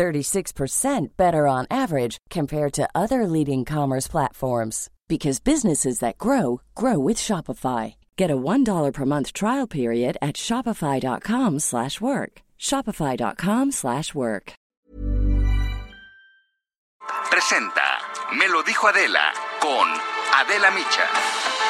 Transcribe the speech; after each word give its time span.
36% 0.00 1.08
better 1.18 1.46
on 1.46 1.66
average 1.70 2.16
compared 2.30 2.72
to 2.72 2.88
other 2.94 3.26
leading 3.26 3.66
commerce 3.66 4.08
platforms 4.08 4.88
because 5.08 5.40
businesses 5.40 5.98
that 5.98 6.16
grow 6.16 6.62
grow 6.74 6.98
with 6.98 7.18
Shopify. 7.18 7.94
Get 8.16 8.30
a 8.30 8.36
$1 8.36 8.92
per 8.94 9.04
month 9.04 9.34
trial 9.34 9.66
period 9.66 10.16
at 10.22 10.36
shopify.com/work. 10.36 12.32
shopify.com/work. 12.58 14.52
Presenta 17.30 17.90
Me 18.38 18.46
lo 18.48 18.62
dijo 18.62 18.88
Adela 18.88 19.32
con 19.60 19.88
Adela 20.40 20.70
Micha. 20.70 21.69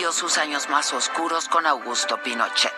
Sus 0.00 0.38
años 0.38 0.68
más 0.70 0.92
oscuros 0.94 1.46
con 1.48 1.66
Augusto 1.66 2.20
Pinochet, 2.22 2.74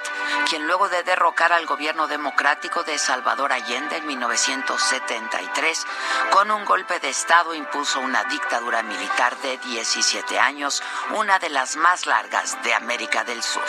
quien 0.49 0.67
luego 0.67 0.89
de 0.89 1.03
derrocar 1.03 1.53
al 1.53 1.67
gobierno 1.67 2.07
democrático 2.07 2.83
de 2.83 2.99
Salvador 2.99 3.53
Allende 3.53 3.97
en 3.97 4.07
1973, 4.07 5.87
con 6.31 6.51
un 6.51 6.65
golpe 6.65 6.99
de 7.01 7.09
Estado 7.09 7.55
impuso 7.55 8.01
una 8.01 8.25
dictadura 8.25 8.83
militar 8.83 9.37
de 9.39 9.59
17 9.59 10.39
años, 10.39 10.83
una 11.17 11.39
de 11.39 11.51
las 11.51 11.77
más 11.77 12.07
largas 12.07 12.63
de 12.63 12.75
América 12.75 13.25
del 13.25 13.43
Sur. 13.43 13.65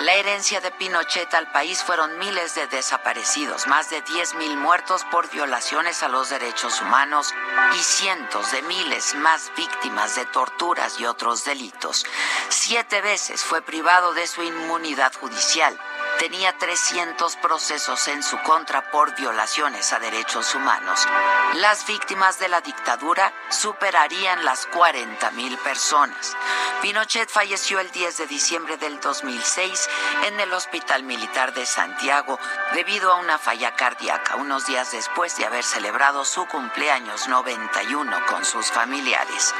La 0.00 0.14
herencia 0.14 0.60
de 0.60 0.72
Pinochet 0.72 1.32
al 1.34 1.50
país 1.52 1.82
fueron 1.82 2.18
miles 2.18 2.56
de 2.56 2.66
desaparecidos, 2.66 3.68
más 3.68 3.90
de 3.90 4.02
10.000 4.04 4.56
muertos 4.56 5.04
por 5.04 5.30
violaciones 5.30 6.02
a 6.02 6.08
los 6.08 6.30
derechos 6.30 6.80
humanos 6.82 7.32
y 7.74 7.78
cientos 7.78 8.50
de 8.50 8.62
miles 8.62 9.14
más 9.14 9.52
víctimas 9.56 10.16
de 10.16 10.26
torturas 10.26 10.98
y 10.98 11.06
otros 11.06 11.44
delitos. 11.44 12.04
Siete 12.48 13.02
veces 13.02 13.44
fue 13.44 13.62
privado 13.62 14.14
de 14.14 14.26
su 14.26 14.42
inmunidad 14.42 15.12
judicial. 15.14 15.78
Tenía 16.18 16.56
300 16.56 17.36
procesos 17.36 18.08
en 18.08 18.22
su 18.22 18.38
contra 18.42 18.90
por 18.90 19.14
violaciones 19.16 19.92
a 19.92 19.98
derechos 19.98 20.54
humanos. 20.54 21.06
Las 21.54 21.86
víctimas 21.86 22.38
de 22.38 22.48
la 22.48 22.60
dictadura 22.60 23.32
superarían 23.50 24.44
las 24.44 24.68
40.000 24.70 25.58
personas. 25.58 26.36
Pinochet 26.82 27.28
falleció 27.28 27.80
el 27.80 27.90
10 27.90 28.18
de 28.18 28.26
diciembre 28.26 28.76
del 28.76 29.00
2006 29.00 29.88
en 30.26 30.38
el 30.40 30.52
Hospital 30.52 31.02
Militar 31.02 31.52
de 31.52 31.66
Santiago 31.66 32.38
debido 32.74 33.12
a 33.12 33.16
una 33.16 33.38
falla 33.38 33.74
cardíaca, 33.74 34.36
unos 34.36 34.66
días 34.66 34.92
después 34.92 35.36
de 35.36 35.46
haber 35.46 35.64
celebrado 35.64 36.24
su 36.24 36.46
cumpleaños 36.46 37.28
91 37.28 38.26
con 38.26 38.44
sus 38.44 38.70
familiares. 38.70 39.54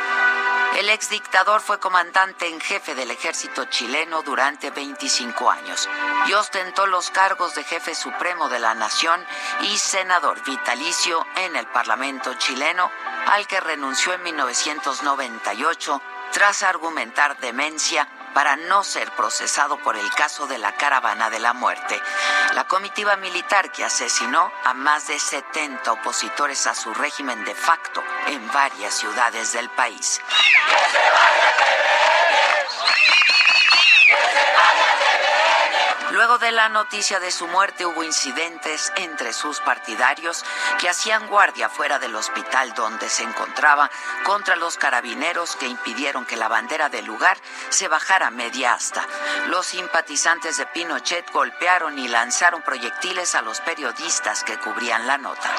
El 0.76 0.88
exdictador 0.90 1.60
fue 1.60 1.78
comandante 1.78 2.48
en 2.48 2.60
jefe 2.60 2.96
del 2.96 3.12
ejército 3.12 3.64
chileno 3.66 4.22
durante 4.22 4.70
25 4.70 5.48
años 5.48 5.88
y 6.26 6.32
ostentó 6.44 6.86
los 6.86 7.10
cargos 7.10 7.54
de 7.54 7.64
jefe 7.64 7.94
supremo 7.94 8.50
de 8.50 8.58
la 8.58 8.74
nación 8.74 9.26
y 9.62 9.78
senador 9.78 10.44
vitalicio 10.44 11.26
en 11.36 11.56
el 11.56 11.66
Parlamento 11.68 12.34
chileno, 12.34 12.90
al 13.28 13.46
que 13.46 13.60
renunció 13.60 14.12
en 14.12 14.22
1998 14.24 16.02
tras 16.32 16.62
argumentar 16.62 17.38
demencia 17.38 18.06
para 18.34 18.56
no 18.56 18.84
ser 18.84 19.10
procesado 19.12 19.78
por 19.78 19.96
el 19.96 20.10
caso 20.10 20.46
de 20.46 20.58
la 20.58 20.76
caravana 20.76 21.30
de 21.30 21.38
la 21.38 21.54
muerte. 21.54 21.98
La 22.52 22.64
comitiva 22.64 23.16
militar 23.16 23.72
que 23.72 23.82
asesinó 23.82 24.52
a 24.64 24.74
más 24.74 25.06
de 25.06 25.18
70 25.18 25.92
opositores 25.92 26.66
a 26.66 26.74
su 26.74 26.92
régimen 26.92 27.42
de 27.46 27.54
facto 27.54 28.04
en 28.26 28.52
varias 28.52 28.92
ciudades 28.92 29.54
del 29.54 29.70
país. 29.70 30.20
Luego 36.10 36.38
de 36.38 36.52
la 36.52 36.68
noticia 36.68 37.18
de 37.18 37.30
su 37.30 37.46
muerte 37.48 37.86
hubo 37.86 38.02
incidentes 38.04 38.92
entre 38.96 39.32
sus 39.32 39.60
partidarios 39.60 40.44
que 40.78 40.88
hacían 40.88 41.26
guardia 41.28 41.68
fuera 41.68 41.98
del 41.98 42.14
hospital 42.14 42.72
donde 42.74 43.08
se 43.08 43.22
encontraba 43.22 43.90
contra 44.24 44.56
los 44.56 44.76
carabineros 44.76 45.56
que 45.56 45.66
impidieron 45.66 46.26
que 46.26 46.36
la 46.36 46.48
bandera 46.48 46.88
del 46.88 47.04
lugar 47.04 47.36
se 47.70 47.88
bajara 47.88 48.30
media 48.30 48.74
asta. 48.74 49.06
Los 49.46 49.66
simpatizantes 49.66 50.56
de 50.56 50.66
Pinochet 50.66 51.30
golpearon 51.32 51.98
y 51.98 52.08
lanzaron 52.08 52.62
proyectiles 52.62 53.34
a 53.34 53.42
los 53.42 53.60
periodistas 53.60 54.44
que 54.44 54.58
cubrían 54.58 55.06
la 55.06 55.18
nota. 55.18 55.50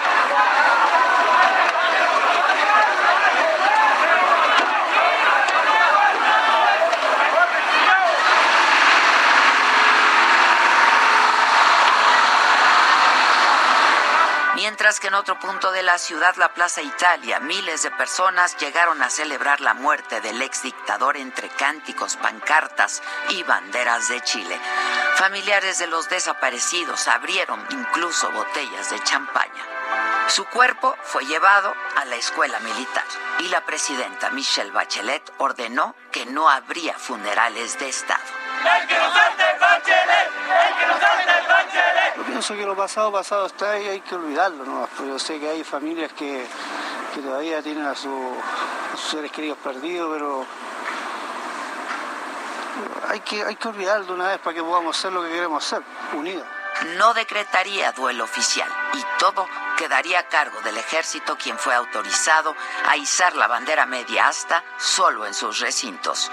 Mientras 14.86 15.00
que 15.00 15.08
en 15.08 15.16
otro 15.16 15.40
punto 15.40 15.72
de 15.72 15.82
la 15.82 15.98
ciudad, 15.98 16.36
la 16.36 16.54
Plaza 16.54 16.84
Italia, 16.84 17.40
miles 17.40 17.82
de 17.82 17.90
personas 17.90 18.56
llegaron 18.58 19.02
a 19.02 19.10
celebrar 19.10 19.60
la 19.60 19.74
muerte 19.74 20.22
del 20.22 20.40
ex 20.44 20.62
dictador 20.62 21.18
entre 21.18 21.50
cánticos, 21.50 22.18
pancartas 22.18 23.02
y 23.30 23.42
banderas 23.42 24.10
de 24.10 24.22
Chile. 24.22 24.60
Familiares 25.16 25.80
de 25.80 25.88
los 25.88 26.08
desaparecidos 26.08 27.08
abrieron 27.08 27.66
incluso 27.72 28.30
botellas 28.30 28.92
de 28.92 29.02
champaña. 29.02 29.64
Su 30.28 30.46
cuerpo 30.46 30.96
fue 31.02 31.26
llevado 31.26 31.74
a 31.96 32.06
la 32.06 32.18
escuela 32.18 32.60
militar 32.60 33.06
y 33.40 33.48
la 33.48 33.62
presidenta 33.66 34.30
Michelle 34.30 34.70
Bachelet 34.70 35.34
ordenó 35.40 35.96
que 36.12 36.28
no 36.28 36.48
habría 36.48 36.94
funerales 36.94 37.80
de 37.80 37.90
Estado. 37.90 38.22
¡El 38.64 38.88
que 38.88 38.98
Bachelet! 39.00 40.32
¡El 40.68 40.78
que 40.78 40.86
nos 40.86 41.02
Bachelet! 41.02 41.55
Yo 42.18 42.24
pienso 42.24 42.56
que 42.56 42.66
lo 42.66 42.76
pasado, 42.76 43.12
pasado 43.12 43.46
está 43.46 43.80
y 43.80 43.88
hay 43.88 44.02
que 44.02 44.16
olvidarlo, 44.16 44.64
¿no? 44.66 44.88
Pero 44.98 45.10
yo 45.10 45.20
sé 45.20 45.40
que 45.40 45.50
hay 45.50 45.64
familias 45.64 46.14
que, 46.14 46.46
que 47.14 47.22
todavía 47.22 47.62
tienen 47.62 47.86
a, 47.86 47.96
su, 47.96 48.34
sus 48.92 49.10
seres 49.12 49.32
queridos 49.32 49.58
perdidos, 49.60 50.10
pero 50.14 50.46
hay 53.10 53.20
que, 53.22 53.44
hay 53.44 53.56
que 53.56 53.68
olvidarlo 53.68 54.14
una 54.14 54.30
vez 54.30 54.40
para 54.40 54.54
que 54.54 54.64
podamos 54.64 54.98
hacer 54.98 55.12
lo 55.12 55.24
que 55.24 55.30
queremos 55.30 55.66
hacer, 55.66 55.84
unidos. 56.14 56.46
No 56.98 57.14
decretaría 57.14 57.94
duelo 57.94 58.26
oficial 58.26 58.70
y 58.94 59.04
todo 59.18 59.48
quedaría 59.78 60.20
a 60.20 60.28
cargo 60.28 60.60
del 60.62 60.78
ejército 60.78 61.38
quien 61.38 61.58
fue 61.58 61.74
autorizado 61.74 62.54
a 62.88 62.98
izar 62.98 63.36
la 63.36 63.48
bandera 63.48 63.86
media 63.86 64.28
asta 64.28 64.64
solo 64.78 65.26
en 65.26 65.34
sus 65.34 65.60
recintos. 65.60 66.30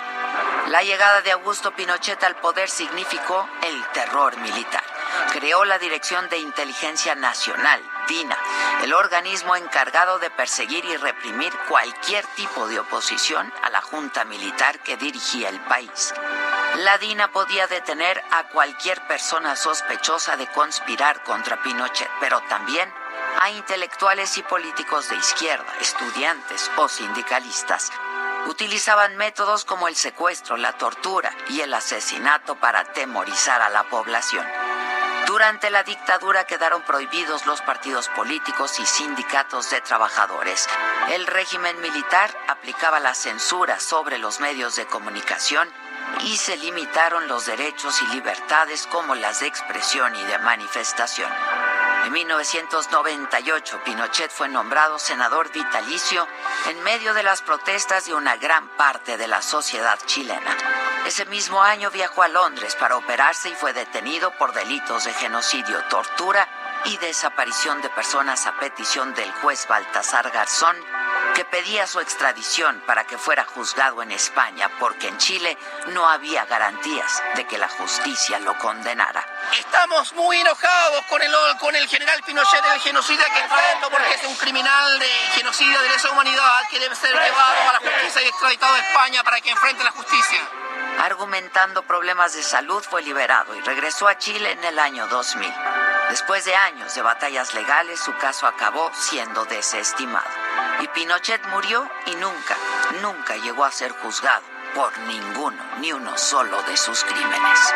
La 0.66 0.82
llegada 0.82 1.20
de 1.22 1.32
Augusto 1.32 1.72
Pinochet 1.72 2.22
al 2.24 2.36
poder 2.36 2.68
significó 2.68 3.48
el 3.62 3.84
terror 3.92 4.36
militar. 4.38 4.91
Creó 5.32 5.64
la 5.64 5.78
Dirección 5.78 6.28
de 6.28 6.38
Inteligencia 6.38 7.14
Nacional, 7.14 7.82
DINA, 8.08 8.36
el 8.82 8.92
organismo 8.92 9.56
encargado 9.56 10.18
de 10.18 10.30
perseguir 10.30 10.84
y 10.84 10.96
reprimir 10.96 11.52
cualquier 11.68 12.24
tipo 12.36 12.66
de 12.68 12.80
oposición 12.80 13.52
a 13.62 13.70
la 13.70 13.80
junta 13.80 14.24
militar 14.24 14.78
que 14.80 14.96
dirigía 14.96 15.48
el 15.48 15.60
país. 15.60 16.14
La 16.76 16.98
DINA 16.98 17.30
podía 17.32 17.66
detener 17.66 18.22
a 18.30 18.48
cualquier 18.48 19.06
persona 19.06 19.56
sospechosa 19.56 20.36
de 20.36 20.46
conspirar 20.48 21.22
contra 21.24 21.62
Pinochet, 21.62 22.10
pero 22.20 22.40
también 22.48 22.92
a 23.40 23.50
intelectuales 23.50 24.36
y 24.38 24.42
políticos 24.42 25.08
de 25.08 25.16
izquierda, 25.16 25.66
estudiantes 25.80 26.70
o 26.76 26.88
sindicalistas. 26.88 27.90
Utilizaban 28.46 29.16
métodos 29.16 29.64
como 29.64 29.88
el 29.88 29.96
secuestro, 29.96 30.56
la 30.56 30.72
tortura 30.72 31.30
y 31.48 31.60
el 31.60 31.72
asesinato 31.74 32.56
para 32.56 32.80
atemorizar 32.80 33.62
a 33.62 33.68
la 33.68 33.84
población. 33.84 34.46
Durante 35.32 35.70
la 35.70 35.82
dictadura 35.82 36.44
quedaron 36.44 36.82
prohibidos 36.82 37.46
los 37.46 37.62
partidos 37.62 38.10
políticos 38.10 38.78
y 38.78 38.84
sindicatos 38.84 39.70
de 39.70 39.80
trabajadores. 39.80 40.68
El 41.10 41.26
régimen 41.26 41.80
militar 41.80 42.30
aplicaba 42.48 43.00
la 43.00 43.14
censura 43.14 43.80
sobre 43.80 44.18
los 44.18 44.40
medios 44.40 44.76
de 44.76 44.84
comunicación 44.84 45.70
y 46.20 46.36
se 46.36 46.58
limitaron 46.58 47.28
los 47.28 47.46
derechos 47.46 48.02
y 48.02 48.14
libertades 48.14 48.86
como 48.86 49.14
las 49.14 49.40
de 49.40 49.46
expresión 49.46 50.14
y 50.16 50.22
de 50.24 50.38
manifestación. 50.38 51.32
En 52.04 52.12
1998, 52.12 53.80
Pinochet 53.84 54.30
fue 54.30 54.48
nombrado 54.48 54.98
senador 54.98 55.52
vitalicio 55.52 56.26
en 56.68 56.82
medio 56.82 57.14
de 57.14 57.22
las 57.22 57.42
protestas 57.42 58.06
de 58.06 58.14
una 58.14 58.36
gran 58.36 58.68
parte 58.76 59.16
de 59.16 59.28
la 59.28 59.40
sociedad 59.40 59.98
chilena. 60.06 60.56
Ese 61.06 61.26
mismo 61.26 61.62
año 61.62 61.90
viajó 61.90 62.22
a 62.22 62.28
Londres 62.28 62.76
para 62.76 62.96
operarse 62.96 63.50
y 63.50 63.54
fue 63.54 63.72
detenido 63.72 64.32
por 64.38 64.52
delitos 64.52 65.04
de 65.04 65.12
genocidio, 65.14 65.78
tortura 65.88 66.48
y 66.84 66.96
desaparición 66.98 67.80
de 67.82 67.88
personas 67.90 68.46
a 68.46 68.58
petición 68.58 69.14
del 69.14 69.30
juez 69.34 69.66
Baltasar 69.68 70.30
Garzón 70.30 70.76
que 71.34 71.44
pedía 71.44 71.86
su 71.86 72.00
extradición 72.00 72.82
para 72.86 73.04
que 73.04 73.16
fuera 73.16 73.44
juzgado 73.44 74.02
en 74.02 74.10
España 74.10 74.70
porque 74.78 75.08
en 75.08 75.16
Chile 75.18 75.56
no 75.88 76.08
había 76.08 76.44
garantías 76.44 77.22
de 77.36 77.46
que 77.46 77.58
la 77.58 77.68
justicia 77.68 78.38
lo 78.40 78.56
condenara. 78.58 79.24
Estamos 79.58 80.12
muy 80.14 80.36
enojados 80.38 81.04
con 81.06 81.22
el, 81.22 81.32
con 81.58 81.74
el 81.74 81.88
general 81.88 82.22
Pinochet, 82.24 82.64
el 82.74 82.80
genocida 82.80 83.24
que 83.32 83.40
enfrento 83.40 83.90
porque 83.90 84.14
es 84.14 84.24
un 84.24 84.34
criminal 84.36 84.98
de 84.98 85.08
genocidio 85.34 85.80
de 85.80 85.88
lesa 85.88 86.10
humanidad 86.10 86.68
que 86.70 86.78
debe 86.78 86.94
ser 86.96 87.14
llevado 87.14 87.70
a 87.70 87.72
la 87.72 87.78
justicia 87.78 88.22
y 88.22 88.28
extraditado 88.28 88.74
a 88.74 88.78
España 88.78 89.24
para 89.24 89.40
que 89.40 89.50
enfrente 89.50 89.84
la 89.84 89.92
justicia. 89.92 90.40
Argumentando 91.00 91.82
problemas 91.82 92.34
de 92.34 92.42
salud 92.42 92.82
fue 92.82 93.02
liberado 93.02 93.54
y 93.54 93.60
regresó 93.62 94.08
a 94.08 94.18
Chile 94.18 94.52
en 94.52 94.64
el 94.64 94.78
año 94.78 95.06
2000. 95.08 95.52
Después 96.10 96.44
de 96.44 96.54
años 96.54 96.94
de 96.94 97.02
batallas 97.02 97.54
legales, 97.54 98.00
su 98.00 98.14
caso 98.16 98.46
acabó 98.46 98.90
siendo 98.94 99.44
desestimado. 99.46 100.28
Y 100.80 100.88
Pinochet 100.88 101.44
murió 101.48 101.88
y 102.06 102.14
nunca, 102.16 102.56
nunca 103.00 103.36
llegó 103.36 103.64
a 103.64 103.70
ser 103.70 103.92
juzgado 103.92 104.42
por 104.74 104.96
ninguno, 105.00 105.62
ni 105.78 105.92
uno 105.92 106.16
solo 106.16 106.62
de 106.62 106.76
sus 106.76 107.04
crímenes. 107.04 107.74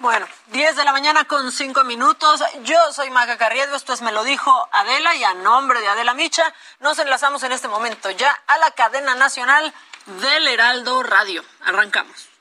Bueno, 0.00 0.26
10 0.48 0.76
de 0.76 0.84
la 0.84 0.92
mañana 0.92 1.24
con 1.24 1.50
5 1.50 1.82
minutos. 1.84 2.44
Yo 2.64 2.76
soy 2.92 3.08
Maga 3.08 3.38
Carriedo, 3.38 3.74
esto 3.74 3.94
es 3.94 4.02
Me 4.02 4.12
lo 4.12 4.24
dijo 4.24 4.68
Adela 4.70 5.14
y 5.14 5.24
a 5.24 5.32
nombre 5.32 5.80
de 5.80 5.88
Adela 5.88 6.12
Micha 6.12 6.52
nos 6.80 6.98
enlazamos 6.98 7.42
en 7.44 7.52
este 7.52 7.68
momento 7.68 8.10
ya 8.10 8.30
a 8.46 8.58
la 8.58 8.70
cadena 8.72 9.14
nacional 9.14 9.72
del 10.20 10.48
Heraldo 10.48 11.02
Radio. 11.02 11.42
Arrancamos. 11.64 12.35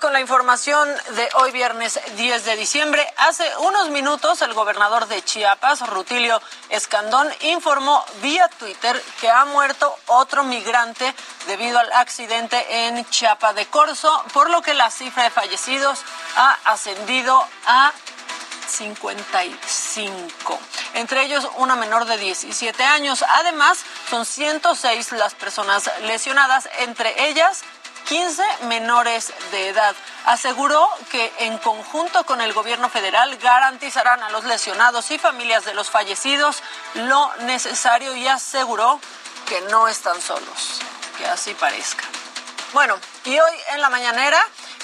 Con 0.00 0.12
la 0.12 0.20
información 0.20 0.88
de 1.14 1.28
hoy 1.34 1.52
viernes 1.52 2.00
10 2.16 2.44
de 2.46 2.56
diciembre. 2.56 3.06
Hace 3.18 3.44
unos 3.58 3.90
minutos 3.90 4.40
el 4.40 4.54
gobernador 4.54 5.08
de 5.08 5.22
Chiapas, 5.22 5.86
Rutilio 5.88 6.40
Escandón, 6.70 7.28
informó 7.42 8.02
vía 8.22 8.48
Twitter 8.58 9.02
que 9.20 9.28
ha 9.28 9.44
muerto 9.44 9.94
otro 10.06 10.42
migrante 10.44 11.14
debido 11.46 11.78
al 11.78 11.92
accidente 11.92 12.86
en 12.86 13.04
Chiapa 13.10 13.52
de 13.52 13.66
Corzo, 13.66 14.24
por 14.32 14.48
lo 14.48 14.62
que 14.62 14.72
la 14.74 14.90
cifra 14.90 15.24
de 15.24 15.30
fallecidos 15.30 16.00
ha 16.36 16.56
ascendido 16.64 17.44
a 17.66 17.92
55, 18.68 20.58
entre 20.94 21.22
ellos 21.24 21.48
una 21.56 21.76
menor 21.76 22.04
de 22.04 22.16
17 22.16 22.82
años. 22.84 23.24
Además, 23.40 23.78
son 24.10 24.24
106 24.24 25.12
las 25.12 25.34
personas 25.34 25.90
lesionadas, 26.02 26.68
entre 26.80 27.28
ellas 27.28 27.62
15 28.08 28.42
menores 28.68 29.34
de 29.50 29.68
edad. 29.68 29.94
Aseguró 30.24 30.88
que 31.10 31.30
en 31.40 31.58
conjunto 31.58 32.24
con 32.24 32.40
el 32.40 32.54
gobierno 32.54 32.88
federal 32.88 33.36
garantizarán 33.36 34.22
a 34.22 34.30
los 34.30 34.44
lesionados 34.44 35.10
y 35.10 35.18
familias 35.18 35.66
de 35.66 35.74
los 35.74 35.90
fallecidos 35.90 36.62
lo 36.94 37.34
necesario 37.42 38.16
y 38.16 38.26
aseguró 38.26 38.98
que 39.46 39.60
no 39.70 39.88
están 39.88 40.20
solos, 40.22 40.80
que 41.18 41.26
así 41.26 41.52
parezca. 41.52 42.04
Bueno, 42.72 42.98
y 43.24 43.38
hoy 43.38 43.52
en 43.74 43.82
la 43.82 43.90
mañanera, 43.90 44.40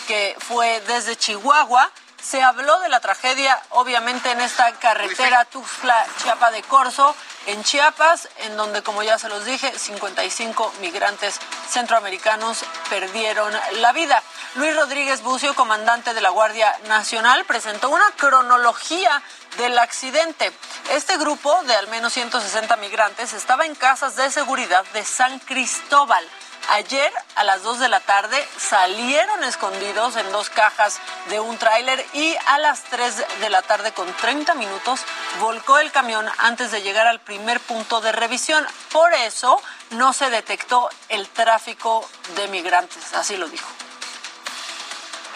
que 0.06 0.36
fue 0.38 0.82
desde 0.86 1.16
Chihuahua, 1.16 1.90
se 2.24 2.42
habló 2.42 2.80
de 2.80 2.88
la 2.88 3.00
tragedia, 3.00 3.60
obviamente, 3.70 4.30
en 4.30 4.40
esta 4.40 4.72
carretera 4.78 5.46
Tuxtla-Chiapa 5.50 6.50
de 6.52 6.62
Corzo, 6.62 7.14
en 7.46 7.62
Chiapas, 7.62 8.30
en 8.38 8.56
donde, 8.56 8.82
como 8.82 9.02
ya 9.02 9.18
se 9.18 9.28
los 9.28 9.44
dije, 9.44 9.70
55 9.78 10.72
migrantes 10.80 11.38
centroamericanos 11.68 12.64
perdieron 12.88 13.52
la 13.74 13.92
vida. 13.92 14.22
Luis 14.54 14.74
Rodríguez 14.74 15.22
Bucio, 15.22 15.54
comandante 15.54 16.14
de 16.14 16.22
la 16.22 16.30
Guardia 16.30 16.74
Nacional, 16.88 17.44
presentó 17.44 17.90
una 17.90 18.10
cronología 18.16 19.22
del 19.58 19.78
accidente. 19.78 20.50
Este 20.92 21.18
grupo 21.18 21.62
de 21.64 21.74
al 21.74 21.88
menos 21.88 22.14
160 22.14 22.76
migrantes 22.76 23.34
estaba 23.34 23.66
en 23.66 23.74
casas 23.74 24.16
de 24.16 24.30
seguridad 24.30 24.84
de 24.94 25.04
San 25.04 25.38
Cristóbal 25.40 26.26
Ayer 26.70 27.12
a 27.36 27.44
las 27.44 27.62
2 27.62 27.78
de 27.78 27.88
la 27.88 28.00
tarde 28.00 28.36
salieron 28.58 29.44
escondidos 29.44 30.16
en 30.16 30.30
dos 30.32 30.48
cajas 30.50 30.98
de 31.28 31.38
un 31.38 31.58
tráiler 31.58 32.04
y 32.14 32.34
a 32.46 32.58
las 32.58 32.82
3 32.84 33.24
de 33.40 33.50
la 33.50 33.62
tarde 33.62 33.92
con 33.92 34.10
30 34.12 34.54
minutos 34.54 35.00
volcó 35.40 35.78
el 35.78 35.92
camión 35.92 36.26
antes 36.38 36.70
de 36.70 36.82
llegar 36.82 37.06
al 37.06 37.20
primer 37.20 37.60
punto 37.60 38.00
de 38.00 38.12
revisión. 38.12 38.66
Por 38.92 39.12
eso 39.12 39.60
no 39.90 40.12
se 40.12 40.30
detectó 40.30 40.88
el 41.10 41.28
tráfico 41.28 42.08
de 42.36 42.48
migrantes, 42.48 43.12
así 43.14 43.36
lo 43.36 43.48
dijo. 43.48 43.68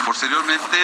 Posteriormente, 0.05 0.79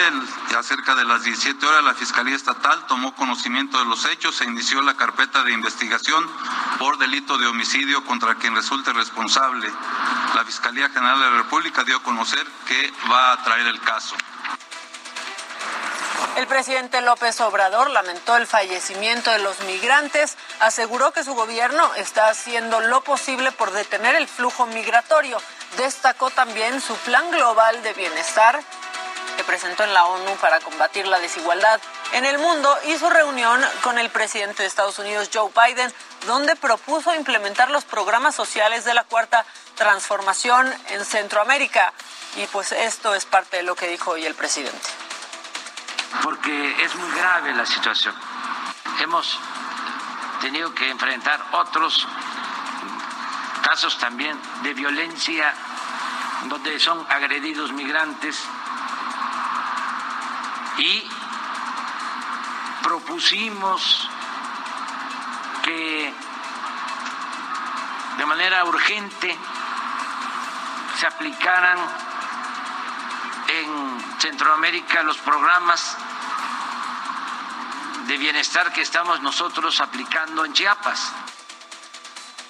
ya 0.51 0.61
cerca 0.61 0.93
de 0.95 1.05
las 1.05 1.23
17 1.23 1.65
horas, 1.65 1.83
la 1.83 1.93
Fiscalía 1.93 2.35
Estatal 2.35 2.85
tomó 2.87 3.15
conocimiento 3.15 3.79
de 3.79 3.85
los 3.85 4.05
hechos 4.05 4.39
e 4.41 4.45
inició 4.45 4.81
la 4.81 4.95
carpeta 4.95 5.43
de 5.43 5.51
investigación 5.51 6.29
por 6.77 6.97
delito 6.97 7.37
de 7.37 7.47
homicidio 7.47 8.03
contra 8.05 8.35
quien 8.35 8.55
resulte 8.55 8.93
responsable. 8.93 9.71
La 10.35 10.43
Fiscalía 10.45 10.89
General 10.89 11.19
de 11.19 11.31
la 11.31 11.37
República 11.37 11.83
dio 11.83 11.97
a 11.97 12.03
conocer 12.03 12.45
que 12.67 12.93
va 13.11 13.33
a 13.33 13.43
traer 13.43 13.67
el 13.67 13.79
caso. 13.81 14.15
El 16.35 16.47
presidente 16.47 16.99
López 17.01 17.39
Obrador 17.39 17.89
lamentó 17.91 18.35
el 18.35 18.45
fallecimiento 18.45 19.31
de 19.31 19.39
los 19.39 19.57
migrantes, 19.61 20.37
aseguró 20.59 21.11
que 21.13 21.23
su 21.23 21.33
gobierno 21.33 21.93
está 21.95 22.27
haciendo 22.27 22.81
lo 22.81 23.01
posible 23.01 23.53
por 23.53 23.71
detener 23.71 24.15
el 24.15 24.27
flujo 24.27 24.65
migratorio. 24.65 25.37
Destacó 25.77 26.29
también 26.29 26.81
su 26.81 26.93
plan 26.97 27.31
global 27.31 27.81
de 27.83 27.93
bienestar 27.93 28.59
presentó 29.45 29.83
en 29.83 29.93
la 29.93 30.05
ONU 30.05 30.35
para 30.37 30.59
combatir 30.59 31.07
la 31.07 31.19
desigualdad 31.19 31.79
en 32.13 32.25
el 32.25 32.37
mundo 32.37 32.75
su 32.97 33.09
reunión 33.09 33.61
con 33.83 33.99
el 33.99 34.09
presidente 34.09 34.63
de 34.63 34.67
Estados 34.67 34.99
Unidos, 34.99 35.29
Joe 35.33 35.51
Biden, 35.53 35.93
donde 36.25 36.55
propuso 36.55 37.13
implementar 37.13 37.69
los 37.69 37.83
programas 37.83 38.33
sociales 38.33 38.85
de 38.85 38.93
la 38.93 39.03
cuarta 39.03 39.45
transformación 39.75 40.71
en 40.89 41.03
Centroamérica. 41.03 41.93
Y 42.37 42.47
pues 42.47 42.71
esto 42.71 43.13
es 43.13 43.25
parte 43.25 43.57
de 43.57 43.63
lo 43.63 43.75
que 43.75 43.87
dijo 43.87 44.11
hoy 44.11 44.25
el 44.25 44.33
presidente. 44.33 44.87
Porque 46.23 46.83
es 46.83 46.95
muy 46.95 47.11
grave 47.11 47.53
la 47.53 47.65
situación. 47.65 48.15
Hemos 49.01 49.37
tenido 50.41 50.73
que 50.73 50.89
enfrentar 50.89 51.43
otros 51.51 52.07
casos 53.61 53.97
también 53.97 54.39
de 54.63 54.73
violencia 54.73 55.53
donde 56.45 56.79
son 56.79 57.05
agredidos 57.09 57.71
migrantes 57.73 58.41
y 60.77 61.09
propusimos 62.83 64.09
que 65.63 66.13
de 68.17 68.25
manera 68.25 68.63
urgente 68.65 69.37
se 70.99 71.07
aplicaran 71.07 71.77
en 73.47 74.19
Centroamérica 74.19 75.03
los 75.03 75.17
programas 75.17 75.97
de 78.07 78.17
bienestar 78.17 78.71
que 78.71 78.81
estamos 78.81 79.21
nosotros 79.21 79.79
aplicando 79.81 80.45
en 80.45 80.53
Chiapas. 80.53 81.11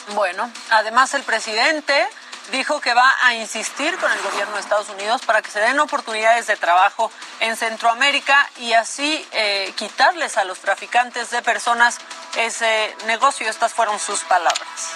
Bueno, 0.10 0.51
además 0.70 1.13
el 1.13 1.24
presidente 1.24 2.08
dijo 2.51 2.79
que 2.81 2.93
va 2.93 3.15
a 3.23 3.33
insistir 3.33 3.97
con 3.97 4.11
el 4.11 4.21
gobierno 4.21 4.55
de 4.55 4.61
Estados 4.61 4.89
Unidos 4.89 5.21
para 5.25 5.41
que 5.41 5.49
se 5.49 5.59
den 5.59 5.79
oportunidades 5.79 6.47
de 6.47 6.55
trabajo 6.55 7.11
en 7.39 7.55
Centroamérica 7.55 8.49
y 8.57 8.73
así 8.73 9.27
eh, 9.31 9.73
quitarles 9.75 10.37
a 10.37 10.45
los 10.45 10.59
traficantes 10.59 11.31
de 11.31 11.41
personas 11.41 11.97
ese 12.37 12.95
negocio. 13.05 13.49
Estas 13.49 13.73
fueron 13.73 13.99
sus 13.99 14.19
palabras. 14.21 14.91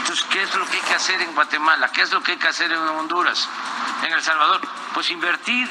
Entonces, 0.00 0.26
¿qué 0.30 0.42
es 0.42 0.54
lo 0.54 0.66
que 0.66 0.76
hay 0.76 0.82
que 0.82 0.94
hacer 0.94 1.20
en 1.22 1.34
Guatemala? 1.34 1.90
¿Qué 1.92 2.02
es 2.02 2.10
lo 2.10 2.22
que 2.22 2.32
hay 2.32 2.38
que 2.38 2.48
hacer 2.48 2.72
en 2.72 2.78
Honduras? 2.78 3.48
¿En 4.04 4.12
El 4.12 4.22
Salvador? 4.22 4.60
Pues 4.94 5.10
invertir, 5.10 5.68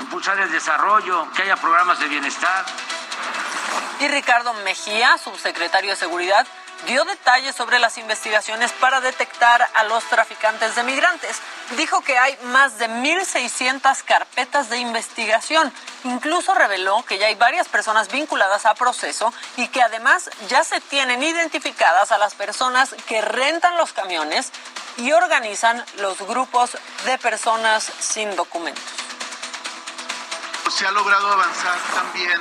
impulsar 0.00 0.38
el 0.38 0.50
desarrollo, 0.50 1.30
que 1.32 1.42
haya 1.42 1.56
programas 1.56 1.98
de 2.00 2.08
bienestar. 2.08 2.64
Y 4.00 4.08
Ricardo 4.08 4.54
Mejía, 4.64 5.18
subsecretario 5.18 5.90
de 5.90 5.96
Seguridad, 5.96 6.46
dio 6.86 7.04
detalles 7.04 7.54
sobre 7.54 7.78
las 7.78 7.98
investigaciones 7.98 8.72
para 8.72 9.00
detectar 9.00 9.66
a 9.74 9.84
los 9.84 10.04
traficantes 10.04 10.74
de 10.74 10.82
migrantes. 10.82 11.40
Dijo 11.76 12.00
que 12.02 12.18
hay 12.18 12.36
más 12.44 12.78
de 12.78 12.88
1.600 12.88 14.02
carpetas 14.04 14.70
de 14.70 14.78
investigación. 14.78 15.72
Incluso 16.04 16.54
reveló 16.54 17.04
que 17.04 17.18
ya 17.18 17.26
hay 17.26 17.34
varias 17.34 17.68
personas 17.68 18.10
vinculadas 18.10 18.66
a 18.66 18.74
proceso 18.74 19.32
y 19.56 19.68
que 19.68 19.82
además 19.82 20.30
ya 20.48 20.64
se 20.64 20.80
tienen 20.80 21.22
identificadas 21.22 22.12
a 22.12 22.18
las 22.18 22.34
personas 22.34 22.94
que 23.06 23.22
rentan 23.22 23.76
los 23.76 23.92
camiones 23.92 24.52
y 24.96 25.12
organizan 25.12 25.84
los 25.98 26.18
grupos 26.18 26.78
de 27.04 27.18
personas 27.18 27.90
sin 27.98 28.34
documentos. 28.36 28.84
Se 30.70 30.86
ha 30.86 30.90
logrado 30.90 31.32
avanzar 31.32 31.78
también 31.94 32.40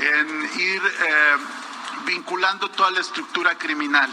en 0.00 0.60
ir... 0.60 0.82
Eh, 0.82 1.59
vinculando 2.04 2.70
toda 2.70 2.90
la 2.90 3.00
estructura 3.00 3.56
criminal. 3.56 4.10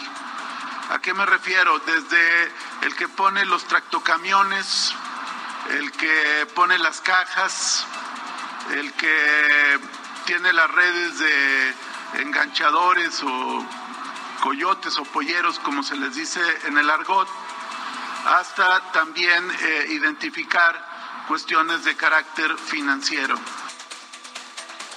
¿A 0.89 0.99
qué 0.99 1.13
me 1.13 1.25
refiero? 1.25 1.79
Desde 1.79 2.51
el 2.83 2.95
que 2.95 3.07
pone 3.07 3.45
los 3.45 3.65
tractocamiones, 3.65 4.93
el 5.71 5.91
que 5.91 6.47
pone 6.55 6.77
las 6.77 7.01
cajas, 7.01 7.85
el 8.71 8.93
que 8.93 9.79
tiene 10.25 10.53
las 10.53 10.69
redes 10.71 11.19
de 11.19 11.75
enganchadores 12.21 13.21
o 13.23 13.65
coyotes 14.41 14.97
o 14.97 15.03
polleros, 15.03 15.59
como 15.59 15.83
se 15.83 15.95
les 15.97 16.15
dice 16.15 16.41
en 16.65 16.77
el 16.77 16.89
argot, 16.89 17.27
hasta 18.25 18.91
también 18.91 19.49
eh, 19.51 19.87
identificar 19.89 21.25
cuestiones 21.27 21.83
de 21.83 21.95
carácter 21.95 22.57
financiero. 22.57 23.37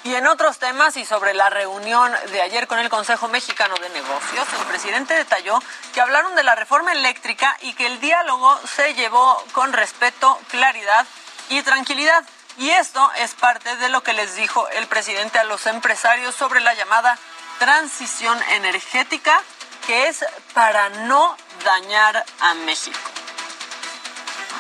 Y 0.02 0.14
en 0.14 0.26
otros 0.26 0.58
temas 0.58 0.96
y 0.96 1.04
sobre 1.04 1.34
la 1.34 1.50
reunión 1.50 2.10
de 2.32 2.40
ayer 2.40 2.66
con 2.66 2.78
el 2.78 2.88
Consejo 2.88 3.28
Mexicano 3.28 3.74
de 3.76 3.90
Negocios, 3.90 4.48
el 4.58 4.66
presidente 4.66 5.14
detalló 5.14 5.58
que 5.92 6.00
hablaron 6.00 6.34
de 6.34 6.42
la 6.42 6.54
reforma 6.54 6.92
eléctrica 6.92 7.54
y 7.60 7.74
que 7.74 7.86
el 7.86 8.00
diálogo 8.00 8.58
se 8.66 8.94
llevó 8.94 9.36
con 9.52 9.74
respeto, 9.74 10.40
claridad 10.48 11.06
y 11.50 11.60
tranquilidad. 11.62 12.24
Y 12.56 12.70
esto 12.70 13.10
es 13.18 13.34
parte 13.34 13.76
de 13.76 13.90
lo 13.90 14.02
que 14.02 14.14
les 14.14 14.36
dijo 14.36 14.66
el 14.70 14.86
presidente 14.86 15.38
a 15.38 15.44
los 15.44 15.66
empresarios 15.66 16.34
sobre 16.34 16.60
la 16.60 16.72
llamada 16.72 17.18
transición 17.58 18.38
energética, 18.52 19.42
que 19.86 20.08
es 20.08 20.24
para 20.54 20.88
no 20.88 21.36
dañar 21.62 22.24
a 22.40 22.54
México. 22.54 22.98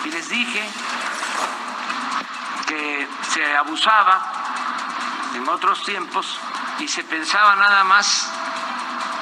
Y 0.04 0.10
les 0.10 0.28
dije 0.28 0.62
que 2.68 3.08
se 3.32 3.56
abusaba 3.56 4.39
en 5.34 5.48
otros 5.48 5.84
tiempos 5.84 6.38
y 6.78 6.88
se 6.88 7.04
pensaba 7.04 7.56
nada 7.56 7.84
más 7.84 8.30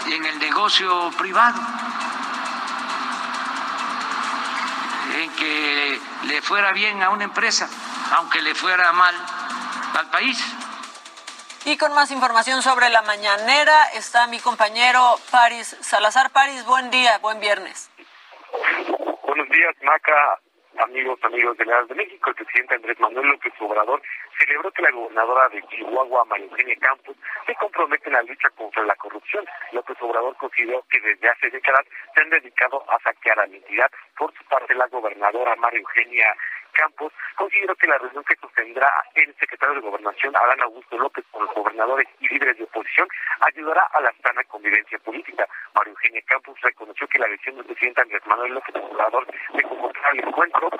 en 0.07 0.25
el 0.25 0.39
negocio 0.39 1.11
privado, 1.19 1.61
en 5.15 5.31
que 5.37 6.01
le 6.25 6.43
fuera 6.43 6.73
bien 6.73 7.03
a 7.03 7.11
una 7.11 7.25
empresa, 7.25 7.69
aunque 8.17 8.41
le 8.41 8.55
fuera 8.55 8.93
mal 8.93 9.15
al 9.99 10.11
país. 10.11 10.43
Y 11.65 11.77
con 11.77 11.93
más 11.93 12.11
información 12.11 12.63
sobre 12.63 12.89
la 12.89 13.03
mañanera 13.03 13.89
está 13.95 14.27
mi 14.29 14.39
compañero 14.39 15.19
Paris 15.31 15.77
Salazar. 15.81 16.31
Paris, 16.31 16.65
buen 16.65 16.91
día, 16.91 17.19
buen 17.19 17.41
viernes. 17.41 17.91
Buenos 19.25 19.49
días, 19.51 19.75
Maca 19.83 20.48
amigos, 20.81 21.19
amigos 21.23 21.57
de 21.57 21.65
la 21.65 21.83
de 21.85 21.95
México, 21.95 22.31
el 22.31 22.37
presidente 22.37 22.75
Andrés 22.75 22.99
Manuel 23.01 23.29
López 23.29 23.53
Obrador 23.61 24.03
celebró 24.39 24.71
que 24.71 24.83
la 24.83 24.91
gobernadora 24.91 25.49
de 25.49 25.63
Chihuahua, 25.63 26.25
María 26.27 26.47
Eugenia 26.47 26.77
Campos, 26.81 27.17
se 27.47 27.55
compromete 27.55 28.09
en 28.09 28.15
la 28.15 28.23
lucha 28.23 28.51
contra 28.51 28.85
la 28.85 28.95
corrupción. 28.97 29.45
López 29.73 29.97
Obrador 30.01 30.37
consideró 30.37 30.85
que 30.91 31.01
desde 31.01 31.29
hace 31.29 31.51
décadas 31.51 31.85
se 32.15 32.23
han 32.23 32.31
dedicado 32.31 32.85
a 32.91 32.99
saquear 33.01 33.41
a 33.41 33.47
la 33.47 33.57
entidad. 33.57 33.91
Por 34.17 34.33
su 34.35 34.45
parte, 34.45 34.75
la 34.75 34.87
gobernadora 34.89 35.57
María 35.57 35.81
Eugenia 35.81 36.37
Campos 36.79 37.13
consideró 37.35 37.75
que 37.75 37.89
la 37.89 37.99
reunión 37.99 38.23
que 38.23 38.37
sostendrá 38.37 38.89
el 39.17 39.35
secretario 39.35 39.75
de 39.75 39.81
Gobernación, 39.81 40.35
Adán 40.37 40.63
Augusto 40.63 40.97
López, 40.97 41.25
con 41.33 41.45
los 41.45 41.53
gobernadores 41.53 42.07
y 42.21 42.29
líderes 42.29 42.57
de 42.57 42.65
oposición, 42.65 43.09
ayudará 43.41 43.83
a 43.93 44.01
la 44.01 44.13
sana 44.23 44.45
convivencia 44.45 44.97
política. 45.01 45.45
María 45.75 45.91
Eugenia 45.91 46.23
Campos 46.27 46.57
reconoció 46.63 47.09
que 47.09 47.19
la 47.19 47.27
decisión 47.27 47.57
del 47.57 47.65
presidente 47.67 48.03
Andrés 48.03 48.23
Manuel 48.27 48.55
López 48.55 48.77
Obrador 48.77 49.27
de 49.27 49.63
convocar 49.63 50.15
el 50.15 50.29
encuentro 50.29 50.71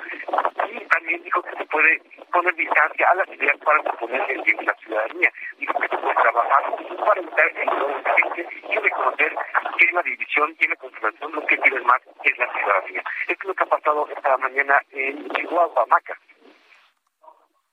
y 0.71 0.79
también 0.87 1.21
dijo 1.21 1.41
que 1.43 1.57
se 1.57 1.65
puede 1.65 2.01
poner 2.31 2.55
distancia 2.55 3.09
a 3.09 3.15
las 3.15 3.27
ideas 3.27 3.57
para 3.57 3.83
proponer 3.83 4.31
el 4.31 4.41
bien 4.43 4.57
de 4.57 4.65
la 4.65 4.73
ciudadanía. 4.75 5.33
Dijo 5.57 5.79
que 5.81 5.87
se 5.89 5.97
puede 5.97 6.15
trabajar 6.15 6.63
para 7.05 7.19
evitar 7.19 7.51
el 7.59 7.65
dolor 7.65 8.03
de 8.03 8.11
gente 8.23 8.47
y 8.69 8.75
reconocer 8.77 9.35
que 9.77 9.91
la 9.91 10.01
división 10.03 10.55
y 10.59 10.67
la 10.67 10.75
confrontación 10.77 11.31
lo 11.33 11.45
que 11.45 11.57
piden 11.57 11.85
más 11.85 12.01
es 12.23 12.37
la 12.37 12.51
ciudadanía. 12.53 13.03
Es 13.27 13.37
lo 13.43 13.53
que 13.53 13.63
ha 13.63 13.67
pasado 13.67 14.07
esta 14.15 14.37
mañana 14.37 14.81
en 14.91 15.29
Chihuahua, 15.29 15.85
Maca. 15.87 16.17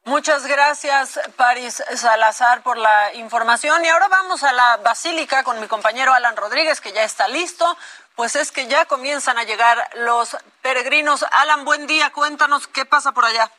Muchas 0.05 0.47
gracias, 0.47 1.21
Paris 1.37 1.83
Salazar, 1.97 2.62
por 2.62 2.79
la 2.79 3.12
información. 3.15 3.85
Y 3.85 3.88
ahora 3.88 4.07
vamos 4.07 4.45
a 4.45 4.53
la 4.53 4.76
Basílica 4.76 5.43
con 5.43 5.61
mi 5.61 5.67
compañero 5.67 6.12
Alan 6.15 6.37
Rodríguez, 6.37 6.81
que 6.81 6.93
ya 6.93 7.03
está 7.03 7.26
listo. 7.26 7.76
Pues 8.15 8.37
es 8.37 8.53
que 8.53 8.69
ya 8.69 8.85
comienzan 8.85 9.37
a 9.37 9.43
llegar 9.43 9.91
los 9.97 10.37
peregrinos. 10.62 11.26
Alan, 11.33 11.65
buen 11.65 11.88
día. 11.88 12.12
Cuéntanos 12.12 12.69
qué 12.69 12.85
pasa 12.85 13.12
por 13.12 13.25
allá. 13.25 13.50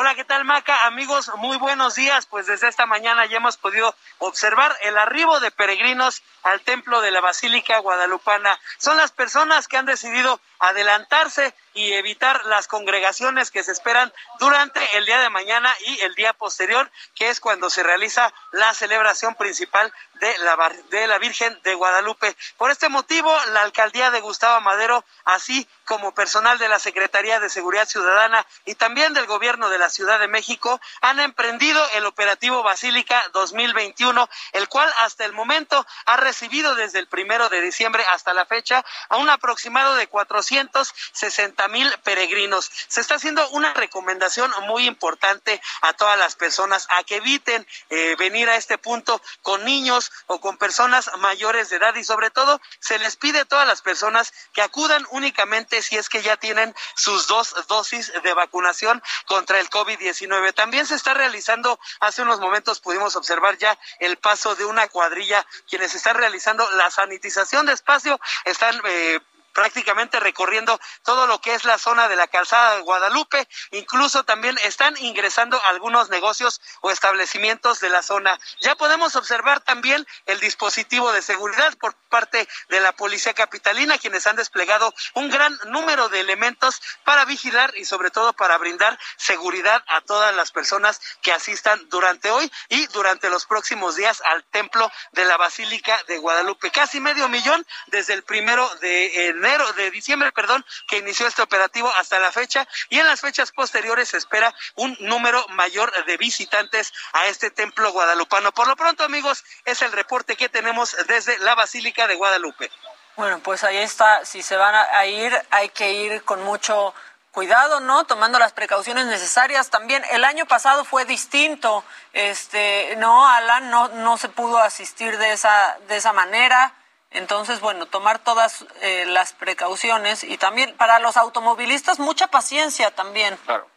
Hola, 0.00 0.14
¿qué 0.14 0.22
tal 0.22 0.44
Maca? 0.44 0.86
Amigos, 0.86 1.28
muy 1.38 1.56
buenos 1.56 1.96
días. 1.96 2.26
Pues 2.26 2.46
desde 2.46 2.68
esta 2.68 2.86
mañana 2.86 3.26
ya 3.26 3.38
hemos 3.38 3.56
podido 3.56 3.96
observar 4.18 4.72
el 4.82 4.96
arribo 4.96 5.40
de 5.40 5.50
peregrinos 5.50 6.22
al 6.44 6.60
templo 6.60 7.00
de 7.00 7.10
la 7.10 7.20
Basílica 7.20 7.80
Guadalupana. 7.80 8.56
Son 8.78 8.96
las 8.96 9.10
personas 9.10 9.66
que 9.66 9.76
han 9.76 9.86
decidido 9.86 10.40
adelantarse 10.58 11.54
y 11.74 11.92
evitar 11.92 12.44
las 12.46 12.66
congregaciones 12.66 13.50
que 13.50 13.62
se 13.62 13.72
esperan 13.72 14.12
durante 14.40 14.80
el 14.96 15.06
día 15.06 15.20
de 15.20 15.30
mañana 15.30 15.72
y 15.86 16.00
el 16.00 16.14
día 16.14 16.32
posterior, 16.32 16.90
que 17.14 17.28
es 17.28 17.38
cuando 17.38 17.70
se 17.70 17.82
realiza 17.82 18.32
la 18.52 18.74
celebración 18.74 19.36
principal 19.36 19.92
de 20.14 20.36
la, 20.38 20.56
de 20.90 21.06
la 21.06 21.18
Virgen 21.18 21.56
de 21.62 21.74
Guadalupe. 21.74 22.36
Por 22.56 22.70
este 22.70 22.88
motivo, 22.88 23.34
la 23.52 23.62
alcaldía 23.62 24.10
de 24.10 24.20
Gustavo 24.20 24.60
Madero, 24.60 25.04
así 25.24 25.68
como 25.84 26.12
personal 26.12 26.58
de 26.58 26.68
la 26.68 26.78
Secretaría 26.78 27.38
de 27.38 27.48
Seguridad 27.48 27.88
Ciudadana 27.88 28.44
y 28.64 28.74
también 28.74 29.14
del 29.14 29.26
gobierno 29.26 29.68
de 29.68 29.78
la 29.78 29.88
Ciudad 29.88 30.18
de 30.18 30.28
México, 30.28 30.80
han 31.00 31.20
emprendido 31.20 31.80
el 31.94 32.06
operativo 32.06 32.62
Basílica 32.62 33.22
2021, 33.32 34.28
el 34.52 34.68
cual 34.68 34.92
hasta 34.98 35.24
el 35.24 35.32
momento 35.32 35.86
ha 36.06 36.16
recibido 36.16 36.74
desde 36.74 36.98
el 36.98 37.06
primero 37.06 37.48
de 37.48 37.60
diciembre 37.60 38.04
hasta 38.12 38.34
la 38.34 38.46
fecha 38.46 38.84
a 39.08 39.16
un 39.16 39.30
aproximado 39.30 39.94
de 39.94 40.08
460 40.48 41.68
mil 41.68 41.92
peregrinos. 42.04 42.70
Se 42.88 43.00
está 43.00 43.16
haciendo 43.16 43.48
una 43.50 43.74
recomendación 43.74 44.50
muy 44.66 44.86
importante 44.86 45.60
a 45.82 45.92
todas 45.92 46.18
las 46.18 46.36
personas 46.36 46.86
a 46.90 47.04
que 47.04 47.16
eviten 47.16 47.66
eh, 47.90 48.16
venir 48.18 48.48
a 48.48 48.56
este 48.56 48.78
punto 48.78 49.20
con 49.42 49.64
niños 49.64 50.10
o 50.26 50.40
con 50.40 50.56
personas 50.56 51.10
mayores 51.18 51.70
de 51.70 51.76
edad 51.76 51.94
y 51.96 52.04
sobre 52.04 52.30
todo 52.30 52.60
se 52.80 52.98
les 52.98 53.16
pide 53.16 53.40
a 53.40 53.44
todas 53.44 53.66
las 53.66 53.82
personas 53.82 54.32
que 54.52 54.62
acudan 54.62 55.06
únicamente 55.10 55.82
si 55.82 55.96
es 55.96 56.08
que 56.08 56.22
ya 56.22 56.36
tienen 56.36 56.74
sus 56.94 57.26
dos 57.26 57.54
dosis 57.68 58.12
de 58.22 58.32
vacunación 58.34 59.02
contra 59.26 59.60
el 59.60 59.68
COVID-19. 59.68 60.54
También 60.54 60.86
se 60.86 60.94
está 60.94 61.14
realizando, 61.14 61.78
hace 62.00 62.22
unos 62.22 62.40
momentos 62.40 62.80
pudimos 62.80 63.16
observar 63.16 63.58
ya 63.58 63.78
el 63.98 64.16
paso 64.16 64.54
de 64.54 64.64
una 64.64 64.88
cuadrilla, 64.88 65.46
quienes 65.68 65.94
están 65.94 66.16
realizando 66.16 66.68
la 66.72 66.90
sanitización 66.90 67.66
de 67.66 67.72
espacio, 67.72 68.18
están 68.44 68.80
eh, 68.84 69.20
prácticamente 69.58 70.20
recorriendo 70.20 70.78
todo 71.02 71.26
lo 71.26 71.40
que 71.40 71.52
es 71.52 71.64
la 71.64 71.78
zona 71.78 72.06
de 72.06 72.14
la 72.14 72.28
calzada 72.28 72.76
de 72.76 72.82
Guadalupe. 72.82 73.48
Incluso 73.72 74.22
también 74.22 74.56
están 74.62 74.96
ingresando 74.98 75.60
algunos 75.64 76.10
negocios 76.10 76.60
o 76.80 76.92
establecimientos 76.92 77.80
de 77.80 77.88
la 77.88 78.04
zona. 78.04 78.38
Ya 78.60 78.76
podemos 78.76 79.16
observar 79.16 79.58
también 79.58 80.06
el 80.26 80.38
dispositivo 80.38 81.10
de 81.10 81.22
seguridad 81.22 81.76
por 81.78 81.96
parte 82.08 82.48
de 82.68 82.78
la 82.78 82.92
Policía 82.92 83.34
Capitalina, 83.34 83.98
quienes 83.98 84.28
han 84.28 84.36
desplegado 84.36 84.94
un 85.14 85.28
gran 85.28 85.58
número 85.66 86.08
de 86.08 86.20
elementos 86.20 86.80
para 87.02 87.24
vigilar 87.24 87.76
y 87.76 87.84
sobre 87.84 88.12
todo 88.12 88.34
para 88.34 88.58
brindar 88.58 88.96
seguridad 89.16 89.82
a 89.88 90.02
todas 90.02 90.32
las 90.36 90.52
personas 90.52 91.00
que 91.20 91.32
asistan 91.32 91.88
durante 91.88 92.30
hoy 92.30 92.48
y 92.68 92.86
durante 92.86 93.28
los 93.28 93.44
próximos 93.44 93.96
días 93.96 94.22
al 94.24 94.44
templo 94.44 94.88
de 95.10 95.24
la 95.24 95.36
Basílica 95.36 96.00
de 96.06 96.18
Guadalupe. 96.18 96.70
Casi 96.70 97.00
medio 97.00 97.28
millón 97.28 97.66
desde 97.88 98.14
el 98.14 98.22
primero 98.22 98.72
de 98.76 99.26
enero, 99.26 99.47
de 99.48 99.90
diciembre, 99.90 100.30
perdón, 100.32 100.64
que 100.86 100.98
inició 100.98 101.26
este 101.26 101.40
operativo 101.40 101.90
hasta 101.96 102.18
la 102.18 102.30
fecha 102.32 102.68
y 102.90 102.98
en 102.98 103.06
las 103.06 103.22
fechas 103.22 103.50
posteriores 103.50 104.10
se 104.10 104.18
espera 104.18 104.54
un 104.74 104.94
número 105.00 105.46
mayor 105.48 105.90
de 106.04 106.16
visitantes 106.18 106.92
a 107.14 107.26
este 107.26 107.50
templo 107.50 107.90
guadalupano. 107.92 108.52
Por 108.52 108.68
lo 108.68 108.76
pronto, 108.76 109.04
amigos, 109.04 109.44
es 109.64 109.80
el 109.80 109.92
reporte 109.92 110.36
que 110.36 110.50
tenemos 110.50 110.94
desde 111.06 111.38
la 111.38 111.54
Basílica 111.54 112.06
de 112.06 112.16
Guadalupe. 112.16 112.70
Bueno, 113.16 113.38
pues 113.40 113.64
ahí 113.64 113.78
está. 113.78 114.24
Si 114.24 114.42
se 114.42 114.56
van 114.56 114.74
a 114.74 115.06
ir, 115.06 115.34
hay 115.50 115.70
que 115.70 115.92
ir 115.92 116.22
con 116.24 116.42
mucho 116.44 116.94
cuidado, 117.32 117.80
¿no? 117.80 118.04
Tomando 118.04 118.38
las 118.38 118.52
precauciones 118.52 119.06
necesarias. 119.06 119.70
También 119.70 120.04
el 120.10 120.24
año 120.24 120.46
pasado 120.46 120.84
fue 120.84 121.04
distinto. 121.04 121.84
Este, 122.12 122.94
no, 122.98 123.28
Alan, 123.28 123.70
no, 123.70 123.88
no 123.88 124.18
se 124.18 124.28
pudo 124.28 124.58
asistir 124.58 125.16
de 125.18 125.32
esa, 125.32 125.78
de 125.88 125.96
esa 125.96 126.12
manera. 126.12 126.74
Entonces, 127.10 127.60
bueno, 127.60 127.86
tomar 127.86 128.18
todas 128.18 128.66
eh, 128.82 129.06
las 129.06 129.32
precauciones 129.32 130.24
y 130.24 130.36
también 130.36 130.76
para 130.76 130.98
los 130.98 131.16
automovilistas 131.16 131.98
mucha 131.98 132.28
paciencia 132.28 132.90
también. 132.90 133.36
Claro. 133.46 133.68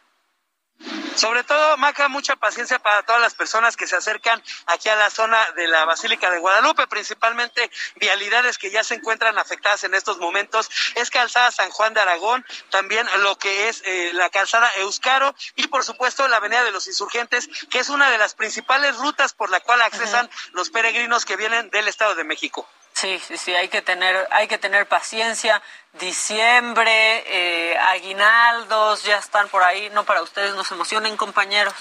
Sobre 1.14 1.44
todo, 1.44 1.76
Maca, 1.76 2.08
mucha 2.08 2.36
paciencia 2.36 2.78
para 2.78 3.02
todas 3.02 3.20
las 3.20 3.34
personas 3.34 3.76
que 3.76 3.86
se 3.86 3.96
acercan 3.96 4.42
aquí 4.66 4.88
a 4.88 4.96
la 4.96 5.10
zona 5.10 5.38
de 5.52 5.68
la 5.68 5.84
Basílica 5.84 6.30
de 6.30 6.38
Guadalupe, 6.38 6.86
principalmente 6.86 7.70
vialidades 7.96 8.56
que 8.58 8.70
ya 8.70 8.82
se 8.82 8.94
encuentran 8.94 9.38
afectadas 9.38 9.84
en 9.84 9.94
estos 9.94 10.18
momentos. 10.18 10.70
Es 10.94 11.10
calzada 11.10 11.50
San 11.50 11.70
Juan 11.70 11.92
de 11.94 12.00
Aragón, 12.00 12.44
también 12.70 13.06
lo 13.18 13.36
que 13.36 13.68
es 13.68 13.82
eh, 13.84 14.10
la 14.14 14.30
calzada 14.30 14.70
Euscaro 14.78 15.34
y 15.54 15.66
por 15.68 15.84
supuesto 15.84 16.26
la 16.28 16.38
Avenida 16.38 16.64
de 16.64 16.72
los 16.72 16.86
Insurgentes, 16.86 17.48
que 17.70 17.78
es 17.78 17.90
una 17.90 18.10
de 18.10 18.18
las 18.18 18.34
principales 18.34 18.96
rutas 18.96 19.34
por 19.34 19.50
la 19.50 19.60
cual 19.60 19.82
accesan 19.82 20.30
los 20.52 20.70
peregrinos 20.70 21.24
que 21.26 21.36
vienen 21.36 21.68
del 21.70 21.88
Estado 21.88 22.14
de 22.14 22.24
México. 22.24 22.66
Sí, 22.92 23.20
sí, 23.26 23.36
sí, 23.36 23.54
hay 23.54 23.68
que 23.68 23.82
tener, 23.82 24.28
hay 24.30 24.48
que 24.48 24.58
tener 24.58 24.86
paciencia. 24.86 25.62
Diciembre, 25.94 27.24
eh, 27.26 27.76
aguinaldos, 27.78 29.02
ya 29.02 29.18
están 29.18 29.48
por 29.48 29.62
ahí, 29.62 29.90
no 29.90 30.04
para 30.04 30.22
ustedes, 30.22 30.54
nos 30.54 30.70
emocionen 30.70 31.16
compañeros, 31.16 31.74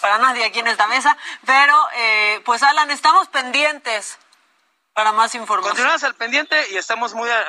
para 0.00 0.18
nadie 0.18 0.44
aquí 0.44 0.60
en 0.60 0.68
esta 0.68 0.86
mesa, 0.86 1.16
pero 1.44 1.76
eh, 1.96 2.40
pues 2.44 2.62
Alan, 2.62 2.90
estamos 2.92 3.26
pendientes 3.28 4.18
para 4.96 5.12
más 5.12 5.34
información. 5.34 5.72
Continuamos 5.72 6.04
al 6.04 6.14
pendiente 6.14 6.56
y 6.70 6.76
estamos 6.78 7.12
muy 7.12 7.28
a, 7.28 7.44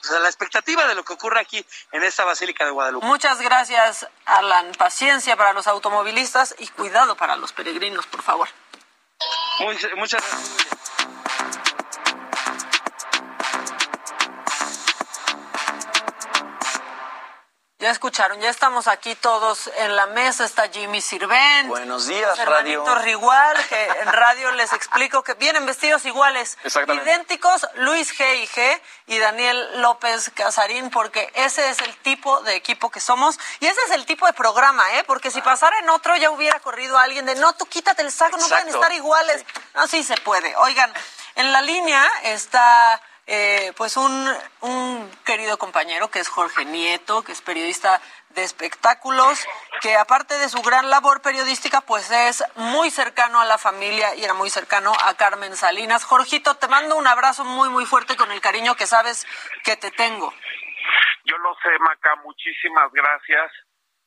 pues, 0.00 0.12
a, 0.12 0.20
la 0.20 0.28
expectativa 0.28 0.86
de 0.86 0.94
lo 0.94 1.02
que 1.02 1.12
ocurre 1.14 1.40
aquí 1.40 1.64
en 1.92 2.04
esta 2.04 2.24
Basílica 2.24 2.64
de 2.64 2.70
Guadalupe. 2.70 3.04
Muchas 3.06 3.40
gracias, 3.40 4.06
Alan. 4.26 4.70
Paciencia 4.78 5.34
para 5.36 5.52
los 5.54 5.66
automovilistas 5.66 6.54
y 6.58 6.68
cuidado 6.68 7.16
para 7.16 7.36
los 7.36 7.52
peregrinos, 7.52 8.06
por 8.06 8.22
favor. 8.22 8.48
muchas 9.96 10.22
gracias. 10.22 10.77
Ya 17.80 17.90
escucharon, 17.90 18.40
ya 18.40 18.50
estamos 18.50 18.88
aquí 18.88 19.14
todos 19.14 19.70
en 19.76 19.94
la 19.94 20.06
mesa. 20.06 20.44
Está 20.44 20.68
Jimmy 20.68 21.00
Sirven. 21.00 21.68
Buenos 21.68 22.08
días, 22.08 22.36
Radio. 22.44 22.84
Rigual, 22.96 23.56
que 23.68 23.84
en 24.02 24.12
radio 24.12 24.50
les 24.50 24.72
explico 24.72 25.22
que 25.22 25.34
vienen 25.34 25.64
vestidos 25.64 26.04
iguales, 26.04 26.58
idénticos, 26.64 27.68
Luis 27.76 28.12
G 28.18 28.42
y 28.42 28.48
G 28.48 28.80
y 29.06 29.18
Daniel 29.18 29.80
López 29.80 30.32
Casarín, 30.34 30.90
porque 30.90 31.30
ese 31.36 31.70
es 31.70 31.78
el 31.78 31.96
tipo 31.98 32.40
de 32.40 32.56
equipo 32.56 32.90
que 32.90 32.98
somos 32.98 33.38
y 33.60 33.66
ese 33.66 33.80
es 33.86 33.92
el 33.92 34.06
tipo 34.06 34.26
de 34.26 34.32
programa, 34.32 34.82
¿eh? 34.94 35.04
Porque 35.04 35.30
si 35.30 35.40
pasara 35.40 35.78
en 35.78 35.88
otro 35.88 36.16
ya 36.16 36.30
hubiera 36.30 36.58
corrido 36.58 36.98
alguien 36.98 37.26
de 37.26 37.36
no, 37.36 37.52
tú 37.52 37.64
quítate 37.66 38.02
el 38.02 38.10
saco, 38.10 38.38
no 38.38 38.48
pueden 38.48 38.70
estar 38.70 38.92
iguales. 38.92 39.44
No, 39.76 39.86
sí 39.86 40.02
se 40.02 40.16
puede. 40.16 40.56
Oigan, 40.56 40.92
en 41.36 41.52
la 41.52 41.62
línea 41.62 42.10
está 42.24 43.00
eh, 43.30 43.74
pues 43.76 43.98
un, 43.98 44.26
un 44.62 45.10
querido 45.26 45.58
compañero 45.58 46.10
que 46.10 46.18
es 46.18 46.28
Jorge 46.28 46.64
Nieto, 46.64 47.22
que 47.22 47.32
es 47.32 47.42
periodista 47.42 48.00
de 48.30 48.42
espectáculos, 48.42 49.46
que 49.82 49.96
aparte 49.96 50.38
de 50.38 50.48
su 50.48 50.62
gran 50.62 50.88
labor 50.88 51.20
periodística, 51.20 51.82
pues 51.82 52.10
es 52.10 52.42
muy 52.56 52.90
cercano 52.90 53.38
a 53.38 53.44
la 53.44 53.58
familia 53.58 54.14
y 54.14 54.24
era 54.24 54.32
muy 54.32 54.48
cercano 54.48 54.92
a 55.04 55.14
Carmen 55.14 55.54
Salinas. 55.56 56.04
Jorgito, 56.04 56.54
te 56.54 56.68
mando 56.68 56.96
un 56.96 57.06
abrazo 57.06 57.44
muy, 57.44 57.68
muy 57.68 57.84
fuerte 57.84 58.16
con 58.16 58.32
el 58.32 58.40
cariño 58.40 58.76
que 58.76 58.86
sabes 58.86 59.26
que 59.62 59.76
te 59.76 59.90
tengo. 59.90 60.32
Yo 61.24 61.36
lo 61.36 61.54
sé, 61.62 61.78
Maca, 61.80 62.16
muchísimas 62.24 62.90
gracias 62.92 63.52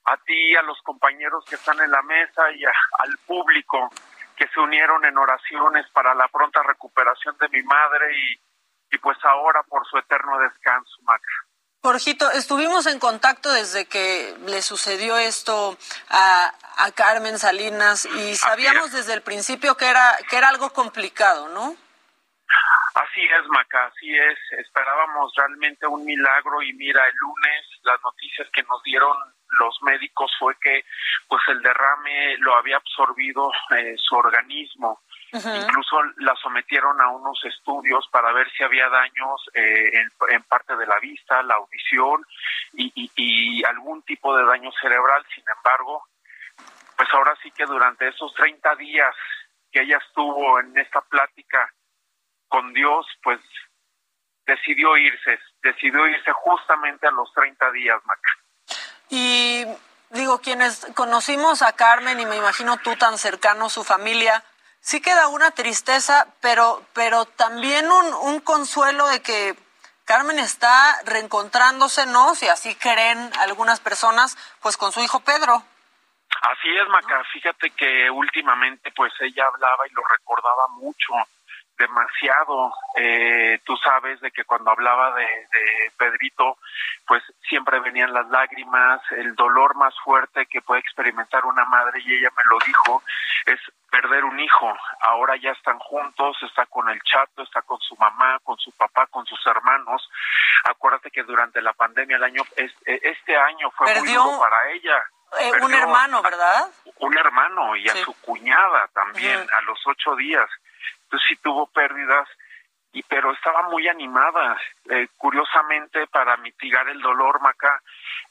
a 0.05 0.17
ti, 0.17 0.55
a 0.55 0.63
los 0.63 0.81
compañeros 0.81 1.45
que 1.45 1.55
están 1.55 1.79
en 1.79 1.91
la 1.91 2.01
mesa 2.01 2.51
y 2.53 2.65
al 2.65 3.17
público 3.27 3.91
que 4.35 4.47
se 4.47 4.59
unieron 4.59 5.05
en 5.05 5.15
oraciones 5.15 5.85
para 5.91 6.15
la 6.15 6.27
pronta 6.27 6.63
recuperación 6.63 7.37
de 7.37 7.49
mi 7.49 7.61
madre 7.61 8.17
y 8.17 8.50
y 8.91 8.97
pues 8.97 9.17
ahora 9.23 9.63
por 9.63 9.87
su 9.87 9.97
eterno 9.97 10.37
descanso, 10.39 10.97
Maca. 11.03 11.31
Jorgito, 11.83 12.29
estuvimos 12.31 12.85
en 12.85 12.99
contacto 12.99 13.51
desde 13.51 13.87
que 13.87 14.35
le 14.45 14.61
sucedió 14.61 15.17
esto 15.17 15.75
a, 16.09 16.53
a 16.77 16.91
Carmen 16.91 17.39
Salinas 17.39 18.05
y 18.05 18.35
sabíamos 18.35 18.91
desde 18.91 19.13
el 19.13 19.23
principio 19.23 19.75
que 19.75 19.87
era, 19.87 20.15
que 20.29 20.37
era 20.37 20.49
algo 20.49 20.71
complicado, 20.73 21.49
¿no? 21.49 21.75
Así 22.93 23.21
es, 23.23 23.47
Maca, 23.47 23.85
así 23.85 24.13
es. 24.15 24.37
Esperábamos 24.59 25.33
realmente 25.35 25.87
un 25.87 26.03
milagro 26.05 26.61
y 26.61 26.73
mira, 26.73 27.01
el 27.07 27.15
lunes 27.15 27.65
las 27.83 27.99
noticias 28.03 28.47
que 28.53 28.63
nos 28.63 28.83
dieron 28.83 29.17
los 29.59 29.81
médicos 29.81 30.31
fue 30.39 30.55
que 30.61 30.85
pues 31.27 31.41
el 31.47 31.61
derrame 31.61 32.37
lo 32.37 32.55
había 32.55 32.77
absorbido 32.77 33.51
eh, 33.75 33.95
su 33.97 34.15
organismo 34.15 35.01
Incluso 35.33 36.01
la 36.17 36.35
sometieron 36.35 36.99
a 36.99 37.07
unos 37.09 37.39
estudios 37.45 38.05
para 38.11 38.33
ver 38.33 38.51
si 38.51 38.63
había 38.63 38.89
daños 38.89 39.49
eh, 39.53 39.91
en, 40.29 40.43
parte 40.43 40.75
de 40.75 40.85
la 40.85 40.99
vista, 40.99 41.41
la 41.43 41.55
audición 41.55 42.25
y, 42.73 43.63
algún 43.63 44.01
tipo 44.03 44.35
de 44.35 44.43
daño 44.43 44.71
cerebral. 44.81 45.25
Sin 45.33 45.43
embargo, 45.55 46.05
pues 46.97 47.07
ahora 47.13 47.33
sí 47.41 47.51
que 47.51 47.65
durante 47.65 48.09
esos 48.09 48.33
30 48.33 48.75
días 48.75 49.15
que 49.71 49.81
ella 49.81 49.97
estuvo 50.05 50.59
en 50.59 50.77
esta 50.77 50.99
plática 51.01 51.73
con 52.49 52.73
Dios, 52.73 53.05
pues 53.23 53.39
decidió 54.45 54.97
irse, 54.97 55.39
decidió 55.63 56.07
irse 56.07 56.31
justamente 56.33 57.07
a 57.07 57.11
los 57.11 57.31
30 57.33 57.71
días, 57.71 58.01
Maca. 58.03 58.31
Y 59.09 59.65
digo, 60.09 60.39
quienes 60.39 60.87
conocimos 60.93 61.61
a 61.61 61.73
Carmen 61.73 62.19
y 62.19 62.25
me 62.25 62.35
imagino 62.35 62.77
tú 62.77 62.97
tan 62.97 63.17
cercano, 63.17 63.69
su 63.69 63.85
familia, 63.85 64.43
sí 64.81 65.01
queda 65.01 65.27
una 65.29 65.51
tristeza, 65.51 66.27
pero, 66.41 66.83
pero 66.93 67.25
también 67.25 67.89
un, 67.89 68.13
un 68.13 68.39
consuelo 68.41 69.07
de 69.07 69.21
que 69.21 69.55
Carmen 70.05 70.39
está 70.39 70.99
reencontrándose, 71.05 72.05
¿no? 72.07 72.35
Si 72.35 72.47
así 72.49 72.75
creen 72.75 73.31
algunas 73.39 73.79
personas, 73.79 74.37
pues 74.61 74.75
con 74.75 74.91
su 74.91 75.01
hijo 75.01 75.21
Pedro. 75.21 75.63
Así 76.41 76.69
es, 76.75 76.87
Maca. 76.89 77.23
Fíjate 77.31 77.69
que 77.71 78.09
últimamente, 78.09 78.91
pues 78.95 79.13
ella 79.21 79.45
hablaba 79.45 79.87
y 79.87 79.93
lo 79.93 80.01
recordaba 80.03 80.67
mucho, 80.69 81.13
demasiado. 81.77 82.73
Eh, 82.97 83.59
tú 83.63 83.77
sabes 83.77 84.19
de 84.21 84.31
que 84.31 84.43
cuando 84.43 84.71
hablaba 84.71 85.13
de, 85.13 85.25
de 85.25 85.91
Pedrito, 85.97 86.57
pues 87.05 87.23
siempre 87.47 87.79
venían 87.79 88.13
las 88.13 88.27
lágrimas, 88.29 89.01
el 89.11 89.35
dolor 89.35 89.75
más 89.75 89.93
fuerte 90.03 90.45
que 90.47 90.61
puede 90.61 90.81
experimentar 90.81 91.45
una 91.45 91.65
madre, 91.65 92.01
y 92.03 92.15
ella 92.15 92.29
me 92.35 92.43
lo 92.45 92.57
dijo, 92.65 93.03
es 93.45 93.59
perder 93.91 94.23
un 94.23 94.39
hijo. 94.39 94.73
Ahora 95.01 95.35
ya 95.35 95.51
están 95.51 95.77
juntos, 95.79 96.37
está 96.41 96.65
con 96.65 96.89
el 96.89 96.99
chato, 97.03 97.43
está 97.43 97.61
con 97.61 97.79
su 97.81 97.95
mamá, 97.97 98.39
con 98.43 98.57
su 98.57 98.71
papá, 98.71 99.05
con 99.07 99.25
sus 99.25 99.45
hermanos. 99.45 100.09
Acuérdate 100.63 101.11
que 101.11 101.23
durante 101.23 101.61
la 101.61 101.73
pandemia 101.73 102.15
el 102.15 102.23
año 102.23 102.41
e, 102.55 102.71
este 102.85 103.37
año 103.37 103.69
fue 103.71 103.93
muy 103.99 104.07
duro 104.07 104.39
para 104.39 104.71
ella. 104.71 105.03
Eh, 105.39 105.51
un 105.61 105.73
hermano, 105.73 106.21
¿verdad? 106.21 106.67
Un 106.97 107.17
hermano 107.17 107.75
y 107.75 107.87
a 107.87 107.95
su 107.95 108.13
cuñada 108.21 108.87
también 108.93 109.39
a 109.39 109.61
los 109.61 109.79
ocho 109.85 110.15
días. 110.15 110.49
Entonces 111.03 111.27
sí 111.27 111.35
tuvo 111.37 111.67
pérdidas 111.67 112.27
y 112.93 113.03
pero 113.03 113.31
estaba 113.31 113.69
muy 113.69 113.87
animada. 113.87 114.57
Eh, 114.89 115.07
curiosamente, 115.17 116.07
para 116.07 116.37
mitigar 116.37 116.87
el 116.89 117.01
dolor, 117.01 117.41
Maca, 117.41 117.81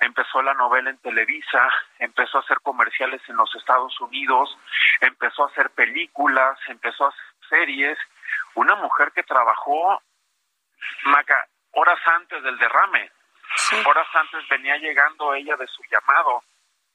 empezó 0.00 0.42
la 0.42 0.54
novela 0.54 0.90
en 0.90 0.98
Televisa, 0.98 1.68
empezó 1.98 2.38
a 2.38 2.40
hacer 2.42 2.60
comerciales 2.60 3.22
en 3.28 3.36
los 3.36 3.54
Estados 3.54 3.98
Unidos, 4.00 4.56
empezó 5.00 5.44
a 5.44 5.50
hacer 5.50 5.70
películas, 5.70 6.58
empezó 6.68 7.06
a 7.06 7.08
hacer 7.08 7.24
series. 7.48 7.98
Una 8.54 8.74
mujer 8.76 9.12
que 9.12 9.22
trabajó, 9.22 10.02
Maca, 11.04 11.46
horas 11.72 12.00
antes 12.06 12.42
del 12.42 12.58
derrame. 12.58 13.10
Horas 13.84 14.06
antes 14.14 14.48
venía 14.48 14.76
llegando 14.76 15.34
ella 15.34 15.56
de 15.56 15.66
su 15.66 15.82
llamado 15.90 16.42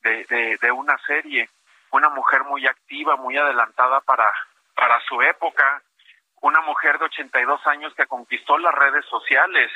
de, 0.04 0.58
de, 0.62 0.72
una 0.72 0.98
serie, 1.00 1.50
una 1.92 2.10
mujer 2.10 2.44
muy 2.44 2.66
activa, 2.68 3.16
muy 3.16 3.36
adelantada 3.38 4.02
para, 4.02 4.32
para 4.76 5.00
su 5.02 5.22
época, 5.22 5.82
una 6.46 6.62
mujer 6.62 7.00
de 7.00 7.06
82 7.06 7.66
años 7.66 7.94
que 7.96 8.06
conquistó 8.06 8.60
las 8.60 8.74
redes 8.76 9.04
sociales, 9.06 9.72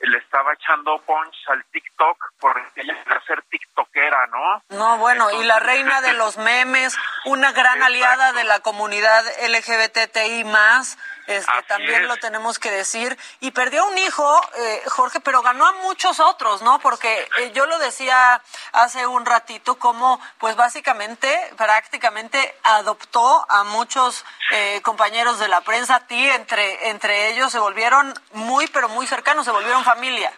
le 0.00 0.18
estaba 0.18 0.52
echando 0.52 0.98
punch 1.02 1.36
al 1.48 1.64
TikTok 1.72 2.32
por 2.38 2.56
ella 2.76 2.94
ser 3.26 3.42
tiktokera, 3.42 4.26
¿no? 4.28 4.62
No, 4.76 4.98
bueno, 4.98 5.30
y 5.32 5.44
la 5.44 5.58
reina 5.58 6.00
de 6.00 6.12
los 6.12 6.36
memes, 6.38 6.96
una 7.24 7.52
gran 7.52 7.82
aliada 7.82 8.32
de 8.32 8.44
la 8.44 8.60
comunidad 8.60 9.24
LGBTI 9.48 10.44
más, 10.44 10.98
este, 11.26 11.62
también 11.66 12.06
lo 12.06 12.16
tenemos 12.18 12.58
que 12.58 12.70
decir. 12.70 13.18
Y 13.40 13.50
perdió 13.50 13.84
un 13.86 13.98
hijo, 13.98 14.40
eh, 14.56 14.82
Jorge, 14.86 15.20
pero 15.20 15.42
ganó 15.42 15.66
a 15.66 15.72
muchos 15.72 16.20
otros, 16.20 16.62
¿no? 16.62 16.78
Porque 16.78 17.28
eh, 17.38 17.52
yo 17.52 17.66
lo 17.66 17.78
decía 17.78 18.40
hace 18.72 19.06
un 19.06 19.26
ratito, 19.26 19.76
como 19.76 20.20
pues 20.38 20.54
básicamente, 20.56 21.28
prácticamente 21.56 22.54
adoptó 22.62 23.44
a 23.50 23.64
muchos 23.64 24.24
eh, 24.52 24.80
compañeros 24.82 25.40
de 25.40 25.48
la 25.48 25.62
prensa, 25.62 25.96
a 25.96 26.06
ti, 26.06 26.28
entre, 26.30 26.90
entre 26.90 27.30
ellos 27.30 27.50
se 27.50 27.58
volvieron 27.58 28.14
muy, 28.32 28.66
pero 28.68 28.88
muy 28.88 29.06
cercanos, 29.06 29.44
se 29.44 29.50
volvieron 29.50 29.82
familia. 29.86 30.32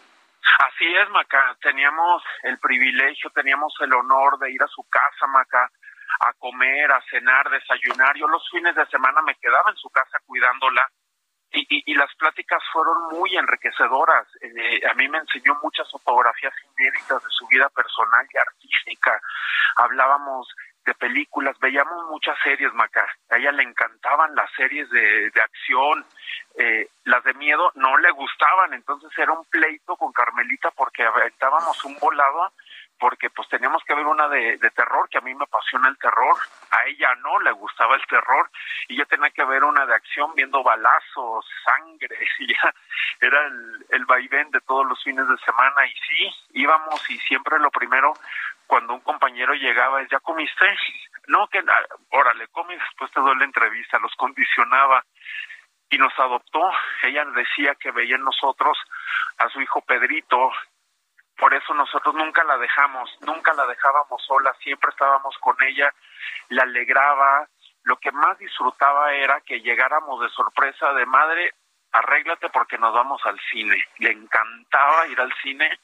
Así 0.58 0.84
es, 0.84 1.08
Maca. 1.10 1.56
Teníamos 1.62 2.22
el 2.42 2.58
privilegio, 2.58 3.30
teníamos 3.30 3.72
el 3.80 3.92
honor 3.94 4.38
de 4.38 4.52
ir 4.52 4.62
a 4.62 4.68
su 4.68 4.82
casa, 4.88 5.26
Maca 5.26 5.70
a 6.20 6.32
comer, 6.34 6.90
a 6.90 7.02
cenar, 7.10 7.48
desayunar. 7.50 8.16
Yo 8.16 8.26
los 8.28 8.42
fines 8.50 8.74
de 8.74 8.86
semana 8.86 9.22
me 9.22 9.34
quedaba 9.36 9.70
en 9.70 9.76
su 9.76 9.88
casa 9.90 10.18
cuidándola 10.26 10.86
y, 11.52 11.64
y, 11.90 11.94
las 11.94 12.14
pláticas 12.16 12.62
fueron 12.72 13.18
muy 13.18 13.34
enriquecedoras. 13.36 14.26
Eh, 14.42 14.86
a 14.86 14.94
mí 14.94 15.08
me 15.08 15.18
enseñó 15.18 15.58
muchas 15.62 15.90
fotografías 15.90 16.52
inéditas 16.76 17.22
de 17.22 17.30
su 17.30 17.46
vida 17.46 17.68
personal 17.70 18.26
y 18.30 18.36
artística. 18.36 19.20
Hablábamos 19.76 20.46
de 20.88 20.94
películas, 20.94 21.54
veíamos 21.60 22.06
muchas 22.06 22.34
series, 22.42 22.72
Maca. 22.72 23.06
A 23.28 23.36
ella 23.36 23.52
le 23.52 23.62
encantaban 23.62 24.34
las 24.34 24.50
series 24.56 24.88
de, 24.88 25.30
de 25.30 25.40
acción, 25.42 26.02
eh, 26.56 26.88
las 27.04 27.22
de 27.24 27.34
miedo 27.34 27.70
no 27.74 27.98
le 27.98 28.10
gustaban, 28.12 28.72
entonces 28.72 29.10
era 29.18 29.32
un 29.32 29.44
pleito 29.44 29.96
con 29.96 30.12
Carmelita 30.12 30.70
porque 30.70 31.04
aventábamos 31.04 31.84
un 31.84 31.98
volado 31.98 32.52
porque 32.98 33.30
pues 33.30 33.48
teníamos 33.48 33.82
que 33.84 33.94
ver 33.94 34.06
una 34.06 34.28
de, 34.28 34.58
terror, 34.74 35.08
que 35.08 35.18
a 35.18 35.20
mí 35.20 35.34
me 35.34 35.44
apasiona 35.44 35.88
el 35.88 35.96
terror, 35.98 36.36
a 36.70 36.86
ella 36.88 37.14
no 37.22 37.38
le 37.40 37.52
gustaba 37.52 37.94
el 37.94 38.04
terror, 38.06 38.50
y 38.88 38.96
yo 38.96 39.06
tenía 39.06 39.30
que 39.30 39.44
ver 39.44 39.62
una 39.64 39.86
de 39.86 39.94
acción 39.94 40.34
viendo 40.34 40.62
balazos, 40.62 41.46
sangre, 41.64 42.18
y 42.40 42.48
ya 42.48 42.74
era 43.20 43.46
el, 43.46 43.86
el 43.90 44.04
vaivén 44.04 44.50
de 44.50 44.60
todos 44.62 44.86
los 44.86 45.02
fines 45.02 45.28
de 45.28 45.36
semana, 45.38 45.86
y 45.86 45.92
sí, 45.92 46.30
íbamos 46.54 47.08
y 47.10 47.18
siempre 47.20 47.58
lo 47.60 47.70
primero, 47.70 48.14
cuando 48.68 48.94
un 48.94 49.00
compañero 49.00 49.54
llegaba 49.54 50.02
es, 50.02 50.10
¿ya 50.10 50.20
comiste? 50.20 50.66
No, 51.26 51.48
que, 51.48 51.64
órale, 52.10 52.46
come 52.48 52.74
y 52.74 52.78
después 52.78 53.10
te 53.10 53.20
doy 53.20 53.36
la 53.36 53.44
entrevista, 53.44 53.98
los 53.98 54.14
condicionaba, 54.14 55.02
y 55.90 55.96
nos 55.96 56.12
adoptó, 56.18 56.60
ella 57.02 57.24
decía 57.34 57.74
que 57.76 57.90
veía 57.90 58.16
en 58.16 58.24
nosotros 58.24 58.76
a 59.38 59.48
su 59.48 59.62
hijo 59.62 59.80
Pedrito, 59.80 60.52
por 61.38 61.54
eso 61.54 61.72
nosotros 61.72 62.14
nunca 62.14 62.44
la 62.44 62.58
dejamos, 62.58 63.10
nunca 63.22 63.54
la 63.54 63.66
dejábamos 63.66 64.22
sola, 64.26 64.54
siempre 64.60 64.90
estábamos 64.90 65.36
con 65.38 65.56
ella, 65.62 65.92
la 66.48 66.64
alegraba. 66.64 67.48
Lo 67.84 67.96
que 67.96 68.10
más 68.10 68.36
disfrutaba 68.38 69.14
era 69.14 69.40
que 69.42 69.60
llegáramos 69.60 70.20
de 70.20 70.28
sorpresa 70.30 70.92
de 70.94 71.06
madre, 71.06 71.54
arréglate 71.92 72.50
porque 72.50 72.76
nos 72.76 72.92
vamos 72.92 73.24
al 73.24 73.38
cine. 73.52 73.82
Le 73.98 74.10
encantaba 74.10 75.06
ir 75.06 75.20
al 75.20 75.32
cine 75.40 75.78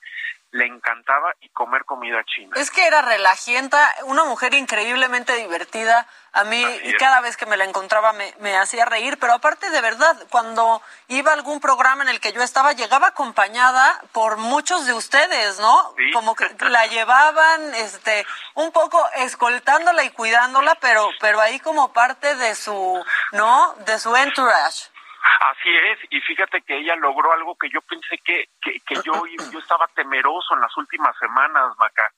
le 0.55 0.67
encantaba 0.67 1.35
y 1.41 1.49
comer 1.49 1.85
comida 1.85 2.23
china. 2.25 2.53
Es 2.55 2.71
que 2.71 2.87
era 2.87 3.03
relajienta, 3.03 3.93
una 4.05 4.23
mujer 4.23 4.55
increíblemente 4.55 5.35
divertida. 5.35 6.07
A 6.33 6.45
mí, 6.45 6.65
y 6.85 6.93
cada 6.95 7.21
vez 7.21 7.37
que 7.37 7.45
me 7.45 7.57
la 7.57 7.65
encontraba 7.65 8.13
me, 8.13 8.33
me, 8.39 8.57
hacía 8.57 8.85
reír, 8.85 9.19
pero 9.19 9.33
aparte 9.33 9.69
de 9.71 9.81
verdad, 9.81 10.17
cuando 10.31 10.81
iba 11.09 11.33
a 11.33 11.35
algún 11.35 11.59
programa 11.59 12.05
en 12.05 12.09
el 12.09 12.21
que 12.21 12.33
yo 12.33 12.41
estaba, 12.41 12.73
llegaba 12.73 13.09
acompañada 13.09 14.01
por 14.13 14.37
muchos 14.37 14.87
de 14.87 14.93
ustedes, 14.93 15.59
¿no? 15.59 15.95
Como 16.13 16.37
que 16.37 16.47
la 16.71 16.87
llevaban, 16.87 17.75
este, 17.75 18.25
un 18.55 18.71
poco 18.71 19.05
escoltándola 19.17 20.05
y 20.05 20.11
cuidándola, 20.11 20.77
pero, 20.77 21.09
pero 21.21 21.41
ahí 21.41 21.59
como 21.59 21.93
parte 21.93 22.37
de 22.37 22.55
su, 22.55 23.05
¿no? 23.33 23.75
De 23.87 23.99
su 23.99 24.15
entourage. 24.15 24.94
Así 25.25 25.71
es, 25.75 25.99
y 26.11 26.21
fíjate 26.21 26.61
que 26.63 26.77
ella 26.77 26.97
logró 26.97 27.33
algo 27.33 27.57
que 27.57 27.71
yo 27.71 27.81
pensé 27.81 28.19
que, 28.19 28.51
que, 28.61 28.79
que 28.81 28.95
yo, 29.03 29.13
yo 29.53 29.59
estaba 29.59 29.87
temeroso 29.95 30.55
en 30.55 30.61
las 30.61 30.77
últimas 30.77 31.17
semanas, 31.19 31.73
Maca, 31.79 32.13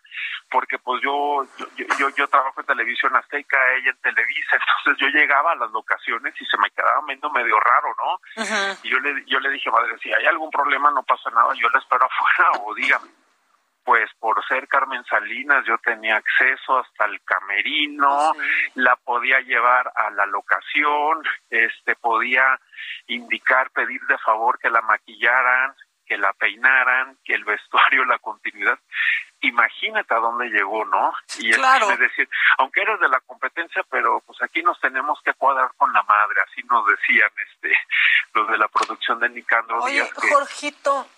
porque 0.50 0.78
pues 0.78 1.00
yo, 1.02 1.46
yo, 1.76 1.86
yo, 1.98 2.08
yo 2.10 2.26
trabajo 2.26 2.60
en 2.60 2.66
televisión 2.66 3.14
azteca, 3.14 3.56
ella 3.74 3.90
en 3.90 4.00
Televisa, 4.02 4.56
entonces 4.56 5.00
yo 5.00 5.06
llegaba 5.08 5.52
a 5.52 5.56
las 5.56 5.70
locaciones 5.70 6.34
y 6.40 6.44
se 6.46 6.58
me 6.58 6.70
quedaba 6.70 7.00
viendo 7.06 7.30
medio 7.30 7.60
raro, 7.60 7.94
¿no? 7.96 8.42
Y 8.82 8.90
yo 8.90 8.98
le, 8.98 9.24
yo 9.26 9.38
le 9.38 9.50
dije, 9.50 9.70
madre, 9.70 9.96
si 10.02 10.12
hay 10.12 10.26
algún 10.26 10.50
problema 10.50 10.90
no 10.90 11.04
pasa 11.04 11.30
nada, 11.30 11.54
yo 11.54 11.68
la 11.70 11.78
espero 11.78 12.06
afuera 12.06 12.50
o 12.64 12.74
dígame 12.74 13.25
pues 13.86 14.10
por 14.18 14.44
ser 14.48 14.66
Carmen 14.66 15.04
Salinas 15.04 15.64
yo 15.64 15.78
tenía 15.78 16.16
acceso 16.16 16.80
hasta 16.80 17.04
el 17.04 17.22
camerino, 17.22 18.32
la 18.74 18.96
podía 18.96 19.38
llevar 19.42 19.92
a 19.94 20.10
la 20.10 20.26
locación, 20.26 21.22
este 21.48 21.94
podía 21.94 22.58
indicar, 23.06 23.70
pedir 23.70 24.00
de 24.08 24.18
favor 24.18 24.58
que 24.58 24.70
la 24.70 24.80
maquillaran, 24.82 25.72
que 26.04 26.18
la 26.18 26.32
peinaran, 26.32 27.16
que 27.24 27.34
el 27.34 27.44
vestuario, 27.44 28.04
la 28.04 28.18
continuidad. 28.18 28.76
Imagínate 29.42 30.14
a 30.14 30.18
dónde 30.18 30.48
llegó, 30.48 30.84
¿no? 30.84 31.12
Y 31.38 31.52
claro. 31.52 31.88
es 31.92 32.00
decir, 32.00 32.28
aunque 32.58 32.82
eres 32.82 32.98
de 32.98 33.08
la 33.08 33.20
competencia, 33.20 33.84
pero 33.88 34.20
pues 34.26 34.42
aquí 34.42 34.62
nos 34.62 34.80
tenemos 34.80 35.20
que 35.24 35.34
cuadrar 35.34 35.70
con 35.76 35.92
la 35.92 36.02
madre, 36.02 36.40
así 36.50 36.60
nos 36.64 36.84
decían 36.88 37.30
este 37.52 37.78
los 38.34 38.48
de 38.48 38.58
la 38.58 38.66
producción 38.66 39.20
de 39.20 39.28
Nicandro 39.28 39.80
Oye, 39.82 39.94
Díaz. 39.94 40.12
Jorgito, 40.12 41.08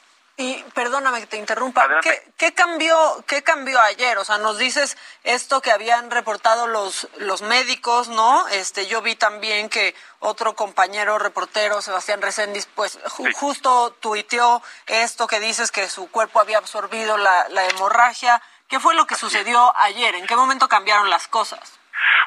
y 0.40 0.62
perdóname 0.72 1.18
que 1.18 1.26
te 1.26 1.36
interrumpa, 1.36 2.00
¿Qué, 2.00 2.22
¿Qué, 2.36 2.54
cambió, 2.54 2.96
¿qué 3.26 3.42
cambió 3.42 3.80
ayer? 3.80 4.16
O 4.18 4.24
sea, 4.24 4.38
nos 4.38 4.56
dices 4.56 4.96
esto 5.24 5.60
que 5.60 5.72
habían 5.72 6.12
reportado 6.12 6.68
los, 6.68 7.08
los 7.18 7.42
médicos, 7.42 8.06
¿no? 8.06 8.46
Este, 8.46 8.86
yo 8.86 9.02
vi 9.02 9.16
también 9.16 9.68
que 9.68 9.96
otro 10.20 10.54
compañero 10.54 11.18
reportero, 11.18 11.82
Sebastián 11.82 12.22
Reséndiz, 12.22 12.66
pues 12.76 13.00
justo 13.34 13.90
tuiteó 14.00 14.62
esto 14.86 15.26
que 15.26 15.40
dices 15.40 15.72
que 15.72 15.88
su 15.88 16.08
cuerpo 16.08 16.38
había 16.38 16.58
absorbido 16.58 17.16
la, 17.16 17.48
la 17.48 17.66
hemorragia. 17.66 18.40
¿Qué 18.68 18.78
fue 18.78 18.94
lo 18.94 19.08
que 19.08 19.16
sucedió 19.16 19.76
ayer? 19.76 20.14
¿En 20.14 20.28
qué 20.28 20.36
momento 20.36 20.68
cambiaron 20.68 21.10
las 21.10 21.26
cosas? 21.26 21.80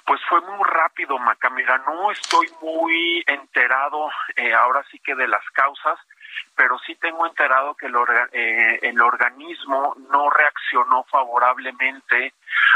Pues 0.06 0.20
fue 0.28 0.42
muy 0.42 0.68
rápido, 0.68 1.18
Macamira. 1.18 1.78
No 1.78 2.12
estoy 2.12 2.50
muy 2.62 3.24
enterado 3.26 4.10
eh, 4.36 4.54
ahora 4.54 4.84
sí 4.92 5.00
que 5.00 5.16
de 5.16 5.30
las 5.30 5.46
causas 5.54 5.98
pero 6.56 6.78
sí 6.80 6.96
tengo 6.96 7.26
enterado 7.26 7.76
que 7.76 7.88
el, 7.88 7.96
eh, 8.32 8.80
el 8.82 9.02
organismo 9.02 9.96
no 10.10 10.30
reaccionó 10.30 11.04
favorablemente 11.06 12.34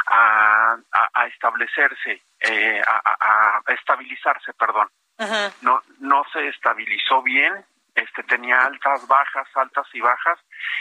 a, 0.07 0.77
a, 1.13 1.27
establecerse, 1.27 2.21
eh, 2.39 2.81
a, 2.85 3.61
a, 3.67 3.73
estabilizarse, 3.73 4.53
perdón. 4.53 4.89
No, 5.61 5.81
no 5.99 6.23
se 6.33 6.47
estabilizó 6.49 7.21
bien, 7.21 7.65
este 7.95 8.23
tenía 8.23 8.59
altas, 8.65 9.07
bajas, 9.07 9.47
altas 9.55 9.87
y 9.93 10.01
bajas, 10.01 10.39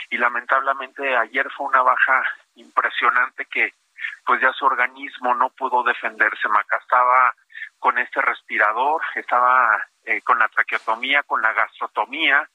y 0.09 0.17
lamentablemente 0.17 1.15
ayer 1.15 1.49
fue 1.55 1.67
una 1.67 1.81
baja 1.81 2.23
impresionante 2.55 3.45
que 3.45 3.73
pues 4.25 4.41
ya 4.41 4.51
su 4.53 4.65
organismo 4.65 5.33
no 5.35 5.49
pudo 5.51 5.83
defenderse, 5.83 6.49
Maca 6.49 6.77
estaba 6.77 7.33
con 7.79 7.97
este 7.97 8.21
respirador, 8.21 9.01
estaba 9.15 9.83
eh, 10.05 10.21
con 10.21 10.37
la 10.39 10.47
traqueotomía, 10.49 11.23
con 11.23 11.41
la 11.41 11.53
gastrotomía, 11.53 12.49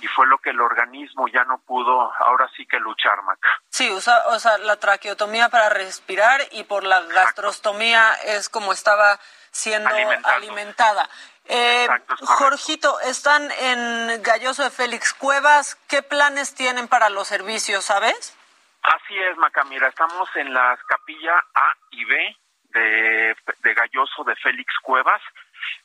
y 0.00 0.06
fue 0.08 0.26
lo 0.26 0.38
que 0.38 0.50
el 0.50 0.60
organismo 0.60 1.28
ya 1.28 1.44
no 1.44 1.58
pudo, 1.58 2.12
ahora 2.18 2.48
sí 2.56 2.66
que 2.66 2.78
luchar, 2.78 3.22
Maca. 3.22 3.48
Sí, 3.70 3.90
o 3.90 4.00
sea, 4.00 4.26
o 4.28 4.38
sea 4.38 4.58
la 4.58 4.76
traqueotomía 4.76 5.48
para 5.48 5.68
respirar 5.68 6.40
y 6.52 6.64
por 6.64 6.84
la 6.84 7.00
gastrostomía 7.02 8.14
es 8.24 8.48
como 8.48 8.72
estaba 8.72 9.18
siendo 9.50 9.90
alimentada. 10.24 11.08
Eh, 11.44 11.88
Jorgito, 12.20 13.00
están 13.00 13.50
en 13.60 14.22
Galloso 14.22 14.64
de 14.64 14.70
Félix 14.70 15.14
Cuevas. 15.14 15.76
¿Qué 15.88 16.02
planes 16.02 16.54
tienen 16.54 16.88
para 16.88 17.08
los 17.08 17.26
servicios, 17.26 17.84
sabes? 17.84 18.36
Así 18.82 19.18
es, 19.18 19.36
Maca. 19.38 19.64
Mira, 19.64 19.88
estamos 19.88 20.28
en 20.36 20.52
las 20.52 20.82
capillas 20.84 21.42
A 21.54 21.74
y 21.90 22.04
B 22.04 22.36
de, 22.70 23.36
de 23.62 23.74
Galloso 23.74 24.24
de 24.24 24.36
Félix 24.36 24.72
Cuevas. 24.82 25.22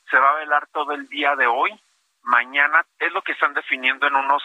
Se 0.10 0.18
va 0.18 0.32
a 0.32 0.40
velar 0.40 0.68
todo 0.68 0.94
el 0.94 1.08
día 1.08 1.36
de 1.36 1.48
hoy. 1.48 1.72
Mañana 2.24 2.86
es 3.00 3.12
lo 3.12 3.22
que 3.22 3.34
están 3.34 3.54
definiendo 3.54 4.08
en 4.08 4.16
unos 4.16 4.42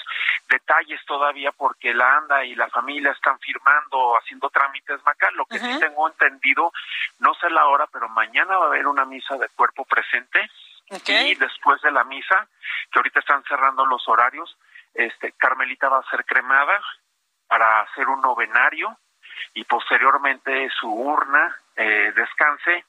detalles 0.49 1.01
todavía 1.07 1.53
porque 1.53 1.95
la 1.95 2.17
ANDA 2.17 2.45
y 2.45 2.57
la 2.57 2.69
familia 2.71 3.13
están 3.13 3.39
firmando, 3.39 4.19
haciendo 4.19 4.51
trámites 4.51 5.01
Maca. 5.05 5.31
Lo 5.33 5.47
que 5.47 5.61
sí 5.61 5.79
tengo 5.79 6.09
entendido, 6.09 6.73
no 7.21 7.35
sé 7.35 7.49
la 7.51 7.67
hora, 7.67 7.87
pero 7.93 8.09
mañana 8.09 8.57
va 8.57 8.65
a 8.65 8.69
haber 8.69 8.87
una 8.89 9.05
misa 9.05 9.37
de 9.37 9.49
cuerpo 9.51 9.85
presente. 9.85 10.51
Y 11.07 11.35
después 11.35 11.81
de 11.83 11.93
la 11.93 12.03
misa, 12.03 12.49
que 12.91 12.99
ahorita 12.99 13.21
están 13.21 13.45
cerrando 13.45 13.87
los 13.87 14.09
horarios, 14.09 14.57
este, 14.95 15.33
Carmelita 15.33 15.89
va 15.89 15.99
a 15.99 16.11
ser 16.11 16.25
cremada 16.25 16.81
para 17.47 17.83
hacer 17.83 18.09
un 18.09 18.21
novenario 18.21 18.99
y 19.55 19.65
posteriormente 19.65 20.69
su 20.81 20.89
urna 20.89 21.57
eh, 21.77 22.13
descanse 22.15 22.85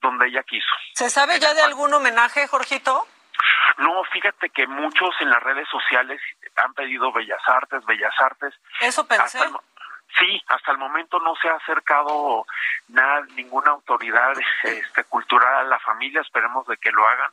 donde 0.00 0.28
ella 0.28 0.42
quiso. 0.42 0.68
¿Se 0.94 1.10
sabe 1.10 1.38
ya 1.40 1.54
de 1.54 1.62
algún 1.62 1.92
homenaje, 1.92 2.46
Jorgito? 2.46 3.06
No, 3.78 4.02
fíjate 4.12 4.50
que 4.50 4.66
muchos 4.66 5.14
en 5.20 5.30
las 5.30 5.42
redes 5.42 5.68
sociales 5.68 6.20
han 6.56 6.74
pedido 6.74 7.12
Bellas 7.12 7.42
Artes, 7.46 7.84
Bellas 7.86 8.14
Artes. 8.20 8.54
Eso 8.80 9.06
pensé. 9.06 9.38
sí, 10.18 10.42
hasta 10.48 10.72
el 10.72 10.78
momento 10.78 11.20
no 11.20 11.34
se 11.36 11.48
ha 11.48 11.54
acercado 11.54 12.44
nada, 12.88 13.22
ninguna 13.34 13.70
autoridad 13.70 14.32
este, 14.64 15.04
cultural 15.04 15.66
a 15.66 15.68
la 15.68 15.78
familia, 15.78 16.20
esperemos 16.20 16.66
de 16.66 16.76
que 16.76 16.90
lo 16.90 17.06
hagan. 17.06 17.30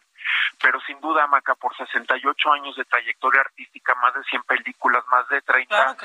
Pero 0.62 0.80
sin 0.82 1.00
duda, 1.02 1.28
Maca, 1.28 1.56
por 1.56 1.76
68 1.76 2.54
años 2.54 2.76
de 2.76 2.86
trayectoria 2.86 3.42
artística, 3.42 3.94
más 3.96 4.14
de 4.14 4.24
100 4.24 4.44
películas, 4.44 5.04
más 5.12 5.28
de 5.30 5.42
30 5.42 5.98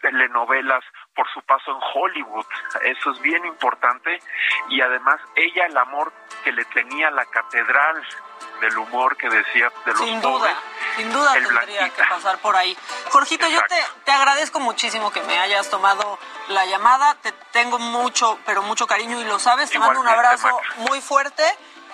telenovelas, 0.00 0.84
por 1.16 1.28
su 1.32 1.42
paso 1.42 1.72
en 1.72 1.78
Hollywood. 1.94 2.44
Eso 2.82 3.10
es 3.10 3.20
bien 3.20 3.44
importante. 3.46 4.20
Y 4.68 4.80
además, 4.80 5.18
ella, 5.34 5.66
el 5.66 5.76
amor 5.76 6.12
que 6.44 6.52
le 6.52 6.64
tenía 6.66 7.08
a 7.08 7.10
la 7.10 7.24
catedral 7.24 8.02
del 8.60 8.78
humor 8.78 9.16
que 9.16 9.28
decía 9.28 9.72
de 9.84 9.92
los 9.92 10.00
Sin 10.00 10.20
duda, 10.20 10.54
sin 10.96 11.12
duda 11.12 11.32
tendría 11.34 11.88
que 11.90 12.02
pasar 12.04 12.38
por 12.38 12.54
ahí. 12.56 12.76
Jorgito, 13.10 13.48
yo 13.48 13.60
te, 13.68 13.76
te 14.04 14.12
agradezco 14.12 14.60
muchísimo 14.60 15.10
que 15.10 15.22
me 15.22 15.38
hayas 15.38 15.68
tomado 15.70 16.18
la 16.48 16.64
llamada. 16.66 17.14
Te 17.16 17.32
tengo 17.52 17.78
mucho, 17.78 18.38
pero 18.46 18.62
mucho 18.62 18.86
cariño 18.86 19.20
y 19.20 19.24
lo 19.24 19.38
sabes. 19.38 19.70
Te 19.70 19.78
mando 19.78 20.00
un 20.00 20.08
abrazo 20.08 20.60
muy 20.76 21.00
fuerte 21.00 21.42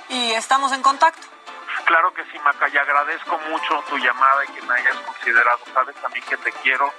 y 0.08 0.32
estamos 0.32 0.72
en 0.72 0.82
contacto. 0.82 1.31
Claro 1.84 2.12
que 2.14 2.22
sí, 2.24 2.38
Maca, 2.44 2.68
y 2.68 2.76
agradezco 2.76 3.38
mucho 3.50 3.84
tu 3.88 3.98
llamada 3.98 4.44
y 4.44 4.48
que 4.48 4.62
me 4.62 4.74
hayas 4.74 4.96
considerado. 4.98 5.58
Sabes 5.74 5.96
también 5.96 6.24
que 6.24 6.36
te 6.36 6.52
quiero, 6.52 6.92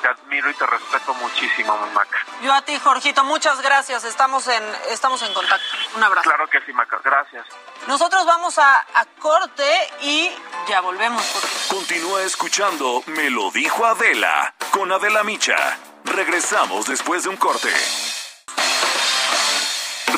te 0.00 0.08
admiro 0.08 0.50
y 0.50 0.54
te 0.54 0.66
respeto 0.66 1.12
muchísimo, 1.14 1.76
Maca. 1.92 2.18
Yo 2.42 2.52
a 2.52 2.62
ti, 2.62 2.78
Jorgito, 2.78 3.24
muchas 3.24 3.60
gracias. 3.60 4.04
Estamos 4.04 4.46
en, 4.48 4.62
estamos 4.90 5.22
en 5.22 5.34
contacto. 5.34 5.64
Un 5.96 6.02
abrazo. 6.04 6.28
Claro 6.28 6.48
que 6.48 6.60
sí, 6.62 6.72
Maca, 6.72 7.00
gracias. 7.02 7.46
Nosotros 7.86 8.24
vamos 8.26 8.58
a, 8.58 8.78
a 8.94 9.04
corte 9.18 9.64
y 10.00 10.30
ya 10.68 10.80
volvemos. 10.80 11.22
Continúa 11.68 12.22
escuchando 12.22 13.02
Me 13.06 13.30
lo 13.30 13.50
dijo 13.50 13.86
Adela 13.86 14.54
con 14.70 14.90
Adela 14.92 15.24
Micha. 15.24 15.78
Regresamos 16.04 16.86
después 16.86 17.24
de 17.24 17.30
un 17.30 17.36
corte. 17.36 17.68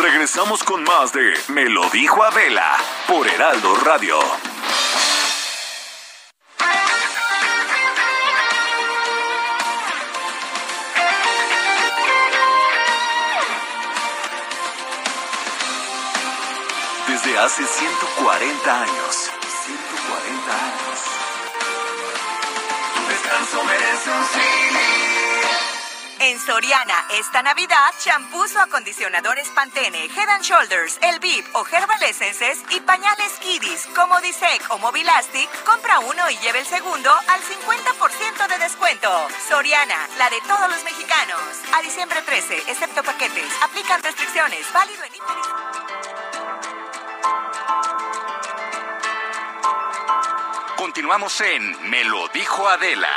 Regresamos 0.03 0.65
con 0.65 0.83
más 0.83 1.13
de 1.13 1.35
Me 1.49 1.67
lo 1.67 1.91
dijo 1.91 2.23
Adela 2.23 2.79
por 3.07 3.29
Heraldo 3.29 3.75
Radio. 3.85 4.19
Desde 17.07 17.39
hace 17.39 17.67
140 17.67 18.83
años. 18.83 19.31
140 19.67 20.65
años. 20.65 21.01
Tu 22.95 23.09
descanso 23.09 23.65
merece 23.65 24.11
un 24.11 24.25
sí. 24.25 25.10
En 26.23 26.39
Soriana, 26.39 27.07
esta 27.13 27.43
Navidad, 27.43 27.95
champús 27.99 28.55
o 28.55 28.61
acondicionadores 28.61 29.49
Pantene, 29.55 30.05
Head 30.05 30.29
and 30.29 30.45
Shoulders, 30.45 30.99
El 31.01 31.19
Vip 31.19 31.47
o 31.55 31.65
Herbal 31.67 32.03
Essences 32.03 32.59
y 32.69 32.81
pañales 32.81 33.33
Kiddies 33.41 33.89
como 33.95 34.21
Disec 34.21 34.63
o 34.69 34.77
Mobilastic, 34.77 35.49
compra 35.65 35.99
uno 36.01 36.29
y 36.29 36.37
lleve 36.37 36.59
el 36.59 36.67
segundo 36.67 37.11
al 37.11 37.41
50% 37.41 38.49
de 38.49 38.59
descuento. 38.59 39.29
Soriana, 39.49 39.97
la 40.19 40.29
de 40.29 40.43
todos 40.43 40.71
los 40.71 40.85
mexicanos. 40.85 41.41
A 41.75 41.81
diciembre 41.81 42.21
13, 42.21 42.71
excepto 42.71 43.03
paquetes. 43.03 43.51
Aplican 43.63 44.03
restricciones. 44.03 44.71
Válido 44.75 45.03
en 45.05 45.13
Continuamos 50.77 51.41
en 51.41 51.89
Me 51.89 52.05
lo 52.05 52.29
dijo 52.29 52.69
Adela. 52.69 53.09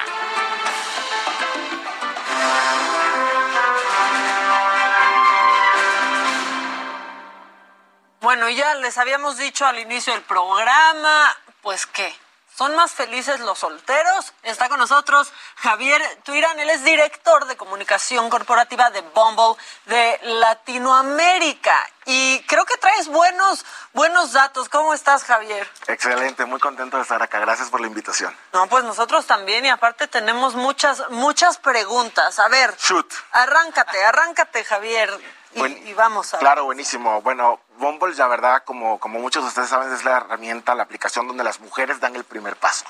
Bueno, 8.24 8.48
ya 8.48 8.74
les 8.76 8.98
habíamos 8.98 9.36
dicho 9.36 9.66
al 9.66 9.78
inicio 9.80 10.14
del 10.14 10.22
programa, 10.22 11.36
pues 11.62 11.86
que 11.86 12.16
son 12.56 12.74
más 12.74 12.94
felices 12.94 13.42
los 13.42 13.60
solteros. 13.60 14.32
Está 14.44 14.70
con 14.70 14.80
nosotros 14.80 15.34
Javier 15.58 16.02
Tuirán, 16.24 16.58
él 16.58 16.70
es 16.70 16.86
director 16.86 17.46
de 17.48 17.58
comunicación 17.58 18.30
corporativa 18.30 18.92
de 18.92 19.02
Bumble 19.02 19.62
de 19.88 20.20
Latinoamérica. 20.24 21.76
Y 22.06 22.42
creo 22.48 22.64
que 22.64 22.78
traes 22.78 23.10
buenos, 23.10 23.66
buenos 23.92 24.32
datos. 24.32 24.70
¿Cómo 24.70 24.94
estás, 24.94 25.26
Javier? 25.26 25.70
Excelente, 25.88 26.46
muy 26.46 26.62
contento 26.62 26.96
de 26.96 27.04
estar 27.04 27.22
acá. 27.22 27.40
Gracias 27.40 27.70
por 27.70 27.82
la 27.82 27.88
invitación. 27.88 28.34
No, 28.54 28.68
pues 28.68 28.86
nosotros 28.86 29.28
también, 29.28 29.66
y 29.66 29.70
aparte 29.70 30.08
tenemos 30.08 30.56
muchas, 30.56 31.10
muchas 31.10 31.58
preguntas. 31.58 32.40
A 32.40 32.48
ver, 32.48 32.74
Shoot. 32.78 33.14
arráncate, 33.34 34.02
arráncate, 34.06 34.64
Javier. 34.64 35.44
Y, 35.56 35.62
y 35.90 35.94
vamos 35.94 36.34
a. 36.34 36.40
Claro, 36.40 36.66
buenísimo. 36.66 37.22
Bueno, 37.22 37.60
Bumble, 37.78 38.14
la 38.16 38.28
verdad, 38.28 38.64
como, 38.66 39.00
como 39.00 39.20
muchos 39.20 39.44
de 39.44 39.50
ustedes 39.50 39.70
saben, 39.70 39.92
es 39.94 40.04
la 40.06 40.18
herramienta, 40.18 40.76
la 40.76 40.84
aplicación 40.84 41.28
donde 41.28 41.44
las 41.44 41.60
mujeres 41.60 42.00
dan 42.00 42.16
el 42.16 42.24
primer 42.24 42.56
paso. 42.56 42.86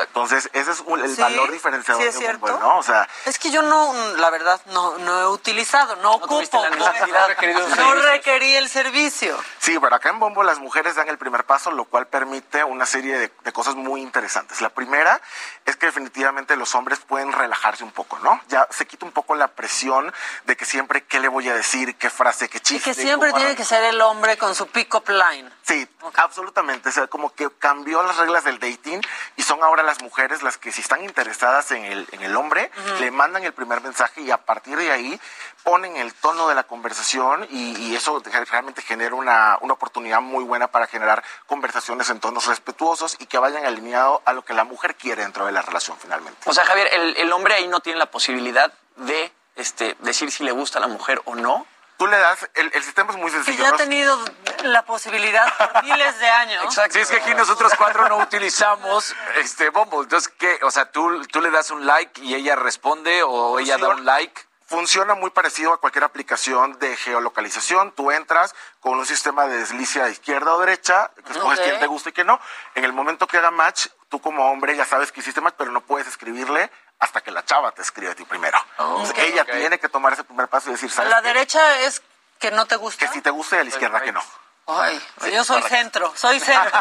Entonces, 0.00 0.48
ese 0.52 0.70
es 0.70 0.80
un- 0.86 1.00
el 1.00 1.14
Sí, 1.14 1.20
valor 1.20 1.50
diferenciador 1.50 2.02
sí 2.02 2.08
es 2.08 2.14
de 2.14 2.20
cierto. 2.20 2.46
Bumble, 2.46 2.58
¿no? 2.60 2.78
O 2.78 2.82
sea, 2.82 3.08
Es 3.24 3.38
que 3.38 3.50
yo 3.50 3.62
no, 3.62 3.92
la 4.16 4.30
verdad, 4.30 4.60
no, 4.66 4.96
no 4.98 5.20
he 5.20 5.26
utilizado, 5.28 5.96
no, 5.96 6.12
ocupo. 6.12 6.62
la. 6.62 7.28
No 7.76 7.94
requerí 7.94 8.54
el 8.56 8.68
servicio. 8.68 9.36
Sí, 9.58 9.78
pero 9.78 9.94
acá 9.96 10.10
en 10.10 10.18
Bombo 10.20 10.42
las 10.42 10.58
mujeres 10.58 10.94
dan 10.94 11.08
el 11.08 11.18
primer 11.18 11.44
paso, 11.44 11.70
lo 11.70 11.84
cual 11.84 12.06
permite 12.06 12.62
una 12.64 12.86
serie 12.86 13.18
de, 13.18 13.32
de 13.42 13.52
cosas 13.52 13.74
muy 13.74 14.00
interesantes. 14.02 14.60
La 14.60 14.68
primera 14.70 15.20
es 15.64 15.76
que 15.76 15.86
definitivamente 15.86 16.56
los 16.56 16.74
hombres 16.74 16.98
pueden 17.00 17.32
relajarse 17.32 17.84
un 17.84 17.92
poco, 17.92 18.18
¿no? 18.20 18.40
Ya 18.48 18.66
se 18.70 18.86
quita 18.86 19.04
un 19.06 19.12
poco 19.12 19.34
la 19.34 19.48
presión 19.48 20.12
de 20.44 20.56
que 20.56 20.64
siempre 20.64 21.04
qué 21.04 21.20
le 21.20 21.28
voy 21.28 21.48
a 21.48 21.54
decir, 21.54 21.96
qué 21.96 22.10
frase, 22.10 22.48
qué 22.48 22.58
Y 22.58 22.60
chiste. 22.60 22.90
que 22.90 22.94
siempre 22.94 23.32
tiene 23.32 23.56
que 23.56 23.64
ser 23.64 23.82
el 23.84 24.00
hombre 24.00 24.27
con 24.36 24.54
su 24.54 24.66
pick-up 24.66 25.08
line. 25.08 25.50
Sí, 25.62 25.88
absolutamente. 26.16 26.88
O 26.88 26.92
sea, 26.92 27.06
como 27.06 27.32
que 27.34 27.48
cambió 27.58 28.02
las 28.02 28.16
reglas 28.16 28.44
del 28.44 28.58
dating 28.58 29.00
y 29.36 29.42
son 29.42 29.62
ahora 29.62 29.82
las 29.82 30.02
mujeres 30.02 30.42
las 30.42 30.58
que 30.58 30.72
si 30.72 30.80
están 30.80 31.04
interesadas 31.04 31.70
en 31.70 31.84
el, 31.84 32.06
en 32.12 32.22
el 32.22 32.36
hombre, 32.36 32.70
le 33.00 33.10
mandan 33.10 33.44
el 33.44 33.52
primer 33.52 33.80
mensaje 33.80 34.20
y 34.22 34.30
a 34.30 34.38
partir 34.38 34.76
de 34.76 34.90
ahí 34.90 35.20
ponen 35.62 35.96
el 35.96 36.14
tono 36.14 36.48
de 36.48 36.54
la 36.54 36.64
conversación 36.64 37.46
y, 37.50 37.76
y 37.78 37.96
eso 37.96 38.22
realmente 38.50 38.82
genera 38.82 39.14
una, 39.14 39.58
una 39.60 39.74
oportunidad 39.74 40.20
muy 40.20 40.44
buena 40.44 40.68
para 40.68 40.86
generar 40.86 41.22
conversaciones 41.46 42.10
en 42.10 42.20
tonos 42.20 42.46
respetuosos 42.46 43.16
y 43.18 43.26
que 43.26 43.38
vayan 43.38 43.64
alineados 43.64 44.20
a 44.24 44.32
lo 44.32 44.44
que 44.44 44.54
la 44.54 44.64
mujer 44.64 44.96
quiere 44.96 45.22
dentro 45.22 45.46
de 45.46 45.52
la 45.52 45.62
relación 45.62 45.96
finalmente. 46.00 46.38
O 46.46 46.52
sea, 46.52 46.64
Javier, 46.64 46.88
el, 46.92 47.16
el 47.16 47.32
hombre 47.32 47.54
ahí 47.54 47.68
no 47.68 47.80
tiene 47.80 47.98
la 47.98 48.10
posibilidad 48.10 48.72
de 48.96 49.32
este, 49.56 49.96
decir 50.00 50.30
si 50.30 50.44
le 50.44 50.52
gusta 50.52 50.78
a 50.78 50.80
la 50.80 50.88
mujer 50.88 51.20
o 51.24 51.34
no. 51.34 51.66
Tú 51.98 52.06
le 52.06 52.16
das, 52.16 52.48
el, 52.54 52.70
el 52.72 52.82
sistema 52.84 53.10
es 53.10 53.16
muy 53.18 53.26
Que 53.30 53.38
sencillo. 53.42 53.64
ya 53.64 53.70
ha 53.70 53.76
tenido 53.76 54.16
la 54.62 54.82
posibilidad 54.84 55.52
por 55.58 55.82
miles 55.84 56.18
de 56.20 56.28
años. 56.28 56.64
Exacto. 56.64 56.94
Sí, 56.94 57.00
es 57.00 57.10
que 57.10 57.16
aquí 57.16 57.34
nosotros 57.34 57.72
cuatro 57.76 58.08
no 58.08 58.18
utilizamos 58.18 59.14
este 59.36 59.70
Bumble. 59.70 60.00
Entonces, 60.04 60.32
¿qué? 60.38 60.60
O 60.62 60.70
sea, 60.70 60.90
¿tú, 60.92 61.26
tú 61.26 61.40
le 61.40 61.50
das 61.50 61.70
un 61.72 61.86
like 61.86 62.20
y 62.22 62.34
ella 62.36 62.54
responde 62.56 63.22
o 63.24 63.58
ella 63.58 63.78
da 63.78 63.88
un 63.88 64.04
like. 64.04 64.40
Funciona 64.68 65.14
muy 65.14 65.30
parecido 65.30 65.72
a 65.72 65.80
cualquier 65.80 66.04
aplicación 66.04 66.78
de 66.78 66.94
geolocalización. 66.96 67.90
Tú 67.92 68.10
entras 68.12 68.54
con 68.80 68.98
un 68.98 69.06
sistema 69.06 69.46
de 69.46 69.56
deslice 69.58 70.00
a 70.02 70.08
izquierda 70.10 70.54
o 70.54 70.60
derecha, 70.60 71.10
que 71.26 71.32
escoges 71.32 71.58
quién 71.60 71.80
te 71.80 71.86
gusta 71.86 72.10
y 72.10 72.12
quién 72.12 72.26
no. 72.26 72.38
En 72.74 72.84
el 72.84 72.92
momento 72.92 73.26
que 73.26 73.38
haga 73.38 73.50
match, 73.50 73.86
tú 74.08 74.20
como 74.20 74.50
hombre 74.52 74.76
ya 74.76 74.84
sabes 74.84 75.10
que 75.10 75.20
hiciste 75.20 75.40
match, 75.40 75.54
pero 75.56 75.72
no 75.72 75.80
puedes 75.80 76.06
escribirle 76.06 76.70
hasta 77.00 77.20
que 77.20 77.30
la 77.30 77.44
chava 77.44 77.72
te 77.72 77.82
escribe 77.82 78.12
a 78.12 78.14
ti 78.14 78.24
primero. 78.24 78.58
Entonces, 78.78 79.10
Ok. 79.10 79.18
ella 79.18 79.44
tiene 79.44 79.78
que 79.78 79.88
tomar 79.88 80.12
ese 80.12 80.24
primer 80.24 80.48
paso 80.48 80.68
y 80.68 80.72
decir, 80.72 80.90
¿sabes 80.90 81.10
la 81.10 81.20
qué? 81.22 81.28
derecha 81.28 81.80
es 81.80 82.02
que 82.38 82.50
no 82.50 82.66
te 82.66 82.76
gusta. 82.76 83.06
Que 83.06 83.12
si 83.12 83.20
te 83.20 83.30
gusta 83.30 83.56
y 83.56 83.60
a 83.60 83.62
la 83.64 83.68
izquierda 83.70 84.00
que 84.00 84.12
no. 84.12 84.22
Ay, 84.66 85.02
Sí, 85.22 85.30
yo 85.32 85.44
soy 85.44 85.62
correcto. 85.62 85.76
centro, 85.78 86.12
soy 86.16 86.40
centro. 86.40 86.80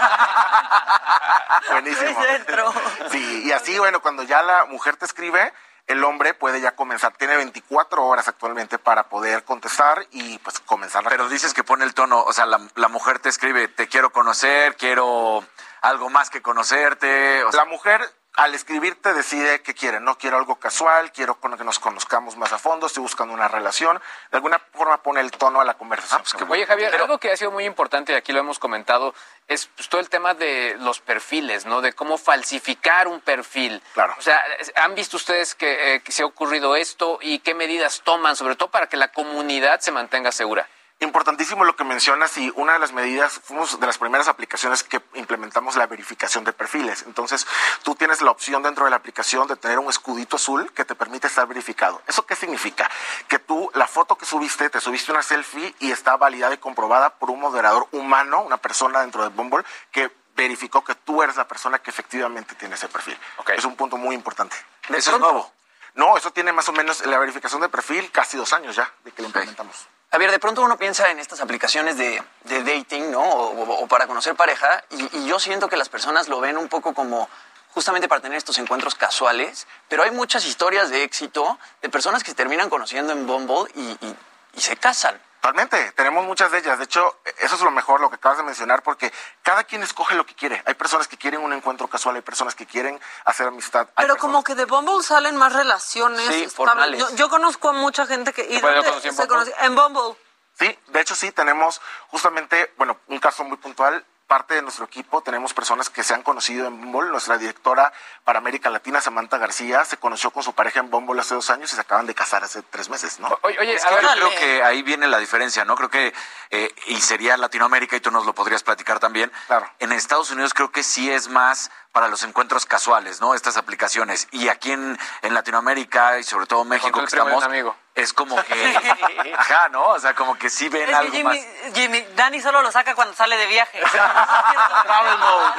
Buenísimo. 1.71 2.13
Soy 2.21 2.25
centro. 2.35 2.73
Sí, 3.11 3.43
y 3.45 3.51
así, 3.51 3.77
bueno, 3.79 4.01
cuando 4.01 4.23
ya 4.23 4.41
la 4.41 4.65
mujer 4.65 4.97
te 4.97 5.05
escribe, 5.05 5.53
el 5.87 6.03
hombre 6.03 6.33
puede 6.33 6.59
ya 6.59 6.75
comenzar. 6.75 7.13
Tiene 7.13 7.37
24 7.37 8.03
horas 8.05 8.27
actualmente 8.27 8.77
para 8.77 9.03
poder 9.03 9.43
contestar 9.45 10.05
y 10.11 10.37
pues 10.39 10.59
comenzar 10.61 11.03
la 11.03 11.09
Pero 11.09 11.29
dices 11.29 11.53
que 11.53 11.63
pone 11.63 11.85
el 11.85 11.93
tono, 11.93 12.21
o 12.23 12.33
sea, 12.33 12.45
la, 12.45 12.59
la 12.75 12.87
mujer 12.89 13.19
te 13.19 13.29
escribe, 13.29 13.67
te 13.69 13.87
quiero 13.87 14.11
conocer, 14.11 14.75
quiero 14.75 15.45
algo 15.81 16.09
más 16.09 16.29
que 16.29 16.41
conocerte. 16.41 17.43
O 17.45 17.51
sea, 17.51 17.61
La 17.63 17.69
mujer 17.69 18.01
al 18.37 18.53
escribirte 18.53 19.13
decide 19.13 19.61
qué 19.63 19.73
quiere. 19.73 19.99
No 19.99 20.17
quiero 20.17 20.37
algo 20.37 20.57
casual, 20.57 21.11
quiero 21.11 21.39
que 21.39 21.63
nos 21.63 21.79
conozcamos 21.79 22.37
más 22.37 22.53
a 22.53 22.59
fondo, 22.59 22.85
estoy 22.85 23.01
buscando 23.01 23.33
una 23.33 23.47
relación. 23.47 23.99
De 24.29 24.37
alguna 24.37 24.59
forma 24.59 25.01
pone 25.01 25.21
el 25.21 25.31
tono 25.31 25.59
a 25.59 25.65
la 25.65 25.73
conversación. 25.73 26.21
Ah, 26.21 26.23
pues 26.39 26.49
Oye, 26.49 26.67
Javier, 26.67 26.93
algo 26.95 27.17
que 27.17 27.31
ha 27.31 27.37
sido 27.37 27.49
muy 27.49 27.65
importante, 27.65 28.13
y 28.13 28.15
aquí 28.15 28.31
lo 28.31 28.39
hemos 28.39 28.59
comentado, 28.59 29.15
es 29.47 29.65
pues, 29.75 29.89
todo 29.89 29.99
el 29.99 30.09
tema 30.09 30.35
de 30.35 30.75
los 30.79 30.99
perfiles, 30.99 31.65
¿no? 31.65 31.81
De 31.81 31.93
cómo 31.93 32.19
falsificar 32.19 33.07
un 33.07 33.21
perfil. 33.21 33.81
Claro. 33.95 34.13
O 34.19 34.21
sea, 34.21 34.39
¿han 34.75 34.93
visto 34.93 35.17
ustedes 35.17 35.55
que, 35.55 35.95
eh, 35.95 36.01
que 36.01 36.11
se 36.11 36.21
ha 36.21 36.27
ocurrido 36.27 36.75
esto 36.75 37.17
y 37.19 37.39
qué 37.39 37.55
medidas 37.55 38.01
toman, 38.03 38.35
sobre 38.35 38.55
todo 38.55 38.69
para 38.69 38.87
que 38.87 38.97
la 38.97 39.07
comunidad 39.07 39.79
se 39.79 39.91
mantenga 39.91 40.31
segura? 40.31 40.67
Importantísimo 40.99 41.63
lo 41.63 41.75
que 41.75 41.83
mencionas 41.83 42.35
y 42.39 42.51
una 42.55 42.73
de 42.73 42.79
las 42.79 42.91
medidas, 42.91 43.39
fuimos 43.43 43.79
de 43.79 43.85
las 43.85 43.99
primeras 43.99 44.27
aplicaciones 44.27 44.83
que 44.83 44.99
implementamos 45.13 45.75
la 45.75 45.85
verificación 45.85 46.43
de 46.43 46.53
perfiles. 46.53 47.03
Entonces, 47.05 47.45
tú 47.83 47.93
tienes 47.93 48.23
la 48.23 48.31
opción 48.31 48.63
dentro 48.63 48.85
de 48.85 48.89
la 48.89 48.95
aplicación 48.95 49.47
de 49.47 49.55
tener 49.57 49.77
un 49.77 49.91
escudito 49.91 50.37
azul 50.37 50.73
que 50.73 50.85
te 50.85 50.95
permite 50.95 51.27
estar 51.27 51.45
verificado. 51.45 52.01
¿Eso 52.07 52.25
qué 52.25 52.35
significa? 52.35 52.89
Que 53.27 53.37
tú, 53.37 53.69
la 53.75 53.87
foto 53.87 54.17
que 54.17 54.25
subiste, 54.25 54.71
te 54.71 54.81
subiste 54.81 55.11
una 55.11 55.21
selfie 55.21 55.75
y 55.79 55.91
está 55.91 56.17
validada 56.17 56.55
y 56.55 56.57
comprobada 56.57 57.11
por 57.11 57.29
un 57.29 57.41
moderador 57.41 57.87
humano, 57.91 58.41
una 58.41 58.57
persona 58.57 59.01
dentro 59.01 59.21
de 59.21 59.29
Bumble, 59.29 59.63
que 59.91 60.11
verificó 60.35 60.83
que 60.83 60.95
tú 60.95 61.21
eres 61.21 61.35
la 61.35 61.47
persona 61.47 61.77
que 61.77 61.91
efectivamente 61.91 62.55
tiene 62.55 62.73
ese 62.73 62.87
perfil. 62.87 63.19
Es 63.55 63.65
un 63.65 63.75
punto 63.75 63.97
muy 63.97 64.15
importante. 64.15 64.55
¿Eso 64.89 65.13
es 65.13 65.19
nuevo? 65.19 65.51
No, 65.93 66.17
eso 66.17 66.31
tiene 66.31 66.51
más 66.53 66.67
o 66.69 66.73
menos 66.73 67.05
la 67.05 67.19
verificación 67.19 67.61
de 67.61 67.69
perfil 67.69 68.11
casi 68.11 68.35
dos 68.35 68.51
años 68.53 68.75
ya 68.75 68.91
de 69.03 69.11
que 69.11 69.21
lo 69.21 69.27
implementamos. 69.27 69.87
A 70.11 70.17
ver, 70.17 70.31
de 70.31 70.39
pronto 70.39 70.61
uno 70.61 70.77
piensa 70.77 71.09
en 71.11 71.19
estas 71.19 71.41
aplicaciones 71.41 71.97
de, 71.97 72.23
de 72.45 72.63
dating, 72.63 73.11
¿no? 73.11 73.21
O, 73.23 73.87
para 73.87 74.07
conocer 74.07 74.35
pareja, 74.35 74.83
y, 74.89 75.27
yo 75.27 75.39
siento 75.39 75.67
que 75.67 75.75
las 75.75 75.89
personas 75.89 76.29
lo 76.29 76.39
ven 76.39 76.57
un 76.57 76.69
poco 76.69 76.93
como 76.93 77.29
justamente 77.73 78.07
para 78.07 78.21
tener 78.21 78.37
estos 78.37 78.57
encuentros 78.57 78.95
casuales, 78.95 79.67
pero 79.89 80.03
hay 80.03 80.11
muchas 80.11 80.45
historias 80.45 80.89
de 80.89 81.03
éxito 81.03 81.59
de 81.81 81.89
personas 81.89 82.23
que 82.23 82.31
se 82.31 82.35
terminan 82.35 82.69
conociendo 82.69 83.13
en 83.13 83.27
Bumble 83.27 83.69
y 83.75 84.61
se 84.61 84.77
casan. 84.77 85.19
Totalmente, 85.47 85.93
tenemos 85.93 86.25
muchas 86.25 86.51
de 86.51 86.57
ellas. 86.57 86.77
De 86.77 86.83
hecho, 86.83 87.21
eso 87.37 87.55
es 87.55 87.61
lo 87.61 87.71
mejor, 87.71 88.01
lo 88.01 88.09
que 88.09 88.15
acabas 88.15 88.37
de 88.37 88.43
mencionar, 88.43 88.83
porque 88.83 89.13
cada 89.43 89.63
quien 89.63 89.81
escoge 89.81 90.13
lo 90.13 90.25
que 90.25 90.35
quiere. 90.35 90.61
Hay 90.65 90.73
personas 90.73 91.07
que 91.07 91.15
quieren 91.15 91.39
un 91.39 91.53
encuentro 91.53 91.87
casual, 91.87 92.17
hay 92.17 92.21
personas 92.21 92.53
que 92.53 92.65
quieren 92.65 92.99
hacer 93.23 93.47
amistad. 93.47 93.87
Pero 93.95 94.17
como 94.17 94.43
que 94.43 94.55
de 94.55 94.65
Bumble 94.65 95.01
salen 95.03 95.37
más 95.37 95.53
relaciones. 95.53 96.27
Sí, 96.27 96.47
formales. 96.49 96.99
Yo, 96.99 97.15
yo, 97.15 97.29
conozco 97.29 97.69
a 97.69 97.71
mucha 97.71 98.05
gente 98.05 98.33
que... 98.33 98.41
¿Y 98.41 98.59
Bueno, 98.59 98.83
dónde 98.83 98.87
yo 98.87 98.91
conocí 98.91 99.07
en 99.07 99.15
se 99.15 99.25
Bumble. 99.25 99.55
En 99.61 99.75
Bumble. 99.75 100.17
Sí, 100.59 100.79
de 100.87 100.99
hecho 100.99 101.15
sí, 101.15 101.31
tenemos 101.31 101.79
justamente, 102.09 102.73
bueno, 102.75 102.97
un 103.07 103.19
caso 103.19 103.45
muy 103.45 103.55
puntual. 103.55 104.05
Parte 104.27 104.55
de 104.55 104.61
nuestro 104.61 104.83
equipo 104.83 105.21
tenemos 105.21 105.53
personas 105.53 105.89
que 105.89 106.03
se 106.03 106.13
han 106.13 106.21
conocido 106.21 106.67
en 106.67 106.81
Bumble. 106.81 107.11
Nuestra 107.11 107.37
directora 107.37 107.93
para 108.25 108.39
América 108.39 108.69
Latina, 108.69 108.99
Samantha 108.99 109.37
García, 109.37 109.85
se 109.85 109.95
conoció 109.95 110.31
con 110.31 110.43
su 110.43 110.51
pareja 110.51 110.81
en 110.81 110.89
Bumble 110.89 111.21
hace 111.21 111.33
dos 111.33 111.49
años 111.49 111.71
y 111.71 111.75
se 111.75 111.81
acaban 111.81 112.05
de 112.07 112.13
casar 112.13 112.43
hace 112.43 112.61
tres 112.63 112.89
meses, 112.89 113.21
¿no? 113.21 113.29
Oye, 113.43 113.57
oye 113.57 113.75
Es 113.75 113.85
que 113.85 113.95
ver, 113.95 114.03
yo 114.03 114.09
creo 114.11 114.29
que 114.37 114.63
ahí 114.63 114.81
viene 114.83 115.07
la 115.07 115.19
diferencia, 115.19 115.63
¿no? 115.63 115.77
Creo 115.77 115.89
que, 115.89 116.13
eh, 116.49 116.75
y 116.87 116.99
sería 116.99 117.37
Latinoamérica, 117.37 117.95
y 117.95 118.01
tú 118.01 118.11
nos 118.11 118.25
lo 118.25 118.33
podrías 118.33 118.63
platicar 118.63 118.99
también. 118.99 119.31
Claro. 119.47 119.71
En 119.79 119.93
Estados 119.93 120.29
Unidos 120.29 120.53
creo 120.53 120.73
que 120.73 120.83
sí 120.83 121.09
es 121.09 121.29
más 121.29 121.71
para 121.93 122.09
los 122.09 122.23
encuentros 122.23 122.65
casuales, 122.65 123.21
¿no? 123.21 123.33
Estas 123.33 123.55
aplicaciones. 123.55 124.27
Y 124.31 124.49
aquí 124.49 124.73
en, 124.73 124.99
en 125.21 125.33
Latinoamérica 125.33 126.19
y 126.19 126.23
sobre 126.23 126.47
todo 126.47 126.65
México, 126.65 126.99
que 126.99 127.05
estamos, 127.05 127.45
amigo. 127.45 127.77
Es 127.97 128.13
como 128.13 128.35
que, 128.43 129.33
ajá, 129.37 129.69
¿no? 129.69 129.87
O 129.87 129.99
sea, 129.99 130.13
como 130.13 130.37
que 130.37 130.51
sí 130.51 130.69
ven 130.69 130.83
Es 130.83 130.89
que 130.89 130.95
algo 130.95 131.11
Jimmy, 131.11 131.39
más. 131.39 131.73
Jimmy, 131.73 132.01
Dani 132.15 132.39
solo 132.39 132.61
lo 132.61 132.71
saca 132.71 132.93
cuando 132.93 133.15
sale 133.15 133.35
de 133.37 133.47
viaje. 133.47 133.79
Travel 133.91 135.17
mode. 135.17 135.53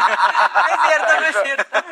No 0.55 0.67
es 0.69 0.81
cierto, 0.87 1.21
no 1.21 1.27
es 1.27 1.37
cierto. 1.43 1.85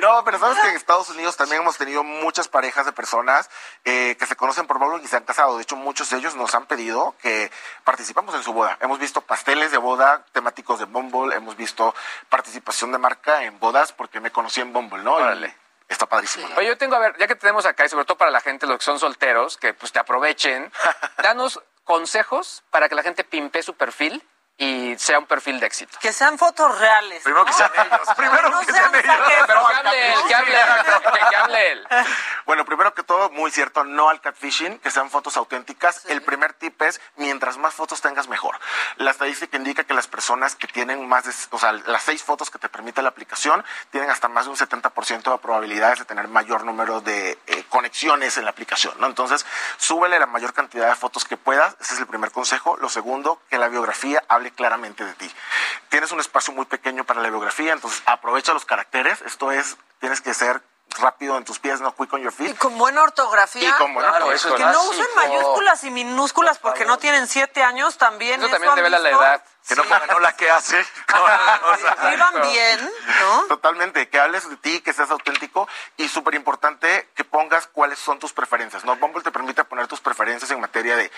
No, 0.00 0.22
pero 0.22 0.38
sabes 0.38 0.60
que 0.60 0.68
en 0.68 0.76
Estados 0.76 1.08
Unidos 1.08 1.38
también 1.38 1.62
hemos 1.62 1.78
tenido 1.78 2.04
muchas 2.04 2.48
parejas 2.48 2.84
de 2.84 2.92
personas 2.92 3.48
eh, 3.84 4.16
que 4.18 4.26
se 4.26 4.36
conocen 4.36 4.66
por 4.66 4.78
Bumble 4.78 5.02
y 5.02 5.08
se 5.08 5.16
han 5.16 5.24
casado. 5.24 5.56
De 5.56 5.62
hecho, 5.62 5.76
muchos 5.76 6.10
de 6.10 6.18
ellos 6.18 6.34
nos 6.34 6.54
han 6.54 6.66
pedido 6.66 7.16
que 7.22 7.50
participamos 7.84 8.34
en 8.34 8.42
su 8.42 8.52
boda. 8.52 8.76
Hemos 8.82 8.98
visto 8.98 9.22
pasteles 9.22 9.72
de 9.72 9.78
boda 9.78 10.26
temáticos 10.32 10.78
de 10.80 10.84
Bumble, 10.84 11.34
hemos 11.34 11.56
visto 11.56 11.94
participación 12.28 12.92
de 12.92 12.98
marca 12.98 13.44
en 13.44 13.58
bodas 13.58 13.92
porque 13.92 14.20
me 14.20 14.30
conocí 14.30 14.60
en 14.60 14.74
Bumble, 14.74 15.02
¿no? 15.02 15.18
Y 15.18 15.22
Órale. 15.22 15.63
Está 15.88 16.06
padrísimo. 16.06 16.48
¿no? 16.48 16.56
Oye, 16.56 16.68
yo 16.68 16.78
tengo, 16.78 16.96
a 16.96 16.98
ver, 16.98 17.16
ya 17.18 17.26
que 17.26 17.34
tenemos 17.34 17.66
acá, 17.66 17.84
y 17.84 17.88
sobre 17.88 18.04
todo 18.04 18.16
para 18.16 18.30
la 18.30 18.40
gente, 18.40 18.66
los 18.66 18.78
que 18.78 18.84
son 18.84 18.98
solteros, 18.98 19.56
que 19.56 19.74
pues 19.74 19.92
te 19.92 19.98
aprovechen, 19.98 20.72
danos 21.22 21.62
consejos 21.84 22.62
para 22.70 22.88
que 22.88 22.94
la 22.94 23.02
gente 23.02 23.24
pimpe 23.24 23.62
su 23.62 23.74
perfil 23.74 24.22
y 24.56 24.96
sea 24.98 25.18
un 25.18 25.26
perfil 25.26 25.58
de 25.58 25.66
éxito. 25.66 25.98
Que 26.00 26.12
sean 26.12 26.38
fotos 26.38 26.78
reales. 26.78 27.22
Primero 27.24 27.44
que 27.44 27.50
¿no? 27.50 27.56
sean 27.56 27.70
ellos. 27.74 28.08
Primero 28.16 28.48
no 28.50 28.60
que 28.60 28.72
sean 28.72 28.90
sean 28.92 28.94
ellos. 28.94 29.16
saque- 29.16 29.44
Pero 29.46 29.66
que 29.66 29.74
hable 29.74 30.12
él, 30.12 30.18
que 30.28 30.34
hable 30.34 30.54
él, 30.60 31.28
que 31.30 31.36
hable 31.36 31.72
él. 31.72 31.88
Bueno, 32.46 32.64
primero 32.64 32.94
que 32.94 33.02
todo, 33.02 33.30
muy 33.30 33.50
cierto, 33.50 33.82
no 33.84 34.10
al 34.10 34.20
catfishing, 34.20 34.78
que 34.78 34.90
sean 34.90 35.10
fotos 35.10 35.36
auténticas. 35.36 36.04
El 36.06 36.22
primer 36.22 36.52
tip 36.52 36.80
es, 36.82 37.00
mientras 37.16 37.56
más 37.58 37.74
fotos 37.74 38.00
tengas, 38.00 38.28
mejor. 38.28 38.56
La 38.96 39.10
estadística 39.10 39.56
indica 39.56 39.84
que 39.84 39.94
las 39.94 40.06
personas 40.06 40.54
que 40.54 40.68
tienen 40.68 41.08
más 41.08 41.24
de, 41.24 41.32
o 41.50 41.58
sea, 41.58 41.72
las 41.72 42.02
seis 42.04 42.22
fotos 42.22 42.50
que 42.50 42.58
te 42.58 42.68
permite 42.68 43.02
la 43.02 43.08
aplicación, 43.08 43.64
tienen 43.90 44.10
hasta 44.10 44.28
más 44.28 44.44
de 44.44 44.50
un 44.52 44.56
70% 44.56 45.32
de 45.32 45.38
probabilidades 45.38 45.98
de 45.98 46.04
tener 46.04 46.28
mayor 46.28 46.64
número 46.64 47.00
de 47.00 47.38
eh, 47.46 47.64
conexiones 47.70 48.36
en 48.38 48.44
la 48.44 48.50
aplicación, 48.50 48.94
¿no? 49.00 49.06
Entonces, 49.06 49.44
súbele 49.78 50.18
la 50.20 50.26
mayor 50.26 50.52
cantidad 50.52 50.88
de 50.88 50.94
fotos 50.94 51.24
que 51.24 51.36
puedas, 51.36 51.74
ese 51.80 51.94
es 51.94 52.00
el 52.00 52.06
primer 52.06 52.30
consejo. 52.30 52.76
Lo 52.76 52.88
segundo, 52.88 53.40
que 53.50 53.58
la 53.58 53.68
biografía 53.68 54.22
hable 54.28 54.43
claramente 54.50 55.04
de 55.04 55.12
ti. 55.14 55.30
Tienes 55.88 56.12
un 56.12 56.20
espacio 56.20 56.52
muy 56.52 56.66
pequeño 56.66 57.04
para 57.04 57.20
la 57.20 57.28
biografía, 57.28 57.72
entonces 57.72 58.02
aprovecha 58.06 58.52
los 58.52 58.64
caracteres, 58.64 59.20
esto 59.22 59.52
es, 59.52 59.76
tienes 60.00 60.20
que 60.20 60.34
ser 60.34 60.62
rápido 60.98 61.36
en 61.36 61.44
tus 61.44 61.58
pies, 61.58 61.80
no 61.80 61.92
quick 61.94 62.12
on 62.12 62.22
your 62.22 62.32
feet. 62.32 62.50
Y 62.50 62.54
con 62.54 62.78
buena 62.78 63.02
ortografía. 63.02 63.68
Y 63.68 63.72
con 63.72 63.94
buena 63.94 64.10
Claro, 64.10 64.26
ortografía. 64.26 64.50
eso 64.50 64.56
que 64.56 64.72
no 64.72 64.90
usen 64.90 65.06
mayúsculas 65.16 65.84
y 65.84 65.90
minúsculas 65.90 66.58
porque 66.58 66.84
no 66.84 66.98
tienen 66.98 67.26
siete 67.26 67.62
años 67.64 67.98
también. 67.98 68.34
Eso 68.40 68.46
¿eso 68.46 68.52
también 68.52 68.70
han 68.70 68.76
revela 68.76 68.98
la 68.98 69.10
edad. 69.10 69.44
Que 69.66 69.74
no 69.76 69.82
pongan 69.84 70.08
no 70.08 70.20
la 70.20 70.36
que 70.36 70.50
hace. 70.50 70.84
Sea, 71.80 71.90
Escriban 71.90 72.42
bien, 72.42 72.92
¿no? 73.20 73.42
Totalmente, 73.46 74.08
que 74.08 74.20
hables 74.20 74.48
de 74.48 74.56
ti, 74.58 74.80
que 74.82 74.92
seas 74.92 75.10
auténtico 75.10 75.66
y 75.96 76.06
súper 76.08 76.34
importante 76.34 77.08
que 77.14 77.24
pongas 77.24 77.66
cuáles 77.66 77.98
son 77.98 78.18
tus 78.18 78.32
preferencias. 78.32 78.84
¿no? 78.84 78.94
Bumble 78.96 79.22
te 79.22 79.32
permite 79.32 79.64
poner 79.64 79.86
tus 79.88 80.00
preferencias 80.00 80.50
en 80.50 80.60
materia 80.60 80.96
de 80.96 81.10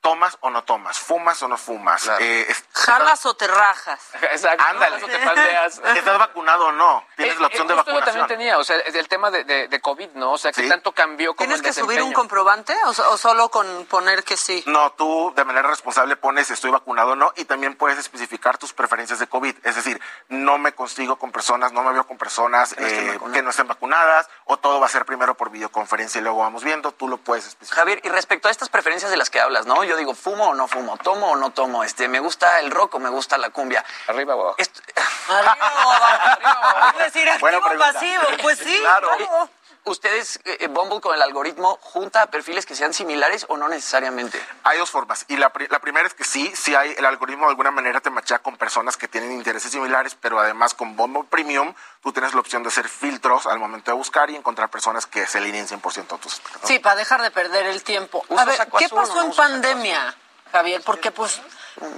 tomas 0.00 0.36
o 0.40 0.50
no 0.50 0.64
tomas, 0.64 0.98
fumas 0.98 1.42
o 1.42 1.48
no 1.48 1.56
fumas, 1.58 2.02
Claro. 2.04 2.24
eh, 2.24 2.46
es- 2.48 2.64
Jalas 2.72 3.26
o 3.26 3.34
te 3.34 3.46
rajas. 3.46 4.00
Exacto. 4.22 4.64
Ándale. 4.66 4.96
Eso 4.96 5.06
te 5.06 5.18
paldeas. 5.18 5.78
estás 5.96 6.18
vacunado 6.18 6.66
o 6.68 6.72
no, 6.72 7.04
tienes 7.16 7.36
Eh, 7.36 7.40
la 7.40 7.46
opción 7.48 7.66
eh, 7.66 7.68
de 7.68 7.74
justo 7.74 7.90
yo 7.90 7.94
vacunación. 7.96 8.20
también 8.26 8.38
tenía, 8.38 8.58
o 8.58 8.64
sea, 8.64 8.76
el 8.76 9.08
tema 9.08 9.30
de, 9.30 9.44
de, 9.44 9.68
de 9.68 9.80
COVID, 9.80 10.10
¿no? 10.14 10.32
O 10.32 10.38
sea, 10.38 10.52
que 10.52 10.62
Sí. 10.62 10.68
tanto 10.68 10.92
cambió 10.92 11.34
como 11.34 11.46
¿Tienes 11.46 11.60
el 11.60 11.64
que 11.66 11.72
subir 11.72 12.02
un 12.02 12.12
comprobante 12.12 12.74
o, 12.84 12.90
o 12.90 13.16
solo 13.18 13.50
con 13.50 13.86
poner 13.86 14.24
que 14.24 14.36
sí? 14.36 14.62
No, 14.66 14.92
tú 14.92 15.32
de 15.36 15.44
manera 15.44 15.68
responsable 15.68 16.16
pones 16.16 16.50
estoy 16.50 16.70
vacunado 16.70 17.12
o 17.12 17.16
no 17.16 17.32
y 17.36 17.44
también 17.44 17.76
puedes 17.76 17.98
especificar 17.98 18.58
tus 18.58 18.72
preferencias 18.72 19.18
de 19.18 19.26
COVID. 19.26 19.54
Es 19.64 19.76
decir, 19.76 20.00
no 20.28 20.58
me 20.58 20.72
consigo 20.72 21.16
con 21.18 21.30
personas, 21.32 21.72
no 21.72 21.82
me 21.82 21.92
veo 21.92 22.06
con 22.06 22.16
personas 22.18 22.74
Que 22.74 22.80
no 22.80 22.86
estén 22.86 23.04
eh, 23.04 23.12
vacunadas. 23.12 23.34
que 23.36 23.42
no 23.42 23.50
estén 23.50 23.68
vacunadas 23.68 24.28
o 24.44 24.56
todo 24.56 24.80
va 24.80 24.86
a 24.86 24.88
ser 24.88 25.04
primero 25.04 25.34
por 25.36 25.50
videoconferencia 25.50 26.20
y 26.20 26.22
luego 26.22 26.38
vamos 26.38 26.64
viendo. 26.64 26.92
Tú 26.92 27.06
lo 27.08 27.18
puedes 27.18 27.46
especificar. 27.46 27.80
Javier, 27.80 28.00
y 28.02 28.08
respecto 28.08 28.48
a 28.48 28.50
estas 28.50 28.68
preferencias 28.68 29.10
de 29.10 29.16
las 29.16 29.30
que 29.30 29.40
hablas, 29.40 29.66
¿no? 29.66 29.84
Yo 29.90 29.96
digo, 29.96 30.14
¿fumo 30.14 30.50
o 30.50 30.54
no 30.54 30.68
fumo? 30.68 30.96
¿Tomo 30.98 31.32
o 31.32 31.36
no 31.36 31.50
tomo? 31.50 31.82
Este, 31.82 32.06
¿Me 32.06 32.20
gusta 32.20 32.60
el 32.60 32.70
rock 32.70 32.94
o 32.94 32.98
me 33.00 33.08
gusta 33.08 33.36
la 33.38 33.50
cumbia? 33.50 33.84
Arriba 34.06 34.36
o 34.36 34.40
abajo. 34.42 34.54
Esto- 34.58 34.80
Arriba 35.28 35.56
o 35.84 35.90
abajo. 35.90 36.98
Es 37.00 37.12
decir, 37.12 37.28
activo 37.28 37.60
pasivo. 37.76 38.22
Pues 38.40 38.58
sí, 38.60 38.78
Claro. 38.78 39.08
claro. 39.16 39.48
¿Ustedes, 39.84 40.38
eh, 40.44 40.66
Bumble 40.68 41.00
con 41.00 41.14
el 41.14 41.22
algoritmo, 41.22 41.78
junta 41.80 42.26
perfiles 42.26 42.66
que 42.66 42.74
sean 42.76 42.92
similares 42.92 43.46
o 43.48 43.56
no 43.56 43.66
necesariamente? 43.68 44.40
Hay 44.62 44.78
dos 44.78 44.90
formas. 44.90 45.24
Y 45.28 45.36
la, 45.36 45.50
pri- 45.52 45.68
la 45.70 45.78
primera 45.78 46.06
es 46.06 46.12
que 46.14 46.22
sí, 46.24 46.52
sí 46.54 46.74
hay, 46.74 46.94
el 46.98 47.04
algoritmo 47.06 47.46
de 47.46 47.50
alguna 47.50 47.70
manera 47.70 48.00
te 48.00 48.10
machea 48.10 48.40
con 48.40 48.56
personas 48.58 48.96
que 48.98 49.08
tienen 49.08 49.32
intereses 49.32 49.72
similares, 49.72 50.14
pero 50.20 50.38
además 50.38 50.74
con 50.74 50.96
Bumble 50.96 51.24
Premium 51.30 51.74
tú 52.02 52.12
tienes 52.12 52.34
la 52.34 52.40
opción 52.40 52.62
de 52.62 52.68
hacer 52.68 52.88
filtros 52.88 53.46
al 53.46 53.58
momento 53.58 53.90
de 53.90 53.96
buscar 53.96 54.28
y 54.30 54.36
encontrar 54.36 54.68
personas 54.68 55.06
que 55.06 55.26
se 55.26 55.38
alineen 55.38 55.66
100% 55.66 56.14
a 56.14 56.18
tus 56.18 56.34
expectativas. 56.34 56.68
Sí, 56.68 56.78
para 56.78 56.96
dejar 56.96 57.22
de 57.22 57.30
perder 57.30 57.66
el 57.66 57.82
tiempo. 57.82 58.22
A 58.36 58.44
ver, 58.44 58.58
¿qué 58.78 58.88
pasó 58.90 59.14
no 59.14 59.24
en 59.24 59.32
pandemia, 59.32 60.14
Javier? 60.52 60.82
Porque 60.84 61.10
pues 61.10 61.40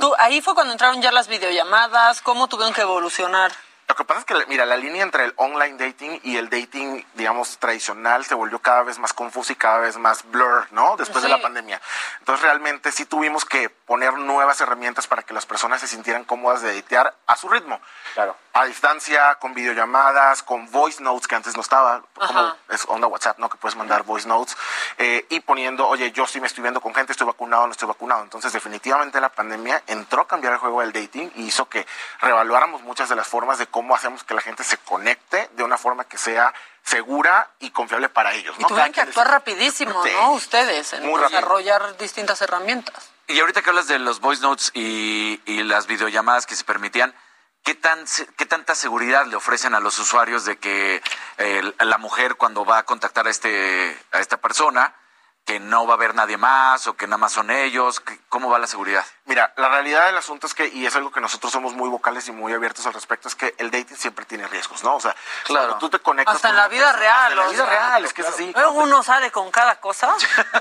tú, 0.00 0.14
ahí 0.18 0.40
fue 0.40 0.54
cuando 0.54 0.72
entraron 0.72 1.02
ya 1.02 1.10
las 1.10 1.26
videollamadas, 1.28 2.22
cómo 2.22 2.46
tuvieron 2.48 2.72
que 2.74 2.82
evolucionar. 2.82 3.52
Lo 3.92 3.96
que 3.96 4.04
pasa 4.04 4.20
es 4.20 4.24
que, 4.24 4.46
mira, 4.46 4.64
la 4.64 4.78
línea 4.78 5.02
entre 5.02 5.26
el 5.26 5.34
online 5.36 5.76
dating 5.76 6.18
y 6.22 6.38
el 6.38 6.48
dating, 6.48 7.04
digamos, 7.12 7.58
tradicional 7.58 8.24
se 8.24 8.34
volvió 8.34 8.58
cada 8.58 8.82
vez 8.84 8.98
más 8.98 9.12
confusa 9.12 9.52
y 9.52 9.56
cada 9.56 9.80
vez 9.80 9.98
más 9.98 10.22
blur, 10.30 10.66
¿no? 10.70 10.96
Después 10.96 11.20
de 11.22 11.28
Sí. 11.28 11.34
la 11.36 11.42
pandemia. 11.42 11.78
Entonces, 12.20 12.42
realmente 12.42 12.90
sí 12.90 13.04
tuvimos 13.04 13.44
que 13.44 13.68
poner 13.68 14.14
nuevas 14.14 14.58
herramientas 14.62 15.06
para 15.06 15.24
que 15.24 15.34
las 15.34 15.44
personas 15.44 15.82
se 15.82 15.88
sintieran 15.88 16.24
cómodas 16.24 16.62
de 16.62 16.74
datear 16.74 17.14
a 17.26 17.36
su 17.36 17.50
ritmo. 17.50 17.82
Claro. 18.14 18.34
A 18.54 18.64
distancia, 18.64 19.34
con 19.36 19.52
videollamadas, 19.52 20.42
con 20.42 20.70
voice 20.70 21.02
notes, 21.02 21.26
que 21.28 21.34
antes 21.34 21.54
no 21.54 21.60
estaba, 21.60 22.02
como 22.14 22.54
es 22.70 22.84
onda 22.88 23.08
WhatsApp, 23.08 23.38
¿no? 23.38 23.50
Que 23.50 23.58
puedes 23.58 23.76
mandar 23.76 24.04
voice 24.04 24.26
notes, 24.26 24.56
eh, 24.96 25.26
y 25.28 25.40
poniendo, 25.40 25.86
oye, 25.86 26.12
yo 26.12 26.26
sí 26.26 26.40
me 26.40 26.46
estoy 26.46 26.62
viendo 26.62 26.80
con 26.80 26.94
gente, 26.94 27.12
estoy 27.12 27.26
vacunado, 27.26 27.66
no 27.66 27.72
estoy 27.72 27.88
vacunado. 27.88 28.22
Entonces, 28.22 28.54
definitivamente 28.54 29.20
la 29.20 29.28
pandemia 29.30 29.82
entró 29.86 30.22
a 30.22 30.26
cambiar 30.28 30.54
el 30.54 30.58
juego 30.60 30.80
del 30.80 30.92
dating 30.92 31.30
y 31.36 31.44
hizo 31.44 31.68
que 31.68 31.86
reevaluáramos 32.20 32.80
muchas 32.82 33.08
de 33.10 33.16
las 33.16 33.26
formas 33.26 33.58
de 33.58 33.66
cómo 33.66 33.81
cómo 33.82 33.96
hacemos 33.96 34.22
que 34.22 34.32
la 34.32 34.40
gente 34.40 34.62
se 34.62 34.76
conecte 34.78 35.50
de 35.54 35.64
una 35.64 35.76
forma 35.76 36.04
que 36.04 36.16
sea 36.16 36.54
segura 36.84 37.50
y 37.58 37.70
confiable 37.70 38.08
para 38.08 38.32
ellos. 38.32 38.54
Y 38.56 38.64
tuvieron 38.64 38.92
que 38.92 39.00
actuar 39.00 39.28
rapidísimo, 39.28 40.04
¿no? 40.04 40.32
Ustedes, 40.34 40.92
en 40.92 41.12
desarrollar 41.12 41.96
distintas 41.98 42.40
herramientas. 42.42 43.10
Y 43.26 43.40
ahorita 43.40 43.60
que 43.60 43.70
hablas 43.70 43.88
de 43.88 43.98
los 43.98 44.20
voice 44.20 44.40
notes 44.40 44.70
y, 44.74 45.40
las 45.64 45.88
videollamadas 45.88 46.46
que 46.46 46.54
se 46.54 46.62
permitían, 46.62 47.12
¿qué, 47.64 47.74
tan, 47.74 48.04
¿qué 48.36 48.46
tanta 48.46 48.76
seguridad 48.76 49.26
le 49.26 49.34
ofrecen 49.34 49.74
a 49.74 49.80
los 49.80 49.98
usuarios 49.98 50.44
de 50.44 50.58
que 50.58 51.02
la 51.80 51.98
mujer 51.98 52.36
cuando 52.36 52.64
va 52.64 52.78
a 52.78 52.82
contactar 52.84 53.26
a, 53.26 53.30
este, 53.30 54.00
a 54.12 54.20
esta 54.20 54.36
persona 54.36 54.94
que 55.44 55.58
no 55.58 55.86
va 55.86 55.94
a 55.94 55.96
haber 55.96 56.14
nadie 56.14 56.36
más 56.36 56.86
o 56.86 56.94
que 56.94 57.08
nada 57.08 57.18
más 57.18 57.32
son 57.32 57.50
ellos? 57.50 58.00
¿Cómo 58.28 58.48
va 58.48 58.60
la 58.60 58.68
seguridad? 58.68 59.04
Mira, 59.24 59.52
la 59.56 59.68
realidad 59.68 60.06
del 60.06 60.16
asunto 60.16 60.48
es 60.48 60.54
que, 60.54 60.66
y 60.66 60.84
es 60.84 60.96
algo 60.96 61.12
que 61.12 61.20
nosotros 61.20 61.52
somos 61.52 61.74
muy 61.74 61.88
vocales 61.88 62.26
y 62.26 62.32
muy 62.32 62.52
abiertos 62.52 62.86
al 62.86 62.92
respecto, 62.92 63.28
es 63.28 63.36
que 63.36 63.54
el 63.58 63.70
dating 63.70 63.96
siempre 63.96 64.24
tiene 64.24 64.48
riesgos, 64.48 64.82
¿no? 64.82 64.96
O 64.96 65.00
sea, 65.00 65.14
claro. 65.44 65.76
tú 65.78 65.88
te 65.88 66.00
conectas... 66.00 66.36
Hasta 66.36 66.48
en 66.48 66.56
la 66.56 66.66
vida 66.66 66.92
real. 66.92 67.32
En 67.32 67.38
la 67.38 67.46
vida 67.46 67.64
real, 67.64 68.04
es 68.04 68.12
que 68.12 68.22
es 68.22 68.28
así. 68.28 68.52
Luego 68.52 68.72
uno 68.72 69.02
sale 69.04 69.30
con 69.30 69.50
cada 69.52 69.76
cosa. 69.76 70.12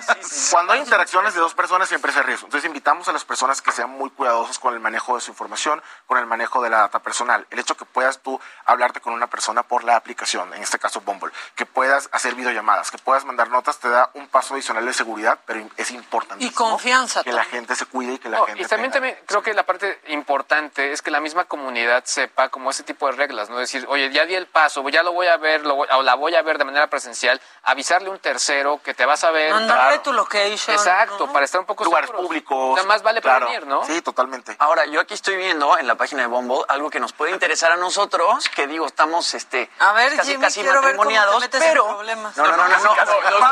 Cuando 0.51 0.73
hay 0.73 0.79
interacciones 0.79 1.33
de 1.33 1.39
dos 1.39 1.55
personas 1.55 1.89
siempre 1.89 2.11
hay 2.15 2.21
riesgo. 2.21 2.45
Entonces 2.45 2.67
invitamos 2.67 3.07
a 3.07 3.13
las 3.13 3.25
personas 3.25 3.63
que 3.63 3.71
sean 3.71 3.89
muy 3.89 4.11
cuidadosos 4.11 4.59
con 4.59 4.75
el 4.75 4.79
manejo 4.79 5.15
de 5.15 5.21
su 5.21 5.31
información, 5.31 5.81
con 6.05 6.19
el 6.19 6.27
manejo 6.27 6.61
de 6.61 6.69
la 6.69 6.81
data 6.81 6.99
personal. 6.99 7.47
El 7.49 7.57
hecho 7.57 7.75
que 7.75 7.85
puedas 7.85 8.19
tú 8.19 8.39
hablarte 8.65 9.01
con 9.01 9.13
una 9.13 9.27
persona 9.27 9.63
por 9.63 9.83
la 9.83 9.95
aplicación, 9.95 10.53
en 10.53 10.61
este 10.61 10.77
caso 10.77 11.01
Bumble, 11.01 11.33
que 11.55 11.65
puedas 11.65 12.09
hacer 12.11 12.35
videollamadas, 12.35 12.91
que 12.91 12.99
puedas 12.99 13.25
mandar 13.25 13.49
notas, 13.49 13.79
te 13.79 13.89
da 13.89 14.11
un 14.13 14.27
paso 14.27 14.53
adicional 14.53 14.85
de 14.85 14.93
seguridad, 14.93 15.39
pero 15.45 15.67
es 15.77 15.91
importante. 15.91 16.45
Y 16.45 16.51
confianza. 16.51 17.23
Que 17.23 17.33
la 17.33 17.43
gente 17.43 17.75
se 17.75 17.85
cuide 17.85 18.13
y 18.13 18.19
que 18.19 18.29
la 18.29 18.45
gente. 18.45 18.60
Y 18.61 18.65
también, 18.65 18.91
también 18.91 19.17
creo 19.25 19.41
que 19.41 19.53
la 19.53 19.63
parte 19.63 19.99
importante 20.07 20.91
es 20.91 21.01
que 21.01 21.11
la 21.11 21.19
misma 21.19 21.45
comunidad 21.45 22.03
sepa 22.05 22.49
como 22.49 22.69
ese 22.69 22.83
tipo 22.83 23.07
de 23.07 23.13
reglas, 23.13 23.49
¿no? 23.49 23.57
Decir, 23.57 23.85
oye, 23.89 24.11
ya 24.11 24.25
di 24.25 24.35
el 24.35 24.47
paso, 24.47 24.87
ya 24.89 25.03
lo 25.03 25.13
voy 25.13 25.27
a 25.27 25.37
ver, 25.37 25.65
lo 25.65 25.75
o 25.75 26.03
la 26.03 26.15
voy 26.15 26.35
a 26.35 26.41
ver 26.41 26.57
de 26.57 26.65
manera 26.65 26.87
presencial, 26.87 27.41
avisarle 27.63 28.09
a 28.09 28.11
un 28.11 28.19
tercero 28.19 28.81
que 28.83 28.93
te 28.93 29.05
vas 29.05 29.23
a 29.23 29.31
ver. 29.31 29.53
Mandarle 29.53 29.99
tu 29.99 30.13
location. 30.13 30.75
Exacto, 30.75 31.31
para 31.31 31.45
estar 31.45 31.59
un 31.59 31.67
poco 31.67 31.83
Lugares 31.83 32.11
públicos. 32.11 32.75
Nada 32.75 32.87
más 32.87 33.03
vale 33.03 33.21
para 33.21 33.39
prevenir, 33.39 33.67
¿no? 33.67 33.85
Sí, 33.85 34.01
totalmente. 34.01 34.55
Ahora, 34.59 34.85
yo 34.85 34.99
aquí 34.99 35.13
estoy 35.13 35.37
viendo 35.37 35.77
en 35.77 35.87
la 35.87 35.95
página 35.95 36.21
de 36.21 36.27
Bumble 36.27 36.63
algo 36.67 36.89
que 36.89 36.99
nos 36.99 37.13
puede 37.13 37.31
interesar 37.31 37.71
a 37.71 37.77
nosotros, 37.77 38.47
que 38.49 38.67
digo, 38.67 38.85
estamos 38.85 39.33
este, 39.33 39.69
a 39.79 39.93
ver, 39.93 40.15
casi, 40.15 40.31
Jimmy, 40.31 40.43
casi 40.43 40.63
matrimoniados, 40.63 41.47
pero... 41.51 41.87
problemas. 41.87 42.37
No, 42.37 42.47
no, 42.47 42.57
no, 42.57 42.67
no. 42.67 42.77
no, 42.77 42.95
no, 43.39 43.51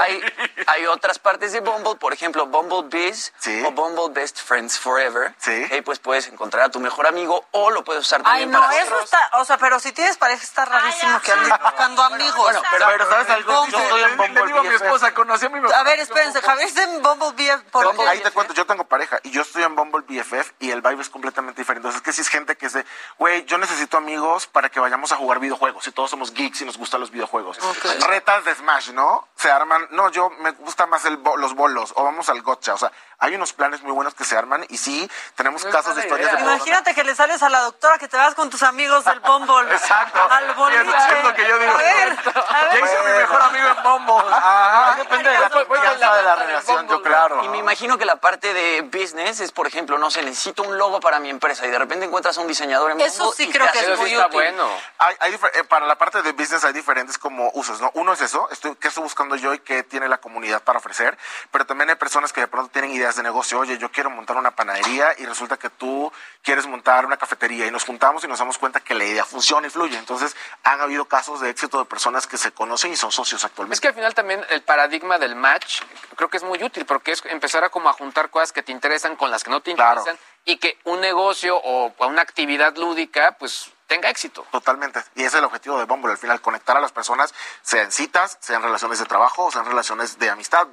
hay, 0.00 0.22
hay, 0.66 0.86
otras 0.86 1.18
partes 1.18 1.52
de 1.52 1.60
Bumble, 1.60 1.96
por 1.96 2.12
ejemplo, 2.12 2.46
Bumble 2.46 2.82
Biz 2.88 3.21
o 3.66 3.70
Bumble 3.72 4.10
Best 4.10 4.40
Friends 4.40 4.78
Forever. 4.78 5.34
Sí. 5.38 5.66
Ahí 5.70 5.82
pues 5.82 5.98
puedes 5.98 6.26
encontrar 6.28 6.64
a 6.64 6.68
tu 6.70 6.80
mejor 6.80 7.06
amigo 7.06 7.44
o 7.52 7.70
lo 7.70 7.84
puedes 7.84 8.02
usar 8.02 8.22
también 8.22 8.48
Ay, 8.48 8.52
no, 8.52 8.60
para 8.60 8.82
eso 8.82 8.98
está, 9.00 9.30
o 9.34 9.44
sea, 9.44 9.58
pero 9.58 9.78
si 9.80 9.92
tienes 9.92 10.16
pareja 10.16 10.42
está 10.42 10.64
rarísimo 10.64 11.20
que 11.20 11.32
andes 11.32 11.48
buscando 11.62 12.02
amigos. 12.02 12.36
Bueno, 12.36 12.62
pero, 12.70 12.86
pero 12.86 13.08
¿sabes 13.08 13.30
algo? 13.30 13.66
Yo 13.66 13.78
estoy 13.78 14.02
en 14.02 14.16
Bumble 14.16 14.40
Le 14.40 14.46
digo 14.46 14.58
a 14.58 14.62
mi 14.62 14.74
esposa, 14.74 15.14
conocí 15.14 15.46
a 15.46 15.48
mi 15.48 15.72
A 15.72 15.82
ver, 15.82 16.00
espérense, 16.00 16.40
Javier 16.40 16.68
está 16.68 16.82
en 16.84 17.02
Bumble 17.02 17.32
BFF. 17.32 18.00
Ahí 18.08 18.20
te 18.20 18.30
cuento, 18.30 18.54
yo 18.54 18.66
tengo 18.66 18.84
pareja 18.84 19.20
y 19.22 19.30
yo 19.30 19.42
estoy 19.42 19.62
en 19.62 19.74
Bumble 19.74 20.02
BFF 20.06 20.52
y 20.60 20.70
el 20.70 20.82
vibe 20.82 21.02
es 21.02 21.08
completamente 21.08 21.60
diferente. 21.60 21.86
Entonces, 21.86 22.00
es 22.00 22.04
que 22.04 22.12
si 22.12 22.20
es 22.20 22.28
gente 22.28 22.56
que 22.56 22.66
es 22.66 22.72
de, 22.72 22.84
güey, 23.18 23.44
yo 23.44 23.58
necesito 23.58 23.96
amigos 23.96 24.46
para 24.46 24.68
que 24.68 24.80
vayamos 24.80 25.12
a 25.12 25.16
jugar 25.16 25.40
videojuegos 25.40 25.86
y 25.86 25.92
todos 25.92 26.10
somos 26.10 26.32
geeks 26.32 26.62
y 26.62 26.64
nos 26.64 26.78
gustan 26.78 27.00
los 27.00 27.10
videojuegos. 27.10 27.58
Retas 28.06 28.44
de 28.44 28.54
Smash, 28.54 28.90
¿no? 28.90 29.28
Se 29.36 29.50
arman, 29.50 29.86
no, 29.90 30.10
yo 30.10 30.30
me 30.30 30.52
gusta 30.52 30.86
más 30.86 31.04
el 31.04 31.18
los 31.36 31.54
bolos 31.54 31.92
o 31.96 32.04
vamos 32.04 32.28
al 32.28 32.42
gotcha. 32.42 32.74
O 32.74 32.78
sea, 32.78 32.92
hay 33.18 33.34
unos 33.34 33.52
planes 33.52 33.82
muy 33.82 33.92
buenos 33.92 34.14
que 34.14 34.24
se 34.24 34.36
arman 34.36 34.64
y 34.68 34.78
sí, 34.78 35.08
tenemos 35.34 35.64
casos 35.64 35.94
de 35.96 36.02
historias 36.02 36.32
de 36.32 36.40
Imagínate 36.40 36.94
que 36.94 37.04
le 37.04 37.14
sales 37.14 37.42
a 37.42 37.48
la 37.48 37.60
doctora 37.60 37.98
que 37.98 38.08
te 38.08 38.16
vas 38.16 38.34
con 38.34 38.50
tus 38.50 38.62
amigos 38.62 39.04
del 39.04 39.20
Bumble. 39.20 39.72
Exacto. 39.72 40.20
Al 40.30 40.54
boliche. 40.54 40.82
es 40.82 41.24
lo 41.24 41.34
que 41.34 41.46
yo 41.46 41.58
digo. 41.58 41.72
A 41.72 41.76
ver, 41.76 42.18
a 42.34 42.64
ver. 42.64 42.72
Ya 42.72 42.78
hice 42.86 42.98
mi 43.04 43.18
mejor 43.18 43.42
amigo 43.42 43.68
en 43.68 43.82
Bumble. 43.82 44.34
Ajá. 44.34 44.96
Depende 44.96 45.30
de 45.30 45.38
la 45.38 45.50
confianza 45.50 46.16
de 46.16 46.22
la 46.22 46.36
relación, 46.36 46.88
yo 46.88 47.02
claro. 47.02 47.44
Y 47.44 47.48
me 47.48 47.58
imagino 47.58 47.98
que 47.98 48.04
la 48.04 48.16
parte 48.16 48.52
de 48.52 48.82
business 48.82 49.40
es, 49.40 49.52
por 49.52 49.66
ejemplo, 49.66 49.98
no 49.98 50.10
sé, 50.10 50.22
necesito 50.22 50.62
un 50.62 50.76
logo 50.78 51.00
para 51.00 51.20
mi 51.20 51.30
empresa 51.30 51.66
y 51.66 51.70
de 51.70 51.78
repente 51.78 52.06
encuentras 52.06 52.36
a 52.38 52.40
un 52.40 52.48
diseñador 52.48 52.92
en 52.92 53.00
Eso 53.00 53.24
Bumble 53.24 53.44
sí 53.44 53.52
creo 53.52 53.70
que 53.70 53.78
es 53.78 53.98
muy 53.98 54.12
está 54.12 54.26
útil. 54.26 54.34
bueno. 54.34 54.68
Hay, 54.98 55.16
hay 55.20 55.34
eh, 55.34 55.64
para 55.64 55.86
la 55.86 55.96
parte 55.96 56.22
de 56.22 56.32
business 56.32 56.64
hay 56.64 56.72
diferentes 56.72 57.18
como 57.18 57.50
usos, 57.54 57.80
¿no? 57.80 57.90
Uno 57.94 58.12
es 58.12 58.20
eso, 58.20 58.48
estoy, 58.50 58.74
qué 58.76 58.88
estoy 58.88 59.02
buscando 59.02 59.36
yo 59.36 59.54
y 59.54 59.58
qué 59.58 59.82
tiene 59.82 60.08
la 60.08 60.18
comunidad 60.18 60.62
para 60.62 60.78
ofrecer, 60.78 61.16
pero 61.50 61.66
también 61.66 61.90
hay 61.90 61.96
personas 61.96 62.32
que 62.32 62.40
de 62.40 62.48
pronto 62.48 62.70
tienen 62.70 62.90
ideas 62.90 63.01
de 63.10 63.22
negocio, 63.22 63.58
oye, 63.58 63.76
yo 63.78 63.90
quiero 63.90 64.08
montar 64.10 64.36
una 64.36 64.52
panadería 64.52 65.14
y 65.18 65.26
resulta 65.26 65.56
que 65.58 65.68
tú 65.70 66.10
quieres 66.42 66.66
montar 66.66 67.04
una 67.04 67.16
cafetería 67.16 67.66
y 67.66 67.70
nos 67.70 67.84
juntamos 67.84 68.22
y 68.24 68.28
nos 68.28 68.38
damos 68.38 68.58
cuenta 68.58 68.80
que 68.80 68.94
la 68.94 69.04
idea 69.04 69.24
funciona 69.24 69.66
y 69.66 69.70
fluye. 69.70 69.98
Entonces, 69.98 70.36
han 70.62 70.80
habido 70.80 71.04
casos 71.06 71.40
de 71.40 71.50
éxito 71.50 71.78
de 71.78 71.84
personas 71.84 72.26
que 72.26 72.38
se 72.38 72.52
conocen 72.52 72.92
y 72.92 72.96
son 72.96 73.10
socios 73.12 73.44
actualmente. 73.44 73.74
Es 73.74 73.80
que 73.80 73.88
al 73.88 73.94
final 73.94 74.14
también 74.14 74.44
el 74.50 74.62
paradigma 74.62 75.18
del 75.18 75.34
match 75.34 75.82
creo 76.16 76.30
que 76.30 76.36
es 76.36 76.42
muy 76.44 76.62
útil 76.62 76.86
porque 76.86 77.12
es 77.12 77.22
empezar 77.26 77.64
a 77.64 77.68
como 77.68 77.88
a 77.88 77.92
juntar 77.92 78.30
cosas 78.30 78.52
que 78.52 78.62
te 78.62 78.72
interesan 78.72 79.16
con 79.16 79.30
las 79.30 79.42
que 79.44 79.50
no 79.50 79.60
te 79.60 79.74
Claro. 79.74 80.00
interesan 80.00 80.18
y 80.44 80.56
que 80.56 80.78
un 80.84 81.00
negocio 81.00 81.56
o 81.56 81.92
una 82.06 82.22
actividad 82.22 82.76
lúdica 82.76 83.36
pues 83.38 83.70
tenga 83.86 84.08
éxito. 84.08 84.46
Totalmente. 84.50 85.02
Y 85.14 85.20
ese 85.20 85.28
es 85.28 85.34
el 85.34 85.44
objetivo 85.44 85.78
de 85.78 85.84
Bumble, 85.84 86.12
al 86.12 86.18
final, 86.18 86.40
conectar 86.40 86.76
a 86.76 86.80
las 86.80 86.92
personas, 86.92 87.34
sean 87.60 87.92
citas, 87.92 88.38
sean 88.40 88.62
relaciones 88.62 88.98
de 88.98 89.04
trabajo, 89.04 89.50
sean 89.50 89.66
relaciones 89.66 90.18
de 90.18 90.30
amistad, 90.30 90.66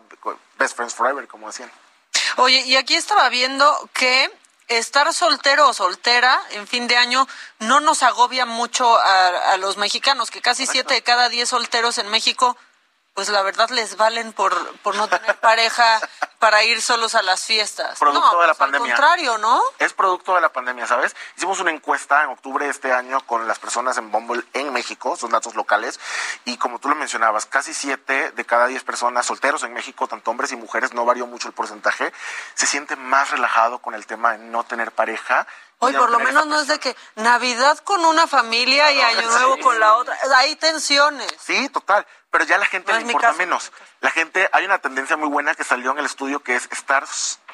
best 0.57 0.75
friends 0.75 0.95
forever, 0.95 1.27
como 1.27 1.47
decían. 1.47 1.69
Oye, 2.37 2.61
y 2.65 2.75
aquí 2.75 2.95
estaba 2.95 3.29
viendo 3.29 3.89
que 3.93 4.31
estar 4.67 5.11
soltero 5.13 5.67
o 5.67 5.73
soltera 5.73 6.39
en 6.51 6.67
fin 6.67 6.87
de 6.87 6.95
año 6.95 7.27
no 7.59 7.79
nos 7.79 8.03
agobia 8.03 8.45
mucho 8.45 8.99
a, 8.99 9.53
a 9.53 9.57
los 9.57 9.77
mexicanos, 9.77 10.29
que 10.29 10.41
casi 10.41 10.67
siete 10.67 10.93
de 10.93 11.01
cada 11.01 11.29
diez 11.29 11.49
solteros 11.49 11.97
en 11.97 12.07
México, 12.09 12.55
pues 13.19 13.27
la 13.27 13.41
verdad 13.41 13.69
les 13.71 13.97
valen 13.97 14.31
por, 14.31 14.55
por 14.77 14.95
no 14.95 15.09
tener 15.09 15.35
pareja 15.41 15.99
para 16.39 16.63
ir 16.63 16.81
solos 16.81 17.15
a 17.15 17.21
las 17.21 17.43
fiestas. 17.43 17.99
Producto 17.99 18.31
no, 18.31 18.39
de 18.39 18.47
la 18.47 18.53
pues, 18.53 18.57
pandemia. 18.59 18.93
Al 18.93 18.97
contrario, 18.97 19.37
¿no? 19.39 19.61
Es 19.77 19.91
producto 19.91 20.35
de 20.35 20.39
la 20.39 20.53
pandemia, 20.53 20.87
¿sabes? 20.87 21.13
Hicimos 21.35 21.59
una 21.59 21.71
encuesta 21.71 22.23
en 22.23 22.29
octubre 22.29 22.63
de 22.63 22.71
este 22.71 22.93
año 22.93 23.19
con 23.25 23.45
las 23.45 23.59
personas 23.59 23.97
en 23.97 24.09
Bumble 24.09 24.41
en 24.53 24.71
México, 24.71 25.17
son 25.17 25.31
datos 25.31 25.55
locales, 25.55 25.99
y 26.45 26.55
como 26.55 26.79
tú 26.79 26.87
lo 26.87 26.95
mencionabas, 26.95 27.45
casi 27.45 27.73
siete 27.73 28.31
de 28.31 28.45
cada 28.45 28.67
diez 28.67 28.85
personas 28.85 29.25
solteros 29.25 29.63
en 29.63 29.73
México, 29.73 30.07
tanto 30.07 30.31
hombres 30.31 30.53
y 30.53 30.55
mujeres, 30.55 30.93
no 30.93 31.03
varió 31.03 31.27
mucho 31.27 31.49
el 31.49 31.53
porcentaje, 31.53 32.13
se 32.53 32.67
siente 32.67 32.95
más 32.95 33.31
relajado 33.31 33.79
con 33.79 33.95
el 33.95 34.05
tema 34.05 34.31
de 34.31 34.37
no 34.37 34.63
tener 34.63 34.93
pareja. 34.93 35.45
Hoy 35.79 35.93
por 35.93 36.09
lo 36.11 36.19
menos 36.19 36.45
no 36.45 36.59
es 36.59 36.67
de 36.67 36.79
que 36.79 36.95
Navidad 37.15 37.77
con 37.79 38.03
una 38.05 38.27
familia 38.27 38.91
y 38.91 39.01
Año 39.01 39.29
Nuevo 39.29 39.59
con 39.59 39.79
la 39.79 39.95
otra. 39.95 40.15
Hay 40.35 40.55
tensiones. 40.57 41.33
Sí, 41.39 41.69
total. 41.69 42.05
Pero 42.31 42.43
ya 42.45 42.55
a 42.55 42.59
la 42.59 42.65
gente 42.65 42.91
No 42.91 42.99
le 42.99 43.05
importa 43.05 43.27
caso. 43.29 43.37
menos. 43.39 43.71
La 44.01 44.11
gente, 44.11 44.49
hay 44.51 44.65
una 44.65 44.79
tendencia 44.79 45.15
muy 45.17 45.29
buena 45.29 45.55
que 45.55 45.63
salió 45.63 45.91
en 45.91 45.99
el 45.99 46.05
estudio 46.05 46.41
que 46.41 46.55
es 46.55 46.67
estar 46.71 47.05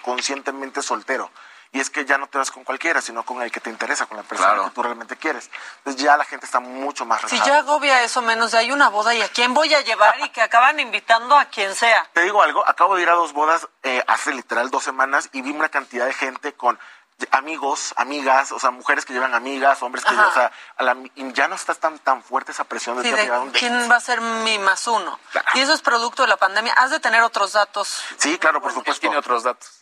conscientemente 0.02 0.82
soltero. 0.82 1.32
Y 1.72 1.80
es 1.82 1.90
que 1.90 2.06
ya 2.06 2.18
no 2.18 2.28
te 2.28 2.38
vas 2.38 2.52
con 2.52 2.64
cualquiera, 2.64 3.02
sino 3.02 3.24
con 3.26 3.42
el 3.42 3.52
que 3.52 3.60
te 3.60 3.70
interesa, 3.70 4.06
con 4.06 4.16
la 4.16 4.24
persona 4.24 4.50
Claro. 4.54 4.64
que 4.66 4.70
tú 4.76 4.82
realmente 4.84 5.18
quieres. 5.18 5.50
Entonces 5.80 6.02
ya 6.02 6.16
la 6.16 6.24
gente 6.24 6.46
está 6.46 6.62
mucho 6.62 7.06
más 7.06 7.20
Si 7.22 7.28
relajada. 7.28 7.52
ya 7.52 7.58
agobia 7.60 8.02
eso 8.04 8.22
menos 8.22 8.52
de 8.52 8.60
hay 8.60 8.72
una 8.72 8.88
boda 8.90 9.14
y 9.14 9.22
a 9.22 9.28
quién 9.28 9.54
voy 9.54 9.74
a 9.74 9.82
llevar 9.82 10.18
y 10.22 10.30
que 10.30 10.42
acaban 10.42 10.80
invitando 10.80 11.38
a 11.38 11.46
quien 11.46 11.76
sea. 11.76 12.08
Te 12.14 12.22
digo 12.22 12.42
algo, 12.42 12.66
acabo 12.68 12.96
de 12.96 13.02
ir 13.02 13.10
a 13.10 13.14
dos 13.14 13.34
bodas 13.34 13.68
eh, 13.84 14.04
hace 14.08 14.34
literal 14.34 14.70
dos 14.72 14.84
semanas 14.86 15.28
y 15.34 15.42
vi 15.42 15.52
una 15.52 15.68
cantidad 15.70 16.06
de 16.06 16.14
gente 16.14 16.54
con 16.54 16.80
amigos, 17.32 17.94
amigas, 17.98 18.52
o 18.52 18.60
sea, 18.60 18.72
mujeres 18.72 19.06
que 19.06 19.14
llevan 19.14 19.34
amigas, 19.34 19.82
hombres 19.82 20.04
que 20.04 20.10
Ajá. 20.12 20.18
llevan, 20.18 20.32
o 20.32 20.34
sea, 20.34 20.52
a 20.78 20.84
la- 20.84 20.98
ya 21.34 21.48
no 21.48 21.56
está 21.56 21.74
tan, 21.74 21.98
tan 22.00 22.22
fuerte 22.24 22.52
esa 22.52 22.66
presión 22.66 22.98
de 22.98 23.04
Sí, 23.04 23.12
de 23.12 23.32
quién 23.54 23.90
va 23.90 23.96
a 23.96 24.00
ser 24.02 24.20
mi 24.22 24.58
más 24.60 24.86
uno. 24.88 25.18
Claro. 25.32 25.48
Y 25.54 25.62
eso 25.62 25.74
es 25.74 25.82
producto 25.82 26.24
de 26.24 26.28
la 26.28 26.38
pandemia. 26.38 26.74
Has 26.74 26.92
de 26.92 27.00
tener 27.00 27.22
otros 27.22 27.54
datos, 27.54 28.04
Sí, 28.18 28.38
claro, 28.38 28.62
por 28.62 28.74
supuesto. 28.74 29.00
Tiene 29.00 29.18
otros 29.18 29.44
datos. 29.44 29.80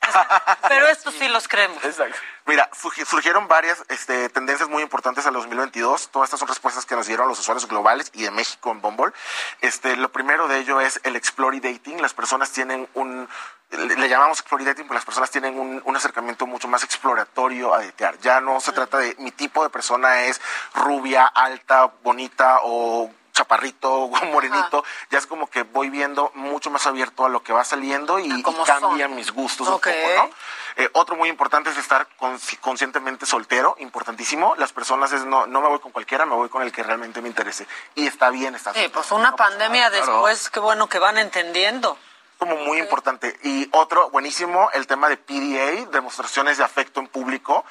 pero 0.68 0.88
estos 0.88 1.14
sí 1.16 1.28
los 1.28 1.48
creemos. 1.48 1.84
Exacto. 1.84 2.18
Mira, 2.46 2.70
surgi- 2.72 3.06
surgieron 3.06 3.48
varias 3.48 3.84
este, 3.90 4.30
tendencias 4.30 4.68
muy 4.70 4.84
importantes 4.84 5.26
al 5.26 5.34
2022. 5.34 6.10
Todas 6.10 6.28
estas 6.28 6.40
son 6.40 6.50
respuestas 6.50 6.86
que 6.86 6.96
nos 6.96 7.08
dieron 7.08 7.28
los 7.28 7.40
usuarios 7.40 7.68
globales 7.68 8.12
y 8.14 8.24
de 8.24 8.32
México 8.32 8.70
en 8.72 8.82
Bumble. 8.82 9.14
Este, 9.62 9.96
lo 9.96 10.12
primero 10.12 10.48
de 10.48 10.60
ello 10.60 10.82
es 10.82 11.00
el 11.04 11.16
Explore 11.16 11.60
Dating. 11.62 12.02
Las 12.02 12.14
personas 12.14 12.52
tienen 12.52 12.88
un, 12.96 13.30
le, 13.78 13.96
le 13.96 14.10
llamamos 14.10 14.40
Explore 14.40 14.66
Dating, 14.66 14.84
porque 14.86 14.96
las 14.96 15.06
personas 15.06 15.30
tienen 15.32 15.60
un, 15.60 15.82
un 15.86 15.96
acercamiento 15.96 16.46
mucho 16.46 16.68
más 16.68 16.84
exploratorio 16.84 17.74
a 17.74 17.84
datear. 17.84 18.18
Ya 18.20 18.42
no 18.42 18.60
se 18.60 18.72
trata 18.72 18.98
de 19.00 19.16
mi 19.20 19.32
tipo 19.32 19.64
de 19.64 19.70
persona 19.70 20.22
es 20.24 20.40
rubia, 20.74 21.26
alta, 21.26 21.92
bonita 22.04 22.60
o 22.64 23.12
chaparrito 23.34 23.92
o 24.04 24.26
morenito, 24.26 24.84
ya 25.10 25.18
es 25.18 25.26
como 25.26 25.48
que 25.48 25.64
voy 25.64 25.90
viendo 25.90 26.32
mucho 26.36 26.70
más 26.70 26.86
abierto 26.86 27.26
a 27.26 27.30
lo 27.30 27.42
que 27.42 27.52
va 27.52 27.64
saliendo 27.64 28.20
y, 28.20 28.30
cambian 28.44 29.10
son. 29.10 29.16
mis 29.16 29.32
gustos 29.32 29.68
Ok. 29.68 29.88
un 29.88 29.94
poco, 29.94 30.28
¿no? 30.28 30.30
Eh, 30.76 30.90
otro 30.94 31.16
muy 31.16 31.30
importante 31.30 31.70
es 31.72 31.78
estar 31.78 32.08
consci- 32.20 32.60
conscientemente 32.60 33.26
soltero, 33.28 33.76
importantísimo. 33.80 34.56
Las 34.58 34.72
personas 34.74 35.12
es 35.14 35.24
no, 35.26 35.46
no 35.48 35.62
me 35.62 35.68
voy 35.68 35.80
con 35.80 35.92
cualquiera, 35.92 36.26
me 36.26 36.36
voy 36.36 36.50
con 36.50 36.62
el 36.64 36.72
que 36.72 36.82
realmente 36.84 37.22
me 37.22 37.28
interese. 37.28 37.68
Y 37.96 38.06
está 38.08 38.30
bien, 38.32 38.54
está 38.56 38.74
Sí, 38.74 38.88
pues 38.94 39.12
una 39.12 39.36
pandemia 39.36 39.90
claro. 39.90 40.06
después, 40.06 40.50
qué 40.50 40.60
bueno 40.60 40.88
que 40.88 40.98
van 41.00 41.18
entendiendo. 41.18 41.98
Como 42.46 42.58
muy 42.58 42.78
importante. 42.78 43.40
Y 43.44 43.70
otro, 43.72 44.10
buenísimo, 44.10 44.70
el 44.74 44.86
tema 44.86 45.08
de 45.08 45.16
PDA, 45.16 45.90
demostraciones 45.92 46.58
de 46.58 46.66
afecto 46.66 47.00
en 47.00 47.08
público. 47.08 47.64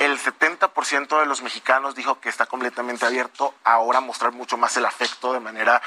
El 0.00 0.18
70% 0.18 1.20
de 1.20 1.26
los 1.26 1.42
mexicanos 1.42 1.94
dijo 1.94 2.18
que 2.18 2.28
está 2.28 2.46
completamente 2.46 3.06
abierto 3.06 3.54
ahora 3.62 3.98
a 3.98 4.00
mostrar 4.00 4.32
mucho 4.32 4.56
más 4.56 4.76
el 4.76 4.84
afecto 4.84 5.32
de 5.32 5.38
manera 5.38 5.80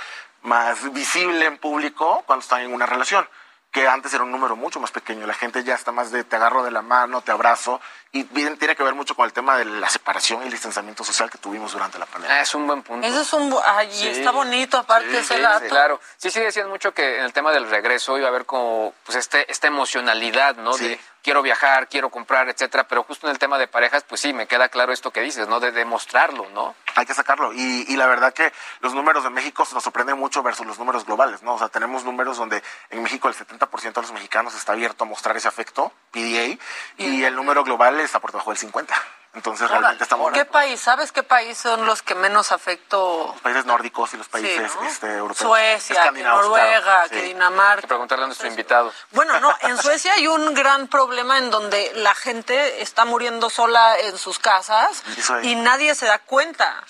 más 0.44 0.94
visible 0.94 1.48
en 1.48 1.58
público 1.58 2.24
cuando 2.26 2.44
están 2.44 2.62
en 2.62 2.74
una 2.74 2.86
relación 2.86 3.28
que 3.72 3.88
antes 3.88 4.12
era 4.14 4.24
un 4.24 4.32
número 4.32 4.56
mucho 4.56 4.80
más 4.80 4.92
pequeño. 4.92 5.28
La 5.28 5.34
gente 5.36 5.64
ya 5.64 5.76
está 5.76 5.92
más 5.92 6.12
de 6.12 6.24
te 6.24 6.36
agarro 6.36 6.64
de 6.64 6.72
la 6.72 6.82
mano, 6.82 7.22
te 7.22 7.32
abrazo. 7.32 7.80
Y 8.12 8.24
bien, 8.24 8.58
tiene 8.58 8.76
que 8.76 8.82
ver 8.84 8.96
mucho 8.96 9.14
con 9.16 9.26
el 9.26 9.34
tema 9.34 9.56
de 9.58 9.66
la 9.66 9.88
separación 9.90 10.42
y 10.42 10.46
el 10.46 10.52
distanciamiento 10.52 11.04
social 11.04 11.30
que 11.30 11.38
tuvimos 11.38 11.74
durante 11.74 12.00
la 12.00 12.08
pandemia. 12.08 12.38
Ah, 12.38 12.42
es 12.42 12.56
un 12.56 12.66
buen 12.66 12.82
punto. 12.82 13.06
Eso 13.06 13.22
es 13.22 13.34
un... 13.34 13.56
Ay, 13.64 13.90
Sí. 13.92 14.08
está 14.08 14.32
bonito 14.32 14.78
aparte 14.80 15.12
Sí, 15.12 15.18
ese 15.18 15.36
sí, 15.36 15.42
dato. 15.42 15.68
Claro. 15.68 16.02
Sí, 16.18 16.32
sí, 16.32 16.40
decían 16.40 16.68
mucho 16.70 16.92
que 16.96 17.20
en 17.20 17.26
el 17.26 17.34
tema 17.34 17.52
del 17.52 17.70
regreso 17.70 18.18
iba 18.18 18.26
a 18.26 18.30
haber 18.32 18.46
como 18.46 18.96
pues 19.06 19.16
este, 19.18 19.52
esta 19.52 19.68
emocionalidad, 19.68 20.56
¿no? 20.56 20.76
De 20.76 21.00
quiero 21.30 21.44
viajar, 21.44 21.88
quiero 21.88 22.10
comprar, 22.10 22.50
etcétera. 22.50 22.88
Pero 22.88 23.04
justo 23.04 23.28
en 23.28 23.32
el 23.32 23.38
tema 23.38 23.60
de 23.60 23.68
parejas, 23.68 24.04
pues 24.04 24.20
sí, 24.20 24.34
me 24.34 24.48
queda 24.48 24.68
claro 24.70 24.92
esto 24.92 25.12
que 25.12 25.22
dices, 25.22 25.48
¿no? 25.48 25.60
De 25.60 25.72
demostrarlo, 25.72 26.50
¿no? 26.56 26.74
Hay 26.96 27.06
que 27.06 27.14
sacarlo. 27.14 27.54
Y, 27.54 27.86
y 27.88 27.98
la 27.98 28.08
verdad 28.08 28.34
que 28.34 28.52
los 28.80 28.96
números 28.96 29.24
de 29.24 29.30
México 29.30 29.64
nos 29.72 29.84
sorprenden 29.84 30.18
mucho 30.18 30.42
versus 30.42 30.66
los 30.66 30.80
números 30.80 31.06
globales, 31.06 31.44
¿no? 31.44 31.54
O 31.54 31.60
sea, 31.60 31.70
tenemos 31.70 32.04
números 32.04 32.38
donde 32.38 32.64
en 32.90 33.04
México 33.04 33.28
el 33.28 33.36
70% 33.36 33.94
de 33.94 34.02
los 34.02 34.12
mexicanos 34.12 34.56
está 34.56 34.72
abierto 34.72 35.04
a 35.04 35.08
mostrar 35.08 35.38
ese 35.38 35.48
afecto, 35.48 35.94
PDA, 36.10 36.58
y 36.98 37.24
el 37.24 37.36
número 37.36 37.64
global 37.64 38.00
está 38.00 38.20
por 38.20 38.32
debajo 38.32 38.50
del 38.50 38.58
50%. 38.58 38.88
Entonces 39.34 39.70
realmente 39.70 40.04
estamos... 40.04 40.34
¿Qué 40.34 40.46
país? 40.46 40.80
¿Sabes 40.80 41.12
qué 41.12 41.22
país 41.22 41.58
son 41.58 41.86
los 41.86 42.02
que 42.02 42.16
menos 42.16 42.52
afecto? 42.52 43.28
Los 43.34 43.42
países 43.42 43.66
nórdicos 43.66 44.14
y 44.16 44.18
los 44.18 44.28
países 44.28 44.76
¿no? 44.76 44.88
este, 44.88 45.18
europeos. 45.18 45.38
Suecia, 45.38 46.12
que 46.12 46.24
Noruega, 46.24 46.82
claro, 46.82 47.10
que 47.10 47.22
sí. 47.22 47.28
Dinamarca. 47.28 47.88
Preguntarle 47.88 48.24
a 48.24 48.28
nuestro 48.28 48.48
invitado. 48.48 48.92
Bueno, 49.12 49.40
no, 49.40 49.56
en 49.62 49.78
Suecia 49.78 50.14
hay 50.14 50.28
un 50.28 50.56
gran 50.56 50.88
problema 50.88 51.38
en 51.38 51.52
donde 51.52 51.92
la 51.96 52.16
gente 52.16 52.82
está 52.82 53.06
muriendo 53.06 53.52
sola 53.52 54.00
en 54.00 54.18
sus 54.18 54.40
casas 54.40 55.04
y 55.44 55.56
nadie 55.56 55.94
se 55.94 56.08
da 56.08 56.18
cuenta. 56.20 56.84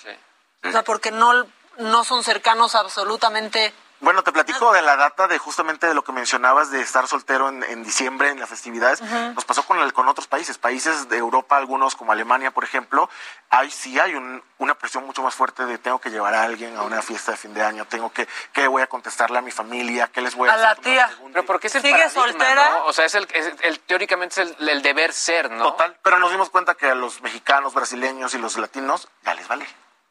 O 0.64 0.72
sea, 0.72 0.82
porque 0.82 1.10
no, 1.10 1.46
no 1.76 2.04
son 2.04 2.24
cercanos 2.24 2.74
absolutamente. 2.74 3.74
Bueno, 4.00 4.22
te 4.24 4.32
platico 4.32 4.72
de 4.72 4.80
la 4.80 4.96
data 4.96 5.28
de 5.28 5.36
justamente 5.38 5.86
de 5.86 5.92
lo 5.92 6.02
que 6.02 6.12
mencionabas 6.12 6.70
de 6.70 6.80
estar 6.80 7.06
soltero 7.06 7.50
en, 7.50 7.62
en 7.64 7.84
diciembre 7.84 8.30
en 8.30 8.40
las 8.40 8.48
festividades. 8.48 9.02
Nos 9.02 9.44
pasó 9.44 9.62
con, 9.64 9.78
el- 9.80 9.92
con 9.92 10.08
otros 10.08 10.26
países, 10.26 10.56
países 10.56 11.10
de 11.10 11.18
Europa, 11.18 11.58
algunos 11.58 11.94
como 11.96 12.10
Alemania, 12.12 12.50
por 12.50 12.64
ejemplo. 12.64 13.10
Hay 13.50 13.70
sí 13.70 14.00
hay 14.00 14.14
un- 14.14 14.42
una 14.56 14.74
presión 14.74 15.04
mucho 15.04 15.22
más 15.22 15.34
fuerte 15.34 15.66
de 15.66 15.76
tengo 15.76 16.00
que 16.00 16.10
llevar 16.10 16.32
a 16.34 16.44
alguien 16.44 16.76
a 16.78 16.82
una 16.82 17.02
fiesta 17.02 17.32
de 17.32 17.36
fin 17.36 17.52
de 17.52 17.62
año, 17.62 17.84
tengo 17.84 18.10
que, 18.10 18.26
¿qué 18.54 18.66
voy 18.68 18.80
a 18.82 18.86
contestarle 18.86 19.38
a 19.38 19.42
mi 19.42 19.50
familia? 19.50 20.08
¿Qué 20.12 20.22
les 20.22 20.34
voy 20.34 20.48
a, 20.48 20.54
A 20.54 20.56
la 20.56 20.70
hacer? 20.70 20.84
tía. 20.84 21.10
Pero 21.32 21.44
porque 21.44 21.66
es 21.66 21.74
el 21.74 21.82
¿Sigue 21.82 21.92
paradigma, 21.98 22.22
soltera? 22.22 22.70
¿no? 22.70 22.84
O 22.86 22.92
sea, 22.94 23.04
es 23.04 23.14
el, 23.14 23.28
es 23.34 23.52
el- 23.60 23.80
teóricamente 23.80 24.42
es 24.42 24.50
el, 24.58 24.68
el 24.68 24.80
deber 24.82 25.12
ser, 25.12 25.50
¿no? 25.50 25.64
Total, 25.72 25.96
pero 26.02 26.18
nos 26.18 26.30
dimos 26.30 26.48
cuenta 26.48 26.74
que 26.74 26.90
a 26.90 26.94
los 26.94 27.20
mexicanos, 27.20 27.74
brasileños 27.74 28.32
y 28.34 28.38
los 28.38 28.56
latinos 28.56 29.08
ya 29.24 29.34
les 29.34 29.46
vale. 29.46 29.66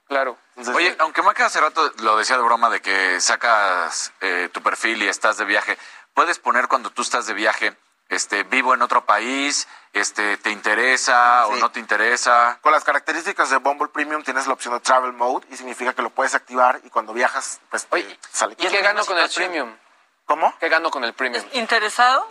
Claro. 0.10 0.38
Oye, 0.74 0.96
aunque 0.98 1.22
Maca 1.22 1.46
hace 1.46 1.62
rato 1.62 1.94
lo 2.00 2.18
decía 2.18 2.36
de 2.36 2.42
broma 2.42 2.72
de 2.72 2.82
que 2.82 3.22
sacas 3.22 4.12
eh, 4.22 4.50
tu 4.52 4.62
perfil 4.64 5.04
y 5.04 5.08
estás 5.08 5.38
de 5.38 5.46
viaje, 5.46 5.78
puedes 6.16 6.40
poner 6.40 6.68
cuando 6.68 6.90
tú 6.90 7.04
estás 7.04 7.28
de 7.28 7.36
viaje, 7.36 7.78
este, 8.10 8.42
vivo 8.42 8.74
en 8.74 8.82
otro 8.82 9.06
país, 9.06 9.68
este, 9.94 10.38
te 10.38 10.50
interesa 10.50 11.46
o 11.46 11.56
no 11.58 11.70
te 11.72 11.80
interesa. 11.80 12.58
Con 12.64 12.72
las 12.72 12.84
características 12.84 13.52
de 13.52 13.58
Bumble 13.58 13.90
Premium 13.90 14.24
tienes 14.24 14.48
la 14.48 14.54
opción 14.54 14.74
de 14.74 14.80
Travel 14.80 15.14
Mode 15.14 15.46
y 15.52 15.58
significa 15.58 15.94
que 15.94 16.02
lo 16.02 16.10
puedes 16.10 16.34
activar 16.34 16.82
y 16.84 16.90
cuando 16.90 17.14
viajas, 17.14 17.62
pues 17.70 17.86
te 17.86 18.20
sale. 18.32 18.56
¿Y 18.58 18.68
qué 18.68 18.82
gano 18.82 19.06
con 19.06 19.16
el 19.16 19.30
premium? 19.30 19.78
¿Cómo? 20.26 20.56
¿Qué 20.60 20.70
gano 20.70 20.90
con 20.90 21.04
el 21.04 21.14
premium? 21.14 21.44
¿Interesado? 21.54 22.28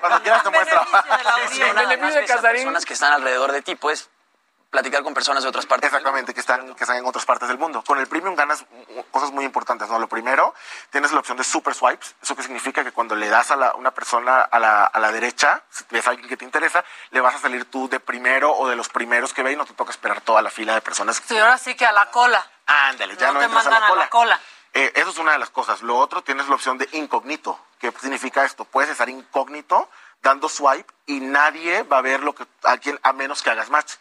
Cuando 0.00 0.22
quieras 0.22 0.42
te 0.42 0.50
muestro. 0.50 0.80
Sí, 1.50 1.62
una 1.62 1.86
de 1.86 1.96
las 1.98 2.40
personas 2.40 2.86
que 2.86 2.94
están 2.94 3.12
alrededor 3.12 3.52
de 3.52 3.60
ti, 3.60 3.74
puedes 3.74 4.08
platicar 4.74 5.04
con 5.04 5.14
personas 5.14 5.44
de 5.44 5.48
otras 5.48 5.66
partes. 5.66 5.86
Exactamente, 5.86 6.34
que 6.34 6.40
están, 6.40 6.74
que 6.74 6.82
están 6.82 6.96
en 6.96 7.06
otras 7.06 7.24
partes 7.24 7.46
del 7.48 7.58
mundo. 7.58 7.84
Con 7.86 7.98
el 8.00 8.08
Premium 8.08 8.34
ganas 8.34 8.64
cosas 9.12 9.30
muy 9.30 9.44
importantes, 9.44 9.88
¿no? 9.88 10.00
Lo 10.00 10.08
primero, 10.08 10.52
tienes 10.90 11.12
la 11.12 11.20
opción 11.20 11.36
de 11.36 11.44
Super 11.44 11.74
Swipes. 11.74 12.16
¿Eso 12.20 12.34
que 12.34 12.42
significa? 12.42 12.82
Que 12.82 12.90
cuando 12.90 13.14
le 13.14 13.28
das 13.28 13.52
a 13.52 13.56
la- 13.56 13.74
una 13.76 13.92
persona 13.92 14.40
a 14.42 14.58
la, 14.58 14.84
a 14.84 14.98
la 14.98 15.12
derecha, 15.12 15.62
si 15.70 15.84
ves 15.90 16.04
a 16.08 16.10
alguien 16.10 16.28
que 16.28 16.36
te 16.36 16.44
interesa, 16.44 16.84
le 17.12 17.20
vas 17.20 17.36
a 17.36 17.38
salir 17.38 17.70
tú 17.70 17.88
de 17.88 18.00
primero 18.00 18.52
o 18.52 18.68
de 18.68 18.74
los 18.74 18.88
primeros 18.88 19.32
que 19.32 19.44
ve 19.44 19.52
y 19.52 19.56
no 19.56 19.64
te 19.64 19.74
toca 19.74 19.92
esperar 19.92 20.20
toda 20.22 20.42
la 20.42 20.50
fila 20.50 20.74
de 20.74 20.80
personas. 20.80 21.22
Sí, 21.24 21.38
ahora 21.38 21.56
sí 21.56 21.76
que 21.76 21.86
a 21.86 21.92
la 21.92 22.10
cola. 22.10 22.44
Ándale, 22.66 23.14
ya 23.16 23.28
no, 23.28 23.34
no 23.34 23.38
te 23.38 23.44
entras 23.46 23.64
mandan 23.66 23.82
a 23.82 23.86
la 23.86 23.88
cola. 23.88 24.08
cola. 24.10 24.40
Eh, 24.72 24.90
eso 24.96 25.10
es 25.10 25.18
una 25.18 25.30
de 25.32 25.38
las 25.38 25.50
cosas. 25.50 25.82
Lo 25.82 25.96
otro, 25.96 26.22
tienes 26.22 26.48
la 26.48 26.56
opción 26.56 26.78
de 26.78 26.88
incógnito. 26.92 27.60
¿Qué 27.78 27.92
significa 28.00 28.44
esto? 28.44 28.64
Puedes 28.64 28.90
estar 28.90 29.08
incógnito 29.08 29.88
dando 30.20 30.48
swipe 30.48 30.92
y 31.06 31.20
nadie 31.20 31.84
va 31.84 31.98
a 31.98 32.02
ver 32.02 32.24
lo 32.24 32.34
que 32.34 32.44
a 32.64 32.78
quien 32.78 32.98
a 33.04 33.12
menos 33.12 33.40
que 33.42 33.50
hagas 33.50 33.70
match. 33.70 33.92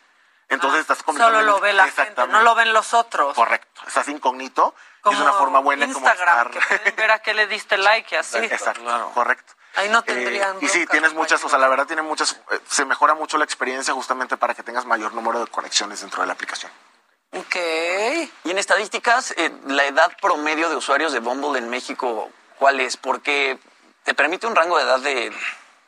Entonces 0.54 0.82
estás 0.82 0.99
Solo 1.06 1.41
lo 1.41 1.60
ve 1.60 1.74
la 1.74 1.88
gente, 1.89 2.28
no 2.28 2.41
lo 2.41 2.56
ven 2.56 2.74
los 2.74 2.93
otros. 2.93 3.36
Correcto. 3.36 3.82
Estás 3.88 4.08
incógnito 4.08 4.74
y 4.99 5.01
Como 5.01 5.18
es 5.18 5.24
una 5.24 5.34
forma 5.34 5.60
buena 5.60 5.86
Instagram, 5.86 6.14
como 6.16 6.49
estar. 6.49 6.49
que 6.51 6.78
pueden 6.78 6.95
ver 6.95 7.12
a 7.12 7.20
qué 7.20 7.34
le 7.34 7.47
diste 7.47 7.78
like 7.78 8.16
y 8.16 8.18
así. 8.18 8.38
Exacto, 8.38 9.12
correcto. 9.14 9.54
Ahí 9.76 9.89
no 9.89 9.99
Eh, 9.99 10.04
tendrían 10.04 10.58
y 10.62 10.68
sí, 10.68 10.86
tienes 10.86 11.14
muchas, 11.14 11.43
o 11.43 11.49
sea, 11.49 11.58
la 11.58 11.68
verdad 11.68 11.88
tiene 11.88 12.04
muchas, 12.04 12.34
eh, 12.51 12.60
se 12.70 12.86
mejora 12.86 13.16
mucho 13.16 13.38
la 13.39 13.43
experiencia 13.43 13.93
justamente 13.93 14.38
para 14.38 14.54
que 14.54 14.62
tengas 14.62 14.86
mayor 14.86 15.14
número 15.14 15.39
de 15.39 15.47
conexiones 15.47 16.01
dentro 16.01 16.22
de 16.22 16.28
la 16.28 16.34
aplicación. 16.34 16.72
Ok. 17.36 17.56
Y 18.43 18.51
en 18.51 18.58
estadísticas, 18.60 19.32
eh, 19.38 19.51
la 19.66 19.86
edad 19.86 20.16
promedio 20.22 20.70
de 20.70 20.76
usuarios 20.76 21.12
de 21.12 21.20
Bumble 21.20 21.58
en 21.58 21.70
México, 21.70 22.30
¿cuál 22.60 22.80
es? 22.80 22.97
Porque 22.97 23.58
te 24.04 24.14
permite 24.14 24.45
un 24.45 24.56
rango 24.56 24.78
de 24.78 24.84
edad 24.84 24.99
de 24.99 25.34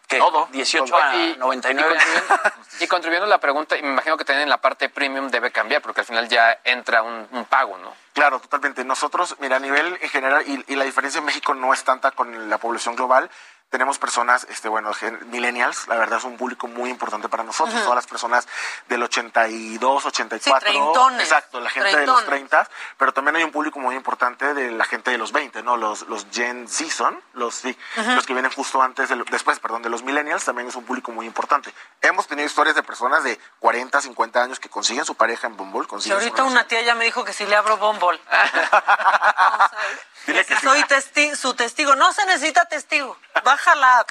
¿qué? 0.08 0.20
18 0.52 0.96
a 0.96 1.16
Y- 1.16 1.36
99 1.38 1.96
y 1.96 1.98
contribuyendo- 1.98 2.54
Y 2.82 2.88
contribuyendo 2.88 3.26
a 3.26 3.30
la 3.30 3.38
pregunta, 3.40 3.76
me 3.82 3.88
imagino 3.90 4.18
que 4.18 4.26
también 4.26 4.44
en 4.44 4.50
la 4.50 4.58
parte 4.62 4.90
premium 4.90 5.30
debe 5.30 5.52
cambiar, 5.52 5.82
porque 5.82 6.02
al 6.02 6.06
final 6.08 6.28
ya 6.28 6.60
entra 6.64 7.02
un, 7.02 7.28
un 7.32 7.46
pago, 7.46 7.78
¿no? 7.78 7.94
Claro, 8.14 8.40
totalmente. 8.40 8.84
Nosotros, 8.86 9.36
mira, 9.40 9.58
a 9.58 9.60
nivel 9.60 9.98
en 10.02 10.10
general, 10.10 10.44
y, 10.48 10.64
y 10.68 10.76
la 10.76 10.86
diferencia 10.86 11.20
en 11.20 11.26
México 11.26 11.54
no 11.54 11.74
es 11.74 11.84
tanta 11.84 12.12
con 12.12 12.50
la 12.50 12.58
población 12.58 12.96
global. 12.96 13.30
Tenemos 13.70 13.98
personas, 13.98 14.46
este, 14.50 14.70
bueno, 14.70 14.92
millennials, 15.32 15.88
la 15.88 15.98
verdad 15.98 16.20
es 16.20 16.24
un 16.24 16.38
público 16.38 16.68
muy 16.68 16.90
importante 16.90 17.28
para 17.28 17.44
nosotros. 17.44 17.76
Todas 17.82 17.96
las 17.96 18.08
personas 18.08 18.48
del 18.88 19.04
82, 19.04 20.06
84. 20.06 20.70
treintones. 20.72 21.22
Exacto, 21.24 21.60
la 21.60 21.70
gente 21.70 21.90
de 21.90 22.06
los 22.06 22.24
Treintones. 22.24 22.50
30. 22.50 22.70
Pero 22.98 23.14
también 23.14 23.36
hay 23.36 23.44
un 23.44 23.52
público 23.52 23.80
muy 23.80 23.96
importante 23.96 24.54
de 24.54 24.72
la 24.72 24.86
gente 24.86 25.12
de 25.12 25.18
los 25.18 25.32
20, 25.32 25.64
¿no? 25.64 25.78
Los, 25.78 26.04
los 26.04 26.28
Gen 26.32 26.68
Z 26.70 26.90
son, 26.92 27.22
los, 27.34 27.56
sí, 27.56 27.78
los 27.98 28.26
que 28.26 28.34
vienen 28.34 28.52
justo 28.52 28.82
antes, 28.82 29.10
de 29.10 29.22
después, 29.30 29.60
perdón, 29.60 29.82
de 29.82 29.90
los 29.90 30.04
millennials, 30.04 30.46
también 30.46 30.68
es 30.68 30.76
un 30.76 30.86
público 30.86 31.12
muy 31.12 31.26
importante. 31.26 31.74
Hemos 32.02 32.28
tenido 32.28 32.46
historias 32.48 32.76
de 32.76 32.84
personas 32.84 33.24
de 33.24 33.38
40, 33.60 34.00
50 34.00 34.42
años 34.42 34.60
que 34.60 34.70
consiguen 34.70 35.06
su 35.06 35.16
pareja 35.16 35.48
en 35.48 35.58
Bumble, 35.58 35.84
Si 35.84 35.88
consiguen 35.88 36.20
su 36.20 36.24
ahorita 36.24 36.44
una 36.44 36.68
tía 36.68 36.82
ya 36.82 36.96
me 36.96 37.04
dijo 37.04 37.26
que 37.26 37.34
si 37.34 37.46
le 37.46 37.56
abro 37.56 37.78
Bumble. 37.78 38.22
Dile 40.28 40.46
que 40.46 40.56
sí. 40.56 40.62
soy 40.66 40.82
testi- 40.84 41.36
su 41.36 41.54
testigo. 41.54 41.96
No 41.96 42.12
se 42.14 42.26
necesita 42.26 42.66
testigo. 42.66 43.18
Baja 43.44 43.76
la 43.76 44.00
app. 44.00 44.10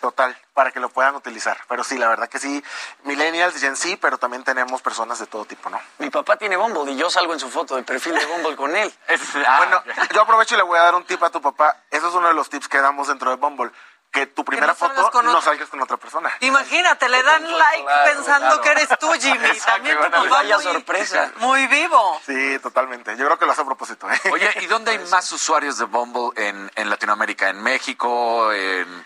Total, 0.00 0.34
para 0.54 0.70
que 0.72 0.80
lo 0.80 0.88
puedan 0.88 1.14
utilizar. 1.16 1.58
Pero 1.68 1.84
sí, 1.84 1.98
la 1.98 2.08
verdad 2.08 2.28
que 2.30 2.38
sí, 2.38 2.64
millennials, 3.04 3.60
Gen 3.60 3.76
Z, 3.76 3.98
pero 4.00 4.16
también 4.16 4.42
tenemos 4.42 4.80
personas 4.80 5.18
de 5.18 5.26
todo 5.26 5.44
tipo, 5.44 5.68
¿no? 5.68 5.78
Mi 5.98 6.08
papá 6.08 6.36
tiene 6.36 6.56
Bumble 6.56 6.90
y 6.92 6.96
yo 6.96 7.10
salgo 7.10 7.34
en 7.34 7.40
su 7.40 7.50
foto 7.50 7.76
de 7.76 7.82
perfil 7.82 8.14
de 8.14 8.24
Bumble 8.24 8.56
con 8.56 8.74
él. 8.74 8.92
bueno, 9.58 9.82
yo 10.14 10.22
aprovecho 10.22 10.54
y 10.54 10.58
le 10.58 10.62
voy 10.62 10.78
a 10.78 10.82
dar 10.82 10.94
un 10.94 11.04
tip 11.04 11.22
a 11.22 11.28
tu 11.30 11.42
papá. 11.42 11.76
Eso 11.90 12.08
es 12.08 12.14
uno 12.14 12.28
de 12.28 12.34
los 12.34 12.48
tips 12.48 12.68
que 12.68 12.78
damos 12.80 13.08
dentro 13.08 13.28
de 13.30 13.36
Bumble. 13.36 13.70
Que 14.16 14.26
tu 14.28 14.44
primera 14.44 14.74
foto 14.74 15.10
con 15.10 15.26
no 15.26 15.40
salgas 15.42 15.68
con 15.68 15.82
otra 15.82 15.98
persona. 15.98 16.32
Imagínate, 16.40 17.08
le 17.08 17.22
dan 17.22 17.42
like 17.58 17.84
claro, 17.84 18.12
pensando 18.14 18.46
claro. 18.46 18.62
que 18.62 18.70
eres 18.70 18.88
tú, 18.98 19.12
Jimmy. 19.20 19.46
Exacto, 19.46 19.72
También 19.72 19.96
tu 19.96 20.00
bueno, 20.02 20.16
papá 20.22 20.30
vaya 20.30 20.56
muy, 20.56 20.64
sorpresa. 20.64 21.32
muy 21.36 21.66
vivo. 21.66 22.20
Sí, 22.24 22.58
totalmente. 22.60 23.16
Yo 23.16 23.26
creo 23.26 23.38
que 23.38 23.44
lo 23.44 23.52
hace 23.52 23.60
a 23.60 23.64
propósito. 23.66 24.10
¿eh? 24.10 24.20
Oye, 24.32 24.50
¿y 24.62 24.66
dónde 24.66 24.92
hay 24.92 24.98
más 25.10 25.30
usuarios 25.32 25.76
de 25.78 25.84
Bumble 25.84 26.30
en, 26.36 26.70
en 26.74 26.88
Latinoamérica? 26.88 27.50
¿En 27.50 27.62
México? 27.62 28.50
¿En 28.52 29.04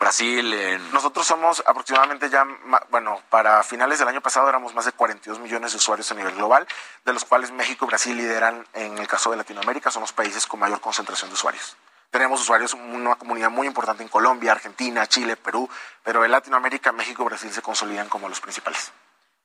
Brasil? 0.00 0.52
En... 0.52 0.92
Nosotros 0.92 1.26
somos 1.26 1.62
aproximadamente 1.66 2.28
ya, 2.28 2.44
bueno, 2.88 3.22
para 3.30 3.62
finales 3.62 4.00
del 4.00 4.08
año 4.08 4.20
pasado 4.20 4.48
éramos 4.48 4.74
más 4.74 4.84
de 4.84 4.92
42 4.92 5.38
millones 5.38 5.72
de 5.72 5.76
usuarios 5.78 6.10
a 6.10 6.14
nivel 6.14 6.34
global, 6.34 6.66
de 7.04 7.12
los 7.12 7.24
cuales 7.24 7.52
México 7.52 7.84
y 7.84 7.88
Brasil 7.88 8.16
lideran 8.16 8.66
en 8.72 8.98
el 8.98 9.06
caso 9.06 9.30
de 9.30 9.36
Latinoamérica, 9.36 9.90
son 9.90 10.00
los 10.00 10.12
países 10.12 10.46
con 10.46 10.58
mayor 10.58 10.80
concentración 10.80 11.30
de 11.30 11.34
usuarios. 11.34 11.76
Tenemos 12.10 12.40
usuarios, 12.40 12.74
una 12.74 13.14
comunidad 13.16 13.50
muy 13.50 13.66
importante 13.66 14.02
en 14.02 14.08
Colombia, 14.08 14.52
Argentina, 14.52 15.06
Chile, 15.06 15.36
Perú, 15.36 15.68
pero 16.02 16.24
en 16.24 16.30
Latinoamérica, 16.32 16.90
México 16.92 17.24
Brasil 17.24 17.52
se 17.52 17.62
consolidan 17.62 18.08
como 18.08 18.28
los 18.28 18.40
principales. 18.40 18.90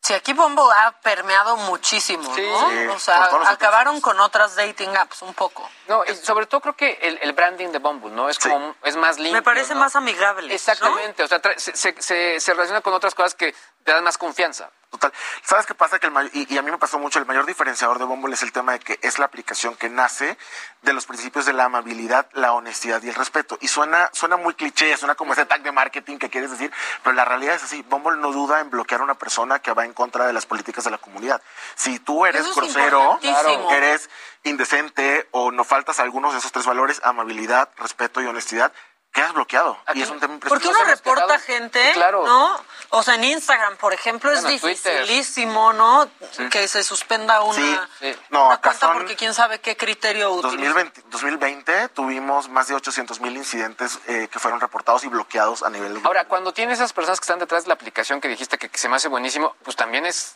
Sí, 0.01 0.13
aquí 0.13 0.33
Bumble 0.33 0.65
ha 0.77 0.91
permeado 1.01 1.57
muchísimo, 1.57 2.23
¿no? 2.29 2.35
Sí, 2.35 2.87
o 2.91 2.99
sea, 2.99 3.25
acabaron 3.49 3.99
con 4.01 4.19
otras 4.19 4.55
dating 4.55 4.95
apps 4.95 5.23
un 5.23 5.33
poco. 5.33 5.67
No, 5.87 6.03
y 6.05 6.15
sobre 6.15 6.45
todo 6.45 6.61
creo 6.61 6.75
que 6.75 6.99
el, 7.01 7.17
el 7.23 7.33
branding 7.33 7.69
de 7.69 7.79
Bumble, 7.79 8.11
¿no? 8.11 8.29
Es 8.29 8.37
como, 8.37 8.75
es 8.83 8.95
más 8.97 9.17
limpio. 9.17 9.33
Me 9.33 9.41
parece 9.41 9.73
¿no? 9.73 9.79
más 9.79 9.95
amigable. 9.95 10.53
Exactamente, 10.53 11.23
o 11.23 11.27
sea, 11.27 11.41
se, 11.57 11.95
se- 11.99 12.39
se 12.39 12.53
relaciona 12.53 12.81
con 12.81 12.93
otras 12.93 13.15
cosas 13.15 13.33
que 13.33 13.55
te 13.85 13.93
dan 13.93 14.03
más 14.03 14.17
confianza. 14.17 14.69
Total. 14.89 15.13
¿Sabes 15.43 15.65
qué 15.65 15.75
pasa? 15.75 15.99
Que 15.99 16.07
el 16.07 16.13
y, 16.33 16.57
a 16.57 16.61
mí 16.61 16.71
me 16.71 16.77
pasó 16.77 16.97
mucho, 16.97 17.19
el 17.19 17.25
mayor 17.25 17.45
diferenciador 17.45 17.99
de 17.99 18.05
Bumble 18.05 18.33
es 18.33 18.43
el 18.43 18.51
tema 18.51 18.71
de 18.71 18.79
que 18.79 18.97
es 19.01 19.19
la 19.19 19.25
aplicación 19.25 19.75
que 19.75 19.89
nace 19.89 20.37
de 20.81 20.93
los 20.93 21.05
principios 21.05 21.45
de 21.45 21.53
la 21.53 21.65
amabilidad, 21.65 22.27
la 22.33 22.53
honestidad 22.53 23.03
y 23.03 23.09
el 23.09 23.15
respeto. 23.15 23.57
Y 23.61 23.67
suena, 23.67 24.09
suena 24.13 24.37
muy 24.37 24.53
cliché, 24.53 24.95
suena 24.97 25.15
como 25.15 25.33
ese 25.33 25.45
tag 25.45 25.61
de 25.63 25.71
marketing 25.71 26.17
que 26.17 26.29
quieres 26.29 26.49
decir, 26.49 26.71
pero 27.03 27.15
la 27.15 27.25
realidad 27.25 27.55
es 27.55 27.63
así. 27.63 27.83
Bumble 27.83 28.17
no 28.17 28.31
duda 28.31 28.59
en 28.59 28.69
bloquear 28.69 29.01
a 29.01 29.03
una 29.03 29.15
persona 29.15 29.59
que 29.59 29.71
va 29.73 29.85
en 29.85 29.93
contra 29.93 30.25
de 30.25 30.33
las 30.33 30.45
políticas 30.45 30.83
de 30.85 30.91
la 30.91 30.97
comunidad. 30.97 31.41
Si 31.75 31.99
tú 31.99 32.25
eres 32.25 32.55
grosero, 32.55 33.19
eres 33.21 34.09
indecente 34.43 35.27
o 35.31 35.51
no 35.51 35.63
faltas 35.63 35.99
algunos 35.99 36.33
de 36.33 36.39
esos 36.39 36.51
tres 36.51 36.65
valores, 36.65 37.01
amabilidad, 37.03 37.69
respeto 37.77 38.21
y 38.21 38.25
honestidad, 38.25 38.71
quedas 39.15 39.33
bloqueado. 39.33 39.77
y 39.93 40.01
es 40.01 40.09
un 40.09 40.19
tema 40.19 40.37
Porque 40.47 40.67
uno 40.67 40.83
reporta 40.83 41.39
gente, 41.39 41.81
claro. 41.93 42.25
¿no? 42.25 42.61
O 42.89 43.01
sea, 43.01 43.15
en 43.15 43.23
Instagram, 43.23 43.77
por 43.77 43.93
ejemplo, 43.93 44.31
es 44.31 44.45
dificilísimo, 44.45 45.73
¿no? 45.73 46.07
Que 46.51 46.67
se 46.67 46.83
suspenda 46.83 47.41
una, 47.41 47.89
sí, 47.99 48.15
No, 48.29 48.59
cuenta 48.61 48.93
porque 48.93 49.15
quién 49.15 49.33
sabe 49.33 49.59
qué 49.59 49.75
criterio 49.75 50.29
2020, 50.41 51.03
2020 51.09 51.89
tuvimos 51.89 52.49
más 52.49 52.67
de 52.67 52.75
800 52.75 53.19
mil 53.21 53.35
incidentes 53.35 53.99
eh, 54.07 54.27
que 54.31 54.39
fueron 54.39 54.59
reportados 54.59 55.03
y 55.05 55.07
bloqueados 55.07 55.63
a 55.63 55.69
nivel... 55.69 55.99
Ahora, 56.03 56.25
cuando 56.25 56.53
tienes 56.53 56.79
esas 56.79 56.93
personas 56.93 57.19
que 57.19 57.23
están 57.23 57.39
detrás 57.39 57.63
de 57.63 57.69
la 57.69 57.75
aplicación 57.75 58.21
que 58.21 58.27
dijiste 58.27 58.57
que 58.57 58.69
se 58.77 58.89
me 58.89 58.97
hace 58.97 59.07
buenísimo, 59.07 59.55
pues 59.63 59.75
también 59.75 60.05
es 60.05 60.35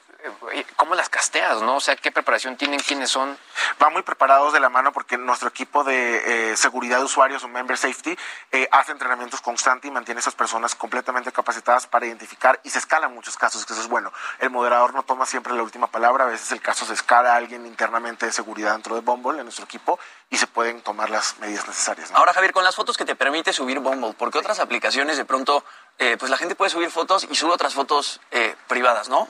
¿Cómo 0.76 0.96
las 0.96 1.08
casteas, 1.08 1.62
no? 1.62 1.78
O 1.78 1.80
sea, 1.80 1.96
¿qué 1.96 2.12
preparación 2.12 2.58
tienen? 2.58 2.80
¿Quiénes 2.80 3.10
son? 3.10 3.38
Van 3.80 3.94
muy 3.94 4.02
preparados 4.02 4.52
de 4.52 4.60
la 4.60 4.68
mano 4.68 4.92
porque 4.92 5.18
nuestro 5.18 5.48
equipo 5.48 5.84
de 5.84 6.52
eh, 6.52 6.58
seguridad 6.58 6.98
de 6.98 7.06
usuarios 7.06 7.44
o 7.44 7.48
member 7.48 7.78
safety 7.78 8.18
eh, 8.52 8.68
hace 8.72 8.92
entrenamientos 8.92 9.40
constantes 9.40 9.88
y 9.88 9.92
mantiene 9.92 10.20
a 10.20 10.22
esas 10.22 10.36
personas 10.36 10.76
completamente 10.76 11.32
capacitadas 11.32 11.88
para 11.88 12.06
identificar 12.06 12.60
y 12.64 12.70
se 12.70 12.80
escala 12.80 13.08
en 13.08 13.14
muchos 13.14 13.38
casos, 13.38 13.66
que 13.66 13.74
eso 13.74 13.82
es 13.82 13.88
bueno. 13.88 14.12
El 14.40 14.50
moderador 14.50 14.94
no 14.94 15.04
toma 15.04 15.26
siempre 15.26 15.54
la 15.54 15.64
última 15.64 15.88
palabra, 15.88 16.26
a 16.26 16.28
veces 16.28 16.52
el 16.52 16.62
caso 16.62 16.86
se 16.86 16.94
escala 16.94 17.34
a 17.34 17.36
alguien 17.38 17.66
internamente 17.66 18.26
de 18.26 18.32
seguridad 18.34 18.74
dentro 18.74 18.96
de 18.96 19.02
Bumble, 19.02 19.40
en 19.40 19.46
nuestro 19.46 19.66
equipo, 19.66 20.00
y 20.30 20.38
se 20.38 20.48
pueden 20.48 20.82
tomar 20.82 21.10
las 21.10 21.38
medidas 21.40 21.68
necesarias. 21.68 22.12
Ahora, 22.14 22.34
Javier, 22.34 22.52
con 22.52 22.64
las 22.64 22.76
fotos 22.76 22.98
que 22.98 23.06
te 23.06 23.16
permite 23.16 23.54
subir 23.54 23.80
Bumble, 23.80 24.14
porque 24.18 24.38
otras 24.38 24.60
aplicaciones 24.60 25.18
de 25.18 25.26
pronto, 25.26 25.64
pues 25.98 26.30
la 26.30 26.38
gente 26.38 26.56
puede 26.56 26.72
subir 26.72 26.92
fotos 26.92 27.28
y 27.30 27.36
sube 27.36 27.52
otras 27.52 27.74
fotos 27.74 28.20
privadas, 28.68 29.08
¿no? 29.08 29.28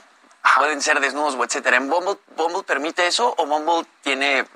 Pueden 0.56 0.80
ser 0.80 1.00
desnudos 1.00 1.34
o 1.34 1.44
etcétera. 1.44 1.76
¿En 1.76 1.88
Bumble, 1.88 2.18
Bumble 2.36 2.62
permite 2.62 3.06
eso 3.06 3.34
o 3.36 3.46
Bumble 3.46 3.86
tiene 4.02 4.46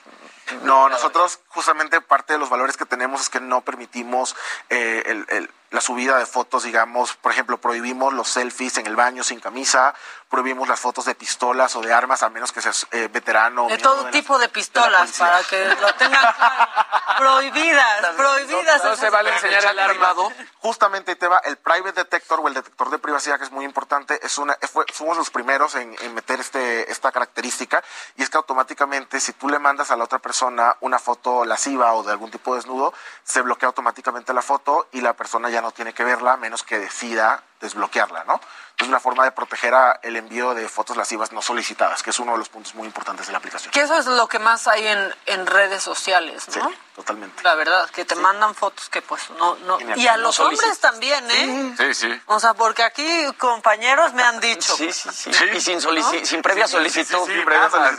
no, 0.62 0.88
nosotros 0.88 1.40
justamente 1.48 2.00
parte 2.00 2.34
de 2.34 2.38
los 2.38 2.50
valores 2.50 2.76
que 2.76 2.84
tenemos 2.84 3.22
es 3.22 3.28
que 3.30 3.40
no 3.40 3.62
permitimos 3.62 4.36
eh, 4.68 5.02
el, 5.06 5.50
la 5.74 5.80
subida 5.80 6.18
de 6.18 6.24
fotos, 6.24 6.62
digamos, 6.62 7.16
por 7.16 7.32
ejemplo, 7.32 7.58
prohibimos 7.58 8.12
los 8.12 8.28
selfies 8.28 8.78
en 8.78 8.86
el 8.86 8.94
baño 8.94 9.24
sin 9.24 9.40
camisa, 9.40 9.92
prohibimos 10.30 10.68
las 10.68 10.78
fotos 10.78 11.04
de 11.04 11.16
pistolas 11.16 11.74
o 11.74 11.80
de 11.80 11.92
armas, 11.92 12.22
a 12.22 12.28
menos 12.28 12.52
que 12.52 12.62
seas 12.62 12.86
eh, 12.92 13.08
veterano. 13.12 13.66
De 13.66 13.78
todo 13.78 14.04
tipo 14.10 14.38
de 14.38 14.48
pistolas, 14.48 15.18
para 15.18 15.42
que 15.42 15.74
lo 15.80 15.92
tengan 15.94 16.24
prohibidas, 17.18 18.06
prohibidas. 18.16 18.84
No, 18.84 18.94
se 18.94 19.10
vale 19.10 19.32
enseñar 19.32 19.64
el 19.64 19.78
armado. 19.80 20.30
Justamente 20.60 21.16
te 21.16 21.26
va 21.26 21.38
el 21.38 21.56
private 21.56 22.04
detector 22.04 22.38
o 22.38 22.46
el 22.46 22.54
detector 22.54 22.90
de 22.90 23.00
privacidad, 23.00 23.38
que 23.38 23.44
es 23.44 23.50
muy 23.50 23.64
importante, 23.64 24.24
es 24.24 24.38
una, 24.38 24.56
fue, 24.72 24.84
fuimos 24.92 25.16
los 25.16 25.30
primeros 25.30 25.74
en, 25.74 25.96
en 26.02 26.14
meter 26.14 26.38
este, 26.38 26.88
esta 26.88 27.10
característica, 27.10 27.82
y 28.14 28.22
es 28.22 28.30
que 28.30 28.36
automáticamente, 28.36 29.18
si 29.18 29.32
tú 29.32 29.48
le 29.48 29.58
mandas 29.58 29.90
a 29.90 29.96
la 29.96 30.04
otra 30.04 30.20
persona 30.20 30.76
una 30.82 31.00
foto 31.00 31.44
lasciva 31.44 31.94
o 31.94 32.04
de 32.04 32.12
algún 32.12 32.30
tipo 32.30 32.52
de 32.54 32.60
desnudo, 32.60 32.94
se 33.24 33.42
bloquea 33.42 33.66
automáticamente 33.66 34.32
la 34.32 34.42
foto 34.42 34.86
y 34.92 35.00
la 35.00 35.14
persona 35.14 35.50
ya 35.50 35.63
no 35.64 35.72
tiene 35.72 35.94
que 35.94 36.04
verla 36.04 36.36
menos 36.36 36.62
que 36.62 36.78
decida 36.78 37.42
desbloquearla, 37.58 38.24
¿no? 38.24 38.38
Es 38.78 38.88
una 38.88 38.98
forma 38.98 39.24
de 39.24 39.32
proteger 39.32 39.72
el 40.02 40.16
envío 40.16 40.54
de 40.54 40.68
fotos 40.68 40.96
lascivas 40.96 41.32
no 41.32 41.40
solicitadas, 41.40 42.02
que 42.02 42.10
es 42.10 42.18
uno 42.18 42.32
de 42.32 42.38
los 42.38 42.48
puntos 42.48 42.74
muy 42.74 42.86
importantes 42.86 43.26
de 43.26 43.32
la 43.32 43.38
aplicación. 43.38 43.70
Que 43.72 43.82
eso 43.82 43.96
es 43.96 44.06
lo 44.06 44.26
que 44.26 44.38
más 44.38 44.66
hay 44.66 44.86
en, 44.86 45.14
en 45.26 45.46
redes 45.46 45.82
sociales, 45.82 46.48
¿no? 46.56 46.68
Sí, 46.68 46.76
totalmente. 46.96 47.42
La 47.44 47.54
verdad, 47.54 47.88
que 47.90 48.04
te 48.04 48.16
mandan 48.16 48.54
fotos 48.54 48.88
que 48.88 49.00
pues 49.00 49.30
no... 49.38 49.54
no 49.56 49.78
y 49.96 50.06
a 50.08 50.16
los 50.16 50.40
hombres 50.40 50.78
también, 50.80 51.24
¿eh? 51.30 51.74
Sí, 51.78 51.94
sí. 51.94 52.22
O 52.26 52.40
sea, 52.40 52.54
porque 52.54 52.82
aquí 52.82 53.32
compañeros 53.38 54.12
me 54.14 54.22
han 54.22 54.40
dicho. 54.40 54.74
Sí, 54.74 54.92
sí, 54.92 55.08
sí. 55.12 55.30
Y 55.54 55.60
sin, 55.60 55.80
sin 56.24 56.42
previa 56.42 56.66
solicitud. 56.66 57.28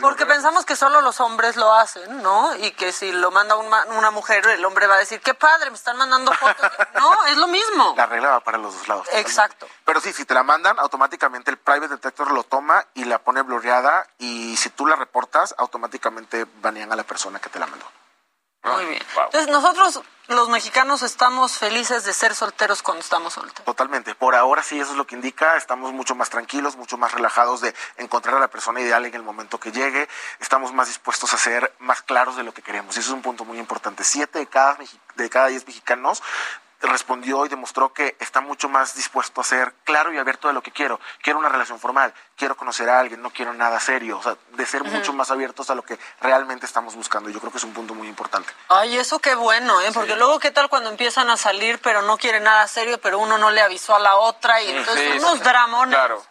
Porque 0.00 0.26
pensamos 0.26 0.64
que 0.64 0.76
solo 0.76 1.00
los 1.00 1.20
hombres 1.20 1.56
lo 1.56 1.72
hacen, 1.72 2.22
¿no? 2.22 2.54
Y 2.56 2.72
que 2.72 2.92
si 2.92 3.12
lo 3.12 3.30
manda 3.30 3.56
una 3.56 4.10
mujer, 4.10 4.46
el 4.46 4.64
hombre 4.64 4.86
va 4.86 4.96
a 4.96 4.98
decir, 4.98 5.20
qué 5.20 5.34
padre, 5.34 5.70
me 5.70 5.76
están 5.76 5.96
mandando 5.96 6.32
fotos. 6.32 6.70
no, 6.94 7.26
es 7.26 7.36
lo 7.36 7.46
mismo. 7.46 7.94
La 7.96 8.06
regla 8.06 8.30
va 8.30 8.40
para 8.40 8.58
los 8.58 8.76
dos 8.76 8.88
lados. 8.88 9.06
Exacto. 9.12 9.66
Pero 9.84 10.00
sí, 10.00 10.12
si 10.12 10.24
te 10.24 10.34
la 10.34 10.42
mandan, 10.42 10.65
automáticamente 10.78 11.50
el 11.50 11.58
private 11.58 11.88
detector 11.88 12.30
lo 12.32 12.44
toma 12.44 12.86
y 12.94 13.04
la 13.04 13.18
pone 13.18 13.42
blurreada 13.42 14.06
y 14.18 14.56
si 14.56 14.70
tú 14.70 14.86
la 14.86 14.96
reportas, 14.96 15.54
automáticamente 15.58 16.46
banean 16.60 16.92
a 16.92 16.96
la 16.96 17.04
persona 17.04 17.38
que 17.38 17.48
te 17.48 17.58
la 17.58 17.66
mandó. 17.66 17.86
Muy 18.74 18.84
bien. 18.84 19.02
Entonces 19.26 19.48
nosotros 19.48 20.02
los 20.28 20.48
mexicanos 20.48 21.02
estamos 21.02 21.56
felices 21.56 22.04
de 22.04 22.12
ser 22.12 22.34
solteros 22.34 22.82
cuando 22.82 23.00
estamos 23.00 23.34
solteros. 23.34 23.64
Totalmente. 23.64 24.14
Por 24.16 24.34
ahora 24.34 24.62
sí, 24.62 24.80
eso 24.80 24.90
es 24.90 24.96
lo 24.96 25.06
que 25.06 25.14
indica. 25.14 25.56
Estamos 25.56 25.92
mucho 25.92 26.16
más 26.16 26.30
tranquilos, 26.30 26.76
mucho 26.76 26.98
más 26.98 27.12
relajados 27.12 27.60
de 27.60 27.74
encontrar 27.96 28.34
a 28.34 28.40
la 28.40 28.48
persona 28.48 28.80
ideal 28.80 29.06
en 29.06 29.14
el 29.14 29.22
momento 29.22 29.60
que 29.60 29.70
llegue. 29.70 30.08
Estamos 30.40 30.72
más 30.72 30.88
dispuestos 30.88 31.32
a 31.32 31.38
ser 31.38 31.72
más 31.78 32.02
claros 32.02 32.36
de 32.36 32.42
lo 32.42 32.52
que 32.52 32.62
queremos. 32.62 32.96
Y 32.96 33.00
eso 33.00 33.10
es 33.10 33.14
un 33.14 33.22
punto 33.22 33.44
muy 33.44 33.58
importante. 33.58 34.02
Siete 34.02 34.40
de 34.40 34.46
cada, 34.46 34.76
de 35.14 35.30
cada 35.30 35.46
diez 35.46 35.64
mexicanos 35.66 36.22
respondió 36.80 37.46
y 37.46 37.48
demostró 37.48 37.92
que 37.92 38.16
está 38.20 38.40
mucho 38.40 38.68
más 38.68 38.94
dispuesto 38.94 39.40
a 39.40 39.44
ser 39.44 39.72
claro 39.84 40.12
y 40.12 40.18
abierto 40.18 40.48
de 40.48 40.54
lo 40.54 40.62
que 40.62 40.70
quiero. 40.70 41.00
Quiero 41.22 41.38
una 41.38 41.48
relación 41.48 41.78
formal, 41.80 42.12
quiero 42.36 42.56
conocer 42.56 42.88
a 42.88 43.00
alguien, 43.00 43.22
no 43.22 43.30
quiero 43.30 43.54
nada 43.54 43.80
serio, 43.80 44.18
o 44.18 44.22
sea, 44.22 44.36
de 44.52 44.66
ser 44.66 44.84
mucho 44.84 45.12
más 45.12 45.30
abiertos 45.30 45.70
a 45.70 45.74
lo 45.74 45.82
que 45.82 45.98
realmente 46.20 46.66
estamos 46.66 46.94
buscando. 46.94 47.30
Yo 47.30 47.40
creo 47.40 47.50
que 47.50 47.58
es 47.58 47.64
un 47.64 47.72
punto 47.72 47.94
muy 47.94 48.08
importante. 48.08 48.52
Ay, 48.68 48.96
eso 48.96 49.18
qué 49.18 49.34
bueno, 49.34 49.80
¿eh? 49.80 49.90
Porque 49.92 50.16
luego, 50.16 50.38
¿qué 50.38 50.50
tal 50.50 50.68
cuando 50.68 50.90
empiezan 50.90 51.30
a 51.30 51.36
salir, 51.36 51.78
pero 51.80 52.02
no 52.02 52.16
quieren 52.18 52.44
nada 52.44 52.66
serio, 52.68 52.98
pero 53.00 53.18
uno 53.18 53.38
no 53.38 53.50
le 53.50 53.60
avisó 53.60 53.94
a 53.94 54.00
la 54.00 54.16
otra 54.16 54.62
y 54.62 54.70
entonces 54.70 55.22
unos 55.22 55.40
dramones. 55.40 55.94
Claro. 55.94 56.24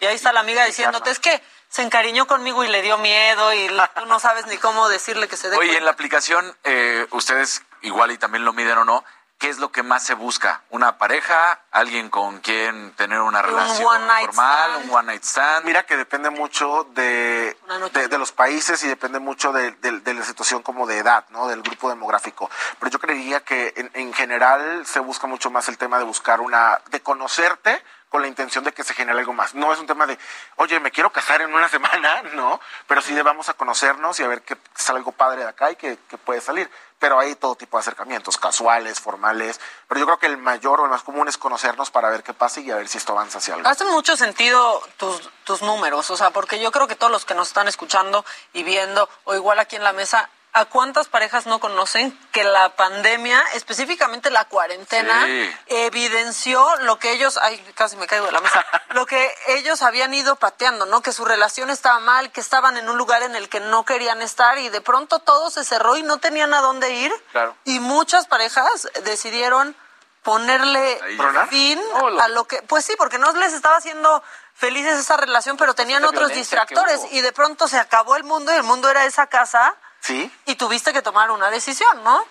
Y 0.00 0.06
ahí 0.06 0.16
está 0.16 0.32
la 0.32 0.40
amiga 0.40 0.64
diciéndote, 0.64 1.10
es 1.10 1.20
que 1.20 1.42
se 1.68 1.82
encariñó 1.82 2.26
conmigo 2.26 2.64
y 2.64 2.68
le 2.68 2.82
dio 2.82 2.98
miedo 2.98 3.52
y 3.54 3.68
tú 3.94 4.06
no 4.06 4.20
sabes 4.20 4.46
ni 4.46 4.58
cómo 4.58 4.88
decirle 4.88 5.28
que 5.28 5.36
se 5.36 5.48
dé 5.48 5.56
Oye, 5.56 5.78
en 5.78 5.84
la 5.84 5.92
aplicación, 5.92 6.54
eh, 6.64 7.06
ustedes 7.12 7.62
igual 7.80 8.10
y 8.10 8.18
también 8.18 8.44
lo 8.44 8.52
miden 8.52 8.78
o 8.78 8.84
no, 8.84 9.04
¿qué 9.42 9.48
es 9.48 9.58
lo 9.58 9.72
que 9.72 9.82
más 9.82 10.04
se 10.04 10.14
busca? 10.14 10.62
¿Una 10.70 10.98
pareja? 10.98 11.58
¿Alguien 11.72 12.10
con 12.10 12.38
quien 12.38 12.92
tener 12.92 13.20
una 13.20 13.42
relación 13.42 13.82
formal? 13.82 14.82
¿Un 14.84 14.90
one 14.94 15.06
night 15.08 15.24
stand? 15.24 15.66
Mira 15.66 15.84
que 15.84 15.96
depende 15.96 16.30
mucho 16.30 16.86
de, 16.94 17.56
de, 17.92 18.18
los 18.18 18.30
países 18.30 18.84
y 18.84 18.86
depende 18.86 19.18
mucho 19.18 19.52
de, 19.52 19.74
la 19.82 20.24
situación 20.24 20.62
como 20.62 20.86
de 20.86 20.98
edad, 20.98 21.24
¿no? 21.30 21.48
Del 21.48 21.60
grupo 21.62 21.88
demográfico. 21.88 22.48
Pero 22.78 22.92
yo 22.92 23.00
creería 23.00 23.40
que 23.40 23.74
en, 23.76 23.90
en 23.94 24.14
general 24.14 24.86
se 24.86 25.00
busca 25.00 25.26
mucho 25.26 25.50
más 25.50 25.68
el 25.68 25.76
tema 25.76 25.98
de 25.98 26.04
buscar 26.04 26.40
una, 26.40 26.80
de 26.92 27.00
conocerte 27.00 27.82
con 28.12 28.20
la 28.20 28.28
intención 28.28 28.62
de 28.62 28.72
que 28.72 28.84
se 28.84 28.92
genere 28.92 29.18
algo 29.18 29.32
más. 29.32 29.54
No 29.54 29.72
es 29.72 29.78
un 29.80 29.86
tema 29.86 30.06
de, 30.06 30.18
oye, 30.56 30.78
me 30.80 30.90
quiero 30.90 31.10
casar 31.10 31.40
en 31.40 31.52
una 31.52 31.66
semana, 31.70 32.22
no, 32.34 32.60
pero 32.86 33.00
sí 33.00 33.14
de 33.14 33.22
vamos 33.22 33.48
a 33.48 33.54
conocernos 33.54 34.20
y 34.20 34.22
a 34.22 34.28
ver 34.28 34.42
qué 34.42 34.54
sale 34.74 34.98
algo 34.98 35.12
padre 35.12 35.42
de 35.42 35.48
acá 35.48 35.70
y 35.70 35.76
qué, 35.76 35.96
puede 36.22 36.42
salir. 36.42 36.70
Pero 36.98 37.18
hay 37.18 37.34
todo 37.34 37.56
tipo 37.56 37.78
de 37.78 37.80
acercamientos, 37.80 38.36
casuales, 38.36 39.00
formales, 39.00 39.58
pero 39.88 39.98
yo 39.98 40.04
creo 40.04 40.18
que 40.18 40.26
el 40.26 40.36
mayor 40.36 40.80
o 40.80 40.84
el 40.84 40.90
más 40.90 41.02
común 41.02 41.26
es 41.26 41.38
conocernos 41.38 41.90
para 41.90 42.10
ver 42.10 42.22
qué 42.22 42.34
pasa 42.34 42.60
y 42.60 42.70
a 42.70 42.76
ver 42.76 42.86
si 42.86 42.98
esto 42.98 43.12
avanza 43.12 43.38
hacia 43.38 43.54
algo. 43.54 43.66
Hace 43.66 43.86
mucho 43.86 44.14
sentido 44.14 44.82
tus, 44.98 45.30
tus 45.44 45.62
números, 45.62 46.10
o 46.10 46.16
sea, 46.16 46.30
porque 46.30 46.60
yo 46.60 46.70
creo 46.70 46.86
que 46.86 46.94
todos 46.94 47.10
los 47.10 47.24
que 47.24 47.34
nos 47.34 47.48
están 47.48 47.66
escuchando 47.66 48.26
y 48.52 48.62
viendo, 48.62 49.08
o 49.24 49.34
igual 49.34 49.58
aquí 49.58 49.76
en 49.76 49.84
la 49.84 49.94
mesa, 49.94 50.28
¿A 50.54 50.66
cuántas 50.66 51.08
parejas 51.08 51.46
no 51.46 51.60
conocen 51.60 52.18
que 52.30 52.44
la 52.44 52.76
pandemia, 52.76 53.42
específicamente 53.54 54.30
la 54.30 54.44
cuarentena, 54.44 55.26
evidenció 55.66 56.76
lo 56.80 56.98
que 56.98 57.12
ellos, 57.12 57.38
ay, 57.40 57.58
casi 57.74 57.96
me 57.96 58.06
caigo 58.06 58.26
de 58.26 58.32
la 58.32 58.40
mesa, 58.42 58.66
lo 58.90 59.06
que 59.06 59.34
ellos 59.48 59.80
habían 59.80 60.12
ido 60.12 60.36
pateando, 60.36 60.84
¿no? 60.84 61.00
Que 61.00 61.12
su 61.12 61.24
relación 61.24 61.70
estaba 61.70 62.00
mal, 62.00 62.32
que 62.32 62.42
estaban 62.42 62.76
en 62.76 62.90
un 62.90 62.98
lugar 62.98 63.22
en 63.22 63.34
el 63.34 63.48
que 63.48 63.60
no 63.60 63.86
querían 63.86 64.20
estar 64.20 64.58
y 64.58 64.68
de 64.68 64.82
pronto 64.82 65.20
todo 65.20 65.48
se 65.48 65.64
cerró 65.64 65.96
y 65.96 66.02
no 66.02 66.18
tenían 66.18 66.52
a 66.52 66.60
dónde 66.60 66.90
ir. 66.90 67.12
Claro. 67.30 67.56
Y 67.64 67.80
muchas 67.80 68.26
parejas 68.26 68.90
decidieron 69.04 69.74
ponerle 70.22 71.00
fin 71.48 71.80
a 72.20 72.28
lo 72.28 72.44
que, 72.44 72.60
pues 72.62 72.84
sí, 72.84 72.94
porque 72.98 73.18
no 73.18 73.32
les 73.32 73.54
estaba 73.54 73.76
haciendo 73.76 74.22
felices 74.54 74.98
esa 74.98 75.16
relación, 75.16 75.56
pero 75.56 75.74
tenían 75.74 76.04
otros 76.04 76.28
distractores 76.28 77.00
y 77.10 77.22
de 77.22 77.32
pronto 77.32 77.68
se 77.68 77.78
acabó 77.78 78.16
el 78.16 78.24
mundo 78.24 78.52
y 78.52 78.56
el 78.56 78.62
mundo 78.62 78.90
era 78.90 79.06
esa 79.06 79.26
casa 79.28 79.74
Sí. 80.02 80.30
Y 80.46 80.56
tuviste 80.56 80.92
que 80.92 81.00
tomar 81.00 81.30
una 81.30 81.50
decisión, 81.50 82.02
¿no? 82.04 82.24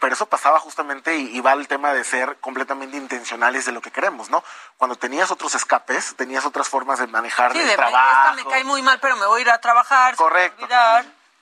Pero 0.00 0.14
eso 0.14 0.26
pasaba 0.26 0.58
justamente 0.58 1.16
y, 1.16 1.40
va 1.40 1.52
el 1.52 1.68
tema 1.68 1.92
de 1.92 2.02
ser 2.04 2.38
completamente 2.40 2.96
intencionales 2.96 3.66
de 3.66 3.72
lo 3.72 3.82
que 3.82 3.90
queremos, 3.90 4.30
¿no? 4.30 4.42
Cuando 4.78 4.96
tenías 4.96 5.30
otros 5.30 5.54
escapes, 5.54 6.14
tenías 6.16 6.46
otras 6.46 6.68
formas 6.68 6.98
de 6.98 7.06
manejar 7.08 7.52
sí, 7.52 7.58
el 7.58 7.66
de 7.66 7.76
trabajo. 7.76 8.30
Esta 8.30 8.44
me 8.44 8.50
cae 8.50 8.64
muy 8.64 8.80
mal, 8.80 8.98
pero 9.00 9.16
me 9.16 9.26
voy 9.26 9.40
a 9.40 9.42
ir 9.42 9.50
a 9.50 9.60
trabajar. 9.60 10.16
Correcto. 10.16 10.66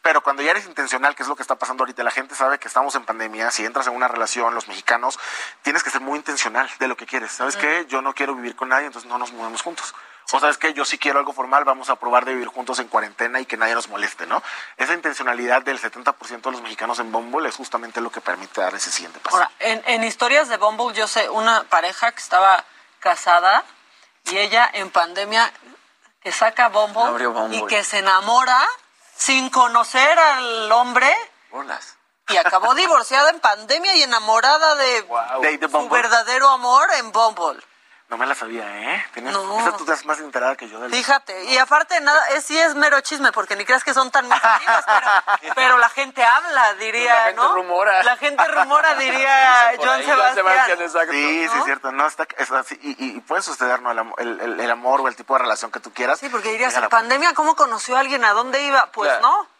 Pero 0.02 0.22
cuando 0.22 0.42
ya 0.42 0.50
eres 0.50 0.66
intencional, 0.66 1.14
que 1.14 1.22
es 1.22 1.28
lo 1.28 1.36
que 1.36 1.42
está 1.42 1.54
pasando 1.54 1.82
ahorita, 1.82 2.02
la 2.02 2.10
gente 2.10 2.34
sabe 2.34 2.58
que 2.58 2.68
estamos 2.68 2.94
en 2.94 3.06
pandemia, 3.06 3.50
si 3.50 3.64
entras 3.64 3.86
en 3.86 3.94
una 3.94 4.08
relación, 4.08 4.54
los 4.54 4.68
mexicanos, 4.68 5.18
tienes 5.62 5.82
que 5.82 5.90
ser 5.90 6.02
muy 6.02 6.18
intencional 6.18 6.68
de 6.78 6.88
lo 6.88 6.96
que 6.96 7.06
quieres. 7.06 7.32
¿Sabes 7.32 7.56
qué? 7.56 7.86
Yo 7.88 8.02
no 8.02 8.14
quiero 8.14 8.34
vivir 8.34 8.54
con 8.54 8.68
nadie, 8.68 8.86
entonces 8.86 9.08
no 9.08 9.16
nos 9.16 9.32
movemos 9.32 9.62
juntos 9.62 9.94
O 10.32 10.40
sabes 10.40 10.58
que 10.58 10.72
yo 10.72 10.84
sí 10.84 10.98
quiero 10.98 11.18
algo 11.18 11.32
formal, 11.32 11.64
vamos 11.64 11.90
a 11.90 11.96
probar 11.96 12.24
de 12.24 12.32
vivir 12.32 12.48
juntos 12.48 12.78
en 12.78 12.88
cuarentena 12.88 13.40
y 13.40 13.46
que 13.46 13.56
nadie 13.56 13.74
nos 13.74 13.88
moleste, 13.88 14.26
¿no? 14.26 14.42
Esa 14.76 14.94
intencionalidad 14.94 15.62
del 15.62 15.80
70% 15.80 16.40
de 16.40 16.50
los 16.50 16.62
mexicanos 16.62 16.98
en 16.98 17.12
Bumble 17.12 17.48
es 17.48 17.56
justamente 17.56 18.00
lo 18.00 18.10
que 18.10 18.20
permite 18.20 18.60
dar 18.60 18.74
ese 18.74 18.90
siguiente 18.90 19.20
paso. 19.20 19.36
Ahora, 19.36 19.50
en, 19.60 19.82
en 19.86 20.02
historias 20.04 20.48
de 20.48 20.56
Bumble 20.56 20.94
yo 20.94 21.06
sé 21.06 21.28
una 21.28 21.64
pareja 21.64 22.10
que 22.12 22.20
estaba 22.20 22.64
casada 23.00 23.64
y 24.24 24.38
ella 24.38 24.68
en 24.72 24.90
pandemia 24.90 25.52
que 26.22 26.32
saca 26.32 26.68
Bumble, 26.70 27.02
Abrió 27.02 27.32
Bumble. 27.32 27.58
y 27.58 27.66
que 27.66 27.84
se 27.84 27.98
enamora 27.98 28.58
sin 29.14 29.50
conocer 29.50 30.18
al 30.18 30.72
hombre 30.72 31.14
Bolas. 31.50 31.96
y 32.28 32.36
acabó 32.38 32.74
divorciada 32.74 33.30
en 33.30 33.40
pandemia 33.40 33.94
y 33.94 34.02
enamorada 34.02 34.74
de, 34.76 35.06
su 35.70 35.88
verdadero 35.90 36.48
amor 36.48 36.88
en 36.98 37.12
Bumble. 37.12 37.62
No 38.08 38.18
me 38.18 38.26
la 38.26 38.34
sabía, 38.34 38.64
¿eh? 38.94 39.04
Tienes, 39.14 39.32
No. 39.32 39.58
esa 39.58 39.72
tú 39.76 39.84
estás 39.84 40.04
más 40.04 40.20
enterada 40.20 40.56
que 40.56 40.68
yo 40.68 40.78
del 40.78 40.92
Fíjate, 40.92 41.44
y 41.46 41.56
aparte 41.56 41.98
nada, 42.02 42.22
es, 42.28 42.44
sí 42.44 42.56
es 42.58 42.74
mero 42.74 43.00
chisme, 43.00 43.32
porque 43.32 43.56
ni 43.56 43.64
creas 43.64 43.82
que 43.82 43.94
son 43.94 44.10
tan 44.10 44.28
mis 44.28 44.44
amigos, 44.44 44.84
pero, 44.86 45.06
pero 45.54 45.78
la 45.78 45.88
gente 45.88 46.22
habla, 46.22 46.74
diría, 46.74 47.14
La 47.14 47.24
gente 47.24 47.40
¿no? 47.40 47.54
rumora. 47.54 48.02
La 48.02 48.16
gente 48.18 48.46
rumora, 48.46 48.94
diría 48.98 49.72
Joan 49.78 50.00
ahí, 50.00 50.04
Sebastián. 50.04 50.34
Sebastián, 50.34 50.82
exacto. 50.82 51.12
Sí, 51.12 51.48
sí, 51.48 51.54
¿No? 51.54 51.58
es 51.58 51.64
cierto. 51.64 51.92
No, 51.92 52.06
está, 52.06 52.26
es 52.36 52.50
así, 52.52 52.78
y, 52.82 52.90
y- 53.04 53.16
y 53.16 53.20
puede 53.20 53.40
suceder, 53.42 53.80
¿no? 53.80 53.90
El, 54.18 54.40
el- 54.40 54.60
el- 54.60 54.70
amor 54.70 55.00
o 55.00 55.08
el 55.08 55.16
tipo 55.16 55.32
de 55.34 55.40
relación 55.40 55.72
que 55.72 55.80
tú 55.80 55.92
quieras. 55.92 56.18
Sí, 56.20 56.28
porque 56.28 56.50
dirías, 56.50 56.74
en 56.74 56.82
la- 56.82 56.88
pandemia, 56.90 57.32
¿cómo 57.32 57.56
conoció 57.56 57.96
a 57.96 58.00
alguien? 58.00 58.22
¿A 58.24 58.32
dónde 58.32 58.62
iba? 58.62 58.86
Pues 58.92 59.08
Claro. 59.10 59.22
no. 59.22 59.54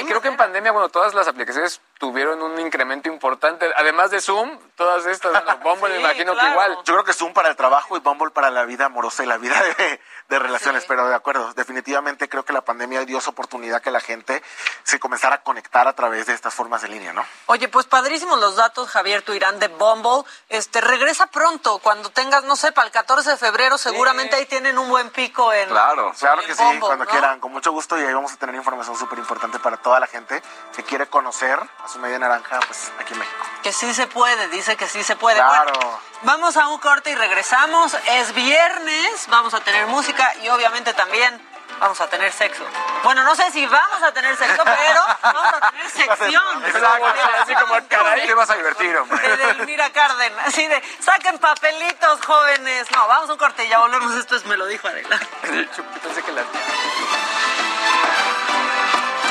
Y 0.00 0.04
creo 0.06 0.22
que 0.22 0.28
en 0.28 0.38
pandemia, 0.38 0.72
bueno, 0.72 0.88
todas 0.88 1.12
las 1.12 1.28
aplicaciones 1.28 1.82
tuvieron 1.98 2.42
un 2.42 2.58
incremento 2.60 3.08
importante. 3.08 3.70
Además 3.76 4.10
de 4.10 4.20
Zoom, 4.20 4.58
todas 4.76 5.06
estas, 5.06 5.32
bueno, 5.32 5.58
Bumble 5.64 5.94
me 5.94 6.00
imagino 6.00 6.36
que 6.36 6.46
igual. 6.46 6.76
Yo 6.84 6.94
creo 6.94 7.04
que 7.04 7.12
Zoom 7.12 7.32
para 7.32 7.48
el 7.48 7.56
trabajo 7.56 7.96
y 7.96 8.00
Bumble 8.00 8.30
para 8.30 8.50
la 8.50 8.64
vida 8.64 8.86
amorosa 8.86 9.22
y 9.22 9.26
la 9.26 9.38
vida 9.38 9.60
de, 9.78 10.00
de 10.28 10.38
relaciones, 10.38 10.82
Sí. 10.82 10.88
pero 10.88 11.08
de 11.08 11.14
acuerdo, 11.14 11.52
definitivamente 11.54 12.28
creo 12.28 12.44
que 12.44 12.52
la 12.52 12.60
pandemia 12.62 13.04
dio 13.04 13.18
esa 13.18 13.30
oportunidad 13.30 13.80
que 13.80 13.90
la 13.90 14.00
gente 14.00 14.42
se 14.82 14.98
comenzara 15.00 15.36
a 15.36 15.42
conectar 15.42 15.88
a 15.88 15.94
través 15.94 16.26
de 16.26 16.34
estas 16.34 16.52
formas 16.54 16.84
en 16.84 16.90
línea, 16.92 17.12
¿no? 17.12 17.24
Oye, 17.46 17.68
pues 17.68 17.86
padrísimos 17.86 18.38
los 18.40 18.56
datos, 18.56 18.88
Javier 18.90 19.22
Tuirán 19.22 19.58
de 19.58 19.68
Bumble. 19.68 20.24
Este, 20.48 20.80
regresa 20.80 21.26
pronto, 21.28 21.78
cuando 21.78 22.10
tengas, 22.10 22.44
no 22.44 22.56
sé, 22.56 22.72
para 22.72 22.86
el 22.86 22.92
14 22.92 23.30
de 23.30 23.36
febrero, 23.36 23.78
seguramente 23.78 24.36
ahí 24.36 24.46
tienen 24.46 24.78
un 24.78 24.88
buen 24.88 25.10
pico 25.10 25.52
en... 25.52 25.68
Claro. 25.68 26.12
Claro 26.18 26.42
en 26.42 26.46
que 26.46 26.54
sí, 26.54 26.62
cuando 26.80 27.04
¿no? 27.04 27.10
quieran, 27.10 27.40
con 27.40 27.52
mucho 27.52 27.72
gusto 27.72 27.98
y 27.98 28.02
ahí 28.04 28.12
vamos 28.12 28.32
a 28.32 28.36
tener 28.36 28.54
información 28.54 28.96
súper 28.96 29.18
importante 29.18 29.58
para 29.58 29.76
toda 29.78 29.98
la 30.00 30.06
gente 30.06 30.42
que 30.74 30.82
quiere 30.82 31.06
conocer 31.06 31.58
a 31.86 31.88
su 31.88 31.98
media 32.00 32.18
naranja, 32.18 32.58
pues 32.66 32.92
aquí 32.98 33.12
en 33.12 33.20
México. 33.20 33.44
Que 33.62 33.72
sí 33.72 33.94
se 33.94 34.06
puede, 34.08 34.48
dice 34.48 34.76
que 34.76 34.88
sí 34.88 35.04
se 35.04 35.14
puede. 35.14 35.36
Claro. 35.36 35.72
Bueno, 35.72 36.00
vamos 36.22 36.56
a 36.56 36.68
un 36.68 36.78
corte 36.78 37.10
y 37.10 37.14
regresamos. 37.14 37.96
Es 38.08 38.34
viernes, 38.34 39.26
vamos 39.28 39.54
a 39.54 39.60
tener 39.60 39.86
música 39.86 40.34
y 40.42 40.48
obviamente 40.48 40.92
también 40.94 41.40
vamos 41.78 42.00
a 42.00 42.08
tener 42.08 42.32
sexo. 42.32 42.64
Bueno, 43.04 43.22
no 43.22 43.36
sé 43.36 43.52
si 43.52 43.64
vamos 43.66 44.02
a 44.02 44.10
tener 44.12 44.36
sexo, 44.36 44.64
pero 44.64 45.00
vamos 45.22 45.54
a 45.62 45.70
tener 45.70 45.90
sección. 46.18 46.64
Exacto, 46.64 47.06
así 47.42 47.54
como 47.54 47.88
caray. 47.88 48.26
Te 48.26 48.34
vas 48.34 48.50
a 48.50 48.56
divertir, 48.56 48.96
hombre. 48.96 49.36
De 49.36 49.36
Delmira 49.36 49.90
Cárdenas, 49.90 50.48
así 50.48 50.66
de, 50.66 50.82
saquen 50.98 51.38
papelitos, 51.38 52.20
jóvenes. 52.26 52.90
No, 52.90 53.06
vamos 53.06 53.30
a 53.30 53.32
un 53.32 53.38
corte 53.38 53.64
y 53.64 53.68
ya 53.68 53.78
volvemos. 53.78 54.12
Esto 54.14 54.34
es 54.34 54.44
Me 54.46 54.56
lo 54.56 54.66
dijo 54.66 54.88
Adela. 54.88 55.20
Pensé 55.42 56.22
que 56.22 56.32
la... 56.32 56.42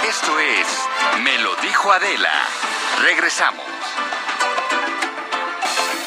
Esto 0.08 0.39
es 0.39 1.24
Me 1.24 1.36
lo 1.39 1.56
dijo 1.64 1.91
Adela. 1.91 2.30
Regresamos. 3.01 3.66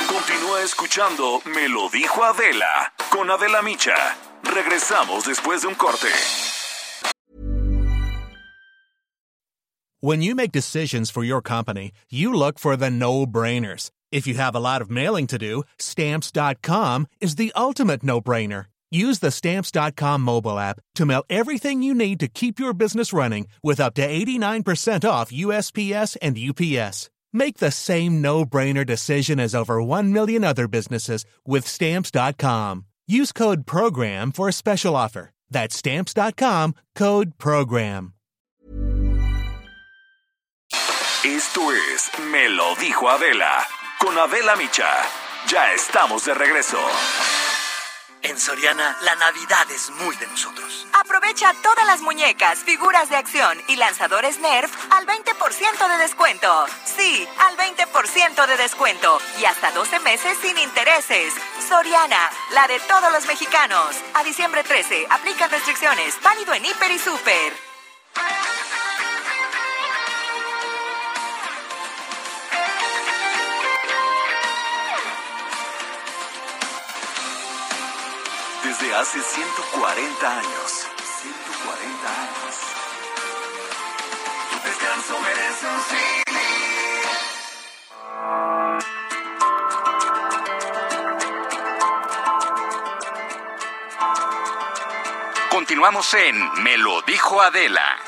Continúa 0.07 0.63
escuchando 0.63 1.41
Me 1.47 1.69
lo 1.69 1.89
dijo 1.89 2.23
Adela 2.23 2.93
con 3.11 3.29
Adela 3.29 3.61
Micha. 3.63 3.97
Regresamos 4.45 5.25
después 5.25 5.63
de 5.63 5.69
un 5.69 5.75
corte. 5.75 6.09
When 10.01 10.23
you 10.23 10.37
make 10.37 10.53
decisions 10.53 11.11
for 11.11 11.25
your 11.25 11.43
company, 11.43 11.91
you 12.09 12.33
look 12.33 12.61
for 12.61 12.77
the 12.77 12.91
no 12.91 13.27
brainers. 13.27 13.91
If 14.13 14.29
you 14.29 14.35
have 14.35 14.55
a 14.55 14.61
lot 14.61 14.81
of 14.81 14.91
mailing 14.91 15.27
to 15.27 15.39
do, 15.39 15.65
stamps.com 15.79 17.09
is 17.21 17.35
the 17.35 17.53
ultimate 17.57 18.05
no 18.05 18.21
brainer. 18.21 18.67
Use 18.91 19.19
the 19.19 19.31
stamps.com 19.31 20.23
mobile 20.23 20.59
app 20.59 20.81
to 20.95 21.05
mail 21.05 21.25
everything 21.29 21.83
you 21.83 21.95
need 21.95 22.21
to 22.21 22.29
keep 22.29 22.59
your 22.59 22.73
business 22.73 23.13
running 23.13 23.49
with 23.63 23.81
up 23.81 23.95
to 23.95 24.09
89% 24.09 25.09
off 25.09 25.31
USPS 25.31 26.17
and 26.23 26.39
UPS. 26.39 27.11
Make 27.33 27.59
the 27.59 27.71
same 27.71 28.23
no 28.23 28.47
brainer 28.47 28.87
decision 28.87 29.39
as 29.39 29.55
over 29.55 29.83
1 29.83 30.13
million 30.13 30.45
other 30.45 30.67
businesses 30.69 31.27
with 31.45 31.67
stamps.com. 31.67 32.87
Use 33.07 33.33
code 33.33 33.67
PROGRAM 33.67 34.33
for 34.33 34.49
a 34.49 34.53
special 34.53 34.97
offer. 34.97 35.31
That's 35.51 35.77
stamps.com 35.77 36.75
code 36.95 37.39
PROGRAM. 37.39 38.15
Esto 41.25 41.73
es 41.73 42.11
Me 42.31 42.49
lo 42.49 42.75
dijo 42.77 43.09
Adela 43.09 43.67
con 43.99 44.17
Adela 44.17 44.57
Micha. 44.57 44.89
Ya 45.51 45.73
estamos 45.75 46.25
de 46.25 46.35
regreso. 46.35 46.79
En 48.23 48.39
Soriana, 48.39 48.97
la 49.03 49.15
Navidad 49.15 49.71
es 49.71 49.91
muy 49.91 50.17
de 50.17 50.27
nosotros. 50.27 50.87
Aprovecha 50.93 51.53
todas 51.63 51.87
las 51.87 52.01
muñecas, 52.01 52.59
figuras 52.59 53.09
de 53.09 53.17
acción 53.17 53.57
y 53.69 53.77
lanzadores 53.77 54.41
Nerf 54.41 54.73
al 54.91 55.07
20% 55.07 55.89
de 55.89 55.99
descuento. 55.99 56.67
Sí, 56.85 57.29
al 57.39 57.57
20% 57.57 58.47
de 58.47 58.57
descuento 58.57 59.21
y 59.41 59.45
hasta 59.45 59.71
12 59.71 60.01
meses 60.01 60.37
sin 60.43 60.59
intereses. 60.59 61.33
Soriana, 61.69 62.31
la 62.53 62.67
de 62.67 62.81
todos 62.81 63.13
los 63.13 63.27
mexicanos. 63.27 63.95
A 64.15 64.25
diciembre 64.25 64.65
13, 64.65 65.07
aplican 65.11 65.51
restricciones. 65.51 66.21
Válido 66.23 66.55
en 66.55 66.65
Hiper 66.65 66.91
y 66.91 66.99
Super. 66.99 67.53
Desde 78.69 78.95
hace 78.95 79.19
140 79.23 80.31
años. 80.31 80.87
140 81.23 82.09
años. 82.21 82.55
Tu 84.51 84.57
descanso 84.69 85.19
merece 85.21 85.67
un 85.67 85.81
sí. 85.89 86.23
Continuamos 95.49 96.13
en 96.13 96.63
Me 96.63 96.77
lo 96.77 97.01
dijo 97.01 97.41
Adela. 97.41 98.08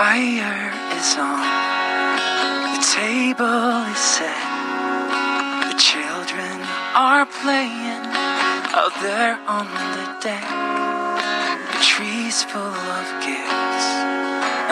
Fire 0.00 0.72
is 0.96 1.12
on, 1.18 1.44
the 2.72 2.80
table 2.80 3.84
is 3.92 4.00
set, 4.16 4.44
the 5.68 5.76
children 5.76 6.56
are 6.96 7.26
playing 7.44 8.04
out 8.80 8.94
there 9.04 9.36
on 9.56 9.66
the 9.68 10.06
deck. 10.24 10.48
The 11.72 11.82
tree's 11.84 12.42
full 12.44 12.80
of 12.96 13.06
gifts, 13.20 13.88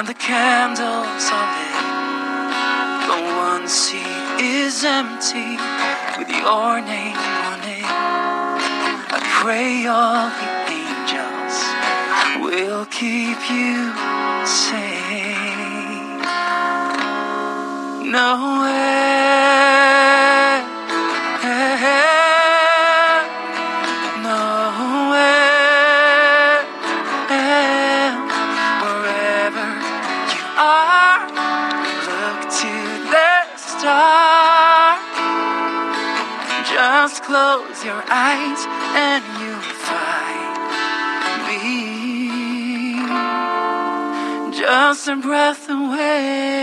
and 0.01 0.09
the 0.09 0.17
candles 0.17 1.25
are 1.37 1.49
lit. 1.57 1.85
The 3.11 3.19
one 3.53 3.69
seat 3.69 4.25
is 4.41 4.83
empty 4.83 5.61
with 6.17 6.31
your 6.41 6.81
name 6.81 7.21
on 7.51 7.61
it. 7.69 7.91
I 9.17 9.21
pray 9.43 9.85
all 9.93 10.33
the 10.41 10.51
angels 10.81 11.57
will 12.41 12.87
keep 12.87 13.41
you 13.51 13.93
safe. 14.47 14.98
Nowhere, 18.11 18.73
nowhere, 24.25 25.45
wherever 28.81 29.69
you 30.33 30.45
are, 30.57 31.21
look 32.09 32.41
to 32.49 32.75
the 33.13 33.33
star. 33.59 34.97
Just 36.65 37.23
close 37.25 37.85
your 37.85 38.03
eyes 38.09 38.65
and 38.97 39.23
you'll 39.39 39.69
find 39.85 40.57
me 41.47 41.69
just 44.59 45.09
a 45.09 45.17
breath 45.17 45.69
away. 45.69 46.58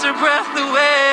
I'm 0.00 0.04
just 0.04 0.16
a 0.16 0.22
breath 0.22 0.56
away. 0.56 1.07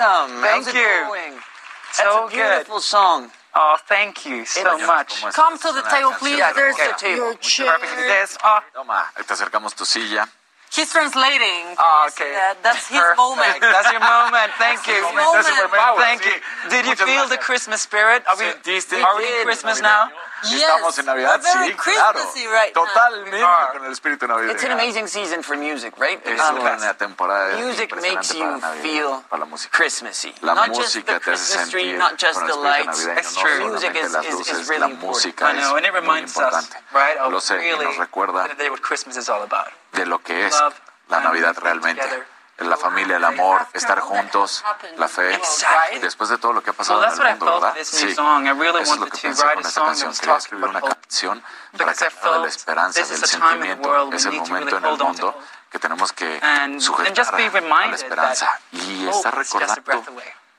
Welcome. 0.00 0.40
Thank 0.40 0.64
How's 0.64 0.68
it 0.68 0.74
you. 0.80 1.04
going? 1.06 1.32
So 1.92 2.04
That's 2.04 2.32
a 2.32 2.36
beautiful 2.36 2.76
good. 2.76 2.82
song. 2.82 3.30
Oh, 3.54 3.76
thank 3.86 4.24
you 4.24 4.46
so 4.46 4.60
It's- 4.60 4.86
much. 4.86 5.20
Come 5.34 5.58
to 5.58 5.72
the 5.72 5.82
table, 5.82 6.12
please. 6.18 6.38
Yeah, 6.38 6.52
There's 6.54 6.74
okay. 6.76 6.92
the- 7.12 7.16
your 7.16 7.34
chair. 7.34 7.76
Perfect. 7.78 7.96
This. 7.96 8.38
Oh, 8.42 8.60
Toma, 8.74 9.10
te 9.16 9.34
acercamos 9.34 9.74
tu 9.76 9.84
silla. 9.84 10.28
He's 10.72 10.90
translating. 10.92 11.74
Oh, 11.78 12.04
You 12.04 12.10
see 12.10 12.22
okay. 12.22 12.32
that? 12.32 12.62
That's 12.62 12.86
his 12.86 12.96
Perfect. 12.98 13.16
moment. 13.18 13.60
That's 13.74 13.90
your 13.90 14.00
moment. 14.00 14.52
Thank 14.56 14.86
you. 14.86 14.94
His 14.94 15.14
moment. 15.14 15.46
Thank 15.98 16.24
you. 16.24 16.40
Did 16.70 16.86
you 16.86 16.94
feel 16.96 17.26
the 17.26 17.38
Christmas 17.38 17.82
spirit? 17.82 18.22
Are 18.28 18.36
we, 18.36 18.44
¿Sentiste? 18.44 19.02
are 19.04 19.16
we 19.18 19.26
in 19.40 19.44
Christmas 19.44 19.80
now? 19.82 20.10
Estamos 20.42 20.98
en 20.98 21.06
Navidad, 21.06 21.40
sí, 21.42 21.74
claro. 21.74 22.18
Christmassy 22.20 22.46
right 22.46 22.74
now. 22.74 22.84
Totalmente 22.86 23.46
con 23.72 23.84
el 23.84 23.92
espíritu 23.92 24.26
navideño. 24.26 24.52
It's 24.52 24.64
an 24.64 24.72
amazing 24.72 25.06
season 25.08 25.42
for 25.42 25.56
music, 25.56 25.94
right? 25.98 26.20
Es 26.26 26.40
Um, 26.40 26.58
una 26.60 26.94
temporada 26.94 27.56
music 27.58 27.94
makes 28.00 28.32
you 28.32 28.44
Navidad, 28.44 28.74
feel 28.82 29.22
para 29.28 29.40
la 29.40 29.46
música. 29.46 29.76
Christmassy. 29.76 30.34
La 30.42 30.54
not 30.54 30.68
just 30.74 30.94
the 30.94 31.02
te 31.02 31.30
hace 31.32 31.68
tree, 31.70 31.82
sentir 31.84 31.98
not 31.98 32.16
just 32.18 32.34
con 32.38 32.46
the 32.46 32.52
el 32.54 32.64
espíritu 32.66 33.06
lights. 33.06 33.34
no 33.36 33.42
true. 33.42 33.68
Music 33.70 33.94
is- 33.96 34.12
las 34.12 34.24
is- 34.26 34.68
really 34.68 34.80
la 34.80 34.86
important. 34.88 35.00
música 35.02 35.50
I 35.50 35.52
know, 35.58 35.76
and 35.76 35.86
it 35.86 35.86
es 35.86 35.92
muy 35.92 36.00
reminds 36.00 36.36
us, 36.36 36.68
right, 36.92 37.16
of 37.18 37.32
Lo 37.32 37.40
sé, 37.40 37.54
y 37.56 37.58
really 37.60 37.84
nos 37.84 37.96
recuerda 37.98 38.48
what 38.70 38.80
Christmas 38.82 39.16
is 39.16 39.28
all 39.28 39.42
about. 39.42 39.68
de 39.92 40.06
lo 40.06 40.18
que 40.22 40.46
es 40.46 40.52
Love 40.60 40.74
la 41.08 41.16
and 41.18 41.26
Navidad 41.26 41.56
realmente. 41.62 42.00
together. 42.02 42.26
La 42.60 42.76
familia, 42.76 43.16
el 43.16 43.24
amor, 43.24 43.66
estar 43.72 43.98
juntos, 44.00 44.62
la 44.96 45.08
fe. 45.08 45.34
Exactly. 45.34 45.98
Después 46.00 46.28
de 46.30 46.36
todo 46.38 46.52
lo 46.52 46.62
que 46.62 46.70
ha 46.70 46.72
pasado 46.74 47.02
en 47.02 47.08
that's 47.08 47.18
el 47.18 47.24
what 47.24 47.30
I 47.30 47.38
mundo, 47.38 47.46
felt 47.46 47.62
¿verdad? 47.62 47.76
with 47.76 47.80
this 47.90 47.94
new 48.02 48.08
Sí. 48.10 48.14
song. 48.14 48.46
I 48.46 48.50
really 48.52 48.82
Eso 48.82 48.82
es 48.82 48.88
lo 48.88 48.94
wanted 49.06 49.12
que 49.12 49.16
to 49.16 49.22
pensé 49.22 49.42
write 49.42 49.54
con 49.54 49.64
a 49.64 49.68
esta 49.68 49.80
song 49.80 49.86
canción. 49.86 50.10
that 50.10 50.10
was 50.10 50.20
Quería 50.20 50.34
talking 50.34 50.44
escribir 50.44 50.68
una 50.68 50.80
canción 50.80 51.42
para 51.72 51.90
hablara 51.92 52.32
de 52.36 52.38
la 52.42 52.48
esperanza, 52.48 53.00
del 53.00 53.12
is 53.12 53.22
a 53.22 53.26
time 53.38 53.54
in 53.54 53.60
the 53.60 53.66
sentimiento. 53.86 54.12
Es 54.16 54.24
el 54.26 54.32
momento 54.34 54.76
en 54.76 54.84
el 54.84 54.98
mundo 54.98 55.42
que 55.70 55.78
tenemos 55.78 56.12
que 56.12 56.40
sujetar 56.80 57.16
just 57.16 57.30
be 57.32 57.44
a- 57.46 57.46
la 57.46 57.60
reminded 57.60 57.94
esperanza 57.94 58.46
that 58.46 58.60
y 58.72 59.08
estar 59.08 59.34
recordando 59.34 59.82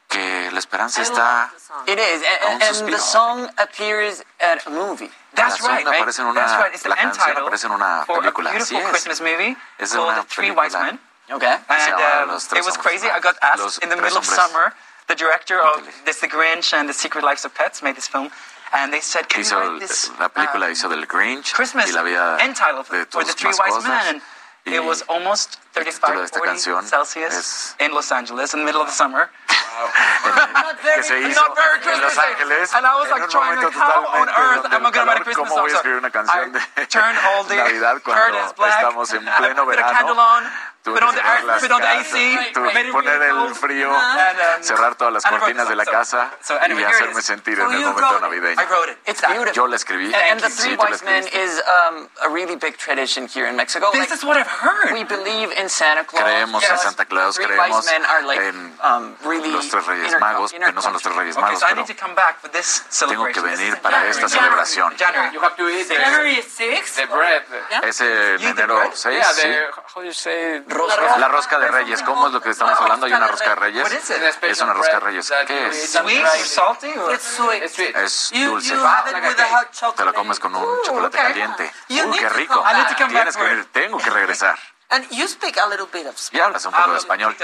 que 0.07 0.49
la 0.51 0.59
esperanza 0.59 1.01
está 1.03 1.51
It 1.85 1.97
is, 1.99 2.21
a 2.23 2.47
un 2.47 2.51
and, 2.53 2.63
and 2.63 2.89
the 2.91 2.97
song 2.99 3.49
appears 3.57 4.23
at 4.39 4.65
a 4.65 4.69
movie. 4.69 5.09
That's 5.35 5.61
La 5.61 5.67
right, 5.69 5.85
right? 5.85 5.95
aparece 5.95 6.21
en 6.21 6.27
una- 6.27 6.41
That's 6.41 6.61
right. 6.63 6.73
It's 6.73 6.83
the 6.83 6.89
la 6.89 6.95
end 6.95 7.03
canción 7.11 7.27
title 7.27 7.41
aparece 7.43 7.67
en 7.67 7.71
una 7.73 8.03
for 8.05 8.17
a 8.17 8.19
película, 8.21 8.51
beautiful. 8.51 8.81
Christmas 8.89 9.21
movie 9.21 9.55
called 9.77 9.93
una 10.09 10.15
The 10.23 10.27
Three 10.27 10.51
Wise 10.51 10.75
película 10.75 10.83
Men. 10.83 10.99
Okay. 11.31 11.55
And 11.69 11.93
llama 11.93 12.33
um, 12.33 12.57
it 12.57 12.65
was 12.65 12.77
crazy. 12.77 13.07
I 13.07 13.19
got 13.19 13.35
asked 13.41 13.63
Los 13.63 13.77
in 13.79 13.89
the 13.89 13.95
middle 13.95 14.17
of 14.17 14.25
summer. 14.25 14.73
The 15.07 15.15
director 15.15 15.59
of 15.59 15.87
this, 16.05 16.19
The 16.19 16.27
Grinch 16.27 16.73
and 16.73 16.87
The 16.87 16.93
Secret 16.93 17.23
Lives 17.23 17.43
of 17.43 17.53
Pets, 17.53 17.81
made 17.83 17.95
this 17.95 18.07
film, 18.07 18.29
and 18.73 18.93
they 18.93 19.01
said, 19.01 19.27
"Can 19.27 19.39
you 19.39 19.45
hizo 19.45 19.59
write 19.59 19.73
el- 19.73 19.79
this 19.79 20.09
la 20.19 20.29
película 20.29 20.67
uh, 20.67 20.71
hizo 20.71 20.89
del 20.89 21.05
Grinch 21.05 21.53
Christmas 21.53 21.89
y 21.89 21.93
la 21.93 22.03
vida 22.03 22.37
end 22.39 22.55
title 22.55 22.83
de 22.83 23.05
for 23.05 23.23
The 23.23 23.33
Three 23.33 23.51
Wise 23.51 23.83
Men?" 23.87 24.21
It 24.63 24.83
was 24.83 25.01
almost 25.09 25.57
el 25.75 25.85
título 25.85 26.21
de 26.21 26.27
35, 26.29 26.37
esta 26.37 26.39
40 26.39 26.87
Celsius 26.87 27.75
in 27.79 27.91
Los 27.93 28.11
Angeles 28.11 28.53
in 28.53 28.59
the 28.59 28.65
middle 28.65 28.81
of 28.81 28.87
the 28.87 28.93
summer. 28.93 29.29
se 31.01 31.19
hizo 31.21 31.41
Not 31.41 31.55
very 31.55 31.95
en 31.95 32.01
Los 32.01 32.17
Ángeles 32.17 32.73
And 32.75 32.85
I 32.85 32.95
was 32.95 33.09
like 33.09 33.29
trying 33.29 33.59
to 33.61 33.71
how 33.71 34.05
on 34.05 34.29
earth 34.29 34.65
am 34.71 34.85
I 34.85 34.91
going 34.91 35.07
to 35.07 35.11
write 35.11 35.21
a 35.21 35.23
Christmas 35.23 35.49
¿cómo 35.49 35.55
song? 35.55 35.61
voy 35.61 35.69
a 35.69 35.73
So 35.73 35.77
escribir 35.77 35.97
una 35.97 36.11
canción 36.11 36.55
I 36.55 36.79
de 36.81 36.87
turned 36.87 37.17
all 37.17 37.43
the 37.43 37.55
Navidad 37.55 38.01
curtains 38.03 38.53
cuando 38.53 38.53
black, 38.55 38.83
estamos 38.83 39.13
en 39.13 39.25
pleno 39.25 39.65
put 39.69 39.79
a 39.79 39.83
candle 39.83 40.19
on, 40.19 40.43
Tuve 40.83 40.99
put 40.99 41.03
on 41.03 41.13
que 41.13 41.21
the, 41.21 41.27
cerrar 41.27 41.43
las 41.43 41.61
put 41.61 41.71
on 41.71 41.81
the 41.81 41.87
casas, 41.87 42.15
it 42.15 42.91
poner 42.91 43.21
el 43.21 43.55
frío, 43.55 43.91
And, 43.93 44.39
um, 44.39 44.63
cerrar 44.63 44.95
todas 44.95 45.13
las 45.13 45.25
and 45.25 45.35
I 45.35 45.37
wrote 45.37 45.45
cortinas 45.45 45.69
de 45.69 45.75
la 45.75 45.85
casa 45.85 46.31
So 46.41 46.57
anyway, 46.59 46.81
y 46.81 46.85
hacerme 46.85 47.21
sentir 47.21 47.57
So 47.57 47.65
en 47.69 47.73
el 47.73 47.81
momento 47.81 48.19
navideño. 48.19 48.59
I 48.59 48.65
wrote 48.65 48.91
it. 48.91 48.97
It's 49.05 49.21
beautiful. 49.21 49.53
Yo 49.53 49.67
la 49.67 49.75
escribí. 49.75 50.05
And, 50.05 50.15
and 50.15 50.41
the 50.41 50.49
Three 50.49 50.75
tú 50.75 50.81
Wise 50.81 51.03
Men 51.03 51.27
is 51.27 51.61
um, 51.87 52.09
a 52.23 52.29
really 52.29 52.55
big 52.55 52.77
tradition 52.77 53.27
here 53.27 53.47
in 53.47 53.55
Mexico. 53.55 53.91
This 53.91 54.11
is 54.11 54.23
what 54.23 54.37
I've 54.37 54.47
heard. 54.47 54.93
We 54.93 55.03
believe 55.03 55.51
in 55.51 55.69
Santa 55.69 56.03
Claus. 56.03 56.23
Creemos 56.23 56.63
en. 56.63 56.77
Santa 56.77 57.05
Claus, 57.05 57.37
creemos 57.37 57.87
en 57.91 58.73
um, 58.83 59.15
really 59.23 59.51
los 59.51 59.69
tres 59.69 59.85
reyes 59.85 60.05
inter- 60.05 60.19
magos, 60.19 60.51
que 60.51 60.59
no 60.59 60.81
son 60.81 60.93
los 60.93 61.01
tres 61.03 61.15
reyes 61.15 61.35
Okay, 61.37 61.43
magos, 61.43 61.59
so 61.59 61.65
I 61.67 61.69
pero 61.69 61.81
need 61.81 61.95
to 61.95 62.01
come 62.01 62.15
back 62.15 62.39
for 62.41 62.49
this 62.49 62.83
tengo 63.07 63.25
que 63.27 63.41
venir 63.41 63.77
para 63.81 63.97
January. 63.97 64.09
esta 64.09 64.29
celebración. 64.29 64.95
January. 64.97 65.33
You 65.33 65.41
have 65.41 65.55
to 65.55 65.69
eat 65.69 65.87
the, 65.87 65.95
January 65.95 66.37
6th. 66.41 66.95
the 66.95 67.05
bread. 67.07 67.43
Es 67.83 68.01
en 68.01 68.41
enero 68.41 68.91
6, 68.93 69.15
Yeah, 69.15 69.33
sí. 69.33 69.47
Do 70.71 70.83
you 70.83 70.89
say? 70.89 71.19
La 71.19 71.27
rosca 71.27 71.59
de 71.59 71.67
Reyes, 71.67 72.01
¿cómo 72.03 72.27
es 72.27 72.33
lo 72.33 72.41
que 72.41 72.49
estamos 72.49 72.79
hablando? 72.79 73.05
Hay 73.05 73.13
una 73.13 73.27
rosca 73.27 73.49
de 73.49 73.55
Reyes. 73.55 74.09
Es 74.41 74.61
una 74.61 74.73
rosca 74.73 74.93
de 74.93 74.99
Reyes. 74.99 75.33
¿Qué 75.47 75.67
es? 75.67 75.91
Sweet 75.91 76.23
or 76.23 76.45
salty? 76.45 76.97
Or? 76.97 77.13
It's 77.13 77.23
sweet. 77.23 77.63
It's 77.63 77.75
sweet. 77.75 77.95
Es 77.95 78.31
dulce. 78.33 78.75
Te 79.95 80.05
la 80.05 80.13
comes 80.13 80.39
con 80.39 80.55
un 80.55 80.81
chocolate 80.83 81.17
okay. 81.17 81.31
caliente. 81.31 81.73
Uy, 81.89 82.17
qué 82.17 82.29
rico. 82.29 82.63
Tienes 83.07 83.35
que 83.35 83.43
venir, 83.43 83.65
tengo 83.71 83.97
que 83.97 84.09
regresar. 84.09 84.57
And 84.89 85.09
you 85.09 85.25
speak 85.27 85.57
a 85.57 85.67
little 85.67 85.87
bit 85.87 86.05
of 86.05 86.17
Spanish. 86.17 86.41
Y 86.41 86.45
hablas 86.45 86.65
un 86.65 86.73
poco 86.73 86.91
de 86.91 86.97
español. 86.97 87.35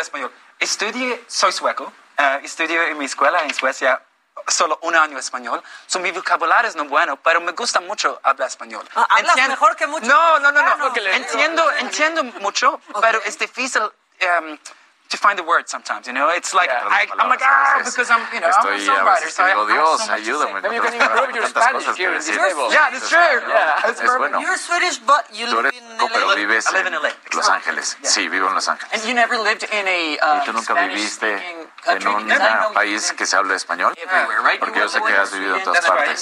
Estudié, 0.60 1.24
soy 1.28 1.52
sueco, 1.54 1.94
eh, 2.18 2.42
estudié 2.44 2.90
en 2.90 2.98
mi 2.98 3.06
escuela 3.06 3.44
en 3.44 3.54
Suecia 3.54 4.02
solo 4.48 4.80
un 4.82 4.96
año 4.96 5.18
español. 5.18 5.62
So, 5.86 6.00
mi 6.00 6.12
vocabulario 6.12 6.70
es 6.70 6.76
no 6.76 6.86
bueno, 6.86 7.18
pero 7.18 7.42
me 7.42 7.52
gusta 7.52 7.80
mucho 7.80 8.20
hablar 8.24 8.48
español. 8.48 8.88
Ah, 8.96 9.08
hablas 9.10 9.36
mejor 9.48 9.76
que 9.76 9.88
muchos 9.88 10.08
No, 10.08 10.40
no, 10.40 10.52
no, 10.52 10.78
no. 10.78 10.96
Entiendo, 10.96 11.72
entiendo 11.74 12.24
mucho, 12.24 12.80
pero 13.02 13.22
es 13.24 13.38
difícil 13.38 13.82
um, 13.82 14.58
to 15.10 15.18
find 15.18 15.40
the 15.40 15.44
word 15.44 15.70
sometimes, 15.70 16.08
you 16.08 16.14
know? 16.14 16.30
It's 16.30 16.54
like, 16.54 16.70
yeah, 16.70 16.84
I, 16.84 17.08
am 17.20 17.30
like, 17.30 17.42
ah, 17.42 17.82
because 17.84 18.10
I'm, 18.10 18.24
you 18.34 18.42
know, 18.42 18.52
estoy, 18.52 18.76
I'm 18.76 18.82
a 18.82 18.92
songwriter, 18.92 19.30
so 19.32 19.44
I 19.44 19.50
have 19.56 19.68
Dios, 19.68 20.04
so 20.04 20.12
much 20.12 20.22
ayúdame. 20.22 20.62
Maybe 20.64 20.76
you 20.76 20.84
can 20.84 20.96
improve 20.96 21.36
your 21.36 21.48
Spanish 21.48 21.88
here 21.96 22.12
in 22.12 22.20
Disabled. 22.20 22.72
Yeah, 22.72 22.92
that's 22.92 23.10
true. 23.10 23.40
Yeah, 23.48 23.90
it's 23.90 24.02
bueno. 24.02 24.40
You're 24.40 24.58
Swedish, 24.58 25.00
but 25.00 25.28
you 25.32 25.48
live 25.48 25.72
in 25.72 25.86
LA. 25.98 26.08
Pero 26.12 26.36
vives 26.36 26.68
I 26.68 26.78
live 26.78 26.88
in 26.88 26.94
LA. 26.94 27.12
Los 27.34 27.50
Ángeles. 27.50 27.98
Yeah. 28.02 28.10
Sí, 28.10 28.28
vivo 28.28 28.48
en 28.48 28.56
Los 28.56 28.68
And 28.68 28.80
you 29.08 29.14
never 29.14 29.38
lived 29.38 29.64
in 29.64 29.88
a 29.88 30.18
uh, 30.20 30.42
y 30.42 30.46
tú 30.46 30.52
en 31.88 32.08
un 32.08 32.74
país 32.74 33.14
que 33.14 33.26
se 33.26 33.36
habla 33.36 33.56
español? 33.56 33.94
Everywhere, 33.98 34.42
right? 34.44 34.60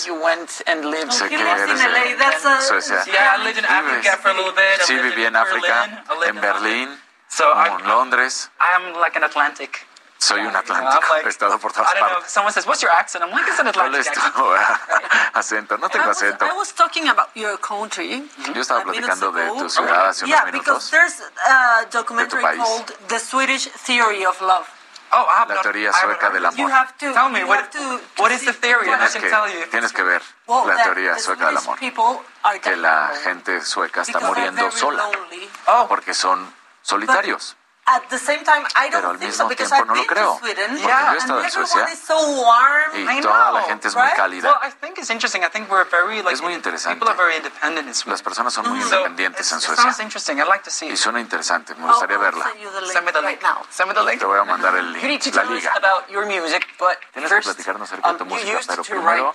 You 0.05 0.15
went 0.21 0.61
and 0.67 0.85
lived. 0.85 1.11
Sé 1.11 1.29
que 1.29 1.39
eres 1.39 1.79
de 1.79 2.61
Suecia. 2.61 3.03
Yeah, 3.05 3.35
I 3.35 3.43
lived 3.43 3.57
in 3.57 3.65
Africa 3.65 4.17
for 4.21 4.29
a 4.29 4.33
little 4.33 4.53
bit. 4.53 4.81
So 7.29 7.51
como 7.51 7.77
I'm, 7.77 7.87
Londres. 7.87 8.49
I'm 8.59 8.93
like 8.99 9.17
an 9.17 9.23
Atlantic. 9.23 9.85
Soy 10.17 10.39
un 10.39 10.55
atlántico, 10.55 11.09
like, 11.09 11.25
he 11.25 11.29
estado 11.29 11.59
por 11.59 11.71
todas 11.71 11.91
I 11.91 11.99
partes. 11.99 12.17
Know, 12.17 12.27
someone 12.27 12.53
says, 12.53 12.65
"What's 12.65 12.81
your 12.81 12.91
accent?" 12.91 13.23
I'm 13.23 13.31
like, 13.31 13.47
"It's 13.47 13.59
an 13.59 13.67
Atlantic 13.67 14.07
accent." 14.07 14.33
Ah, 14.35 15.31
acento, 15.33 15.77
no 15.77 15.89
tengo 15.89 16.09
acento. 16.09 16.45
I 16.45 16.53
was 16.53 16.73
talking 16.73 17.09
about 17.09 17.29
your 17.35 17.57
country. 17.59 18.09
Yo 18.09 18.17
mm-hmm, 18.23 18.59
estaba 18.59 18.83
platicando 18.83 19.31
de 19.31 19.47
tu 19.59 19.69
ciudad 19.69 20.09
hace 20.09 20.25
unos 20.25 20.45
minutos. 20.45 20.45
Yeah, 20.45 20.51
because 20.51 20.89
there's 20.89 21.21
a 21.45 21.85
documentary 21.91 22.41
called 22.41 22.95
"The 23.09 23.19
Swedish 23.19 23.67
Theory 23.67 24.25
of 24.25 24.39
Love." 24.41 24.67
Oh, 25.11 25.25
ah, 25.29 25.35
I 25.35 25.39
have 25.39 25.49
la 25.49 25.61
teoría 25.61 25.93
sueca 25.93 26.29
del 26.29 26.45
amor. 26.45 26.57
You 26.57 26.67
have 26.67 26.97
to, 26.97 27.13
tell 27.13 27.29
me 27.29 27.41
you 27.41 27.47
what, 27.47 27.59
have 27.59 27.71
to, 27.71 27.79
to 27.79 28.21
what 28.21 28.31
is 28.31 28.43
the 28.45 28.53
theory? 28.53 28.85
Tienes 28.85 29.13
que. 29.13 29.67
Tienes 29.69 29.93
que 29.93 30.03
ver 30.03 30.21
well, 30.47 30.65
la 30.65 30.81
teoría 30.81 31.19
sueca 31.19 31.47
del 31.47 31.57
amor. 31.57 31.77
Que 32.61 32.75
la 32.77 33.11
gente 33.23 33.61
sueca 33.63 34.01
está 34.01 34.19
muriendo 34.21 34.71
sola 34.71 35.03
lonely. 35.11 35.49
porque 35.87 36.13
son 36.13 36.51
solitarios. 36.85 37.57
Pero 38.91 39.09
al 39.11 39.17
mismo 39.27 39.47
tiempo 39.69 39.85
no 39.85 39.95
lo 39.95 40.07
creo, 40.07 40.39
porque 40.79 40.87
yo 41.05 41.13
he 41.13 41.17
estado 41.17 41.39
en 41.43 41.51
Suecia. 41.51 41.85
y 42.93 43.05
toda 43.21 43.51
la 43.51 43.61
gente 43.67 43.87
es 43.87 43.95
muy 43.95 44.03
cálida. 44.15 44.49
Es 46.31 46.41
muy 46.41 46.53
interesante. 46.53 46.99
Las 48.09 48.21
personas 48.23 48.53
son 48.53 48.69
muy 48.69 48.79
independientes 48.97 49.51
en 49.51 49.59
Suecia. 49.61 49.83
Y 50.87 50.97
suena 50.97 51.19
interesante, 51.19 51.75
me 51.75 51.85
gustaría 51.91 52.17
verla. 52.17 52.45
Te 54.19 54.25
voy 54.25 54.39
a 54.39 54.43
mandar 54.45 54.75
el 54.77 54.91
link, 54.93 55.01
la 55.35 55.43
liga. 55.55 55.73
Tienes 57.13 57.29
que 57.29 57.35
platicarnos 57.45 57.87
acerca 57.91 58.07
de 58.13 58.17
tu 58.17 58.25
música, 58.25 58.47
pero 58.67 58.83
primero, 59.01 59.33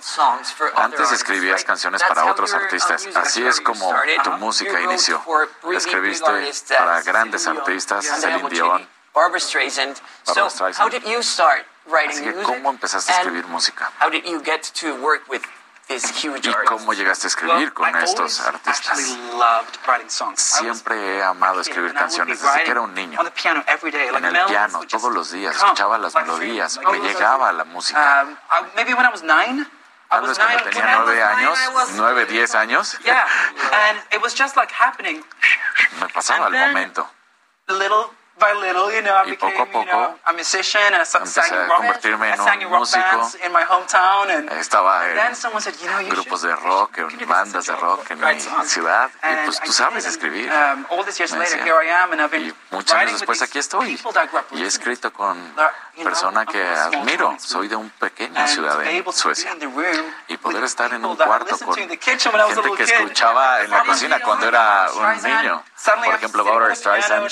antes 0.75 1.11
escribías 1.13 1.63
canciones 1.63 2.03
para 2.03 2.25
otros 2.25 2.53
artistas. 2.53 3.07
Así 3.15 3.45
es 3.47 3.61
como 3.61 3.93
tu 4.23 4.31
música 4.31 4.71
inició. 4.81 5.23
Escribiste 5.73 6.25
para 6.77 7.01
grandes 7.01 7.47
artistas, 7.47 8.05
Dion, 8.49 8.67
Dion, 8.67 8.87
Barbara 9.13 9.39
Streisand. 9.39 10.01
Barbara 10.25 10.49
Streisand. 10.49 10.77
How 10.77 10.89
did 10.89 11.03
you 11.05 11.21
start 11.21 11.65
writing 11.87 12.17
Así 12.17 12.23
que, 12.23 12.31
music? 12.31 12.45
¿Cómo 12.45 12.69
empezaste 12.69 13.11
a 13.11 13.15
escribir 13.17 13.45
música? 13.47 13.91
How 13.99 14.09
did 14.09 14.25
you 14.25 14.41
get 14.43 14.63
to 14.81 14.95
work 15.01 15.27
with 15.29 15.41
these 15.87 16.07
huge 16.09 16.47
¿Y 16.47 16.53
cómo 16.65 16.93
llegaste 16.93 17.27
a 17.27 17.29
escribir 17.29 17.55
well, 17.55 17.73
con 17.73 17.89
I've 17.89 18.03
estos 18.03 18.39
artistas? 18.39 19.17
Siempre 20.35 21.17
he 21.17 21.23
amado 21.23 21.61
escribir 21.61 21.93
canciones 21.93 22.41
desde 22.41 22.63
que 22.63 22.71
era 22.71 22.81
un 22.81 22.93
niño. 22.93 23.19
Day, 23.21 24.07
en 24.07 24.25
el 24.25 24.45
piano 24.45 24.81
todos 24.87 25.11
los 25.11 25.31
días 25.31 25.55
escuchaba 25.55 25.97
las 25.97 26.15
melodías, 26.15 26.79
me 26.91 26.99
llegaba 26.99 27.51
la 27.51 27.65
música. 27.65 28.25
Maybe 28.75 28.93
when 28.93 29.05
I 29.05 29.09
was 29.09 29.23
nine, 29.23 29.65
Tal 30.09 30.27
vez 30.27 30.37
cuando 30.37 30.63
tenía 30.63 30.97
nueve 30.97 31.23
años, 31.23 31.57
nueve, 31.95 32.25
diez 32.25 32.53
años. 32.53 32.99
Yeah. 33.05 33.25
And 33.71 33.97
it 34.11 34.21
was 34.21 34.33
just 34.33 34.57
like 34.57 34.71
happening. 34.71 35.23
Me 36.01 36.07
pasaba 36.09 36.47
el 36.47 36.53
momento. 36.53 37.09
Little 37.69 38.11
by 38.39 38.53
little, 38.53 38.91
you 38.91 39.01
know, 39.01 39.15
I 39.15 39.27
y 39.27 39.31
became, 39.31 39.51
poco 39.51 39.63
a 39.63 39.65
poco 39.65 39.85
you 39.85 39.91
know, 39.91 40.15
a 40.25 40.33
musician 40.33 40.93
and 40.93 40.95
I 40.95 41.05
empecé 41.05 41.41
a 41.41 41.67
convertirme 41.67 42.33
en 42.33 42.65
un 42.65 42.79
músico. 42.79 43.29
In 43.45 43.51
my 43.51 43.63
hometown 43.63 44.29
and, 44.29 44.51
Estaba 44.53 45.09
en 45.09 45.15
then 45.15 45.35
said, 45.35 45.73
you 45.81 45.87
know, 45.87 45.99
you 45.99 46.09
grupos 46.09 46.41
de 46.41 46.55
rock, 46.55 46.97
en 46.97 47.27
bandas 47.27 47.67
de 47.67 47.75
rock 47.75 48.09
en 48.11 48.19
mi 48.19 48.39
ciudad. 48.65 49.09
Y 49.21 49.45
pues 49.45 49.59
tú 49.61 49.71
sabes 49.71 50.05
escribir. 50.05 50.51
y 50.51 52.53
muchos 52.71 52.93
años 52.93 53.13
después 53.13 53.41
aquí 53.41 53.59
estoy. 53.59 53.99
Y 54.51 54.63
he 54.63 54.67
escrito 54.67 55.13
con 55.13 55.53
persona 56.03 56.45
que 56.45 56.63
admiro. 56.63 57.35
Soy 57.39 57.67
de 57.67 57.75
una 57.75 57.91
pequeña 57.99 58.47
ciudad 58.47 58.79
de 58.79 59.03
Suecia. 59.11 59.55
Y 60.27 60.37
poder 60.37 60.63
estar 60.63 60.93
en 60.93 61.05
un 61.05 61.15
cuarto 61.15 61.57
con 61.59 61.75
gente 61.75 61.97
que 61.97 62.83
escuchaba 62.83 63.61
en 63.61 63.71
la 63.71 63.83
cocina 63.83 64.19
cuando 64.19 64.47
era 64.47 64.89
un 64.93 65.23
niño. 65.23 65.63
Por 65.83 66.15
ejemplo, 66.15 66.43
Barbara 66.43 66.75
Streisand 66.75 67.29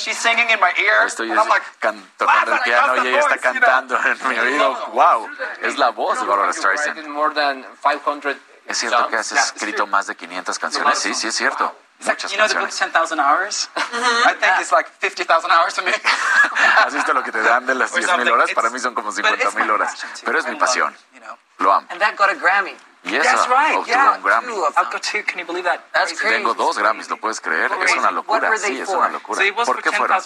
estoy 1.08 1.30
tocando 2.18 2.54
el 2.54 2.60
piano 2.62 3.04
y 3.04 3.08
ella 3.08 3.20
está 3.20 3.38
cantando 3.38 3.98
en 3.98 4.28
mi 4.30 4.40
oído. 4.40 4.88
¡Wow! 4.88 5.30
Es 5.62 5.78
la 5.78 5.90
voz 5.90 6.20
de 6.20 6.26
Barbara 6.26 6.54
Streisand. 6.54 6.98
¿Es 8.66 8.78
cierto 8.78 9.08
que 9.08 9.16
has 9.16 9.32
escrito 9.32 9.88
más 9.88 10.08
de 10.08 10.16
500 10.16 10.60
canciones? 10.60 11.00
Sí, 11.00 11.14
sí, 11.14 11.28
es 11.28 11.36
cierto. 11.36 11.76
Muchas 12.00 12.32
canciones. 12.54 12.76
Has 16.86 16.94
visto 16.94 17.14
lo 17.14 17.24
que 17.24 17.32
te 17.32 17.42
dan 17.42 17.66
de 17.66 17.76
las 17.76 17.94
10.000 17.94 18.32
horas. 18.32 18.52
Para 18.54 18.70
mí 18.70 18.80
son 18.80 18.94
como 18.96 19.12
50.000 19.12 19.70
horas. 19.70 20.06
Pero 20.24 20.40
es 20.40 20.46
mi 20.48 20.56
pasión. 20.56 20.96
Lo 21.58 21.74
amo. 21.74 21.88
And 21.90 22.00
that 22.00 22.16
got 22.16 22.30
a 22.30 22.36
Grammy. 22.36 22.74
Y 23.04 23.16
esa 23.16 23.46
right, 23.48 23.78
obtuvo 23.78 23.86
yeah, 23.86 24.12
un 24.12 24.24
Grammy. 24.24 24.54
Two 24.54 25.00
two, 25.00 25.24
can 25.24 25.40
you 25.40 25.46
believe 25.46 25.64
that? 25.64 25.80
That's 25.94 26.14
crazy. 26.14 26.36
Tengo 26.36 26.54
dos 26.54 26.78
Grammys, 26.78 27.10
¿lo 27.10 27.18
puedes 27.18 27.40
creer? 27.40 27.72
Es 27.84 27.96
una 27.96 28.12
locura, 28.12 28.58
sí, 28.58 28.80
es 28.80 28.90
una 28.90 29.10
locura. 29.10 29.42
So 29.42 29.66
¿Por 29.66 29.82
qué 29.82 29.92
fueron? 29.92 30.20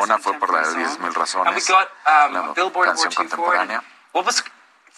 Una 0.00 0.18
fue 0.18 0.32
por 0.34 0.52
la 0.52 0.60
de 0.60 0.76
10.000 0.76 1.12
razones, 1.12 1.46
and 1.46 1.56
we 1.56 1.62
got, 1.62 1.88
um, 2.06 2.32
la 2.32 2.52
Billboard 2.54 2.88
canción 2.88 3.12
contemporánea. 3.12 3.82
What 4.12 4.24
was 4.24 4.42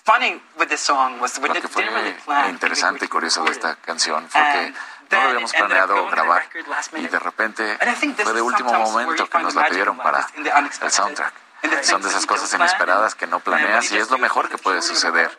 funny 0.04 0.40
with 0.58 0.68
this 0.68 0.80
song 0.80 1.20
was 1.20 1.38
we 1.38 1.48
Lo 1.48 1.54
que 1.54 1.68
fue 1.68 1.84
really 1.84 2.12
plan 2.24 2.50
interesante 2.50 3.04
y 3.04 3.08
curioso 3.08 3.44
de 3.44 3.50
esta 3.50 3.76
canción 3.76 4.28
fue 4.28 4.40
que 4.40 4.74
no 5.10 5.22
lo 5.22 5.28
habíamos 5.28 5.52
planeado 5.52 6.08
grabar 6.08 6.48
y 6.96 7.06
de 7.06 7.18
repente 7.18 7.78
fue 8.22 8.32
de 8.32 8.42
último 8.42 8.72
momento 8.72 9.28
que 9.28 9.38
nos 9.38 9.54
la 9.54 9.66
pidieron 9.66 9.98
para 9.98 10.26
el 10.36 10.90
soundtrack. 10.90 11.34
Son 11.82 12.02
de 12.02 12.08
esas 12.08 12.26
cosas 12.26 12.52
inesperadas 12.54 13.14
que 13.14 13.26
no 13.26 13.40
planeas 13.40 13.90
y 13.92 13.98
es 13.98 14.10
lo 14.10 14.18
mejor 14.18 14.48
que 14.48 14.58
puede 14.58 14.82
suceder 14.82 15.38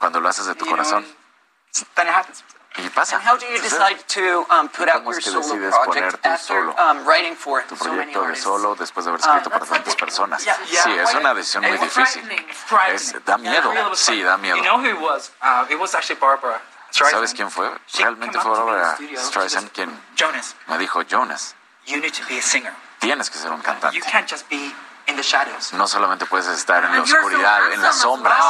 cuando 0.00 0.18
lo 0.18 0.28
haces 0.28 0.46
de 0.46 0.54
tu 0.56 0.66
corazón. 0.66 1.06
Y 2.76 2.88
pasa. 2.88 3.20
¿Cómo 3.20 5.10
es 5.12 5.24
que 5.24 5.30
decides 5.30 5.74
poner 5.84 6.16
tú 6.16 6.28
solo 6.38 6.74
tu 7.68 7.76
proyecto 7.76 8.22
de 8.22 8.36
solo 8.36 8.74
después 8.76 9.04
de 9.04 9.10
haber 9.10 9.20
escrito 9.20 9.50
para 9.50 9.66
tantas 9.66 9.94
personas? 9.96 10.42
Sí, 10.42 10.90
es 10.92 11.14
una 11.14 11.34
decisión 11.34 11.64
muy 11.64 11.78
difícil. 11.78 12.46
Es, 12.88 13.24
da 13.24 13.36
miedo. 13.38 13.94
Sí, 13.94 14.22
da 14.22 14.36
miedo. 14.38 14.56
¿Sabes 16.90 17.34
quién 17.34 17.50
fue? 17.50 17.70
Realmente 17.98 18.38
fue 18.40 18.50
Barbara 18.52 18.96
Streisand 19.16 19.70
quien 19.70 19.90
me 20.66 20.78
dijo, 20.78 21.02
Jonas, 21.02 21.54
tienes 23.00 23.30
que 23.30 23.38
ser 23.38 23.52
un 23.52 23.60
cantante. 23.60 24.00
No 25.72 25.86
solamente 25.88 26.26
puedes 26.26 26.46
estar 26.48 26.84
en 26.84 26.92
la 26.92 27.02
oscuridad, 27.02 27.72
en 27.72 27.82
las 27.82 27.96
sombras. 27.96 28.44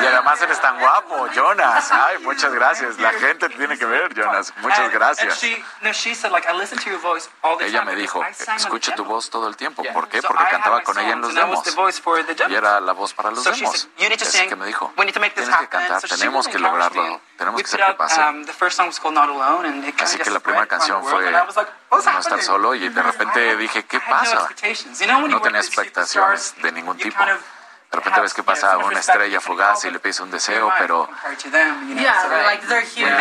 Y 0.00 0.06
además 0.06 0.40
eres 0.42 0.60
tan 0.60 0.78
guapo, 0.78 1.26
Jonas. 1.28 1.90
Ay, 1.92 2.18
muchas 2.18 2.52
gracias. 2.52 2.98
La 2.98 3.12
gente 3.12 3.48
tiene 3.50 3.78
que 3.78 3.84
ver, 3.86 4.14
Jonas. 4.14 4.52
Muchas 4.58 4.90
gracias. 4.90 5.40
Ella 7.60 7.82
me 7.82 7.94
dijo, 7.94 8.22
escucho 8.56 8.92
tu 8.94 9.04
voz 9.04 9.30
todo 9.30 9.48
el 9.48 9.56
tiempo. 9.56 9.82
¿Por 9.92 10.08
qué? 10.08 10.22
Porque 10.22 10.44
cantaba 10.50 10.82
con 10.82 10.98
ella 10.98 11.12
en 11.12 11.20
los 11.20 11.34
demos. 11.34 11.62
Y 12.48 12.54
era 12.54 12.80
la 12.80 12.92
voz 12.92 13.14
para 13.14 13.30
los 13.30 13.44
demos. 13.44 13.88
Así 14.22 14.48
que 14.48 14.56
me 14.56 14.66
dijo, 14.66 14.92
tienes 15.34 15.56
que 15.56 15.68
cantar, 15.68 16.02
tenemos 16.02 16.48
que 16.48 16.58
lograrlo. 16.58 17.20
Tenemos 17.42 17.60
que 17.60 17.68
ser 17.68 17.84
que 17.84 17.94
pase. 17.94 18.22
Así 20.00 20.18
que 20.18 20.30
la 20.30 20.38
primera 20.38 20.66
canción 20.66 21.04
fue 21.04 21.28
No 21.30 22.18
estar 22.20 22.40
solo 22.40 22.74
y 22.76 22.88
de 22.88 23.02
repente 23.02 23.56
dije, 23.56 23.84
¿qué 23.84 23.98
pasa? 23.98 24.48
No 25.28 25.40
tenía 25.40 25.60
expectaciones 25.60 26.54
de 26.62 26.70
ningún 26.70 26.96
tipo. 26.96 27.18
De 27.24 27.98
repente 27.98 28.20
ves 28.20 28.32
que 28.32 28.42
pasa 28.44 28.78
una 28.78 29.00
estrella 29.00 29.40
fugaz 29.40 29.84
y 29.84 29.90
le 29.90 29.98
pides 29.98 30.20
un 30.20 30.30
deseo, 30.30 30.72
pero 30.78 31.08
mi 31.84 31.94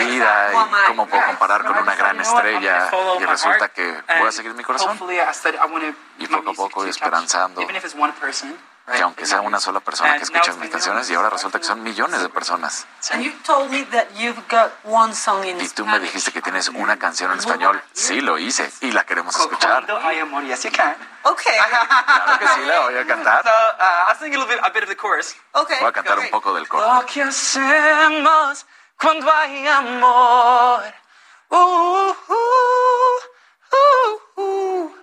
vida, 0.05 0.51
y 0.53 0.87
cómo 0.87 1.07
puedo 1.07 1.25
comparar 1.25 1.65
con 1.65 1.77
una 1.79 1.95
gran 1.95 2.21
estrella 2.21 2.89
y 3.19 3.25
resulta 3.25 3.69
que 3.69 4.03
voy 4.19 4.27
a 4.27 4.31
seguir 4.31 4.53
mi 4.53 4.63
corazón. 4.63 4.99
Y 6.19 6.27
poco 6.27 6.51
a 6.51 6.53
poco 6.53 6.85
esperanzando 6.85 7.67
que 8.85 9.01
aunque 9.01 9.25
sea 9.25 9.41
una 9.41 9.59
sola 9.59 9.79
persona 9.79 10.17
que 10.17 10.23
escuche 10.23 10.53
mis 10.53 10.69
canciones 10.69 11.09
y 11.09 11.13
ahora 11.13 11.29
resulta 11.29 11.59
que 11.59 11.65
son 11.65 11.83
millones 11.83 12.21
de 12.21 12.29
personas 12.29 12.85
And 13.11 13.23
you 13.23 13.31
told 13.45 13.69
me 13.71 13.83
that 13.85 14.07
you've 14.15 14.41
got 14.49 14.71
one 14.83 15.13
song 15.13 15.45
in 15.45 15.59
y 15.61 15.67
tú 15.69 15.85
me 15.85 15.99
dijiste 15.99 16.31
que 16.31 16.41
tienes 16.41 16.69
una 16.69 16.97
canción 16.97 17.31
en 17.31 17.39
español 17.39 17.81
sí 17.93 18.21
lo 18.21 18.37
hice 18.37 18.71
y 18.81 18.91
la 18.91 19.05
queremos 19.05 19.35
escuchar. 19.35 19.83
Okay. 21.23 21.57
claro 22.05 22.39
que 22.39 22.47
sí 22.47 22.61
la 22.65 22.79
voy 22.79 22.97
a 22.97 23.05
cantar 23.05 23.43
So, 23.43 23.49
uh, 23.49 24.09
I'll 24.09 24.15
sing 24.17 24.33
a 24.33 24.39
little 24.39 24.47
bit, 24.47 24.59
a 24.63 24.71
bit 24.71 24.83
of 24.83 24.89
the 24.89 24.95
chorus. 24.95 25.35
Okay. 25.53 25.79
voy 25.79 25.89
a 25.89 25.91
cantar 25.91 26.19
un 26.19 26.29
poco 26.29 26.53
del 26.53 26.67
coro 26.67 26.85
Lo 26.85 27.05
que 27.05 27.21
hacemos 27.21 28.65
cuando 28.99 29.31
hay 29.31 29.67
amor. 29.67 30.83
Uh, 31.49 31.55
uh, 31.57 32.45
uh, 33.71 34.41
uh. 34.41 34.95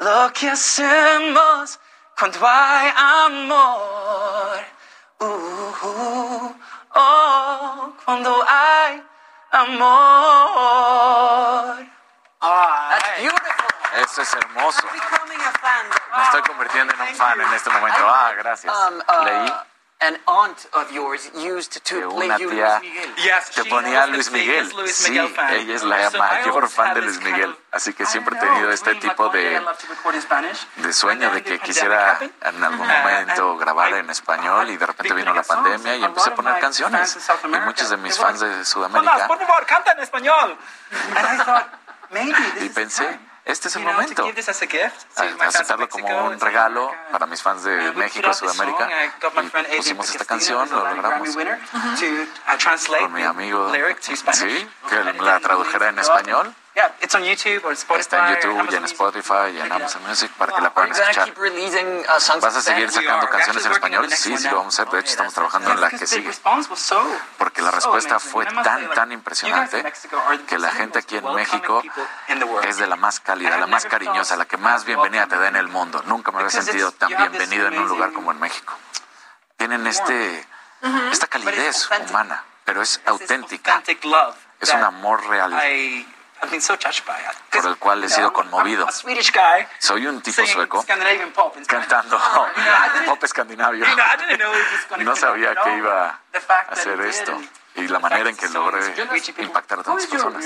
Lo 0.00 0.32
que 0.32 0.50
hacemos 0.50 1.78
cuando 2.18 2.46
hay 2.46 2.92
amor. 2.96 4.58
Uh, 5.18 5.24
uh, 5.24 6.54
oh, 6.94 7.92
cuando 8.04 8.44
hay 8.48 9.02
amor. 9.52 10.92
That's 12.40 13.20
beautiful. 13.20 13.72
Eso 14.02 14.22
es 14.22 14.34
hermoso. 14.34 14.86
Me 16.16 16.22
estoy 16.22 16.42
convirtiendo 16.42 16.94
en 16.94 17.00
un 17.00 17.14
fan 17.14 17.40
en 17.40 17.52
este 17.52 17.70
momento. 17.70 17.98
Ah, 18.08 18.32
gracias. 18.36 18.74
Leí. 19.24 19.52
An 20.04 20.18
aunt 20.26 20.66
of 20.72 20.90
yours 20.90 21.30
used 21.34 21.80
to 21.84 22.08
una 22.08 22.36
tía 22.36 22.80
te 23.54 23.64
ponía 23.66 24.02
a 24.02 24.06
Luis 24.08 24.32
Miguel. 24.32 24.68
Sí, 24.88 25.16
ella 25.16 25.74
es 25.74 25.82
la 25.84 26.10
mayor 26.10 26.68
fan 26.68 26.94
de 26.94 27.02
Luis 27.02 27.20
Miguel. 27.20 27.56
Así 27.70 27.92
que 27.94 28.04
siempre 28.06 28.36
he 28.36 28.40
tenido 28.40 28.70
este 28.70 28.96
tipo 28.96 29.28
de, 29.28 29.62
de 30.76 30.92
sueño 30.92 31.30
de 31.30 31.42
que 31.42 31.58
quisiera 31.60 32.18
en 32.20 32.64
algún 32.64 32.86
momento 32.86 33.56
grabar 33.56 33.94
en 33.94 34.10
español 34.10 34.70
y 34.70 34.76
de 34.76 34.86
repente 34.86 35.14
vino 35.14 35.32
la 35.32 35.42
pandemia 35.42 35.96
y 35.96 36.04
empecé 36.04 36.30
a 36.30 36.34
poner 36.34 36.58
canciones. 36.58 37.16
Y 37.44 37.60
muchos 37.60 37.88
de 37.90 37.96
mis 37.96 38.18
fans 38.18 38.40
de 38.40 38.64
Sudamérica... 38.64 39.28
Por 39.28 39.38
favor, 39.38 39.66
canta 39.66 39.92
en 39.92 40.00
español. 40.00 40.58
Y 42.60 42.68
pensé 42.68 43.18
este 43.44 43.68
es 43.68 43.76
el 43.76 43.82
momento. 43.84 44.24
Aceptarlo 45.40 45.88
como 45.88 46.26
un 46.26 46.40
regalo 46.40 46.92
para 47.10 47.26
mis 47.26 47.42
fans 47.42 47.64
de 47.64 47.92
México, 47.92 48.32
Sudamérica. 48.32 48.88
Y 49.72 49.76
pusimos 49.76 50.10
esta 50.10 50.24
canción, 50.24 50.68
lo 50.70 50.94
logramos. 50.94 51.36
Con 53.00 53.12
mi 53.12 53.22
amigo, 53.22 53.72
sí, 54.00 54.68
que 54.88 55.22
la 55.22 55.40
tradujera 55.40 55.88
en 55.88 55.98
español. 55.98 56.54
Yeah, 56.74 56.90
it's 57.02 57.14
on 57.14 57.22
YouTube 57.22 57.62
or 57.66 57.72
Spotify, 57.74 58.00
Está 58.00 58.28
en 58.28 58.34
YouTube 58.36 58.72
y 58.72 58.76
en 58.76 58.84
Spotify 58.84 59.50
y 59.52 59.60
en 59.60 59.70
Amazon 59.70 60.02
Music 60.08 60.30
para 60.38 60.52
wow. 60.52 60.56
que 60.56 60.62
la 60.62 60.72
puedan 60.72 60.90
escuchar. 60.92 61.34
¿Vas 62.40 62.56
a 62.56 62.62
seguir 62.62 62.90
sacando 62.90 63.28
canciones 63.28 63.66
en 63.66 63.72
español? 63.72 64.10
Sí, 64.10 64.38
sí, 64.38 64.48
lo 64.48 64.56
vamos 64.56 64.78
a 64.78 64.82
hacer. 64.82 64.92
De 64.94 65.00
hecho, 65.00 65.10
estamos 65.10 65.34
trabajando 65.34 65.70
en 65.70 65.80
la 65.82 65.90
que 65.90 66.06
sigue. 66.06 66.30
Porque 67.36 67.60
la 67.60 67.72
respuesta 67.72 68.18
fue 68.18 68.46
tan, 68.46 68.88
tan 68.94 69.12
impresionante 69.12 69.84
que 70.46 70.58
la 70.58 70.70
gente 70.70 71.00
aquí 71.00 71.18
en 71.18 71.34
México 71.34 71.82
es 72.62 72.78
de 72.78 72.86
la 72.86 72.96
más 72.96 73.20
cálida, 73.20 73.58
la 73.58 73.66
más 73.66 73.84
cariñosa, 73.84 74.36
la 74.36 74.46
que 74.46 74.56
más 74.56 74.86
bienvenida 74.86 75.26
te 75.26 75.36
da 75.36 75.48
en 75.48 75.56
el 75.56 75.68
mundo. 75.68 76.02
Nunca 76.06 76.32
me 76.32 76.38
había 76.38 76.50
sentido 76.50 76.90
tan 76.92 77.10
bienvenido 77.10 77.66
en 77.66 77.78
un 77.78 77.88
lugar 77.88 78.14
como 78.14 78.32
en 78.32 78.40
México. 78.40 78.74
Tienen 79.58 79.86
este, 79.86 80.48
esta 81.10 81.26
calidez 81.26 81.90
humana, 82.08 82.44
pero 82.64 82.80
es 82.80 82.98
auténtica. 83.04 83.82
Es 84.58 84.72
un 84.72 84.84
amor 84.84 85.26
real 85.26 85.52
por 87.50 87.66
el 87.66 87.76
cual 87.78 88.04
he 88.04 88.08
sido 88.08 88.32
conmovido. 88.32 88.86
Soy 89.78 90.06
un 90.06 90.20
tipo 90.20 90.46
sueco 90.46 90.84
cantando 91.66 92.20
pop 93.06 93.24
escandinavio. 93.24 93.86
No 94.98 95.16
sabía 95.16 95.54
que 95.54 95.76
iba 95.76 96.08
a 96.08 96.72
hacer 96.72 97.00
esto 97.02 97.40
y 97.74 97.88
la 97.88 97.98
manera 97.98 98.28
en 98.28 98.36
que 98.36 98.48
logré 98.48 98.94
impactar 99.38 99.80
a 99.80 99.82
tantas 99.82 100.06
personas. 100.06 100.44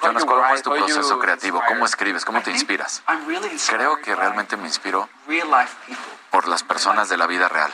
Jonas, 0.00 0.24
¿cómo 0.24 0.46
es 0.54 0.62
tu 0.62 0.70
proceso 0.70 1.18
creativo? 1.18 1.62
¿Cómo 1.66 1.84
escribes? 1.84 2.24
¿Cómo 2.24 2.42
te 2.42 2.50
inspiras? 2.50 3.02
Creo 3.68 4.00
que 4.00 4.14
realmente 4.14 4.56
me 4.56 4.66
inspiró 4.66 5.08
por 6.30 6.48
las 6.48 6.62
personas 6.62 7.08
de 7.08 7.16
la 7.16 7.26
vida 7.26 7.48
real. 7.48 7.72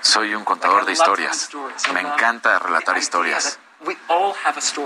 Soy 0.00 0.34
un 0.34 0.44
contador 0.44 0.84
de 0.84 0.92
historias. 0.92 1.50
Me 1.92 2.00
encanta 2.00 2.58
relatar 2.58 2.96
historias. 2.98 3.58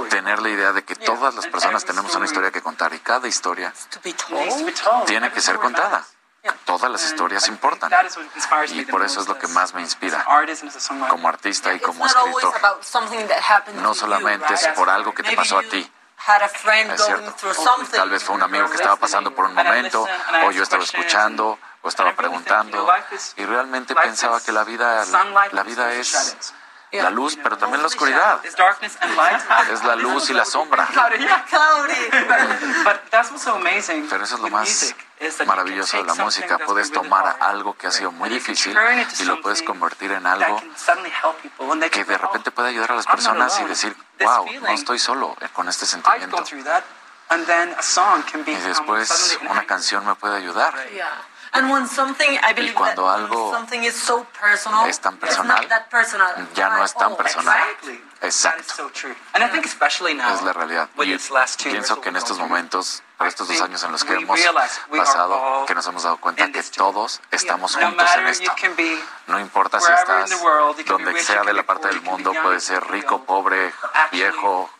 Tener 0.08 0.40
la 0.40 0.48
idea 0.48 0.72
de 0.72 0.84
que 0.84 0.96
todas 0.96 1.34
las 1.34 1.46
personas 1.46 1.84
tenemos 1.84 2.14
una 2.14 2.24
historia 2.24 2.50
que 2.50 2.62
contar 2.62 2.92
y 2.94 2.98
cada 3.00 3.28
historia 3.28 3.72
tiene 5.06 5.30
que 5.32 5.40
ser 5.40 5.58
contada. 5.58 6.04
Todas 6.64 6.90
las 6.90 7.04
historias 7.04 7.48
importan. 7.48 7.92
Y 8.68 8.84
por 8.84 9.02
eso 9.02 9.20
es 9.20 9.28
lo 9.28 9.38
que 9.38 9.48
más 9.48 9.74
me 9.74 9.80
inspira. 9.80 10.24
como 11.08 11.28
artista 11.28 11.74
y 11.74 11.80
como 11.80 12.06
escritor. 12.06 12.54
No 13.74 13.94
solamente 13.94 14.54
es 14.54 14.68
por 14.68 14.88
algo 14.88 15.14
que 15.14 15.22
te 15.22 15.34
pasó 15.34 15.58
a 15.58 15.62
ti. 15.62 15.90
Es 16.94 17.04
cierto. 17.04 17.34
Tal 17.92 18.10
vez 18.10 18.24
fue 18.24 18.34
un 18.34 18.42
amigo 18.42 18.68
que 18.68 18.76
estaba 18.76 18.96
pasando 18.96 19.34
por 19.34 19.46
un 19.46 19.54
momento, 19.54 20.06
o 20.44 20.50
yo 20.50 20.62
estaba 20.62 20.82
escuchando, 20.82 21.58
o 21.82 21.88
estaba 21.88 22.14
preguntando, 22.14 22.88
y 23.36 23.44
realmente 23.44 23.94
pensaba 23.94 24.40
que 24.40 24.50
la 24.52 24.64
vida, 24.64 25.04
la 25.52 25.62
vida 25.62 25.92
es 25.92 26.54
la 27.02 27.10
luz, 27.10 27.38
pero 27.42 27.56
también 27.58 27.80
la 27.82 27.88
oscuridad. 27.88 28.40
Es 29.70 29.84
la 29.84 29.96
luz 29.96 30.30
y 30.30 30.34
la 30.34 30.44
sombra. 30.44 30.88
Pero 34.10 34.24
eso 34.24 34.34
es 34.36 34.40
lo 34.40 34.48
más 34.50 34.94
maravilloso 35.46 35.96
de 35.96 36.04
la 36.04 36.14
música. 36.14 36.58
Puedes 36.58 36.90
tomar 36.92 37.36
algo 37.40 37.74
que 37.76 37.86
ha 37.86 37.90
sido 37.90 38.12
muy 38.12 38.28
difícil 38.28 38.76
y 39.20 39.24
lo 39.24 39.40
puedes 39.40 39.62
convertir 39.62 40.12
en 40.12 40.26
algo 40.26 40.62
que 41.90 42.04
de 42.04 42.18
repente 42.18 42.50
puede 42.50 42.68
ayudar 42.70 42.92
a 42.92 42.96
las 42.96 43.06
personas 43.06 43.58
y 43.60 43.64
decir, 43.64 43.96
wow, 44.20 44.46
no 44.60 44.68
estoy 44.68 44.98
solo 44.98 45.36
con 45.52 45.68
este 45.68 45.86
sentimiento. 45.86 46.44
Y 48.46 48.54
después 48.54 49.38
una 49.48 49.66
canción 49.66 50.06
me 50.06 50.14
puede 50.14 50.36
ayudar 50.36 50.74
y 52.56 52.72
cuando 52.72 53.08
algo 53.10 53.56
es 54.88 55.00
tan 55.00 55.16
personal, 55.18 55.66
ya 56.54 56.68
no 56.70 56.84
es 56.84 56.94
tan 56.94 57.16
personal. 57.16 57.58
Exacto. 58.22 58.90
Es 60.34 60.42
la 60.42 60.52
realidad. 60.52 60.88
Y 60.98 61.16
pienso 61.70 62.00
que 62.00 62.08
en 62.08 62.16
estos 62.16 62.38
momentos, 62.38 63.02
por 63.18 63.26
estos 63.26 63.48
dos 63.48 63.60
años 63.60 63.82
en 63.84 63.92
los 63.92 64.04
que 64.04 64.14
hemos 64.14 64.40
pasado, 64.96 65.64
que 65.66 65.74
nos 65.74 65.86
hemos 65.86 66.02
dado 66.02 66.16
cuenta 66.18 66.50
que 66.50 66.62
todos 66.62 67.20
estamos 67.30 67.76
juntos 67.76 68.08
en 68.16 68.26
esto. 68.26 68.52
No 69.26 69.38
importa 69.40 69.80
si 69.80 69.92
estás 69.92 70.30
donde 70.86 71.20
sea 71.22 71.42
de 71.44 71.52
la 71.52 71.62
parte 71.62 71.88
del 71.88 72.00
mundo, 72.02 72.32
puede 72.42 72.60
ser 72.60 72.86
rico, 72.88 73.22
pobre, 73.24 73.72
viejo 74.12 74.70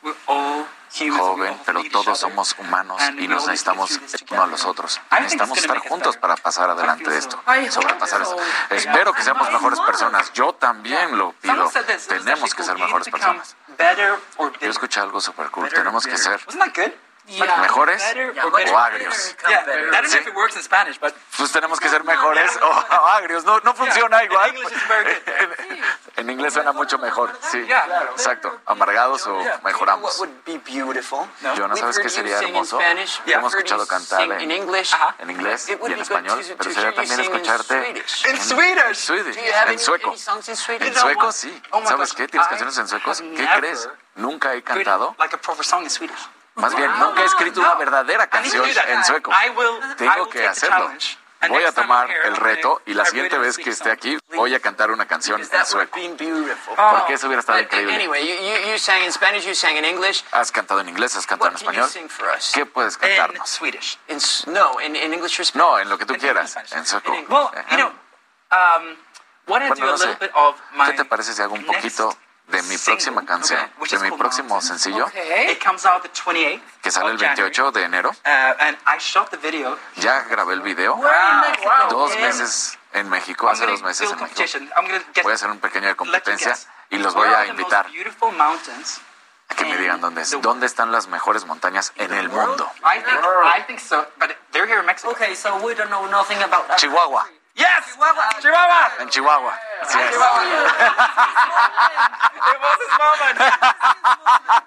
joven, 1.11 1.59
pero 1.64 1.82
todos 1.90 2.18
somos 2.18 2.57
humanos 2.59 3.01
y 3.18 3.28
nos 3.28 3.47
necesitamos 3.47 4.01
uno 4.30 4.42
a 4.42 4.47
los 4.47 4.64
otros. 4.64 5.01
Necesitamos 5.12 5.59
estar 5.59 5.78
juntos 5.78 6.16
para 6.16 6.36
pasar 6.36 6.70
adelante 6.70 7.11
de 7.11 7.18
esto, 7.18 7.40
sobrepasar 7.70 8.22
esto. 8.22 8.36
Espero 8.70 9.12
que 9.12 9.22
seamos 9.22 9.51
mejores 9.51 9.80
personas. 9.80 10.32
Yo 10.32 10.55
también 10.55 11.16
lo 11.16 11.32
pido. 11.32 11.70
Tenemos 12.09 12.55
que 12.55 12.62
ser 12.62 12.78
mejores 12.78 13.09
personas. 13.09 13.57
Yo 14.61 14.70
escuché 14.70 15.01
algo 15.01 15.20
súper 15.20 15.51
cool. 15.51 15.68
Tenemos 15.68 16.07
que 16.07 16.16
ser 16.16 16.40
Yeah. 17.27 17.57
¿Mejores 17.57 18.14
yeah, 18.14 18.47
o 18.47 18.79
agrios? 18.79 19.14
¿Sí? 19.16 20.18
Pues 21.37 21.53
tenemos 21.53 21.81
que 21.81 21.89
ser 21.89 22.05
mejores 22.05 22.57
o, 22.62 22.68
o 22.68 23.07
agrios. 23.09 23.45
No, 23.45 23.59
no 23.61 23.74
funciona 23.74 24.22
igual. 24.24 24.55
En, 26.16 26.31
inglés 26.31 26.55
suena 26.55 26.72
mucho 26.72 26.99
mejor. 26.99 27.39
Sí, 27.51 27.59
exacto. 28.12 28.61
Amargados 28.64 29.27
o 29.27 29.39
mejoramos. 29.62 30.22
Yo 31.55 31.68
no 31.68 31.77
sabes 31.77 31.99
qué 31.99 32.09
sería 32.09 32.39
hermoso. 32.39 32.79
Hemos 33.27 33.53
escuchado 33.53 33.87
cantar 33.87 34.22
en, 34.22 34.51
en 34.51 35.31
inglés 35.31 35.68
y 35.68 35.72
en 35.72 36.01
español, 36.01 36.43
pero 36.57 36.72
sería 36.72 36.95
también 36.95 37.20
escucharte 37.20 38.03
en, 38.24 38.41
Swedish. 38.41 39.11
en 39.68 39.79
sueco. 39.79 40.14
En 40.68 40.95
sueco, 40.95 41.33
sí. 41.33 41.62
¿Sabes 41.85 42.14
qué? 42.14 42.29
¿Tienes 42.29 42.49
canciones 42.49 42.79
en 42.79 42.89
sueco? 42.89 43.12
¿Qué 43.37 43.49
crees? 43.59 43.89
Nunca 44.14 44.55
he 44.55 44.62
cantado. 44.62 45.14
Más 46.57 46.74
bien, 46.74 46.90
nunca 46.98 47.22
he 47.22 47.26
escrito 47.26 47.61
una 47.61 47.74
verdadera 47.74 48.26
canción 48.26 48.64
en 48.66 49.04
sueco. 49.04 49.32
Tengo 49.96 50.28
que 50.28 50.46
hacerlo. 50.46 50.90
Voy 51.48 51.62
a 51.64 51.70
tomar 51.70 52.11
el 52.11 52.34
reto 52.34 52.82
y 52.86 52.94
la 52.94 53.04
siguiente 53.04 53.36
vez 53.38 53.59
que 53.59 53.70
esté 53.70 53.90
aquí 53.90 54.18
voy 54.34 54.54
a 54.54 54.61
cantar 54.61 54.90
una 54.90 55.07
canción 55.07 55.40
en 55.40 55.66
sueco. 55.66 56.00
Oh. 56.76 56.90
Porque 56.98 57.12
eso 57.12 57.26
hubiera 57.26 57.40
estado 57.40 57.61
increíble. 57.61 58.09
Has 60.32 60.50
cantado 60.50 60.80
en 60.80 60.88
inglés, 60.88 61.14
has 61.16 61.26
cantado 61.26 61.50
en 61.50 61.57
español. 61.57 61.90
¿Qué 62.54 62.66
puedes 62.66 62.96
cantarnos? 62.96 63.61
No, 65.54 65.78
en 65.78 65.88
lo 65.88 65.98
que 65.98 66.07
tú 66.07 66.16
quieras, 66.16 66.57
en 66.72 66.86
sueco. 66.86 67.12
Bueno, 69.46 69.74
no 69.76 69.98
sé. 69.98 70.18
¿Qué 70.18 70.92
te 70.94 71.04
parece 71.04 71.34
si 71.34 71.42
hago 71.42 71.54
un 71.54 71.66
poquito 71.66 72.16
de 72.49 72.62
mi 72.62 72.78
próxima 72.78 73.24
canción, 73.26 73.61
de 73.90 73.99
mi 73.99 74.16
próximo 74.16 74.61
sencillo, 74.61 75.07
que 76.82 76.90
sale 76.90 77.11
el 77.11 77.18
28 77.18 77.72
de 77.72 77.82
enero. 77.82 78.11
Ya 79.97 80.22
grabé 80.22 80.55
el 80.55 80.61
video. 80.62 80.97
Dos 81.90 82.16
meses 82.18 82.78
en 82.92 83.09
México, 83.09 83.49
hace 83.49 83.66
dos 83.66 83.82
meses 83.82 84.11
en 84.11 84.18
México. 84.20 84.38
Voy 85.22 85.32
a 85.32 85.34
hacer 85.34 85.51
un 85.51 85.59
pequeño 85.59 85.88
de 85.88 85.97
competencia 85.97 86.57
y 86.90 86.99
los 86.99 87.14
voy 87.14 87.28
a 87.28 87.47
invitar 87.47 87.86
a 89.49 89.55
que 89.55 89.64
me 89.64 89.76
digan 89.78 90.01
dónde 90.01 90.22
es. 90.22 90.40
¿Dónde 90.40 90.66
están 90.66 90.90
las 90.92 91.07
mejores 91.09 91.44
montañas 91.47 91.92
en 91.97 92.12
el 92.12 92.28
mundo? 92.28 92.70
Chihuahua. 96.76 97.28
Yes! 97.57 97.96
Chihuahua. 97.96 98.28
Chihuahua! 98.40 98.92
En 99.00 99.09
Chihuahua. 99.09 99.59
Así 99.80 99.98
es. 99.98 100.12
It 100.12 100.18
was 102.61 102.76
his 102.84 102.92
moment. 103.00 103.40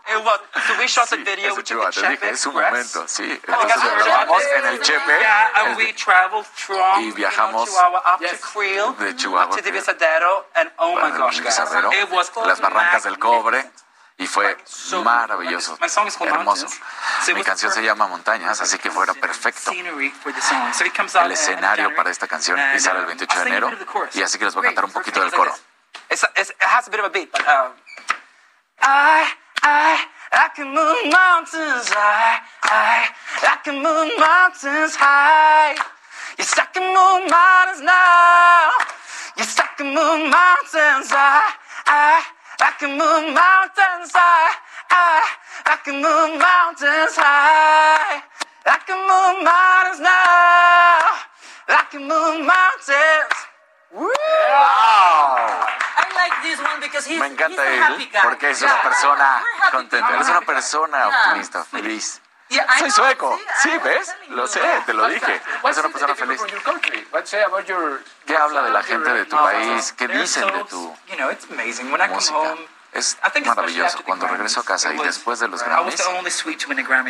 it 0.09 0.17
was. 0.25 0.39
So 0.65 0.73
we 0.79 0.87
shot 0.87 1.07
video. 1.09 1.49
Es 1.49 1.53
We 1.53 1.57
un 1.57 1.57
took 1.57 1.65
Chihuahua, 1.65 1.91
the 1.91 2.01
te 2.01 2.07
dije, 2.09 2.29
es 2.31 2.45
momento, 2.47 3.07
sí. 3.07 3.29
Entonces 3.29 3.81
guys, 3.81 3.97
nos 3.97 4.07
vamos 4.07 4.43
en 4.57 4.65
el 4.65 4.79
Chepe. 4.81 5.19
Yeah, 5.19 5.51
and 5.55 5.77
we 5.77 5.93
traveled 5.93 6.45
from 6.45 7.03
Y 7.03 7.11
viajamos 7.11 7.69
Chihuahua 7.69 8.01
up 8.13 8.19
to 8.19 8.37
Creel, 8.37 8.93
de 8.97 9.13
Chihuahua 9.15 9.55
to 9.55 9.61
Divisadero, 9.61 10.45
and 10.55 10.71
oh 10.79 10.95
my 10.95 11.11
gosh, 11.15 11.39
guys, 11.41 11.57
Divisadero, 11.59 11.91
it 11.93 12.09
was 12.11 12.31
las 12.45 12.59
barrancas 12.59 13.03
del 13.03 13.17
cobre. 13.17 13.63
Y 14.19 14.27
fue 14.27 14.55
maravilloso, 15.01 15.77
hermoso. 16.21 16.67
Mi 17.33 17.41
canción 17.41 17.71
se 17.71 17.81
llama 17.81 18.05
Montañas, 18.07 18.59
así 18.59 18.77
que 18.77 18.91
fuera 18.91 19.13
perfecto. 19.13 19.71
El 19.71 19.93
uh, 19.93 21.31
escenario 21.31 21.95
para 21.95 22.11
esta 22.11 22.27
canción 22.27 22.59
y 22.75 22.79
sale 22.81 22.99
el 22.99 23.05
uh, 23.05 23.07
28 23.07 23.39
de 23.39 23.39
I'll 23.39 23.45
sing 23.45 23.53
a 23.53 23.57
enero 23.57 24.09
y 24.13 24.21
así 24.21 24.37
que 24.37 24.43
les 24.43 24.53
voy 24.53 24.63
a 24.63 24.67
cantar 24.67 24.83
un 24.85 24.91
poquito 24.91 25.21
del 25.21 25.31
coro. 25.31 25.53
uh, 27.41 27.71
I, 29.63 30.49
can 30.53 30.73
move 30.73 30.97
mountains. 31.05 31.89
I, 31.95 32.39
I, 32.63 33.09
I 33.43 33.57
can 33.63 33.81
move 33.81 34.11
mountains 34.19 34.95
high. 34.97 35.75
Yes, 36.37 36.53
I 36.57 36.65
can 36.73 36.83
move 36.93 37.29
mountains 37.29 37.81
now. 37.81 38.71
Yes, 39.37 39.57
I 39.59 39.67
can 39.77 39.93
move 39.93 40.29
mountains. 40.29 41.11
I, 41.11 41.53
I, 41.85 42.23
I 42.61 42.71
can 42.79 42.91
move 42.97 43.33
mountains. 43.33 44.11
I, 44.15 44.51
I, 44.89 45.21
I 45.65 45.75
can 45.83 45.95
move 46.01 46.39
mountains 46.39 47.15
high. 47.15 48.21
I 48.65 48.77
can 48.85 48.99
move 49.07 49.43
mountains 49.43 49.99
now. 49.99 51.15
I 51.69 51.83
can 51.91 52.01
move 52.07 52.45
mountains. 52.45 53.33
I 54.51 56.05
like 56.15 56.35
this 56.43 56.59
one 56.59 56.79
because 56.81 57.05
he's, 57.07 57.19
Me 57.19 57.25
he's 57.27 57.33
encanta 57.33 57.61
a 57.61 57.65
él 57.73 57.79
happy 57.83 58.05
guy. 58.11 58.21
porque 58.23 58.49
es 58.51 58.61
una 58.61 58.73
Yeah. 58.75 58.81
persona 58.81 59.41
We're 59.41 59.51
happy 59.63 59.71
contenta, 59.77 60.17
es 60.19 60.29
una 60.29 60.41
persona 60.41 60.97
Yeah. 60.97 61.07
optimista, 61.09 61.63
feliz. 61.63 62.21
I 62.49 62.79
Soy 62.79 62.91
sueco, 62.91 63.39
sí, 63.61 63.69
I- 63.69 63.77
¿ves? 63.77 64.15
Lo 64.29 64.47
sé, 64.47 64.61
te 64.85 64.93
lo 64.93 65.07
dije. 65.07 65.41
Es 65.69 65.77
una 65.77 65.89
persona 65.89 66.15
feliz. 66.15 66.41
¿Qué 68.25 68.37
habla 68.37 68.63
de 68.63 68.69
la 68.71 68.83
gente 68.83 69.13
de 69.13 69.25
tu 69.25 69.35
país? 69.35 69.93
¿Qué 69.93 70.07
dicen 70.07 70.47
de 70.51 70.63
tu 70.65 70.95
música? 72.15 72.55
Es 72.91 73.17
maravilloso. 73.45 74.03
Cuando 74.03 74.27
regreso 74.27 74.61
a 74.61 74.63
casa 74.63 74.91
y 74.91 74.97
después 74.97 75.39
de 75.39 75.47
los 75.47 75.61
Grammys, 75.63 76.03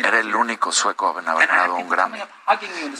era 0.04 0.18
el 0.18 0.34
único 0.34 0.72
sueco 0.72 1.18
en 1.18 1.26
haber 1.26 1.48
ganado 1.48 1.76
un 1.76 1.88
Grammy. 1.88 2.22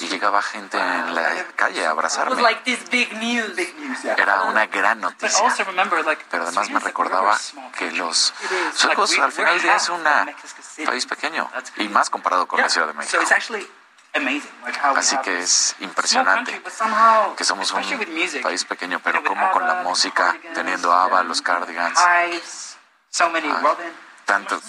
Y 0.00 0.08
llegaba 0.08 0.40
gente 0.40 0.78
en 0.78 1.14
la 1.14 1.46
calle 1.56 1.86
a 1.86 1.90
abrazarme. 1.90 2.40
Era 4.16 4.42
una 4.42 4.66
gran 4.66 5.00
But 5.00 5.10
noticia. 5.10 5.66
Pero 6.30 6.44
además 6.44 6.70
me 6.70 6.80
recordaba 6.80 7.38
que 7.76 7.90
los 7.92 8.32
suecos 8.74 9.18
al 9.18 9.32
final 9.32 9.52
del 9.54 9.62
día 9.62 9.76
es 9.76 9.90
half 9.90 9.98
país 10.84 11.06
pequeño 11.06 11.50
y 11.76 11.88
más 11.88 12.10
comparado 12.10 12.46
con 12.46 12.60
la 12.60 12.68
Ciudad 12.68 12.88
de 12.88 12.94
México. 12.94 13.18
Así 14.96 15.16
que 15.18 15.38
es 15.38 15.76
impresionante 15.80 16.60
que 17.36 17.44
somos 17.44 17.70
un 17.72 17.82
país 18.42 18.64
pequeño, 18.64 19.00
pero 19.02 19.22
como 19.22 19.50
con 19.52 19.66
la 19.66 19.76
música, 19.82 20.36
teniendo 20.54 20.92
ABBA, 20.92 21.22
los 21.24 21.42
Cardigans, 21.42 21.98
Hives, 21.98 22.76
so 23.10 23.30
many, 23.30 23.48
Ah, 23.48 23.76
tanto, 24.30 24.60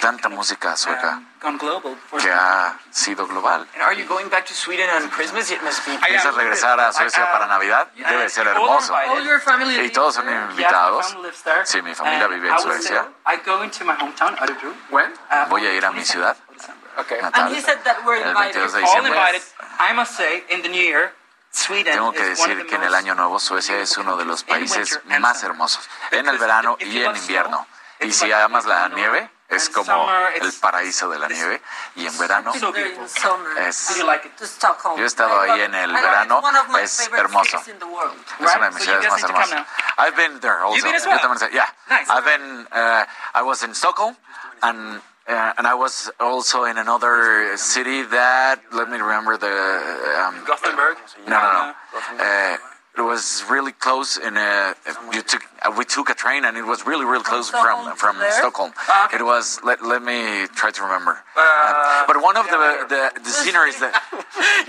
tanta 0.00 0.28
música 0.30 0.76
sueca 0.76 1.20
que 2.18 2.30
ha 2.30 2.78
sido 2.90 3.26
global. 3.26 3.66
And 3.74 3.82
are 3.82 3.94
you 3.94 4.06
going 4.06 4.28
back 4.30 4.46
to 4.46 4.54
Sweden 4.54 4.88
on 4.88 5.10
Christmas? 5.10 5.50
It 5.50 5.62
must 5.62 5.84
be. 5.86 5.98
¿Piensas 5.98 6.34
regresar 6.34 6.80
a 6.80 6.92
Suecia 6.92 7.30
para 7.30 7.46
Navidad? 7.46 7.88
Debe 7.94 8.28
ser 8.30 8.46
hermoso. 8.46 8.94
All 8.94 9.22
your 9.24 9.40
family 9.40 9.78
Y 9.78 9.90
todos 9.90 10.14
son 10.14 10.28
invitados. 10.28 11.06
family 11.06 11.22
lives 11.26 11.42
there. 11.42 11.66
Sí, 11.66 11.82
mi 11.82 11.94
familia 11.94 12.26
vive 12.28 12.48
I 12.48 12.52
en 12.52 12.58
Suecia. 12.58 13.08
Uh, 14.90 15.48
Voy 15.50 15.66
a 15.66 15.72
ir 15.74 15.84
a 15.84 15.92
mi 15.92 16.04
ciudad 16.04 16.36
natal. 17.20 17.52
El 17.52 17.58
invited. 17.58 18.34
22 18.34 18.72
de 18.72 18.80
diciembre. 18.80 19.12
invited. 19.12 19.42
I 19.80 19.92
must 19.92 20.16
say, 20.16 20.44
in 20.48 20.62
the 20.62 20.68
new 20.68 20.80
year, 20.80 21.12
Sweden 21.50 21.94
Tengo 21.94 22.12
que 22.12 22.32
is 22.32 22.40
one 22.40 22.50
of 22.52 22.56
decir 22.56 22.62
the 22.62 22.66
que 22.68 22.76
en 22.76 22.82
el 22.82 22.90
most 22.90 23.02
año 23.02 23.14
nuevo 23.14 23.38
Suecia 23.38 23.78
es 23.78 23.98
uno 23.98 24.16
de 24.16 24.24
los 24.24 24.44
países 24.44 25.00
más 25.20 25.42
hermosos, 25.42 25.88
en 26.10 26.26
el 26.26 26.38
verano 26.38 26.76
y 26.80 27.02
en 27.02 27.14
invierno. 27.14 27.66
Y 28.06 28.12
si 28.12 28.32
amas 28.32 28.64
la 28.64 28.86
snow. 28.86 28.96
nieve, 28.98 29.30
es 29.48 29.68
como 29.70 30.10
el 30.10 30.42
it's- 30.42 30.60
paraíso 30.60 31.08
de 31.08 31.18
la 31.18 31.28
nieve. 31.28 31.60
Y 31.96 32.06
en 32.06 32.18
verano. 32.18 32.52
Es- 33.58 33.96
yo 33.96 34.96
he 34.96 35.04
estado 35.04 35.40
ahí 35.40 35.60
en 35.62 35.74
el 35.74 35.92
verano, 35.92 36.42
es 36.80 37.10
hermoso. 37.12 37.58
Es 37.58 37.68
una 38.56 38.68
de 38.68 38.70
mis 38.70 38.82
ciudades 38.84 39.10
más 39.10 39.22
hermosas. 39.22 39.66
I've 39.98 40.16
been 40.16 40.40
there 40.40 40.58
also. 40.62 40.86
Yo 40.86 41.20
también 41.20 41.38
sé- 41.38 41.50
yeah. 41.52 41.72
Nice. 41.88 42.10
I've 42.10 42.24
been, 42.24 42.68
uh, 42.72 43.04
I 43.34 43.42
was 43.42 43.62
in 43.62 43.74
Stockholm 43.74 44.16
and 44.62 45.00
uh, 45.26 45.54
and 45.56 45.66
I 45.66 45.72
was 45.72 46.12
also 46.18 46.66
in 46.66 46.76
another 46.76 47.56
city 47.56 48.02
that, 48.02 48.60
let 48.72 48.88
me 48.88 48.98
remember 48.98 49.38
the, 49.38 50.20
um, 50.20 50.44
Gothenburg. 50.44 50.98
no, 51.26 51.40
no, 51.40 51.52
no. 51.52 51.74
Uh, 52.22 52.58
it 52.96 53.02
was 53.02 53.42
really 53.50 53.72
close 53.72 54.16
in 54.16 54.36
a, 54.36 54.74
you 55.12 55.22
took, 55.22 55.42
uh, 55.62 55.72
we 55.76 55.84
took 55.84 56.08
a 56.10 56.14
train 56.14 56.44
and 56.44 56.56
it 56.56 56.62
was 56.64 56.86
really, 56.86 57.04
really 57.04 57.24
close 57.24 57.50
from, 57.50 57.60
Stockholm 57.60 57.96
from? 57.96 58.16
Stockholm. 58.30 58.72
Ah, 58.88 59.08
It 59.12 59.22
was, 59.24 59.58
let, 59.64 59.82
let 59.84 60.02
me 60.02 60.46
try 60.54 60.70
to 60.70 60.82
remember. 60.82 61.12
Um, 61.36 62.04
but 62.06 62.22
one 62.22 62.36
of 62.36 62.46
the, 62.46 62.86
the, 62.88 63.02
the 63.20 63.30
sceneries 63.30 63.78
that, 63.80 63.94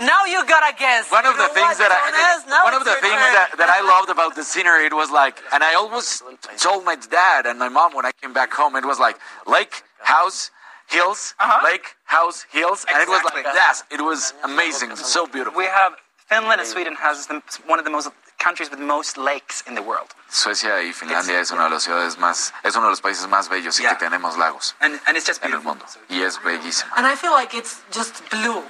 Now 0.00 0.24
you 0.26 0.44
gotta 0.46 0.74
guess. 0.76 1.10
one 1.10 1.24
of 1.24 1.36
You 1.36 1.42
the 1.46 1.54
things 1.54 1.78
that 1.78 1.90
I, 1.94 1.98
Jonas? 2.10 2.64
One 2.64 2.74
of 2.74 2.84
the 2.84 2.94
things 3.00 3.14
turn. 3.14 3.32
that, 3.38 3.48
that 3.58 3.70
I 3.70 3.80
loved 3.86 4.10
about 4.10 4.34
the 4.34 4.42
scenery, 4.44 4.86
it 4.86 4.92
was 4.94 5.10
like, 5.10 5.40
and 5.52 5.62
I 5.62 5.74
always 5.74 6.22
told 6.58 6.84
my 6.84 6.96
dad 6.96 7.46
and 7.46 7.58
my 7.58 7.68
mom 7.68 7.94
when 7.94 8.04
I 8.06 8.10
came 8.20 8.32
back 8.32 8.52
home, 8.52 8.74
it 8.76 8.84
was 8.84 8.98
like 8.98 9.16
lake, 9.46 9.82
house, 10.02 10.50
hills, 10.88 11.34
lake, 11.64 11.94
house, 12.04 12.44
hills, 12.50 12.84
and 12.92 13.00
it 13.02 13.08
was 13.08 13.22
like 13.24 13.38
Exactly. 13.38 13.52
that. 13.54 13.82
It 13.90 14.02
was 14.04 14.34
amazing, 14.44 14.94
so 14.96 15.26
beautiful. 15.26 15.56
We 15.58 15.66
have 15.66 15.92
Finland 16.28 16.60
and 16.60 16.68
Sweden 16.68 16.94
has 16.96 17.26
the, 17.28 17.40
one 17.66 17.78
of 17.78 17.84
the 17.84 17.90
most 17.90 18.08
countries 18.38 18.70
with 18.70 18.80
most 18.80 19.16
lakes 19.16 19.62
in 19.66 19.74
the 19.74 19.82
world, 19.82 20.08
Suecia 20.28 20.82
y 20.82 20.92
Finlandia 20.92 21.40
es 21.40 21.50
una 21.52 21.64
de 21.64 21.70
las 21.70 21.84
ciudades 21.84 22.18
más, 22.18 22.52
es 22.64 22.74
uno 22.76 22.86
de 22.86 22.90
los 22.90 23.00
países 23.00 23.26
más 23.28 23.48
bellos 23.48 23.78
y 23.80 23.84
que 23.84 23.94
tenemos 23.96 24.36
lagos 24.36 24.74
and 24.80 25.00
and 25.06 25.16
it's 25.16 25.26
just 25.26 25.42
en 25.44 25.52
el 25.52 25.60
beautiful. 25.60 25.76
mundo 25.76 25.86
y 26.08 26.22
es 26.22 26.38
bellísimo. 26.42 26.92
And 26.96 27.06
I 27.06 27.14
feel 27.16 27.32
like 27.32 27.54
it's 27.56 27.80
just 27.92 28.22
blue. 28.30 28.62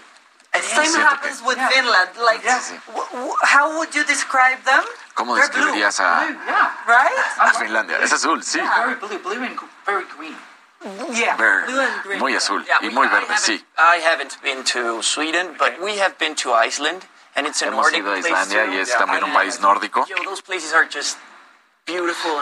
The 0.53 0.63
same 0.63 0.87
Siento 0.87 1.01
happens 1.05 1.43
with 1.43 1.59
Finland. 1.69 2.17
Like, 2.17 2.41
Sí. 2.43 2.79
w- 2.87 3.07
w- 3.13 3.35
how 3.43 3.77
would 3.77 3.95
you 3.95 4.05
describe 4.05 4.63
them? 4.65 4.83
¿Cómo 5.15 5.35
They're 5.37 5.49
blue. 5.49 5.67
describirías 5.67 6.01
a, 6.01 6.29
Yeah, 6.47 6.73
Right? 6.87 7.19
a 7.39 7.53
Finlandia? 7.53 7.99
Es 8.03 8.13
azul, 8.13 8.43
sí. 8.43 8.61
very 8.61 8.95
blue, 8.95 9.19
blue 9.19 9.45
and 9.45 9.55
gr- 9.57 9.67
very 9.85 10.05
green. 10.17 10.37
Yeah. 11.11 11.37
Ver- 11.37 11.65
Blue 11.67 11.81
and 11.81 12.03
green. 12.05 12.19
muy 12.21 12.35
azul 12.37 12.65
Yeah, 12.65 12.79
y 12.81 12.89
we- 12.89 12.95
muy 12.95 13.07
I 13.07 13.11
verde, 13.11 13.27
haven't- 13.27 13.45
sí. 13.45 13.65
I 13.77 13.99
haven't 14.01 14.41
been 14.43 14.65
to 14.65 15.03
Sweden, 15.03 15.57
but 15.59 15.79
we 15.81 15.99
have 15.99 16.17
been 16.19 16.35
to 16.37 16.55
Iceland, 16.55 17.03
and 17.03 17.05
it's 17.05 17.05
a 17.05 17.16
Hemos 17.37 17.93
ido 17.93 18.13
a 18.13 18.19
Islandia 18.19 18.67
y 18.67 18.79
es 18.79 18.97
también 18.97 19.25
un 19.25 19.33
país 19.33 19.61
nórdico. 19.61 20.07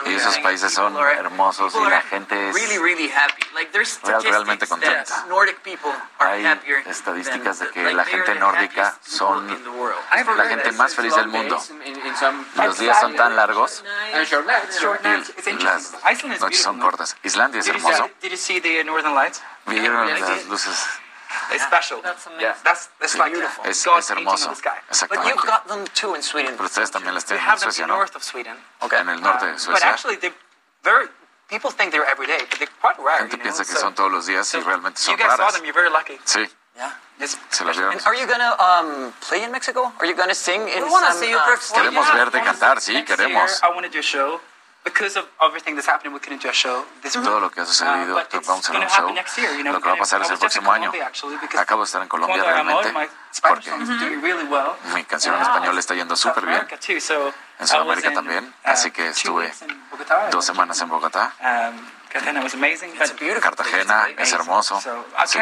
Y 0.07 0.15
esos 0.15 0.39
países 0.39 0.73
son 0.73 0.97
hermosos 0.97 1.75
y 1.75 1.91
la 1.91 2.01
gente 2.01 2.49
es 2.49 2.55
really, 2.55 2.79
really 2.79 3.13
happy. 3.13 3.43
Like 3.53 3.73
there's 3.73 4.01
real- 4.03 4.21
statistics 4.21 4.31
realmente 4.31 4.67
contenta. 4.67 5.27
Nordic 5.29 5.59
people 5.61 5.93
are 6.19 6.33
Hay 6.33 6.47
happier 6.47 6.79
estadísticas 6.89 7.59
de 7.59 7.69
que 7.69 7.83
like, 7.83 7.95
la 7.95 8.05
gente 8.07 8.35
nórdica 8.37 8.99
son 9.05 9.47
la 10.37 10.45
gente 10.47 10.73
más 10.73 10.95
feliz 10.95 11.15
del 11.15 11.29
mundo. 11.29 11.63
Los 12.57 12.79
días 12.79 12.99
son 13.01 13.17
tan 13.17 13.37
largos 13.37 13.85
y 14.15 14.17
interesting. 14.17 15.63
las 15.63 15.93
noches 16.41 16.63
son 16.63 16.81
cortas. 16.81 17.15
Islandia 17.23 17.61
es 17.61 17.67
Did 17.67 17.75
you, 18.31 18.37
see, 18.39 18.63
hermoso. 18.79 19.31
Vieron 19.67 20.21
las 20.21 20.47
luces. 20.47 20.87
It's 21.53 21.65
special. 21.65 22.01
That's 22.03 22.27
amazing. 22.27 22.55
That's 22.65 22.89
it's 23.01 23.15
Sí. 23.15 23.19
like 23.19 23.35
Es, 23.65 23.85
God 23.85 23.99
es 23.99 24.07
painting 24.09 24.27
hermoso. 24.27 24.49
on 24.49 24.55
the 24.55 24.61
sky. 24.61 24.81
But 25.09 25.25
you've 25.27 25.47
got 25.47 25.67
them 25.69 25.85
too 25.95 26.15
in 26.15 26.23
Sweden. 26.23 26.57
Pero 26.57 26.67
ustedes 26.67 26.91
también 26.91 27.15
las 27.15 27.25
We 27.25 27.29
tienen 27.37 27.45
en 27.45 27.51
have 27.51 27.61
them 27.61 27.71
Suecia, 27.71 27.87
¿no? 27.87 27.97
north 27.97 28.17
of 28.17 28.23
Sweden. 28.23 28.57
En 28.81 29.09
el 29.09 29.21
norte 29.21 29.47
de 29.47 29.53
But 29.67 29.83
actually, 29.83 30.17
they're 30.17 30.35
very. 30.83 31.09
People 31.49 31.71
think 31.71 31.93
they're 31.93 32.07
every 32.11 32.27
day, 32.27 32.39
but 32.49 32.59
they're 32.59 32.69
quite 32.81 32.97
rare. 32.99 33.19
gente 33.19 33.37
you 33.37 33.39
know? 33.39 33.43
piensa 33.45 33.65
que 33.65 33.73
So 33.75 33.81
son 33.81 33.95
todos 33.95 34.11
los 34.11 34.27
días 34.27 34.53
y 34.55 34.61
realmente 34.61 34.99
you 35.03 35.05
son 35.07 35.17
guys 35.17 35.37
saw 35.37 35.51
them. 35.53 35.63
You're 35.65 35.75
very 35.75 35.91
lucky. 35.91 36.19
Sí, 36.25 36.49
Yeah. 36.77 36.91
It's 37.21 37.37
se 37.51 37.65
las 37.65 37.77
vieron. 37.77 37.93
And 37.93 38.03
are 38.07 38.15
you 38.17 38.27
gonna 38.27 38.57
um, 38.59 39.13
play 39.29 39.45
in 39.45 39.53
Mexico? 39.53 39.93
Are 40.01 40.07
you 40.07 40.17
gonna 40.17 40.35
sing 40.35 40.67
in 40.69 40.83
We 40.85 40.91
wanna 40.91 41.13
some, 41.13 41.21
see 41.21 41.31
you 41.31 41.39
uh, 41.39 41.45
perform. 41.45 41.83
Queremos 41.83 42.07
Yeah, 42.09 42.15
verte 42.17 42.43
cantar, 42.43 42.81
sí, 42.81 43.05
queremos. 43.05 43.51
Year, 43.51 43.61
I 43.63 43.69
want 43.75 43.85
to 43.87 43.91
do 43.93 44.01
a 44.01 44.03
show. 44.03 44.41
Because 44.85 45.19
of 45.19 45.27
everything 45.41 45.75
that's 45.77 45.89
happening, 45.89 46.13
we 46.13 46.21
couldn't 46.21 46.43
do 46.43 46.49
a 46.49 46.53
show 46.53 46.85
this 47.03 47.15
Todo 47.15 47.41
lo 47.41 47.51
que 47.51 47.63
ha 47.63 47.67
sucedido, 47.67 48.17
Uh, 48.17 48.21
it's 48.21 48.47
vamos 48.47 48.69
a 48.69 48.73
hacer 48.73 48.83
un 48.83 48.89
show. 48.89 49.09
Lo 49.73 49.81
que 49.81 49.89
va 49.89 49.95
a 49.95 49.99
pasar 49.99 50.21
es 50.23 50.31
el 50.31 50.39
próximo 50.39 50.71
año. 50.71 50.93
Acabo 51.59 51.83
de 51.83 51.87
estar 51.87 52.03
en 52.03 52.09
Colombia 52.09 52.43
realmente 52.43 52.93
porque 53.43 53.71
mi 54.95 55.05
canción 55.05 55.35
en 55.35 55.41
uh, 55.41 55.45
español 55.45 55.79
está 55.79 55.95
yendo 55.95 56.17
súper 56.17 56.45
bien. 56.47 56.69
En 57.59 57.67
Sudamérica 57.67 58.13
también, 58.13 58.45
uh, 58.45 58.69
así 58.69 58.91
que 58.91 59.09
estuve 59.09 59.53
dos 60.31 60.45
semanas 60.45 60.81
en 60.81 60.89
Bogotá. 60.89 61.33
Um, 61.41 61.81
Cartagena 62.11 62.43
was 62.43 62.55
amazing. 62.55 62.93
But 62.97 63.41
Cartagena 63.41 64.09
es 64.19 64.33
hermoso. 64.33 64.81
Sí. 64.81 65.39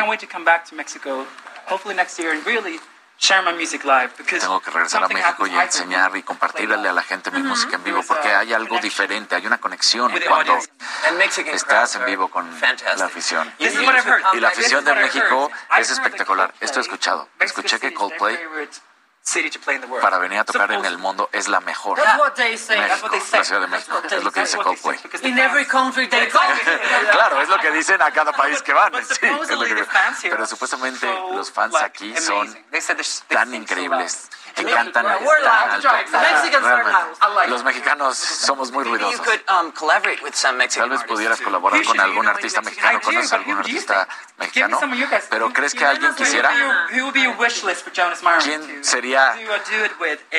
Tengo 4.40 4.60
que 4.60 4.70
regresar 4.72 5.04
a 5.04 5.08
México 5.08 5.46
y 5.46 5.54
enseñar 5.54 6.16
y 6.16 6.24
compartirle 6.24 6.88
a 6.88 6.92
la 6.92 7.02
gente 7.02 7.30
mi 7.30 7.40
música 7.42 7.76
en 7.76 7.84
vivo 7.84 8.02
porque 8.06 8.28
hay 8.28 8.52
algo 8.52 8.78
diferente, 8.80 9.36
hay 9.36 9.46
una 9.46 9.58
conexión 9.58 10.12
cuando 10.26 10.58
estás 11.52 11.94
en 11.96 12.04
vivo 12.06 12.26
con 12.28 12.50
la 12.96 13.04
afición. 13.04 13.52
Y 13.58 14.40
la 14.40 14.48
afición 14.48 14.84
de 14.84 14.94
México 14.94 15.50
es 15.78 15.90
espectacular. 15.90 16.52
Esto 16.58 16.80
he 16.80 16.82
escuchado. 16.82 17.28
Escuché 17.38 17.78
que 17.78 17.94
Coldplay 17.94 18.38
favorite 19.22 19.26
city 19.26 19.50
to 19.50 19.58
play 19.60 19.76
in 19.76 19.80
the 19.80 19.86
world. 19.86 20.02
para 20.02 20.18
venir 20.18 20.38
a 20.38 20.44
tocar 20.44 20.70
en 20.72 20.84
el 20.84 20.98
mundo 20.98 21.28
es 21.32 21.48
la 21.48 21.60
mejor. 21.60 21.96
That's 21.98 22.18
what 22.18 22.34
they 22.34 22.56
say. 22.56 22.76
México, 22.78 23.08
la 23.32 23.44
Ciudad 23.44 23.60
de 23.60 23.66
México, 23.68 24.02
es 24.10 24.24
lo 24.24 24.32
que 24.32 24.40
dice 24.40 24.58
they 24.58 26.28
Claro, 27.12 27.40
es 27.40 27.48
lo 27.48 27.58
que 27.58 27.70
dicen 27.70 28.02
a 28.02 28.10
cada 28.10 28.32
país 28.32 28.62
que 28.62 28.72
van. 28.72 28.92
Sí, 29.04 29.12
es 29.12 29.22
lo 29.22 29.44
supposedly 29.44 29.74
que- 29.74 29.86
Pero 30.22 30.36
are 30.36 30.46
supuestamente 30.46 31.06
los 31.32 31.50
fans 31.50 31.74
aquí 31.76 32.14
son 32.16 32.56
tan 33.28 33.54
increíbles, 33.54 34.28
que 34.54 34.64
cantan 34.64 35.06
loud. 35.06 35.20
Los 37.48 37.64
mexicanos 37.64 38.16
somos 38.18 38.70
muy 38.72 38.84
ruidosos. 38.84 39.20
um, 39.60 39.72
Tal 39.72 40.88
vez 40.90 41.04
pudieras 41.04 41.40
colaborar 41.40 41.84
con 41.84 42.00
algún 42.00 42.26
artista 42.26 42.60
mexicano. 42.62 43.00
¿Conoces 43.00 43.32
algún 43.32 43.58
artista 43.58 44.08
mexicano? 44.38 44.80
¿Pero 45.30 45.52
crees 45.52 45.74
que 45.74 45.84
alguien 45.84 46.14
quisiera? 46.14 46.50
¿Quién 48.42 48.84
sería 48.84 49.34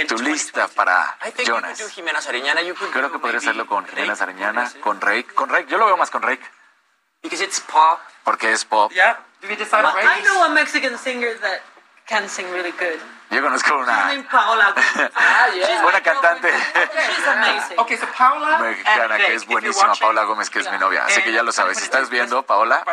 tu 0.08 0.18
lista 0.20 0.68
para 0.70 1.18
Jonas? 1.46 1.78
could 1.78 1.88
do 1.88 1.94
Jimena 1.94 2.22
Sariñana. 2.22 2.62
You 2.62 2.76
could 2.76 2.92
Creo 2.92 3.12
que 3.12 3.20
podría 3.20 3.40
hacerlo 3.40 3.66
con 3.68 3.86
Jimena 3.88 4.16
Sariñana, 4.16 4.72
con 4.82 5.02
Rake. 5.02 5.34
Con 5.34 5.50
Rake, 5.50 5.68
yo 5.70 5.78
lo 5.78 5.86
veo 5.88 5.98
más 5.98 6.10
con 6.10 6.22
Rake, 6.22 6.44
Because 7.22 7.44
it's 7.44 7.60
pop. 7.62 8.00
porque 8.24 8.52
es 8.52 8.66
pop. 8.66 8.92
Yeah. 8.92 9.18
Do 9.42 9.48
we 9.48 9.56
decide 9.56 9.84
Well, 9.84 9.96
on 9.98 10.08
I 10.08 10.22
know 10.24 10.44
a 10.46 10.50
Mexican 10.50 10.98
singer 10.98 11.38
that 11.42 11.62
can 12.08 12.28
sing 12.28 12.46
really 12.52 12.72
good. 12.72 13.00
Yo 13.32 13.42
conozco 13.42 13.78
una 13.78 14.24
Paola. 14.30 14.74
ah, 15.16 15.48
yeah. 15.56 15.82
Ah. 15.82 15.88
Una 15.88 16.02
cantante. 16.02 16.52
She's 16.52 17.28
amazing. 17.28 17.80
Okay, 17.80 17.98
so 17.98 18.08
Paula 18.16 18.60
mexicana 18.60 19.18
que 19.18 19.34
es 19.34 19.46
buenísima, 19.46 19.90
watching, 19.90 20.02
Paola 20.02 20.24
Gómez, 20.24 20.50
que 20.50 20.60
es 20.60 20.72
mi 20.72 20.78
novia. 20.78 21.06
Así 21.06 21.22
que 21.24 21.32
ya 21.32 21.44
lo 21.44 21.52
sabes. 21.52 21.78
Si 21.78 21.84
estás 21.84 22.10
viendo, 22.10 22.44
Paola, 22.44 22.86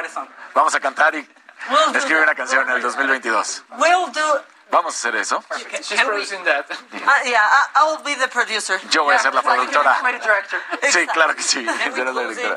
vamos 0.55 0.75
a 0.75 0.81
cantar 0.81 1.15
y 1.15 1.29
We'll 1.69 1.93
do 1.93 1.99
escribe 1.99 2.23
una 2.23 2.35
canción 2.35 2.69
en 2.69 2.77
el 2.77 2.83
2022. 2.83 3.65
We'll 3.79 4.11
do. 4.13 4.43
Vamos 4.71 4.95
a 4.95 4.99
hacer 4.99 5.17
eso. 5.17 5.43
She's 5.83 6.01
producing 6.03 6.45
that. 6.45 6.67
Uh, 6.71 6.97
yeah, 7.25 7.41
I, 7.41 7.67
I'll 7.77 8.03
be 8.05 8.15
the 8.15 8.29
producer. 8.29 8.79
Yo 8.91 9.05
voy 9.05 9.15
a 9.15 9.19
ser 9.19 9.35
la 9.35 9.43
productora. 9.43 10.01
Write 10.03 10.17
a 10.17 10.21
director. 10.21 10.61
Sí, 10.91 11.07
claro 11.09 11.35
que 11.35 11.43
sí. 11.43 11.65
Serás 11.65 12.15
la 12.15 12.23
directora. 12.29 12.57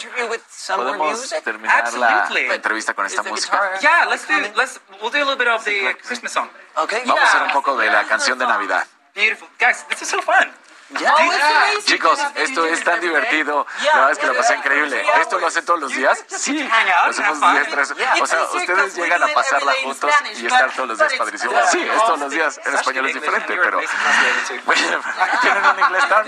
Podemos 0.76 1.30
terminar 1.44 1.94
la 1.94 2.20
Absolutely. 2.20 2.48
la 2.48 2.56
entrevista 2.56 2.94
con 2.94 3.06
esta 3.06 3.24
música. 3.24 3.80
Yeah, 3.82 4.06
let's 4.10 4.28
do. 4.28 4.36
Let's. 4.56 4.80
We'll 5.02 5.12
do 5.12 5.18
a 5.18 5.26
little 5.26 5.38
bit 5.38 5.48
of 5.48 5.64
the 5.66 5.96
Christmas 6.06 6.32
song. 6.32 6.50
Okay. 6.78 7.02
Vamos 7.06 7.24
a 7.24 7.28
hacer 7.28 7.42
un 7.44 7.52
poco 7.52 7.78
de 7.78 7.90
la 7.90 8.04
canción 8.06 8.38
de 8.38 8.46
Navidad. 8.46 8.86
Beautiful, 9.16 9.48
guys. 9.60 9.86
This 9.90 10.02
is 10.02 10.10
so 10.10 10.22
fun. 10.22 10.50
Oh, 10.96 11.34
it's 11.34 11.44
amazing. 11.44 11.84
Chicos, 11.86 12.20
esto 12.36 12.66
es 12.66 12.84
tan 12.84 13.00
divertido. 13.00 13.66
La 13.86 13.94
verdad 13.96 14.12
es 14.12 14.18
que 14.20 14.28
lo 14.28 14.36
pasé 14.36 14.56
increíble. 14.56 15.06
¿Esto 15.20 15.40
lo 15.40 15.48
hacen 15.48 15.66
todos 15.66 15.80
los 15.80 15.92
días? 15.94 16.24
Sí. 16.28 16.64
Lo 16.64 17.10
hacemos 17.10 17.40
días 17.40 17.68
tras- 17.68 17.92
O 18.22 18.28
sea, 18.28 18.44
ustedes 18.44 18.96
llegan 18.96 19.24
a 19.24 19.28
pasarla 19.30 19.74
juntos 19.82 20.12
y 20.36 20.46
estar 20.46 20.72
todos 20.74 20.90
los 20.90 20.98
días 21.00 21.14
padrísimo. 21.16 21.54
Sí, 21.72 21.82
es 21.82 22.06
todos 22.06 22.20
los 22.20 22.32
días. 22.32 22.60
En 22.66 22.74
español 22.76 23.06
es 23.08 23.14
diferente, 23.16 23.58
pero 23.58 23.80
bueno, 24.66 24.82
tienen 25.42 25.66
un 25.66 25.80
inglés 25.80 26.10
tan 26.10 26.26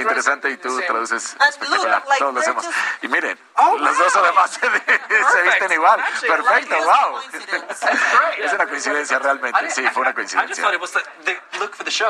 interesante 0.00 0.50
y 0.50 0.56
tú 0.56 0.80
traduces 0.80 1.36
espectacular. 1.48 2.02
Todos 2.18 2.34
lo 2.34 2.40
hacemos. 2.40 2.66
Y 3.02 3.08
miren, 3.08 3.38
los 3.78 3.98
dos 3.98 4.16
además 4.16 4.50
se, 4.50 4.68
visten 5.42 5.72
igual. 5.72 6.02
Perfecto, 6.20 6.76
wow. 6.76 7.20
Es 8.38 8.52
una 8.52 8.66
coincidencia 8.66 9.18
realmente. 9.18 9.70
Sí, 9.70 9.84
fue 9.92 10.02
una 10.02 10.14
coincidencia. 10.14 10.64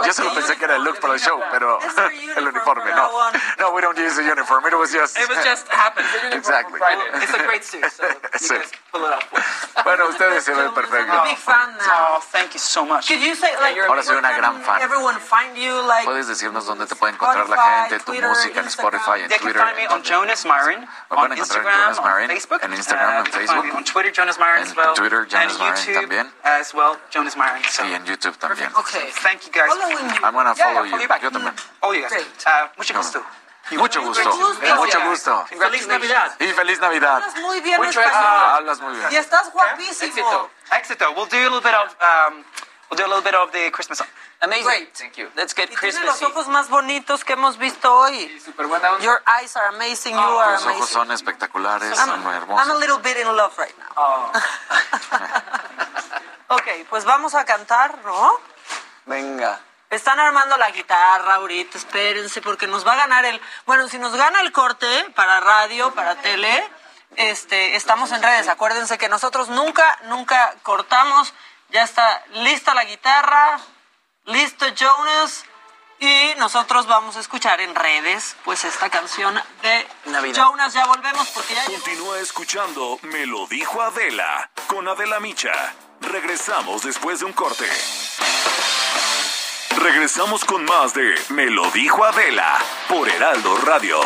Yo 0.05 0.13
solo 0.13 0.35
pensé 0.35 0.57
que 0.57 0.65
era 0.65 0.77
el 0.77 0.85
look 0.85 0.99
para 1.01 1.15
el 1.15 1.21
show, 1.21 1.43
pero 1.51 1.72
el 2.37 2.49
uniforme, 2.49 2.91
no. 2.95 3.11
No, 3.59 3.73
we 3.73 3.81
don't 3.81 3.97
use 3.99 4.17
the 4.17 4.25
uniform. 4.25 4.65
It 4.67 4.75
was 4.75 4.93
just... 4.93 5.17
It 5.19 5.29
was 5.29 5.39
just 5.45 5.69
happened. 5.83 6.07
Exactly. 6.33 6.81
It's 7.23 7.35
a 7.35 7.45
great 7.47 7.65
suit, 7.65 7.85
so 7.93 8.05
you 8.09 8.39
Sí. 8.39 8.55
guys 8.59 8.71
pull 8.91 9.05
it 9.05 9.13
off. 9.13 9.85
Bueno, 9.85 10.09
ustedes 10.09 10.45
se 10.45 10.53
ven 10.53 10.67
I'm 10.67 10.75
a 10.77 11.23
big 11.25 11.37
fan 11.39 11.77
now. 11.79 12.17
Oh, 12.17 12.21
thank 12.33 12.55
you 12.55 12.61
so 12.61 12.85
much. 12.85 13.07
Could 13.09 13.21
you 13.23 13.35
say 13.35 13.55
like 13.61 13.77
Ahora 13.79 14.03
soy 14.03 14.17
una 14.17 14.33
gran 14.37 14.61
fan. 14.63 14.81
Everyone 14.83 15.19
find 15.19 15.57
you 15.57 15.73
like 15.87 16.05
Puedes 16.05 16.27
decirnos 16.29 16.67
dónde 16.67 16.87
te 16.87 16.95
puede 16.95 17.13
encontrar 17.15 17.49
la 17.49 17.57
gente, 17.57 17.99
tu 18.01 18.13
Twitter, 18.13 18.29
música 18.29 18.61
en 18.61 18.67
Instagram. 18.67 18.95
Spotify, 19.01 19.23
en 19.23 19.29
They 19.29 19.39
can 19.39 19.47
Twitter. 19.47 19.63
find 19.63 19.77
me 19.77 19.87
on 19.89 20.03
Jonas 20.03 20.45
Myron, 20.45 20.83
on 21.11 21.17
pueden 21.17 21.33
encontrar 21.33 21.33
en 21.33 21.39
Instagram, 21.39 21.81
Jonas 21.81 22.01
Myron, 22.03 22.23
on 22.23 22.29
Facebook, 22.29 22.61
en 22.63 22.73
Instagram, 22.75 23.09
uh, 23.09 23.19
en 23.19 23.25
you 23.25 23.25
can 23.25 23.33
find 23.33 23.43
me 23.43 23.47
Facebook, 23.63 23.77
on 23.77 23.85
Twitter, 23.85 24.11
Jonas 24.13 24.39
Myron 24.39 24.63
as 24.63 24.71
en 24.71 24.77
well, 24.77 24.95
Twitter, 24.95 25.25
Jonas 25.27 25.53
and 25.53 25.59
Myron 25.61 25.77
YouTube 25.77 26.01
también. 26.03 26.33
as 26.45 26.75
well, 26.75 26.97
Jonas 27.11 27.37
Myron. 27.37 27.63
So, 27.71 27.85
y 27.85 27.95
en 27.95 28.05
YouTube 28.05 28.37
también. 28.39 28.71
Okay. 28.77 29.11
thank 29.23 29.47
you 29.47 29.53
guys. 29.53 29.71
I'm 30.23 30.33
gonna 30.35 30.55
follow 30.55 30.85
yeah, 30.85 30.91
follow 30.91 30.97
you. 30.97 31.01
you 31.03 31.09
back. 31.09 31.23
Yo 31.23 31.31
también. 31.31 31.55
Guys. 31.83 32.11
Great. 32.11 32.27
Uh, 32.47 32.69
mucho 32.77 32.95
gusto. 32.95 33.25
Mucho 33.71 34.03
gusto. 34.03 34.31
gusto. 34.31 34.77
Mucho 34.77 35.01
gusto. 35.09 35.47
Feliz 35.47 35.87
Navidad. 35.87 36.33
Y 36.41 36.47
feliz 36.49 36.81
Navidad. 36.81 37.23
Hablas 37.23 37.37
muy 37.37 37.61
bien 37.61 37.79
Mucho 37.81 38.01
español. 38.01 38.13
Ah, 38.15 38.57
hablas 38.57 38.81
muy 38.81 38.95
bien. 38.97 39.13
Y 39.13 39.17
estás 39.17 39.51
guapísimo. 39.53 40.09
Éxito. 40.09 40.51
Éxito. 40.73 41.13
We'll 41.13 41.27
do 41.27 41.37
a 41.37 41.41
little 41.49 41.61
bit 41.61 41.75
of 41.75 41.97
um, 42.01 42.45
we'll 42.91 42.97
do 42.99 43.05
a 43.05 43.09
little 43.09 43.23
bit 43.23 43.35
of 43.35 43.51
the 43.53 43.71
Christmas 43.71 43.99
song. 43.99 44.09
Amazing. 44.43 44.65
Great. 44.65 44.95
Thank 44.95 45.17
you. 45.17 45.29
Let's 45.37 45.55
get 45.55 45.71
Y 45.71 45.77
tiene 45.77 46.01
los 46.05 46.21
ojos 46.23 46.49
más 46.49 46.69
bonitos 46.69 47.25
que 47.25 47.35
hemos 47.35 47.57
visto 47.57 47.95
hoy. 47.95 48.29
Super 48.45 48.67
buena 48.67 48.91
onda. 48.93 49.05
Your 49.05 49.23
eyes 49.27 49.57
are 49.57 49.69
amazing. 49.69 50.15
You 50.15 50.21
are 50.21 50.53
Los 50.55 50.63
ojos 50.63 50.75
amazing. 50.77 50.93
son 50.93 51.11
espectaculares, 51.13 51.97
I'm, 51.99 52.09
son 52.09 52.21
muy 52.23 52.33
I'm 52.33 52.35
a 52.35 52.39
hermosos. 52.39 52.81
little 52.81 52.99
bit 52.99 53.17
in 53.19 53.27
love 53.37 53.57
right 53.57 53.75
now. 53.79 54.33
ok, 56.57 56.87
pues 56.91 57.05
vamos 57.05 57.35
a 57.35 57.45
cantar, 57.45 57.99
¿no? 58.05 58.41
Venga. 59.07 59.61
Están 59.93 60.19
armando 60.19 60.57
la 60.57 60.71
guitarra 60.71 61.35
ahorita, 61.35 61.77
espérense, 61.77 62.41
porque 62.41 62.67
nos 62.67 62.87
va 62.87 62.95
a 62.95 62.97
ganar 62.97 63.27
el... 63.27 63.39
Bueno, 63.67 63.89
si 63.89 63.99
nos 63.99 64.17
gana 64.17 64.41
el 64.41 64.51
corte 64.51 64.87
para 65.15 65.39
radio, 65.41 65.93
para 65.93 66.15
tele, 66.15 66.67
este, 67.17 67.77
estamos 67.77 68.11
en 68.13 68.23
redes. 68.23 68.49
Acuérdense 68.49 68.97
que 68.97 69.11
nosotros 69.11 69.51
nunca, 69.51 69.99
nunca 70.05 70.55
cortamos. 70.63 71.35
Ya 71.69 71.83
está 71.83 72.25
lista 72.33 72.73
la 72.73 72.85
guitarra, 72.85 73.61
listo 74.25 74.67
Jonas, 74.69 75.45
y 76.01 76.33
nosotros 76.39 76.87
vamos 76.87 77.19
a 77.19 77.21
escuchar 77.21 77.61
en 77.61 77.75
redes, 77.75 78.35
pues 78.47 78.65
esta 78.65 78.89
canción 78.89 79.39
de 79.61 79.87
Navidad. 80.07 80.47
Jonas. 80.47 80.73
Ya 80.73 80.87
volvemos 80.87 81.29
porque 81.29 81.55
ya... 81.55 81.67
Continúa 81.67 82.19
escuchando 82.19 82.99
Me 83.03 83.27
lo 83.27 83.47
dijo 83.47 83.83
Adela 83.83 84.51
con 84.69 84.89
Adela 84.89 85.21
Micha. 85.21 85.53
Regresamos 86.01 86.83
después 86.83 87.21
de 87.21 87.27
un 87.27 87.35
corte. 87.35 87.69
Regresamos 89.79 90.45
con 90.45 90.65
más 90.65 90.95
de 90.95 91.15
Me 91.31 91.47
lo 91.47 91.71
dijo 91.71 92.05
Adela 92.05 92.59
por 92.89 93.09
Heraldo 93.09 93.57
Radio. 93.59 94.01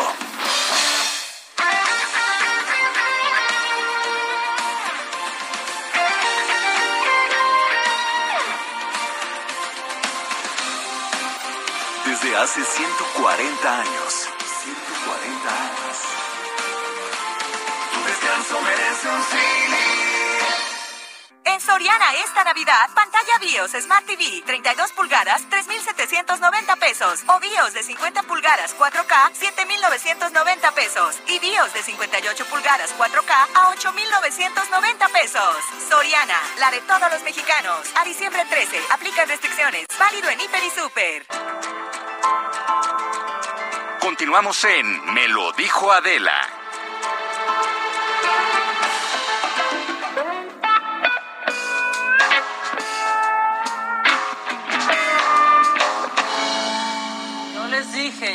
Desde 12.05 12.35
hace 12.37 12.63
140 12.63 13.79
años. 13.79 14.29
140 14.63 15.49
años. 15.49 15.97
Tu 17.93 17.99
descanso 18.07 18.61
merece 18.61 19.07
un 19.07 19.21
En 19.39 19.76
Soriana 21.77 22.11
esta 22.25 22.43
Navidad, 22.43 22.89
pantalla 22.95 23.37
BIOS 23.39 23.73
Smart 23.83 24.03
TV 24.07 24.41
32 24.47 24.93
pulgadas 24.93 25.47
3,790 25.47 26.75
pesos 26.77 27.23
o 27.27 27.39
BIOS 27.39 27.73
de 27.73 27.83
50 27.83 28.23
pulgadas 28.23 28.75
4K 28.75 29.29
7,990 29.33 30.71
pesos 30.71 31.19
y 31.27 31.37
BIOS 31.37 31.71
de 31.75 31.83
58 31.83 32.45
pulgadas 32.45 32.97
4K 32.97 33.31
a 33.53 33.69
8,990 33.69 35.07
pesos. 35.09 35.55
Soriana, 35.87 36.41
la 36.57 36.71
de 36.71 36.81
todos 36.81 37.11
los 37.11 37.21
mexicanos. 37.21 37.87
A 37.95 38.03
diciembre 38.05 38.43
13, 38.49 38.81
aplica 38.89 39.25
restricciones. 39.25 39.85
Válido 39.99 40.29
en 40.31 40.41
Hiper 40.41 40.63
y 40.63 40.69
Super. 40.71 41.27
Continuamos 43.99 44.63
en 44.63 45.13
Me 45.13 45.27
lo 45.27 45.51
dijo 45.51 45.91
Adela. 45.91 46.56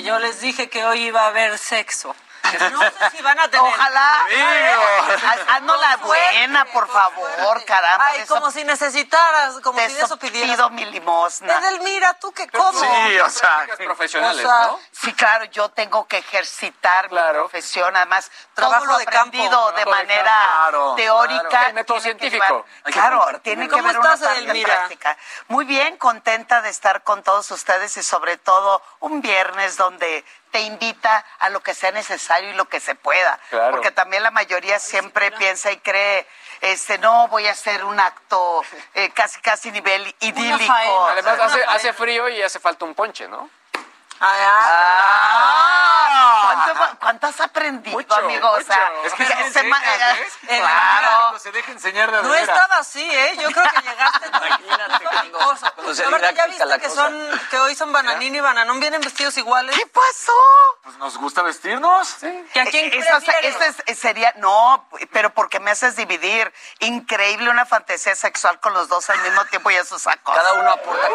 Yo 0.03 0.19
les 0.19 0.41
dije 0.41 0.69
que 0.69 0.85
hoy 0.85 1.07
iba 1.07 1.23
a 1.23 1.29
haber 1.29 1.59
sexo. 1.59 2.15
No 2.73 2.81
sé 2.81 3.11
si 3.17 3.23
van 3.23 3.39
a 3.39 3.49
tener... 3.49 3.61
Ojalá. 3.73 4.27
Haz- 4.27 5.49
Haznos 5.57 5.81
la 5.81 5.97
buena, 5.99 6.65
por 6.67 6.89
favor, 6.89 7.65
caramba. 7.65 8.07
Ay, 8.07 8.25
como 8.27 8.51
si 8.51 8.65
necesitaras, 8.65 9.61
como 9.61 9.79
de 9.79 9.89
si 9.89 9.95
de 9.95 9.99
eso 10.01 10.07
eso 10.07 10.17
pidieras. 10.19 10.57
pido 10.57 10.71
mi 10.71 10.85
limosna. 10.87 11.59
Edelmira, 11.59 12.15
¿tú 12.15 12.33
qué 12.33 12.49
cómo? 12.49 12.73
Sí, 12.81 13.19
o 13.21 13.31
sea, 13.31 13.67
profesionales, 13.79 14.45
O 14.45 14.49
sea, 14.49 14.67
¿no? 14.69 14.81
Sí, 14.91 15.13
claro, 15.15 15.45
yo 15.47 15.69
tengo 15.71 16.07
que 16.07 16.19
ejercitar 16.19 17.09
Claro. 17.09 17.33
mi 17.33 17.39
profesión, 17.49 17.95
además, 17.97 18.31
Trabajo 18.55 18.85
todo 18.85 18.99
lo 18.99 19.03
aprendido 19.03 19.73
de 19.73 19.87
manera 19.87 20.71
teórica. 20.97 21.49
Claro. 21.49 21.69
El 21.69 21.75
método 21.75 22.01
tiene 22.01 22.19
que 22.19 22.29
científico. 22.31 22.67
claro, 22.85 23.41
tiene 23.43 23.65
que 23.69 23.71
¿Cómo 23.73 23.85
haber 23.89 23.99
una 23.99 24.17
parte 24.17 24.63
práctica. 24.63 25.17
Muy 25.49 25.65
bien, 25.65 25.97
contenta 25.97 26.61
de 26.63 26.69
estar 26.71 27.03
con 27.03 27.23
todos 27.23 27.51
ustedes 27.51 27.97
y 27.97 28.03
sobre 28.03 28.37
todo 28.37 28.83
un 29.01 29.21
viernes 29.23 29.77
donde 29.77 30.25
te 30.53 30.61
invita 30.61 31.25
a 31.41 31.49
lo 31.49 31.61
que 31.61 31.75
sea 31.75 31.91
necesario 31.91 32.51
y 32.51 32.53
lo 32.53 32.67
que 32.69 32.79
se 32.79 32.95
pueda. 32.95 33.41
Claro. 33.51 33.73
Porque 33.73 33.91
también 33.91 34.23
la 34.23 34.31
mayoría 34.31 34.79
siempre 34.79 35.33
piensa 35.33 35.73
y 35.73 35.79
cree, 35.79 36.29
este, 36.61 36.99
no, 36.99 37.27
voy 37.29 37.47
a 37.49 37.53
hacer 37.53 37.85
un 37.85 37.99
acto 37.99 38.63
eh, 38.95 39.11
casi, 39.11 39.41
casi 39.41 39.73
nivel 39.73 40.15
idílico. 40.21 41.09
Además, 41.09 41.41
hace, 41.41 41.65
hace 41.65 41.93
frío 41.95 42.29
y 42.29 42.43
hace 42.43 42.61
falta 42.61 42.85
un 42.85 42.95
ponche, 42.95 43.27
¿no? 43.27 43.51
Ah, 44.21 44.29
¿cuánto, 44.31 45.72
cuánto 47.03 47.27
has 47.27 47.41
aprendido, 47.41 47.99
amigo? 48.15 48.51
O 48.51 48.61
sea, 48.63 48.91
mucho. 48.97 49.07
es 49.09 49.13
que 49.15 49.27
se 49.27 49.33
enseñas, 49.43 50.19
eh, 50.49 50.63
se 51.39 51.53
deja 51.53 51.73
enseñar 51.73 52.11
de 52.11 52.23
No 52.23 52.29
veras. 52.31 52.49
estaba 52.49 52.77
así, 52.79 53.03
¿eh? 53.03 53.37
Yo 53.41 53.51
creo 53.51 53.65
que 53.71 53.81
llegaste 53.83 54.27
Imagínate 54.29 55.05
cuando, 55.05 55.39
cuando 55.75 55.95
se 55.95 56.05
Aparte, 56.05 56.35
ya 56.35 56.47
viste 56.47 56.65
la 56.67 56.79
que 56.79 56.89
cosa. 56.89 57.03
son, 57.03 57.41
que 57.51 57.59
hoy 57.59 57.75
son 57.75 57.93
bananín 57.93 58.35
y 58.35 58.41
bananón, 58.41 58.81
vienen 58.81 59.01
vestidos 59.01 59.37
iguales. 59.37 59.77
¿Qué 59.77 59.87
pasó? 59.87 60.33
Pues 60.83 60.97
nos 60.99 61.19
gusta 61.19 61.43
vestirnos. 61.43 62.15
¿Que 62.53 62.61
a 62.61 62.65
quién 62.67 62.93
Eso, 62.93 63.17
o 63.17 63.21
sea, 63.21 63.33
prefieres? 63.33 63.57
eso 63.61 63.83
es- 63.87 63.99
sería, 63.99 64.33
no, 64.39 64.89
pero 65.13 65.31
porque 65.35 65.61
me 65.61 65.71
haces 65.71 65.97
dividir. 65.97 66.53
Increíble 66.81 67.51
una 67.51 67.67
fantasía 67.67 68.15
sexual 68.15 68.59
con 68.61 68.73
los 68.75 68.89
dos 68.89 69.09
al 69.11 69.19
mismo 69.23 69.45
tiempo 69.47 69.71
y 69.71 69.77
eso 69.77 69.99
sacó. 69.99 70.33
Cada 70.33 70.55
uno 70.55 70.71
aporta. 70.71 71.09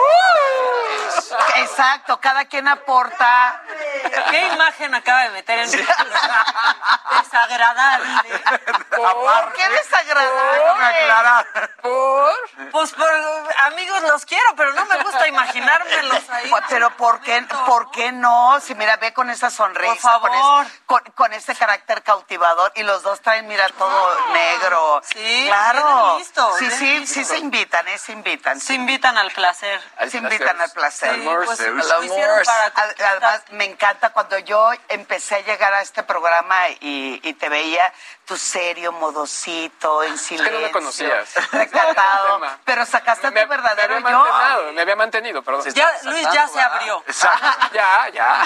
Exacto, 1.56 2.20
cada 2.20 2.46
quien 2.46 2.68
aporta. 2.68 3.62
¿Qué 4.30 4.48
imagen 4.48 4.94
acaba 4.96 5.24
de 5.24 5.30
meter 5.30 5.60
en 5.60 5.72
desagradable? 7.22 8.42
¿Por 8.96 9.54
qué 9.54 9.70
desagradable? 9.70 11.68
¿Por? 11.82 12.34
Pues 12.72 12.92
por 12.94 13.08
amigos 13.60 14.02
los 14.04 14.26
quiero, 14.26 14.56
pero 14.56 14.74
no 14.74 14.86
me 14.86 14.98
gusta 15.04 15.28
imaginármelos 15.28 16.30
ahí. 16.30 16.52
Pero 16.70 16.90
¿por 16.98 17.22
qué, 17.22 17.46
¿por 17.66 17.92
qué 17.92 18.12
no? 18.12 18.60
Si 18.60 18.76
mira, 18.76 18.98
ve 18.98 19.14
con 19.14 19.30
esa 19.30 19.50
sonrisa, 19.50 19.94
Por 19.94 20.02
favor. 20.02 20.30
Con, 20.30 20.66
es- 20.66 20.72
con, 20.86 21.04
con 21.16 21.34
ese 21.34 21.56
carácter 21.56 22.04
cautivador 22.04 22.72
y 22.76 22.84
los 22.84 23.04
dos 23.04 23.22
traen, 23.22 23.48
mira, 23.48 23.68
todo 23.78 24.18
negro. 24.34 25.02
Sí, 25.04 25.46
claro. 25.48 26.18
listo, 26.18 26.56
sí, 26.58 26.70
sí, 26.72 27.00
listo. 27.00 27.14
sí 27.14 27.26
se 27.26 27.38
invitan, 27.38 27.88
¿eh? 27.88 27.98
Se 27.98 28.12
invitan. 28.12 28.60
Se 28.60 28.74
invitan 28.74 29.18
al 29.18 29.32
placer. 29.32 29.82
Se 30.10 30.18
invitan 30.18 30.60
al 30.62 30.72
placer. 30.72 31.17
Pues, 31.24 31.60
Además, 33.00 33.42
me 33.52 33.66
encanta 33.66 34.10
cuando 34.12 34.38
yo 34.40 34.70
empecé 34.90 35.36
a 35.36 35.40
llegar 35.42 35.74
a 35.74 35.82
este 35.82 36.04
programa 36.04 36.70
y, 36.80 37.20
y 37.24 37.34
te 37.34 37.50
veía 37.50 37.92
tu 38.26 38.36
serio, 38.38 38.92
modosito, 38.92 40.04
en 40.04 40.18
silencio. 40.18 40.52
que 40.52 40.60
no 40.62 40.68
me 40.68 40.72
conocías. 40.72 41.34
Recatado. 41.52 42.42
Pero 42.66 42.86
sacaste 42.86 43.32
Me, 43.32 43.44
tu 43.44 43.50
verdadero 43.50 44.00
me 44.02 44.10
había 44.10 44.58
yo. 44.66 44.74
me 44.74 44.82
había 44.82 44.96
mantenido, 44.98 45.42
perdón. 45.44 45.64
Ya, 45.74 45.90
Luis 46.04 46.28
ya 46.34 46.48
se 46.48 46.60
abrió. 46.60 47.04
Exacto. 47.08 47.48
Ya, 47.74 48.10
ya. 48.10 48.44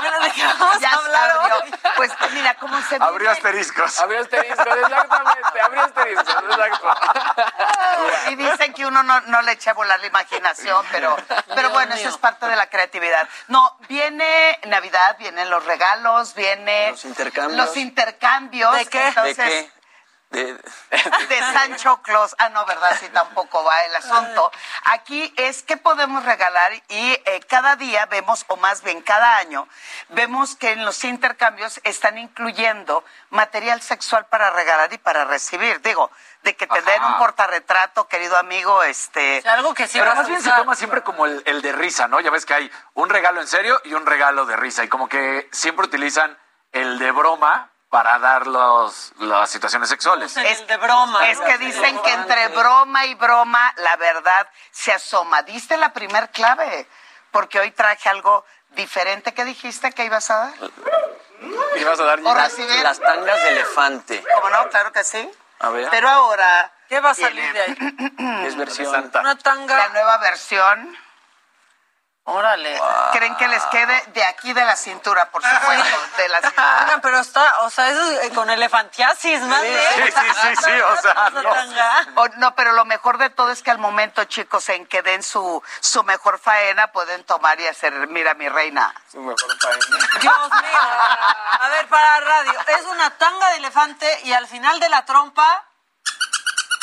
Bueno, 0.00 0.20
¿de 0.20 0.30
qué 0.32 0.44
vamos 0.44 0.78
Ya 0.80 0.88
a 0.90 0.98
se 0.98 1.04
hablar 1.06 1.30
abrió. 1.30 1.56
hoy? 1.58 1.70
Pues 1.96 2.12
mira, 2.32 2.54
cómo 2.54 2.80
se 2.82 2.96
Abrió 2.96 3.18
vive- 3.30 3.32
asteriscos. 3.32 3.98
Abrió 3.98 4.20
asteriscos, 4.20 4.66
exactamente. 4.66 5.60
Abrió 5.60 5.82
asteriscos, 5.82 6.28
exacto. 6.44 6.90
Y 8.28 8.34
dicen 8.36 8.72
que 8.74 8.86
uno 8.86 9.02
no, 9.02 9.20
no 9.22 9.42
le 9.42 9.52
echa 9.52 9.72
a 9.72 9.74
volar 9.74 9.98
la 10.00 10.06
imaginación, 10.06 10.84
pero, 10.92 11.16
pero 11.54 11.70
bueno, 11.70 11.94
eso 11.94 12.08
es 12.08 12.16
parte 12.18 12.46
de 12.46 12.56
la 12.56 12.68
creatividad. 12.68 13.28
No, 13.48 13.76
viene 13.88 14.58
Navidad, 14.66 15.16
vienen 15.18 15.50
los 15.50 15.64
regalos, 15.64 16.34
viene 16.34 16.90
Los 16.90 17.04
intercambios. 17.04 17.66
los 17.66 17.76
intercambios. 17.76 18.74
¿De 18.74 18.86
qué? 18.86 19.08
Entonces, 19.08 19.36
¿De 19.36 19.44
qué? 19.44 19.77
De, 20.30 20.52
de 20.52 21.38
Sancho 21.54 22.02
Claus. 22.02 22.36
Ah, 22.38 22.50
no, 22.50 22.66
¿verdad? 22.66 22.96
Sí, 23.00 23.08
tampoco 23.08 23.64
va 23.64 23.84
el 23.84 23.96
asunto. 23.96 24.52
Aquí 24.84 25.32
es 25.36 25.62
qué 25.62 25.78
podemos 25.78 26.24
regalar 26.24 26.72
y 26.74 27.12
eh, 27.24 27.40
cada 27.48 27.76
día 27.76 28.04
vemos, 28.06 28.44
o 28.48 28.56
más 28.56 28.82
bien 28.82 29.00
cada 29.00 29.38
año, 29.38 29.66
vemos 30.10 30.54
que 30.56 30.72
en 30.72 30.84
los 30.84 31.02
intercambios 31.04 31.80
están 31.84 32.18
incluyendo 32.18 33.04
material 33.30 33.80
sexual 33.80 34.26
para 34.26 34.50
regalar 34.50 34.92
y 34.92 34.98
para 34.98 35.24
recibir. 35.24 35.80
Digo, 35.80 36.10
de 36.42 36.54
que 36.54 36.66
te 36.66 36.82
den 36.82 37.02
un 37.04 37.18
portarretrato, 37.18 38.06
querido 38.06 38.36
amigo, 38.36 38.82
este... 38.82 39.42
algo 39.48 39.72
que 39.72 39.86
sí 39.86 39.98
Pero 39.98 40.10
vas 40.10 40.18
a 40.18 40.22
más 40.22 40.28
bien 40.28 40.42
se 40.42 40.50
toma 40.50 40.76
siempre 40.76 41.02
como 41.02 41.24
el, 41.24 41.42
el 41.46 41.62
de 41.62 41.72
risa, 41.72 42.06
¿no? 42.06 42.20
Ya 42.20 42.30
ves 42.30 42.44
que 42.44 42.54
hay 42.54 42.70
un 42.94 43.08
regalo 43.08 43.40
en 43.40 43.46
serio 43.46 43.80
y 43.84 43.94
un 43.94 44.04
regalo 44.04 44.44
de 44.44 44.56
risa. 44.56 44.84
Y 44.84 44.88
como 44.88 45.08
que 45.08 45.48
siempre 45.52 45.86
utilizan 45.86 46.36
el 46.72 46.98
de 46.98 47.10
broma 47.12 47.70
para 47.90 48.18
dar 48.18 48.46
los, 48.46 49.12
las 49.18 49.50
situaciones 49.50 49.88
sexuales. 49.88 50.36
Es 50.36 50.66
de 50.66 50.76
broma. 50.76 51.30
Es 51.30 51.40
que 51.40 51.58
dicen 51.58 51.98
que 52.02 52.12
entre 52.12 52.48
broma 52.48 53.06
y 53.06 53.14
broma, 53.14 53.72
la 53.78 53.96
verdad 53.96 54.48
se 54.70 54.92
asoma. 54.92 55.42
Diste 55.42 55.76
la 55.76 55.92
primer 55.92 56.30
clave, 56.30 56.86
porque 57.30 57.60
hoy 57.60 57.70
traje 57.70 58.08
algo 58.08 58.44
diferente. 58.70 59.32
¿Qué 59.32 59.44
dijiste 59.44 59.92
que 59.92 60.04
ibas 60.04 60.30
a 60.30 60.36
dar? 60.38 60.54
Y 61.76 61.84
vas 61.84 62.00
a 62.00 62.04
dar 62.04 62.20
O 62.20 62.34
las, 62.34 62.58
las 62.58 63.00
tangas 63.00 63.42
de 63.42 63.48
elefante. 63.48 64.24
¿Cómo 64.34 64.50
no? 64.50 64.68
Claro 64.68 64.92
que 64.92 65.04
sí. 65.04 65.30
A 65.60 65.70
ver. 65.70 65.88
Pero 65.90 66.08
ahora 66.08 66.72
¿Qué 66.88 67.00
va 67.00 67.10
a 67.10 67.14
salir 67.14 67.52
de 67.52 67.60
ahí? 67.60 68.46
es 68.46 68.56
versión. 68.56 69.10
Una 69.20 69.36
tanga. 69.36 69.76
la 69.76 69.88
nueva 69.90 70.18
versión. 70.18 70.96
Órale. 72.30 72.78
¿Creen 73.12 73.34
que 73.36 73.48
les 73.48 73.64
quede 73.66 74.02
de 74.08 74.22
aquí 74.24 74.52
de 74.52 74.62
la 74.62 74.76
cintura, 74.76 75.30
por 75.30 75.42
supuesto? 75.42 75.98
De 76.18 76.28
la 76.28 76.40
cintura. 76.42 76.80
Oigan, 76.84 77.00
pero 77.00 77.18
está, 77.20 77.60
o 77.60 77.70
sea, 77.70 77.88
eso 77.88 78.02
es 78.02 78.24
eh, 78.24 78.34
con 78.34 78.50
elefantiasis, 78.50 79.40
más 79.42 79.62
bien. 79.62 79.80
sí, 79.96 80.02
sí, 80.12 80.26
sí, 80.42 80.56
sí, 80.64 80.80
o 80.80 80.96
sea, 81.00 81.30
no. 82.14 82.22
O- 82.22 82.28
no, 82.36 82.54
pero 82.54 82.72
lo 82.72 82.84
mejor 82.84 83.16
de 83.16 83.30
todo 83.30 83.50
es 83.50 83.62
que 83.62 83.70
al 83.70 83.78
momento, 83.78 84.24
chicos, 84.24 84.68
en 84.68 84.86
que 84.86 85.00
den 85.00 85.22
su, 85.22 85.62
su 85.80 86.04
mejor 86.04 86.38
faena, 86.38 86.92
pueden 86.92 87.24
tomar 87.24 87.58
y 87.60 87.66
hacer, 87.66 87.92
mira, 88.08 88.34
mi 88.34 88.48
reina. 88.48 88.94
Su 89.10 89.20
mejor 89.20 89.58
faena. 89.58 89.78
Dios 90.20 90.50
mío. 90.50 90.78
A 91.60 91.68
ver, 91.70 91.88
para 91.88 92.20
radio. 92.20 92.52
Es 92.78 92.84
una 92.84 93.08
tanga 93.16 93.48
de 93.50 93.56
elefante 93.56 94.20
y 94.24 94.34
al 94.34 94.46
final 94.46 94.78
de 94.80 94.88
la 94.90 95.04
trompa 95.06 95.64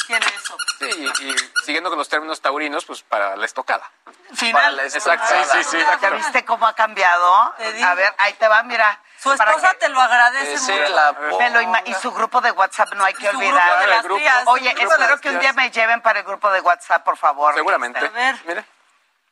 tiene 0.07 0.25
eso. 0.25 0.57
Sí, 0.79 0.85
y, 0.89 1.29
y 1.29 1.35
siguiendo 1.63 1.89
con 1.89 1.97
los 1.99 2.09
términos 2.09 2.41
taurinos, 2.41 2.85
pues 2.85 3.01
para 3.03 3.35
la 3.35 3.45
estocada. 3.45 3.89
Final. 4.35 4.79
Exacto. 4.79 5.27
Sí, 5.27 5.63
sí, 5.63 5.63
sí. 5.71 5.85
¿Ya 6.01 6.09
viste 6.11 6.43
cómo 6.45 6.67
ha 6.67 6.73
cambiado? 6.73 7.33
A 7.33 7.93
ver, 7.95 8.13
ahí 8.17 8.33
te 8.33 8.47
va, 8.47 8.63
mira. 8.63 8.99
Su 9.21 9.35
Para 9.37 9.51
esposa 9.51 9.71
que- 9.73 9.77
te 9.79 9.89
lo 9.89 9.99
agradece 10.01 10.53
Ese 10.53 10.71
mucho. 10.81 10.93
la 10.95 11.11
Me 11.39 11.49
lo 11.49 11.61
ima- 11.61 11.81
y 11.85 11.93
su 11.95 12.11
grupo 12.11 12.41
de 12.41 12.51
WhatsApp 12.51 12.93
no 12.93 13.03
hay 13.05 13.13
que 13.13 13.25
Su 13.31 13.37
grupo 13.37 13.45
olvidar. 13.47 13.79
de 13.79 13.87
las 13.87 14.03
grupo. 14.03 14.19
tías. 14.19 14.43
Oye, 14.47 14.75
espero 14.77 15.19
que 15.21 15.29
un 15.29 15.39
día 15.39 15.53
me 15.53 15.71
lleven 15.71 16.01
para 16.01 16.19
el 16.19 16.25
grupo 16.25 16.51
de 16.51 16.61
WhatsApp, 16.61 17.03
por 17.03 17.17
favor. 17.17 17.55
Seguramente. 17.55 17.99
A 17.99 18.09
ver. 18.09 18.35
Mire. 18.45 18.65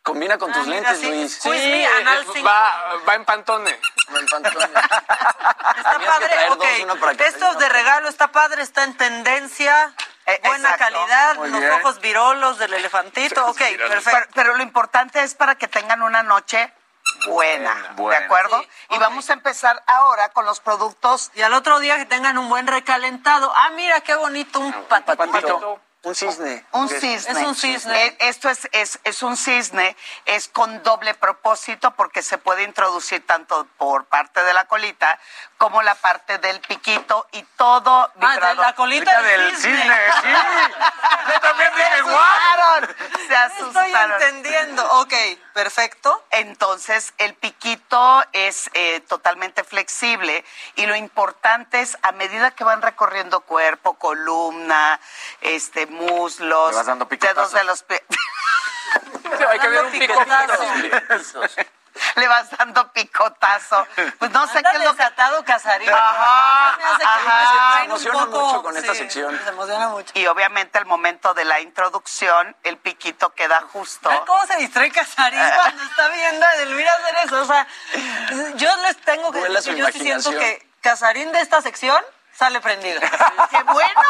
Combina 0.02 0.38
con 0.38 0.52
Ah, 0.52 0.54
tus 0.56 0.68
mira, 0.68 0.82
lentes, 0.82 1.00
sí. 1.00 1.08
Luis. 1.08 1.40
Sí, 1.42 1.86
anal 1.86 2.24
eh, 2.24 2.28
cinco. 2.34 2.46
va, 2.50 2.94
va 3.08 3.16
en 3.16 3.24
pantone. 3.24 3.80
Buen 4.10 4.26
pantone. 4.28 4.66
Está 4.66 5.92
Tenías 5.94 6.12
padre, 6.14 6.28
traer 6.30 6.52
ok. 6.52 6.58
dos, 6.60 6.80
uno 6.82 6.96
para 6.98 7.16
que 7.16 7.28
Estos 7.28 7.58
de 7.58 7.70
regalo 7.70 8.10
está 8.10 8.28
padre, 8.30 8.64
está 8.64 8.84
en 8.84 8.98
tendencia, 8.98 9.94
Eh, 10.26 10.40
buena 10.44 10.72
exacto. 10.72 10.96
calidad, 10.96 11.36
Muy 11.36 11.50
los 11.50 11.60
bien. 11.60 11.72
ojos 11.74 12.00
virolos 12.00 12.58
del 12.58 12.74
elefantito, 12.74 13.46
ok, 13.48 13.58
perfecto. 13.58 14.12
Pero, 14.12 14.28
pero 14.34 14.56
lo 14.56 14.64
importante 14.64 15.22
es 15.22 15.36
para 15.36 15.56
que 15.56 15.68
tengan 15.68 16.02
una 16.02 16.24
noche 16.24 16.74
buena, 17.28 17.94
Buena. 17.96 18.20
¿de 18.20 18.26
acuerdo? 18.26 18.62
Sí, 18.62 18.68
Y 18.92 18.98
vamos 19.00 19.30
a 19.30 19.34
empezar 19.34 19.84
ahora 19.88 20.30
con 20.30 20.46
los 20.46 20.60
productos. 20.62 21.32
Y 21.36 21.42
al 21.42 21.54
otro 21.54 21.80
día 21.80 21.98
que 21.98 22.06
tengan 22.06 22.38
un 22.38 22.48
buen 22.50 22.68
recalentado. 22.68 23.52
Ah, 23.56 23.70
mira 23.72 24.00
qué 24.02 24.16
bonito, 24.16 24.60
un 24.60 24.72
patito. 24.86 25.18
Patito. 25.18 25.82
Un 26.04 26.16
cisne. 26.16 26.66
Un 26.74 26.90
cisne. 26.90 27.32
Es 27.32 27.48
un 27.48 27.56
cisne. 27.56 28.06
Eh, 28.08 28.18
Esto 28.20 28.50
es, 28.50 28.68
es, 28.74 29.00
es 29.06 29.24
un 29.24 29.38
cisne, 29.38 29.96
es 30.26 30.50
con 30.50 30.84
doble 30.84 31.14
propósito 31.14 31.92
porque 31.92 32.22
se 32.22 32.38
puede 32.38 32.64
introducir 32.64 33.26
tanto 33.26 33.66
por 33.78 34.04
parte 34.08 34.44
de 34.44 34.54
la 34.54 34.66
colita 34.66 35.18
como 35.64 35.82
la 35.82 35.96
parte 35.96 36.40
del 36.40 36.60
piquito 36.60 37.26
y 37.32 37.42
todo 37.56 38.12
Ah, 38.20 38.36
de 38.36 38.56
la 38.56 38.76
colita 38.76 39.22
del, 39.22 39.42
del 39.48 39.56
cisne, 39.56 39.98
sí. 40.22 40.30
Yo 41.34 41.40
también 41.40 41.70
Se 41.74 41.84
dije, 41.84 42.02
guau. 42.02 42.16
asustaron, 42.18 42.96
se 43.16 43.24
Estoy 43.24 43.36
asustaron. 43.84 44.12
entendiendo. 44.22 44.86
Ok, 45.00 45.14
perfecto. 45.54 46.22
Entonces, 46.32 47.14
el 47.18 47.34
piquito 47.36 48.26
es 48.34 48.70
eh, 48.74 49.00
totalmente 49.08 49.64
flexible 49.64 50.44
y 50.76 50.86
lo 50.86 50.98
importante 50.98 51.80
es 51.80 51.98
a 52.02 52.12
medida 52.12 52.52
que 52.52 52.66
van 52.66 52.82
recorriendo 52.82 53.40
cuerpo, 53.40 53.94
columna, 53.94 55.00
este, 55.40 55.86
muslos, 55.86 56.76
dedos 57.10 57.52
de 57.54 57.64
los 57.64 57.84
pies. 57.84 58.02
Hay 59.50 59.60
que 59.60 59.68
ver 59.70 59.86
un 59.86 59.92
pico. 59.92 60.14
Le 62.16 62.28
vas 62.28 62.50
dando 62.58 62.92
picotazo. 62.92 63.88
Pues 64.20 64.32
no 64.32 64.48
sé 64.48 64.58
Anda 64.60 64.72
qué 64.72 64.78
es 64.78 64.84
lo 64.84 64.96
que... 64.96 65.04
Casarín. 65.46 65.90
Ajá, 65.90 66.78
Me 66.78 66.84
hace 66.86 66.98
que 67.00 67.04
ajá. 67.06 67.74
se 67.74 67.80
un 67.80 67.86
emociona 67.86 68.26
poco- 68.26 68.46
mucho 68.46 68.64
con 68.64 68.78
esta 68.78 68.96
sección. 68.96 69.40
Se 69.44 69.50
emociona 69.50 69.90
mucho. 69.90 70.12
Y 70.16 70.26
obviamente 70.28 70.78
al 70.78 70.86
momento 70.86 71.34
de 71.34 71.46
la 71.46 71.60
introducción, 71.60 72.56
el 72.64 72.78
piquito 72.78 73.34
queda 73.34 73.62
justo. 73.72 74.10
¿Cómo 74.26 74.46
se 74.48 74.58
distrae 74.58 74.92
Casarín 74.92 75.40
cuando 75.56 75.84
está 75.84 76.08
viendo 76.10 76.46
a 76.46 76.56
Edelmira 76.56 76.94
hacer 76.94 77.16
eso? 77.26 77.42
O 77.42 77.46
sea, 77.46 77.68
yo 78.56 78.76
les 78.78 78.98
tengo 79.02 79.32
que 79.32 79.40
Vuela 79.40 79.56
decir 79.60 79.76
que 79.76 79.80
yo 79.82 79.88
sí 79.88 80.00
siento 80.00 80.32
que 80.32 80.68
Casarín 80.82 81.32
de 81.32 81.42
esta 81.42 81.62
sección 81.62 82.02
sale 82.38 82.60
prendido. 82.62 83.00
¡Qué 83.50 83.64
bueno! 83.64 84.02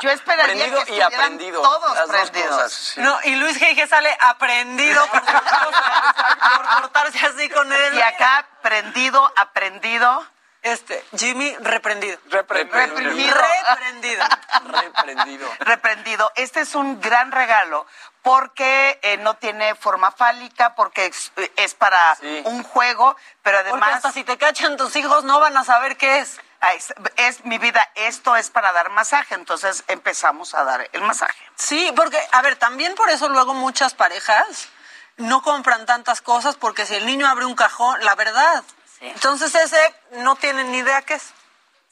Yo 0.00 0.10
esperaría 0.10 0.54
Prendido 0.54 0.84
que 0.84 0.94
y 0.96 1.00
aprendido. 1.00 1.60
todos 1.62 1.94
Las 1.96 2.08
dos 2.08 2.30
prendidos. 2.30 2.50
cosas, 2.54 2.72
sí. 2.72 3.00
No, 3.00 3.18
y 3.24 3.34
Luis 3.34 3.60
G.G. 3.60 3.88
sale 3.88 4.16
aprendido 4.20 5.04
por, 5.08 5.20
por 5.22 6.80
cortar 6.80 7.06
hace 7.08 7.26
así 7.26 7.48
con 7.48 7.72
él. 7.72 7.94
Y 7.94 8.00
acá, 8.00 8.46
prendido, 8.62 9.32
aprendido. 9.36 10.26
Este, 10.62 11.04
Jimmy 11.16 11.56
reprendido. 11.60 12.16
Reprendido. 12.30 12.78
Reprimido. 12.78 13.34
Reprendido. 13.34 14.24
Reprendido. 14.64 15.48
reprendido. 15.58 16.32
Este 16.36 16.60
es 16.60 16.76
un 16.76 17.00
gran 17.00 17.32
regalo 17.32 17.84
porque 18.22 18.98
eh, 19.02 19.16
no 19.18 19.34
tiene 19.34 19.74
forma 19.74 20.12
fálica, 20.12 20.74
porque 20.74 21.06
es, 21.06 21.32
es 21.56 21.74
para 21.74 22.16
un 22.44 22.62
juego, 22.62 23.16
pero 23.42 23.58
Porque 23.58 23.70
además... 23.70 23.94
hasta 23.96 24.12
si 24.12 24.24
te 24.24 24.38
cachan 24.38 24.76
tus 24.76 24.94
hijos 24.96 25.24
no 25.24 25.40
van 25.40 25.56
a 25.56 25.64
saber 25.64 25.96
qué 25.96 26.18
es. 26.20 26.40
Es, 26.76 26.94
es 27.16 27.44
mi 27.44 27.58
vida, 27.58 27.90
esto 27.96 28.36
es 28.36 28.48
para 28.50 28.72
dar 28.72 28.90
masaje, 28.90 29.34
entonces 29.34 29.82
empezamos 29.88 30.54
a 30.54 30.62
dar 30.62 30.88
el 30.92 31.02
masaje. 31.02 31.42
Sí, 31.56 31.92
porque, 31.96 32.20
a 32.30 32.40
ver, 32.40 32.54
también 32.54 32.94
por 32.94 33.10
eso 33.10 33.28
luego 33.28 33.52
muchas 33.52 33.94
parejas 33.94 34.68
no 35.16 35.42
compran 35.42 35.86
tantas 35.86 36.22
cosas, 36.22 36.54
porque 36.54 36.86
si 36.86 36.94
el 36.94 37.04
niño 37.04 37.26
abre 37.26 37.46
un 37.46 37.56
cajón, 37.56 38.04
la 38.04 38.14
verdad. 38.14 38.62
Entonces 39.00 39.52
ese 39.56 39.94
no 40.12 40.36
tienen 40.36 40.70
ni 40.70 40.78
idea 40.78 41.02
qué 41.02 41.14
es. 41.14 41.34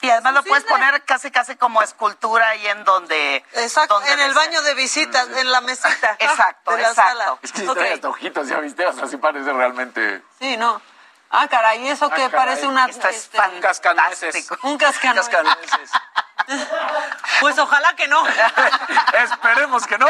Y 0.03 0.09
además 0.11 0.33
lo 0.35 0.43
puedes 0.45 0.65
poner 0.65 1.05
casi 1.05 1.31
casi 1.31 1.57
como 1.57 1.83
escultura 1.83 2.49
ahí 2.49 2.67
en 2.69 2.85
donde... 2.85 3.45
Exacto, 3.53 3.95
donde 3.95 4.13
en 4.13 4.21
el 4.21 4.33
baño 4.35 4.63
de 4.63 4.75
visitas, 4.75 5.29
en 5.29 5.51
la 5.53 5.61
mesita. 5.61 6.17
Exacto, 6.19 6.71
de 6.73 6.83
la 6.83 6.89
exacto. 6.89 7.19
sala. 7.19 7.39
Es 7.43 7.53
que 7.53 7.69
Ok. 7.69 7.77
trae 7.77 7.93
hasta 7.95 8.09
ojitos, 8.09 8.49
ya 8.49 8.61
viste, 8.61 8.87
o 8.87 8.93
sea, 8.93 9.07
sí 9.07 9.17
parece 9.19 9.53
realmente... 9.53 10.23
Sí, 10.39 10.57
no. 10.57 10.81
Ah, 11.31 11.47
caray, 11.49 11.87
eso 11.89 12.07
Ah, 12.07 12.15
que 12.15 12.23
caray. 12.31 12.31
parece 12.31 12.67
una... 12.67 12.87
Esto 12.87 13.09
es 13.09 13.17
este, 13.17 13.39
Cascanueces. 13.61 14.49
un 14.63 14.79
cascanueces. 14.79 15.91
Pues 17.41 17.59
ojalá 17.59 17.97
que 17.97 18.07
no. 18.07 18.23
Esperemos 19.25 19.87
que 19.87 19.99
no. 19.99 20.07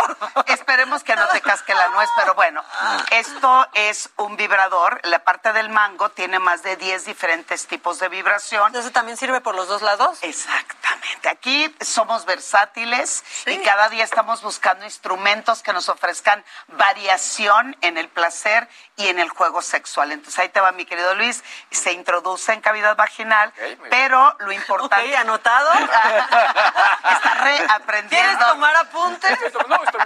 Esperemos 0.46 1.04
que 1.04 1.14
no 1.14 1.28
te 1.28 1.40
casque 1.40 1.74
la 1.74 1.88
nuez, 1.88 2.08
pero 2.16 2.34
bueno, 2.34 2.62
esto 3.10 3.68
es 3.74 4.10
un 4.16 4.36
vibrador. 4.36 5.00
La 5.04 5.20
parte 5.20 5.52
del 5.52 5.68
mango 5.68 6.10
tiene 6.10 6.38
más 6.38 6.62
de 6.62 6.76
10 6.76 7.04
diferentes 7.04 7.66
tipos 7.66 7.98
de 8.00 8.08
vibración. 8.08 8.66
Entonces 8.68 8.92
también 8.92 9.16
sirve 9.16 9.40
por 9.40 9.54
los 9.54 9.68
dos 9.68 9.82
lados. 9.82 10.18
Exactamente. 10.22 11.28
Aquí 11.28 11.74
somos 11.80 12.24
versátiles 12.24 13.24
y 13.46 13.58
cada 13.58 13.88
día 13.88 14.04
estamos 14.04 14.42
buscando 14.42 14.84
instrumentos 14.84 15.62
que 15.62 15.72
nos 15.72 15.88
ofrezcan 15.88 16.44
variación 16.68 17.76
en 17.80 17.96
el 17.96 18.08
placer 18.08 18.68
y 18.96 19.08
en 19.08 19.18
el 19.18 19.28
juego 19.28 19.62
sexual. 19.62 20.12
Entonces 20.12 20.38
ahí 20.38 20.48
te 20.48 20.60
va 20.60 20.72
mi 20.72 20.84
querido 20.84 21.14
Luis, 21.14 21.42
se 21.70 21.92
introduce 21.92 22.52
en 22.52 22.60
cavidad 22.60 22.96
vaginal, 22.96 23.52
pero 23.88 24.36
lo 24.40 24.52
importante... 24.52 25.12
Ok, 25.12 25.20
anotado. 25.20 25.70
Está 26.20 27.34
reaprendiendo. 27.42 28.08
¿Quieres 28.38 28.38
tomar 28.52 28.76
apuntes? 28.76 29.38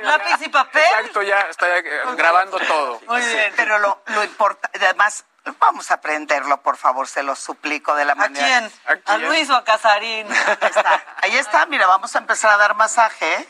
Lápiz 0.03 0.47
y 0.47 0.49
papel. 0.49 0.83
Exacto, 0.83 1.23
ya 1.23 1.41
está 1.41 1.79
eh, 1.79 1.85
grabando 2.17 2.59
todo. 2.61 3.01
Muy 3.07 3.21
bien. 3.21 3.53
Pero 3.57 3.79
lo, 3.79 4.03
lo 4.07 4.25
importante, 4.25 4.79
además, 4.85 5.25
vamos 5.59 5.91
a 5.91 5.95
aprenderlo, 5.95 6.63
por 6.63 6.77
favor, 6.77 7.07
se 7.09 7.23
lo 7.23 7.35
suplico 7.37 7.95
de 7.95 8.05
la 8.05 8.13
¿A 8.13 8.17
manera. 8.17 8.47
quién? 8.47 8.73
¿A 9.07 9.19
Luis 9.19 9.49
o 9.51 9.57
a 9.57 9.65
Casarín? 9.65 10.27
Ahí 10.31 10.57
está, 10.63 11.03
ahí 11.23 11.37
está, 11.37 11.67
mira, 11.67 11.87
vamos 11.87 12.15
a 12.15 12.19
empezar 12.19 12.51
a 12.51 12.57
dar 12.57 12.75
masaje. 12.75 13.35
¿eh? 13.35 13.49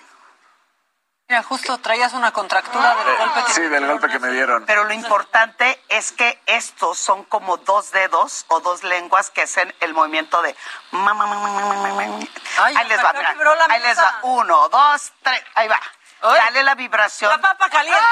Mira, 1.34 1.42
justo 1.42 1.78
traías 1.78 2.12
una 2.12 2.30
contractura 2.30 2.94
del 2.94 3.16
golpe 3.16 3.42
que 3.44 3.52
Sí, 3.54 3.62
del 3.62 3.84
golpe 3.88 4.08
que 4.08 4.20
me 4.20 4.30
dieron. 4.30 4.64
Pero 4.66 4.84
lo 4.84 4.92
importante 4.92 5.82
es 5.88 6.12
que 6.12 6.40
estos 6.46 6.96
son 6.96 7.24
como 7.24 7.56
dos 7.56 7.90
dedos 7.90 8.44
o 8.46 8.60
dos 8.60 8.84
lenguas 8.84 9.30
que 9.30 9.42
hacen 9.42 9.74
el 9.80 9.94
movimiento 9.94 10.40
de... 10.42 10.54
Ay, 10.92 12.76
ahí 12.76 12.86
les 12.86 13.04
va, 13.04 13.12
mira. 13.14 13.34
Ahí 13.68 13.82
les 13.82 13.98
va. 13.98 14.20
Uno, 14.22 14.68
dos, 14.68 15.12
tres. 15.24 15.42
Ahí 15.56 15.66
va. 15.66 15.80
Dale 16.22 16.62
la 16.62 16.76
vibración. 16.76 17.32
La 17.32 17.40
papa 17.40 17.68
caliente. 17.68 18.00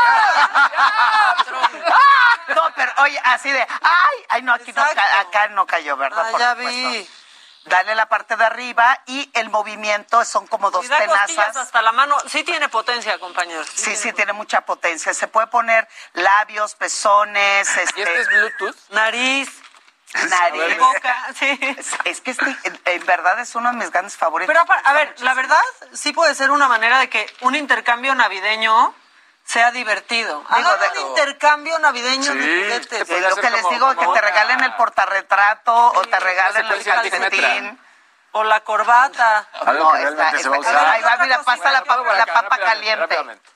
No, 2.49 2.63
pero 2.75 2.93
oye, 2.99 3.19
así 3.25 3.51
de... 3.51 3.61
Ay, 3.61 4.25
ay, 4.29 4.43
no, 4.43 4.53
aquí 4.53 4.73
no, 4.73 4.83
acá 4.83 5.49
no 5.51 5.65
cayó, 5.65 5.97
¿verdad? 5.97 6.25
Ah, 6.27 6.31
Por 6.33 6.41
ya 6.41 6.51
supuesto. 6.57 7.22
Dale 7.65 7.95
la 7.95 8.09
parte 8.09 8.37
de 8.37 8.45
arriba 8.45 9.01
y 9.07 9.31
el 9.35 9.49
movimiento 9.49 10.25
son 10.25 10.47
como 10.49 10.71
dos 10.71 10.89
da 10.89 10.97
costillas 11.07 11.27
tenazas. 11.29 11.57
hasta 11.57 11.81
la 11.83 11.93
mano. 11.93 12.17
Sí 12.29 12.43
tiene 12.43 12.69
potencia, 12.69 13.19
compañeros. 13.19 13.69
Sí, 13.75 13.95
sí, 13.95 14.13
tiene 14.13 14.33
mucha 14.33 14.63
potencia. 14.63 15.15
Se 15.15 15.29
puede 15.29 15.47
poner 15.47 15.89
labios, 16.15 16.75
pezones, 16.75 17.69
este, 17.77 18.01
¿Y 18.01 18.03
este 18.03 18.21
es 18.21 18.29
Bluetooth? 18.29 18.77
Nariz. 18.91 19.49
nariz. 20.29 20.79
Boca, 20.79 21.17
sí. 21.39 21.59
Es, 21.79 21.89
es 22.05 22.21
que 22.21 22.33
este, 22.33 22.57
en, 22.65 22.81
en 22.85 23.07
verdad 23.07 23.39
es 23.39 23.55
uno 23.55 23.71
de 23.71 23.77
mis 23.77 23.91
grandes 23.91 24.17
favoritos. 24.17 24.55
Pero, 24.55 24.81
a 24.85 24.93
ver, 24.93 25.15
la 25.21 25.35
verdad, 25.35 25.63
sí 25.93 26.13
puede 26.13 26.35
ser 26.35 26.51
una 26.51 26.69
manera 26.69 26.99
de 26.99 27.09
que 27.09 27.27
un 27.43 27.55
intercambio 27.55 28.15
navideño 28.15 28.95
sea 29.45 29.71
divertido. 29.71 30.45
Hagan 30.49 30.79
de- 30.81 30.99
un 31.01 31.09
intercambio 31.09 31.79
navideño 31.79 32.35
de 32.35 32.43
Sí. 32.43 32.63
juguetes. 32.65 33.01
Eh, 33.01 33.05
podría 33.05 33.29
lo 33.31 33.37
que 33.37 33.51
les 33.51 33.61
como- 33.63 33.71
digo, 33.75 33.97
que 33.97 34.07
te 34.07 34.21
regalen 34.21 34.61
el 34.65 34.75
portarretrato 34.75 35.75
o 35.75 36.03
te 36.03 36.21
regalen 36.21 36.67
el 36.67 36.85
calcetín. 36.85 37.81
O 38.35 38.45
la 38.45 38.61
corbata. 38.61 39.47
Algo 39.67 39.85
No, 39.85 39.93
que 39.93 39.99
realmente 39.99 40.43
se 40.43 40.49
va 40.49 40.57
a 40.57 40.61
usar. 40.61 40.87
Ahí 40.87 41.03
va, 41.03 41.17
mira, 41.19 41.43
pasa 41.43 41.71
la, 41.71 41.85
papa- 41.85 42.15
la 42.15 42.25
papa 42.27 42.57
caliente. 42.59 42.97
Rápidamente. 43.03 43.51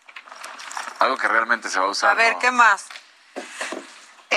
Algo 0.99 1.17
que 1.17 1.29
realmente 1.29 1.71
se 1.71 1.79
va 1.81 1.87
a 1.87 1.89
usar. 1.89 2.11
A 2.11 2.15
ver, 2.15 2.35
¿no? 2.35 2.39
¿qué 2.41 2.51
más? 2.51 2.87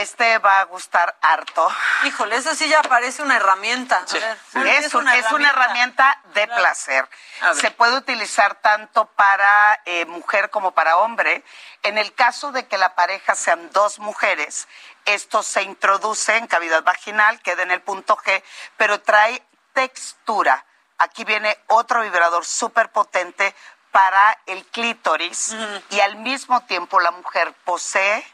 Este 0.01 0.38
va 0.39 0.59
a 0.59 0.63
gustar 0.65 1.17
harto. 1.21 1.67
Híjole, 2.05 2.35
ese 2.38 2.55
sí 2.55 2.67
ya 2.69 2.81
parece 2.84 3.21
una 3.21 3.35
herramienta. 3.38 3.97
A 3.97 4.05
ver, 4.19 4.38
¿por 4.53 4.63
qué 4.63 4.77
Es, 4.77 4.93
un- 4.99 5.07
es 5.09 5.26
una 5.35 5.49
herramienta 5.49 6.21
de 6.34 6.47
placer. 6.47 7.09
Se 7.55 7.71
puede 7.71 7.95
utilizar 7.97 8.55
tanto 8.55 9.05
para 9.05 9.81
eh, 9.85 10.05
mujer 10.05 10.49
como 10.49 10.71
para 10.71 10.97
hombre. 10.97 11.43
En 11.84 11.97
el 11.97 12.13
caso 12.13 12.51
de 12.51 12.67
que 12.67 12.77
la 12.77 12.95
pareja 12.95 13.35
sean 13.35 13.69
dos 13.71 13.99
mujeres, 13.99 14.67
esto 15.05 15.43
se 15.43 15.63
introduce 15.63 16.35
en 16.38 16.47
cavidad 16.47 16.84
vaginal, 16.84 17.41
queda 17.41 17.63
en 17.63 17.71
el 17.71 17.81
punto 17.81 18.15
G, 18.17 18.43
pero 18.77 19.01
trae 19.01 19.41
textura. 19.73 20.65
Aquí 20.97 21.23
viene 21.23 21.57
otro 21.67 22.01
vibrador 22.01 22.45
súper 22.45 22.91
potente 22.91 23.55
para 23.91 24.38
el 24.45 24.65
clítoris 24.65 25.55
y 25.89 25.99
al 26.01 26.17
mismo 26.17 26.61
tiempo 26.65 26.99
la 26.99 27.11
mujer 27.11 27.53
posee. 27.63 28.26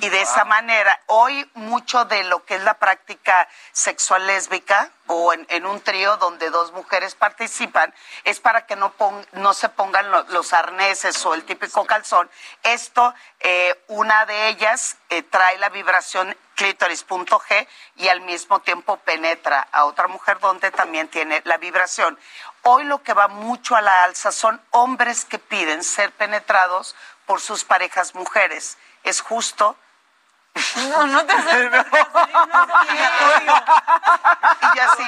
Y 0.00 0.08
de 0.08 0.20
esa 0.22 0.44
manera, 0.44 1.00
hoy 1.06 1.48
mucho 1.54 2.04
de 2.04 2.24
lo 2.24 2.44
que 2.44 2.56
es 2.56 2.62
la 2.62 2.74
práctica 2.74 3.48
sexual 3.72 4.26
lésbica 4.26 4.90
o 5.06 5.32
en, 5.32 5.46
en 5.48 5.64
un 5.66 5.80
trío 5.80 6.16
donde 6.18 6.50
dos 6.50 6.72
mujeres 6.72 7.14
participan 7.14 7.94
es 8.24 8.40
para 8.40 8.66
que 8.66 8.76
no, 8.76 8.92
pon- 8.92 9.26
no 9.32 9.54
se 9.54 9.68
pongan 9.70 10.10
lo- 10.10 10.24
los 10.24 10.52
arneses 10.52 11.24
o 11.24 11.34
el 11.34 11.44
típico 11.44 11.84
calzón. 11.86 12.30
Esto, 12.62 13.14
eh, 13.40 13.82
una 13.88 14.26
de 14.26 14.48
ellas 14.48 14.96
eh, 15.08 15.22
trae 15.22 15.56
la 15.58 15.68
vibración 15.70 16.36
clítoris.g 16.56 17.68
y 17.96 18.08
al 18.08 18.20
mismo 18.22 18.60
tiempo 18.60 18.96
penetra 18.98 19.66
a 19.72 19.84
otra 19.84 20.08
mujer 20.08 20.38
donde 20.40 20.70
también 20.70 21.08
tiene 21.08 21.40
la 21.44 21.56
vibración. 21.56 22.18
Hoy 22.62 22.84
lo 22.84 23.02
que 23.02 23.14
va 23.14 23.28
mucho 23.28 23.76
a 23.76 23.80
la 23.80 24.04
alza 24.04 24.32
son 24.32 24.60
hombres 24.70 25.24
que 25.24 25.38
piden 25.38 25.82
ser 25.84 26.12
penetrados 26.12 26.94
por 27.28 27.40
sus 27.42 27.62
parejas 27.62 28.14
mujeres. 28.14 28.78
Es 29.04 29.20
justo. 29.20 29.76
No, 30.90 31.06
no 31.06 31.24
te 31.24 31.32
haces. 31.34 31.70
Y 34.62 34.76
yo 34.76 34.82
así. 34.82 35.04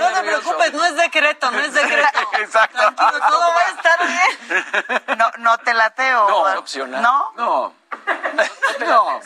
No 0.00 0.12
te 0.12 0.22
preocupes, 0.22 0.72
no 0.72 0.84
es 0.84 0.96
decreto, 0.96 1.50
no 1.50 1.58
es 1.60 1.72
decreto. 1.72 2.18
Exacto. 2.38 2.78
Tranquilo, 2.78 3.20
todo 3.28 3.48
va 3.52 3.60
a 3.60 3.68
estar 3.68 4.06
bien. 4.06 5.02
No, 5.16 5.30
no 5.38 5.58
te 5.58 5.72
lateo. 5.72 6.28
No, 6.28 6.48
es 6.48 6.56
opcional. 6.56 7.00
¿No? 7.02 7.32
No. 7.36 7.74
No, 8.80 9.20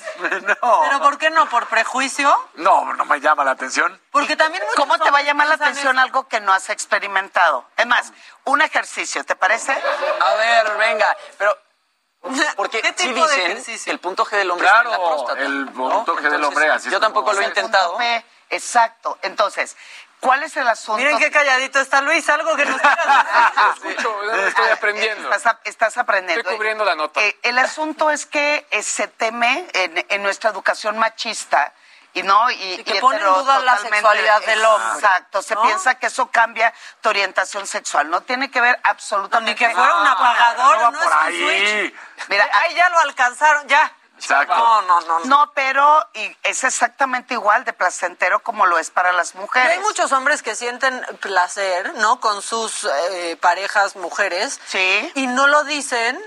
no. 0.62 0.80
¿Pero 0.84 1.00
por 1.00 1.18
qué 1.18 1.30
no? 1.30 1.48
¿Por 1.48 1.66
prejuicio? 1.66 2.32
No, 2.54 2.92
no 2.94 3.04
me 3.04 3.20
llama 3.20 3.42
la 3.44 3.50
atención. 3.52 4.00
Porque 4.12 4.36
también 4.36 4.62
muchos 4.64 4.76
¿Cómo 4.76 4.98
te 4.98 5.10
va 5.10 5.18
a 5.18 5.22
llamar 5.22 5.48
la 5.48 5.54
atención 5.56 5.96
eso. 5.96 6.02
algo 6.04 6.28
que 6.28 6.40
no 6.40 6.52
has 6.52 6.70
experimentado? 6.70 7.64
Es 7.76 7.86
más, 7.86 8.12
un 8.44 8.62
ejercicio, 8.62 9.24
¿te 9.24 9.34
parece? 9.34 9.72
A 9.72 10.34
ver, 10.34 10.76
venga, 10.78 11.16
pero 11.38 11.56
porque 12.56 12.80
¿Qué 12.82 12.88
sí 12.96 13.08
tipo 13.08 13.26
dicen 13.26 13.64
que 13.84 13.90
el 13.90 13.98
punto 13.98 14.24
G 14.24 14.36
del 14.36 14.50
hombre 14.50 14.66
está 14.66 14.80
en 14.82 14.90
la 14.90 14.96
Claro, 14.96 15.08
próstata. 15.16 15.40
el 15.42 15.64
¿no? 15.66 15.72
punto 15.72 16.16
G 16.16 16.30
del 16.30 16.44
hombre, 16.44 16.70
así 16.70 16.90
Yo 16.90 17.00
tampoco 17.00 17.32
lo 17.32 17.40
he 17.40 17.44
intentado. 17.44 17.96
P, 17.96 18.24
Exacto. 18.50 19.16
Entonces, 19.22 19.76
¿cuál 20.18 20.42
es 20.42 20.56
el 20.56 20.66
asunto? 20.68 20.98
Miren 20.98 21.18
qué 21.18 21.30
calladito 21.30 21.78
está 21.80 22.00
Luis, 22.02 22.28
algo 22.28 22.56
que 22.56 22.64
nos 22.66 22.80
quieras 22.80 23.06
decir. 23.06 23.90
Escucho, 23.94 24.32
estoy 24.46 24.68
aprendiendo. 24.70 25.32
Estás, 25.32 25.56
estás 25.64 25.96
aprendiendo. 25.98 26.40
Estoy 26.40 26.56
cubriendo 26.56 26.84
la 26.84 26.94
nota. 26.96 27.20
Eh, 27.20 27.38
el 27.42 27.58
asunto 27.58 28.10
es 28.10 28.26
que 28.26 28.66
eh, 28.70 28.82
se 28.82 29.06
teme 29.08 29.66
en, 29.72 30.04
en 30.08 30.22
nuestra 30.22 30.50
educación 30.50 30.98
machista 30.98 31.72
y 32.12 32.22
no 32.22 32.50
y, 32.50 32.54
Y 32.54 32.84
que 32.84 32.96
y 32.96 33.00
pone 33.00 33.18
en 33.18 33.24
duda 33.24 33.58
la 33.60 33.76
totalmente- 33.76 33.96
sexualidad 33.96 34.40
del 34.42 34.64
hombre, 34.64 34.94
Exacto, 35.00 35.42
se 35.42 35.54
¿no? 35.54 35.62
piensa 35.62 35.94
que 35.96 36.06
eso 36.08 36.26
cambia 36.30 36.72
tu 37.00 37.08
orientación 37.08 37.66
sexual. 37.66 38.10
No 38.10 38.20
tiene 38.22 38.50
que 38.50 38.60
ver 38.60 38.78
absolutamente 38.82 39.52
Ni 39.52 39.56
que 39.68 39.74
fuera 39.74 39.96
un 39.96 40.06
apagador, 40.06 40.78
no 40.80 40.90
no, 40.90 41.00
es 41.00 41.06
un 41.06 41.12
ahí. 41.20 41.80
switch. 41.88 41.94
Mira, 42.28 42.48
Ahí 42.52 42.74
ya 42.74 42.88
lo 42.88 42.98
alcanzaron, 43.00 43.66
ya. 43.68 43.92
Exacto. 44.16 44.54
No, 44.54 44.82
no, 44.82 45.00
no. 45.00 45.18
no. 45.20 45.24
No, 45.24 45.52
pero 45.54 46.06
y 46.12 46.36
es 46.42 46.62
exactamente 46.64 47.32
igual 47.32 47.64
de 47.64 47.72
placentero 47.72 48.40
como 48.40 48.66
lo 48.66 48.78
es 48.78 48.90
para 48.90 49.12
las 49.12 49.34
Y 49.34 49.38
mujeres. 49.38 49.70
hay 49.72 49.78
muchos 49.80 50.12
hombres 50.12 50.42
que 50.42 50.54
sienten 50.54 51.00
placer, 51.20 51.94
¿no? 51.94 52.20
Con 52.20 52.42
sus 52.42 52.84
eh, 52.84 53.38
parejas 53.40 53.96
mujeres. 53.96 54.60
Sí. 54.66 55.10
Y 55.14 55.26
no 55.26 55.46
lo 55.46 55.64
dicen 55.64 56.20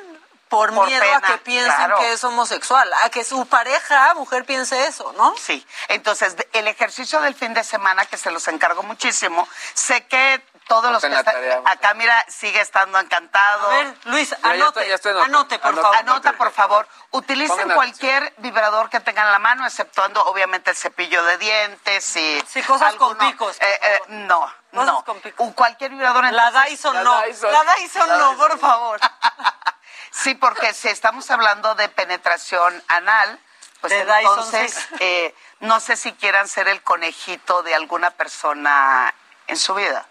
por, 0.54 0.72
Por 0.74 0.88
miedo 0.88 1.04
a 1.16 1.20
que 1.22 1.38
piensen 1.40 1.74
claro. 1.74 1.98
que 2.00 2.14
es 2.14 2.24
homosexual, 2.24 2.92
a 3.02 3.10
que 3.10 3.24
su 3.24 3.46
pareja, 3.48 4.14
mujer, 4.14 4.46
piense 4.46 4.86
eso, 4.86 5.12
¿no? 5.18 5.34
Sí, 5.36 5.66
entonces 5.88 6.36
el 6.54 6.68
ejercicio 6.68 7.20
del 7.22 7.34
fin 7.34 7.56
de 7.56 7.64
semana, 7.64 8.06
que 8.06 8.18
se 8.18 8.30
los 8.30 8.48
encargo 8.48 8.84
muchísimo, 8.84 9.48
sé 9.74 10.06
que 10.06 10.46
todos 10.68 10.92
los 10.92 11.02
que 11.02 11.10
la 11.10 11.20
están, 11.20 11.36
acá 11.68 11.94
mira, 11.96 12.24
sigue 12.30 12.62
estando 12.62 12.98
encantado. 13.00 13.66
A 13.70 13.70
ver, 13.78 13.98
Luis, 14.06 14.30
Ya, 14.30 14.38
ya 14.42 14.50
anote, 14.52 14.80
estoy- 14.80 14.88
ya 14.90 14.96
estoy 14.96 15.22
anote, 15.24 15.58
por 15.60 15.68
Anote. 15.70 15.82
favor. 15.82 15.98
Anota, 15.98 16.34
por 16.34 16.52
favor. 16.52 16.88
Utilicen 17.12 17.58
Pongan 17.58 17.76
cualquier 17.76 18.34
vibrador 18.38 18.90
que 18.90 19.00
tengan 19.00 19.28
a 19.28 19.32
la 19.32 19.40
mano, 19.40 19.66
exceptuando 19.66 20.24
obviamente 20.26 20.70
el 20.70 20.78
cepillo 20.78 21.24
de 21.26 21.38
dientes 21.38 22.16
y... 22.16 22.42
Sí, 22.48 22.62
cosas 22.64 22.94
con 22.96 23.12
alguno- 23.12 23.32
picos, 23.32 23.58
por 23.58 23.68
eh, 23.68 23.80
eh, 23.82 24.00
no, 24.08 24.40
Cosas 24.72 24.86
no. 24.86 25.04
con 25.04 25.20
picos. 25.20 25.52
Cualquier 25.54 25.92
vibrador... 25.92 26.24
La 26.32 26.48
entonces- 26.48 26.70
Dyson 26.70 27.04
no, 27.04 27.22
la 27.52 27.64
Dyson 27.76 28.10
no, 28.20 28.38
por 28.38 28.58
favor. 28.60 29.00
Sí, 30.14 30.36
porque 30.36 30.74
si 30.74 30.90
estamos 30.90 31.30
hablando 31.32 31.74
de 31.76 31.90
penetración 31.90 32.84
anal, 32.88 33.40
pues 33.82 33.92
De 33.92 34.00
entonces 34.02 34.88
eh, 35.00 35.36
no 35.60 35.80
sé 35.80 35.96
si 35.98 36.14
quieran 36.14 36.48
ser 36.48 36.68
el 36.68 36.82
conejito 36.84 37.64
de 37.64 37.74
alguna 37.76 38.12
persona 38.12 39.14
en 39.48 39.58
su 39.58 39.74
vida. 39.74 40.06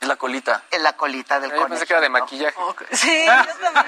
Es 0.00 0.08
la 0.08 0.16
colita. 0.16 0.62
En 0.70 0.82
la 0.82 0.94
colita 0.94 1.40
del 1.40 1.50
Yo 1.50 1.56
conejo. 1.56 1.70
pensé 1.70 1.86
que 1.86 1.92
era 1.92 2.00
de 2.00 2.08
maquillaje. 2.08 2.56
Sí, 2.92 3.26
yo 3.26 3.72
también. 3.72 3.86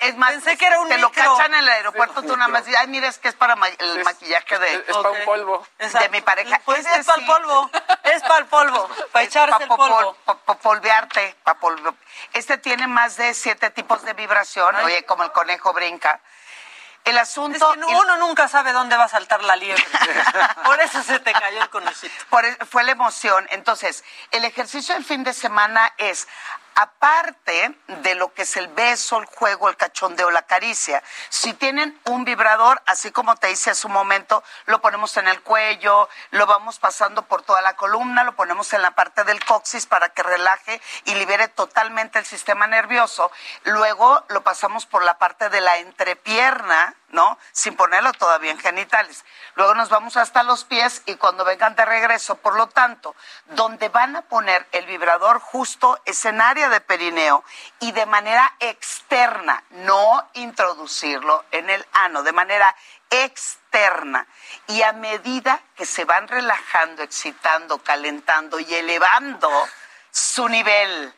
Es 0.00 0.16
más, 0.16 0.30
Pensé 0.32 0.56
que 0.56 0.66
era 0.66 0.80
un 0.80 0.88
te 0.88 0.98
lo 0.98 1.08
micro. 1.08 1.36
cachan 1.36 1.54
en 1.54 1.60
el 1.60 1.68
aeropuerto, 1.68 2.22
tú 2.22 2.36
nada 2.36 2.48
más 2.48 2.64
dices, 2.64 2.80
ay, 2.80 2.88
mira, 2.88 3.08
es 3.08 3.18
que 3.18 3.28
es 3.28 3.34
para 3.34 3.56
ma- 3.56 3.68
el 3.68 4.04
maquillaje 4.04 4.58
de, 4.58 4.74
Es, 4.74 4.96
para 4.96 5.10
un 5.10 5.24
polvo. 5.24 5.66
de 5.78 6.08
mi 6.10 6.20
pareja. 6.20 6.60
Pues 6.64 6.84
es 6.86 7.06
para 7.06 7.18
el 7.18 7.24
sí, 7.26 7.30
polvo, 7.32 7.70
es 8.04 8.22
para 8.22 8.38
el 8.38 8.46
polvo, 8.46 8.88
para 9.12 9.24
echarse 9.24 9.56
pa- 9.56 9.62
el 9.62 9.68
po- 9.68 9.76
polvo. 9.76 9.96
pol- 9.96 10.16
po- 10.24 10.38
po- 10.38 10.54
polvearte, 10.58 11.36
pa 11.42 11.54
polvo- 11.58 11.94
Este 12.32 12.58
tiene 12.58 12.86
más 12.86 13.16
de 13.16 13.34
siete 13.34 13.70
tipos 13.70 14.02
de 14.02 14.12
vibración, 14.14 14.74
oye, 14.76 15.04
como 15.04 15.22
el 15.24 15.32
conejo 15.32 15.72
brinca. 15.72 16.20
El 17.04 17.16
Es 17.16 17.22
asunto... 17.22 17.72
que 17.72 17.78
uno 17.94 18.16
nunca 18.18 18.48
sabe 18.48 18.72
dónde 18.72 18.96
va 18.96 19.04
a 19.04 19.08
saltar 19.08 19.42
la 19.42 19.56
liebre. 19.56 19.82
Por 20.64 20.78
eso 20.82 21.02
se 21.02 21.18
te 21.20 21.32
cayó 21.32 21.62
el 21.62 21.70
conejito. 21.70 22.12
Por 22.28 22.44
e- 22.44 22.56
fue 22.70 22.82
la 22.84 22.90
emoción. 22.92 23.46
Entonces, 23.50 24.04
el 24.32 24.44
ejercicio 24.44 24.94
del 24.94 25.04
fin 25.04 25.24
de 25.24 25.32
semana 25.32 25.94
es, 25.96 26.28
aparte 26.80 27.74
de 27.88 28.14
lo 28.14 28.32
que 28.32 28.42
es 28.42 28.56
el 28.56 28.68
beso, 28.68 29.18
el 29.18 29.24
juego, 29.24 29.68
el 29.68 29.76
cachondeo, 29.76 30.30
la 30.30 30.42
caricia, 30.42 31.02
si 31.28 31.52
tienen 31.52 31.98
un 32.04 32.24
vibrador, 32.24 32.80
así 32.86 33.10
como 33.10 33.34
te 33.34 33.50
hice 33.50 33.70
hace 33.70 33.88
un 33.88 33.92
momento, 33.92 34.44
lo 34.66 34.80
ponemos 34.80 35.16
en 35.16 35.26
el 35.26 35.42
cuello, 35.42 36.08
lo 36.30 36.46
vamos 36.46 36.78
pasando 36.78 37.22
por 37.22 37.42
toda 37.42 37.62
la 37.62 37.74
columna, 37.74 38.22
lo 38.22 38.36
ponemos 38.36 38.72
en 38.74 38.82
la 38.82 38.92
parte 38.92 39.24
del 39.24 39.44
coxis 39.44 39.86
para 39.86 40.10
que 40.10 40.22
relaje 40.22 40.80
y 41.04 41.16
libere 41.16 41.48
totalmente 41.48 42.20
el 42.20 42.24
sistema 42.24 42.68
nervioso. 42.68 43.32
Luego 43.64 44.24
lo 44.28 44.44
pasamos 44.44 44.86
por 44.86 45.02
la 45.02 45.18
parte 45.18 45.48
de 45.48 45.60
la 45.60 45.78
entrepierna, 45.78 46.94
¿no? 47.10 47.38
Sin 47.52 47.76
ponerlo 47.76 48.12
todavía 48.12 48.50
en 48.50 48.58
genitales. 48.58 49.24
Luego 49.54 49.74
nos 49.74 49.88
vamos 49.88 50.16
hasta 50.16 50.42
los 50.42 50.64
pies 50.64 51.02
y 51.06 51.16
cuando 51.16 51.44
vengan 51.44 51.74
de 51.74 51.84
regreso, 51.84 52.36
por 52.36 52.56
lo 52.56 52.68
tanto, 52.68 53.14
donde 53.46 53.88
van 53.88 54.16
a 54.16 54.22
poner 54.22 54.66
el 54.72 54.86
vibrador 54.86 55.40
justo 55.40 56.00
es 56.04 56.24
en 56.24 56.40
área 56.40 56.68
de 56.68 56.80
perineo 56.80 57.44
y 57.80 57.92
de 57.92 58.06
manera 58.06 58.54
externa, 58.60 59.64
no 59.70 60.28
introducirlo 60.34 61.44
en 61.50 61.70
el 61.70 61.84
ano, 61.92 62.22
de 62.22 62.32
manera 62.32 62.74
externa. 63.10 64.26
Y 64.66 64.82
a 64.82 64.92
medida 64.92 65.60
que 65.76 65.86
se 65.86 66.04
van 66.04 66.28
relajando, 66.28 67.02
excitando, 67.02 67.82
calentando 67.82 68.60
y 68.60 68.74
elevando 68.74 69.50
su 70.10 70.48
nivel 70.48 71.14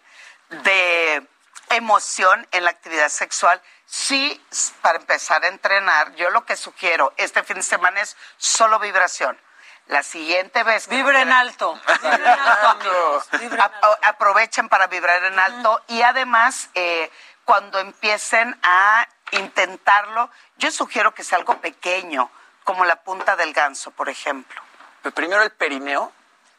de 0.51 1.27
emoción 1.71 2.47
en 2.51 2.65
la 2.65 2.71
actividad 2.71 3.09
sexual, 3.09 3.63
sí, 3.91 4.41
para 4.83 4.99
empezar 4.99 5.45
a 5.45 5.49
entrenar, 5.49 6.15
yo 6.15 6.31
lo 6.31 6.45
que 6.45 6.57
sugiero 6.57 7.13
este 7.17 7.43
fin 7.43 7.57
de 7.57 7.63
semana 7.63 8.01
es 8.01 8.17
solo 8.37 8.79
vibración. 8.79 9.39
La 9.87 10.03
siguiente 10.05 10.63
vez... 10.63 10.87
Vibren 10.87 11.25
quieran- 11.25 11.33
alto. 11.33 11.75
Vibren. 12.03 13.41
Vibren 13.41 13.61
aprovechen 14.03 14.69
para 14.69 14.87
vibrar 14.87 15.25
en 15.25 15.39
alto 15.39 15.83
y 15.89 16.03
además 16.03 16.71
eh, 16.75 17.11
cuando 17.45 17.81
empiecen 17.81 18.57
a 18.63 19.09
intentarlo, 19.33 20.31
yo 20.57 20.71
sugiero 20.71 21.13
que 21.13 21.25
sea 21.25 21.39
algo 21.39 21.61
pequeño, 21.61 22.31
como 22.63 22.85
la 22.85 22.97
punta 23.03 23.35
del 23.35 23.53
ganso, 23.53 23.91
por 23.91 24.09
ejemplo. 24.09 24.63
Pero 25.03 25.15
primero 25.15 25.43
el 25.43 25.51
perineo. 25.51 26.13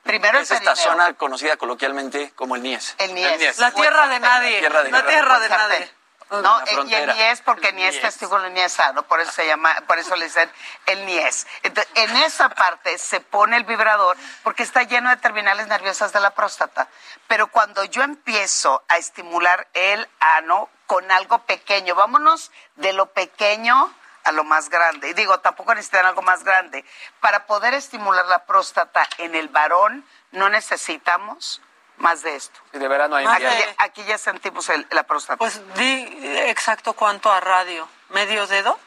Primero 0.04 0.40
el 0.40 0.44
es 0.44 0.52
esta 0.52 0.74
perineo. 0.74 0.92
zona 0.92 1.14
conocida 1.14 1.56
coloquialmente 1.56 2.32
como 2.36 2.56
el 2.58 2.64
Nies. 2.64 2.96
El 2.98 3.14
Nies. 3.14 3.60
La 3.60 3.72
tierra 3.72 4.08
de 4.08 4.20
nadie. 4.20 4.60
Tierra 4.60 4.84
de 4.84 4.92
la 4.92 5.06
tierra 5.06 5.40
de 5.40 5.50
nadie. 5.50 5.94
No, 6.32 6.62
eh, 6.62 6.84
y 6.88 6.94
el. 6.94 7.14
Nies 7.14 7.42
porque 7.42 7.70
El 7.70 7.76
Nies 7.76 7.96
Nies. 7.96 8.02
testículo 8.02 8.48
niesano, 8.50 9.04
por 9.04 9.20
eso 9.20 9.32
se 9.34 9.46
llama, 9.46 9.76
por 9.86 10.00
eso 10.00 10.16
le 10.16 10.26
dicen 10.26 10.50
el 10.86 11.06
Nies. 11.06 11.46
Entonces, 11.62 11.92
en 11.96 12.16
esa 12.18 12.48
parte 12.50 12.98
se 12.98 13.20
pone 13.20 13.58
el 13.58 13.66
vibrador 13.66 14.16
porque 14.42 14.64
está 14.64 14.84
lleno 14.84 15.10
de 15.10 15.18
terminales 15.18 15.68
nerviosas 15.68 16.14
de 16.14 16.22
la 16.22 16.32
próstata. 16.32 16.88
Pero 17.28 17.48
cuando 17.48 17.84
yo 17.84 18.04
empiezo 18.04 18.82
a 18.88 18.98
estimular 18.98 19.68
el 19.74 20.08
ano 20.22 20.70
con 20.88 21.12
algo 21.12 21.40
pequeño, 21.40 21.96
vámonos 21.96 22.52
de 22.76 22.94
lo 22.94 23.08
pequeño 23.08 23.94
a 24.24 24.32
lo 24.32 24.46
más 24.46 24.70
grande. 24.70 25.10
Y 25.10 25.14
digo, 25.14 25.40
tampoco 25.42 25.76
necesitan 25.76 26.06
algo 26.06 26.22
más 26.22 26.46
grande. 26.46 26.86
Para 27.20 27.46
poder 27.46 27.74
estimular 27.74 28.26
la 28.28 28.46
próstata 28.46 29.06
en 29.18 29.36
el 29.36 29.50
varón, 29.50 30.06
no 30.32 30.48
necesitamos 30.50 31.62
más 32.02 32.22
de 32.24 32.36
esto. 32.36 32.60
Y 32.74 32.80
de 32.80 32.88
verano 32.88 33.16
hay 33.16 33.26
Más 33.26 33.36
Aquí, 33.36 33.46
de- 33.46 33.60
ya- 33.60 33.76
aquí 33.78 34.04
ya 34.04 34.18
sentimos 34.18 34.68
el- 34.70 34.86
la 34.92 35.04
próstata. 35.04 35.38
Pues 35.38 35.62
di 35.76 36.20
exacto 36.50 36.94
cuánto 36.94 37.32
a 37.32 37.40
radio. 37.40 37.88
¿Medio 38.10 38.46
dedo? 38.48 38.78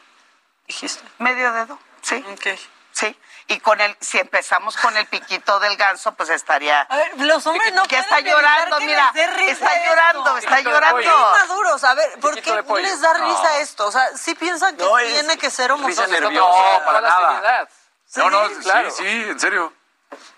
Dijiste. 0.67 1.03
Medio 1.19 1.51
dedo, 1.53 1.79
sí. 2.01 2.23
Ok. 2.31 2.59
Sí. 2.91 3.19
Y 3.47 3.59
con 3.59 3.79
el, 3.81 3.95
si 3.99 4.17
empezamos 4.17 4.75
con 4.77 4.95
el 4.97 5.05
piquito 5.07 5.59
del 5.59 5.75
ganso, 5.77 6.13
pues 6.13 6.29
estaría. 6.29 6.81
A 6.81 6.95
ver, 6.95 7.11
los 7.19 7.45
hombres 7.45 7.73
no 7.73 7.85
Ya 7.85 7.99
está 7.99 8.19
llorando, 8.21 8.77
que 8.79 8.85
mira. 8.85 9.11
les 9.13 9.13
dé 9.13 9.27
risa 9.35 9.51
Está 9.51 9.73
esto. 9.75 9.89
llorando, 9.89 10.37
está 10.37 10.59
llorando. 10.61 10.97
Qué 11.01 11.05
inmaduros, 11.05 11.83
a 11.83 11.93
ver, 11.93 12.19
¿por 12.19 12.41
qué 12.41 12.51
les 12.81 13.01
da 13.01 13.13
risa 13.13 13.43
No. 13.43 13.49
esto? 13.59 13.85
O 13.87 13.91
sea, 13.91 14.07
sí 14.17 14.33
piensan 14.33 14.75
que 14.77 14.83
No, 14.83 14.97
es 14.97 15.13
tiene 15.13 15.37
que 15.37 15.51
ser 15.51 15.65
risa 15.71 15.73
homosexual. 15.75 16.09
nerviosa. 16.11 16.79
No, 16.79 16.85
para 16.85 17.01
nada. 17.01 17.67
No, 18.15 18.29
no, 18.29 18.47
sí, 18.47 18.55
claro. 18.63 18.89
sí, 18.91 19.05
en 19.05 19.39
serio. 19.39 19.73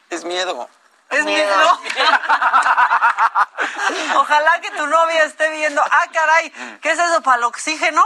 Es 0.10 0.24
miedo. 0.26 0.70
Es 1.10 1.26
Miedo. 1.26 1.56
miedo. 1.56 1.80
Ojalá 4.18 4.62
que 4.62 4.72
tu 4.72 4.88
novia 4.88 5.24
esté 5.24 5.50
viendo. 5.52 5.82
Ah, 5.82 6.06
caray, 6.12 6.52
¿qué 6.82 6.92
es 6.92 7.00
eso? 7.00 7.22
¿Para 7.22 7.38
el 7.38 7.44
oxígeno? 7.46 8.04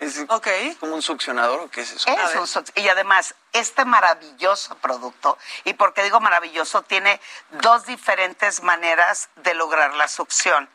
Es 0.00 0.24
Ok. 0.28 0.48
como 0.80 0.96
un 0.96 1.02
succionador 1.02 1.60
o 1.60 1.70
qué 1.70 1.82
es 1.82 1.92
eso. 1.92 2.08
Es 2.10 2.56
un 2.56 2.64
y 2.74 2.88
además, 2.88 3.34
este 3.52 3.84
maravilloso 3.84 4.74
producto, 4.76 5.38
y 5.64 5.74
porque 5.74 6.02
digo 6.02 6.18
maravilloso, 6.20 6.82
tiene 6.82 7.20
dos 7.50 7.86
diferentes 7.86 8.62
maneras 8.62 9.28
de 9.36 9.54
lograr 9.54 9.94
la 9.94 10.08
succión. 10.08 10.68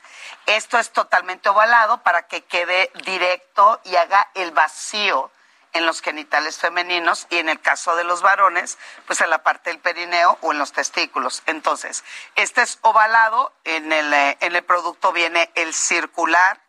Esto 0.46 0.80
es 0.80 0.92
totalmente 0.92 1.50
ovalado 1.50 2.02
para 2.02 2.28
que 2.28 2.46
quede 2.46 2.92
directo 3.04 3.82
y 3.84 3.96
haga 3.98 4.30
el 4.36 4.52
vacío 4.52 5.32
en 5.80 5.86
los 5.88 6.02
genitales 6.02 6.60
femeninos 6.60 7.26
y 7.32 7.38
en 7.38 7.50
el 7.50 7.60
caso 7.60 7.96
de 7.96 8.04
los 8.04 8.22
varones, 8.22 8.78
pues 9.08 9.22
en 9.22 9.30
la 9.32 9.42
parte 9.44 9.72
del 9.72 9.80
perineo 9.80 10.38
o 10.42 10.52
en 10.52 10.60
los 10.60 10.72
testículos. 10.72 11.42
Entonces, 11.48 12.04
este 12.36 12.62
es 12.62 12.78
ovalado, 12.82 13.52
en 13.64 13.92
el, 13.92 14.14
eh, 14.14 14.38
en 14.42 14.56
el 14.56 14.64
producto 14.64 15.12
viene 15.12 15.50
el 15.56 15.74
circular, 15.74 16.60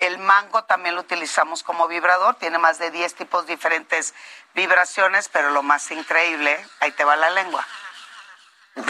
el 0.00 0.18
mango 0.18 0.64
también 0.64 0.94
lo 0.94 1.00
utilizamos 1.02 1.62
como 1.62 1.88
vibrador, 1.88 2.36
tiene 2.36 2.58
más 2.58 2.78
de 2.78 2.90
10 2.90 3.14
tipos 3.14 3.46
diferentes 3.46 4.14
vibraciones, 4.54 5.28
pero 5.28 5.50
lo 5.50 5.62
más 5.62 5.90
increíble, 5.90 6.64
ahí 6.80 6.92
te 6.92 7.04
va 7.04 7.16
la 7.16 7.30
lengua. 7.30 7.66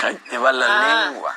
Ay, 0.03 0.17
te 0.29 0.37
va 0.39 0.53
la 0.53 0.67
Ah. 0.67 1.05
lengua. 1.07 1.35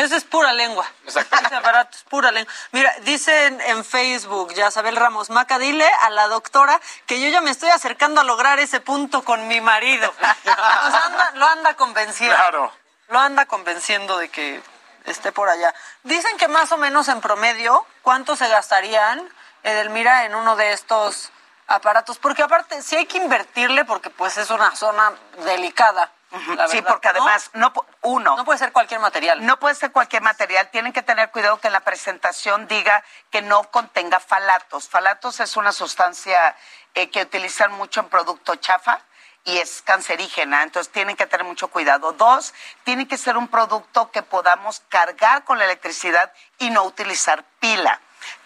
Eso 0.00 0.16
es 0.16 0.24
pura 0.24 0.52
lengua. 0.52 0.86
Exacto. 1.04 1.36
Ese 1.44 1.54
aparato 1.54 1.96
es 1.96 2.02
pura 2.04 2.30
lengua. 2.30 2.52
Mira, 2.72 2.92
dicen 3.02 3.60
en 3.62 3.84
Facebook, 3.84 4.52
ya 4.54 4.70
Sabel 4.70 4.96
Ramos, 4.96 5.30
Maca, 5.30 5.58
dile 5.58 5.86
a 6.02 6.10
la 6.10 6.28
doctora 6.28 6.80
que 7.06 7.20
yo 7.20 7.28
ya 7.28 7.40
me 7.40 7.50
estoy 7.50 7.70
acercando 7.70 8.20
a 8.20 8.24
lograr 8.24 8.58
ese 8.60 8.80
punto 8.80 9.22
con 9.24 9.46
mi 9.48 9.60
marido. 9.60 10.12
Sea, 10.44 11.02
anda- 11.06 11.32
lo 11.34 11.46
anda 11.46 11.74
convenciendo. 11.74 12.36
Claro. 12.36 12.72
Lo 13.08 13.18
anda 13.18 13.46
convenciendo 13.46 14.18
de 14.18 14.28
que 14.28 14.62
esté 15.04 15.32
por 15.32 15.48
allá. 15.48 15.74
Dicen 16.04 16.36
que 16.38 16.48
más 16.48 16.70
o 16.72 16.76
menos 16.76 17.08
en 17.08 17.20
promedio, 17.20 17.84
¿cuánto 18.02 18.36
se 18.36 18.48
gastarían, 18.48 19.28
Edelmira, 19.64 20.24
en 20.24 20.34
uno 20.34 20.56
de 20.56 20.72
estos 20.72 21.30
aparatos? 21.66 22.18
Porque 22.18 22.42
aparte, 22.42 22.80
sí 22.82 22.96
hay 22.96 23.06
que 23.06 23.18
invertirle 23.18 23.84
porque 23.84 24.10
pues 24.10 24.38
es 24.38 24.50
una 24.50 24.74
zona 24.76 25.12
delicada. 25.44 26.12
La 26.56 26.68
sí, 26.68 26.80
porque 26.82 27.08
¿no? 27.08 27.12
además, 27.22 27.50
no, 27.54 27.72
po- 27.72 27.86
uno, 28.02 28.36
No 28.36 28.44
puede 28.44 28.58
ser 28.58 28.72
cualquier 28.72 29.00
material. 29.00 29.44
No 29.44 29.58
puede 29.58 29.74
ser 29.74 29.90
cualquier 29.92 30.22
material. 30.22 30.70
Tienen 30.70 30.92
que 30.92 31.02
tener 31.02 31.30
cuidado 31.30 31.58
que 31.60 31.70
la 31.70 31.80
presentación 31.80 32.68
diga 32.68 33.02
que 33.30 33.42
no 33.42 33.64
contenga 33.70 34.20
falatos. 34.20 34.88
Falatos 34.88 35.40
es 35.40 35.56
una 35.56 35.72
sustancia 35.72 36.56
eh, 36.94 37.10
que 37.10 37.22
utilizan 37.22 37.72
mucho 37.72 38.00
en 38.00 38.08
producto 38.08 38.54
chafa 38.56 39.00
y 39.44 39.58
es 39.58 39.82
cancerígena. 39.82 40.62
Entonces 40.62 40.92
tienen 40.92 41.16
que 41.16 41.26
tener 41.26 41.44
mucho 41.46 41.68
cuidado. 41.68 42.12
Dos, 42.12 42.54
tiene 42.84 43.08
que 43.08 43.18
ser 43.18 43.36
un 43.36 43.48
producto 43.48 44.10
que 44.12 44.22
podamos 44.22 44.82
cargar 44.88 45.44
con 45.44 45.58
la 45.58 45.64
electricidad 45.64 46.32
y 46.58 46.70
no 46.70 46.84
utilizar 46.84 47.44
pila. 47.58 48.00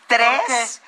Tres, 0.07 0.83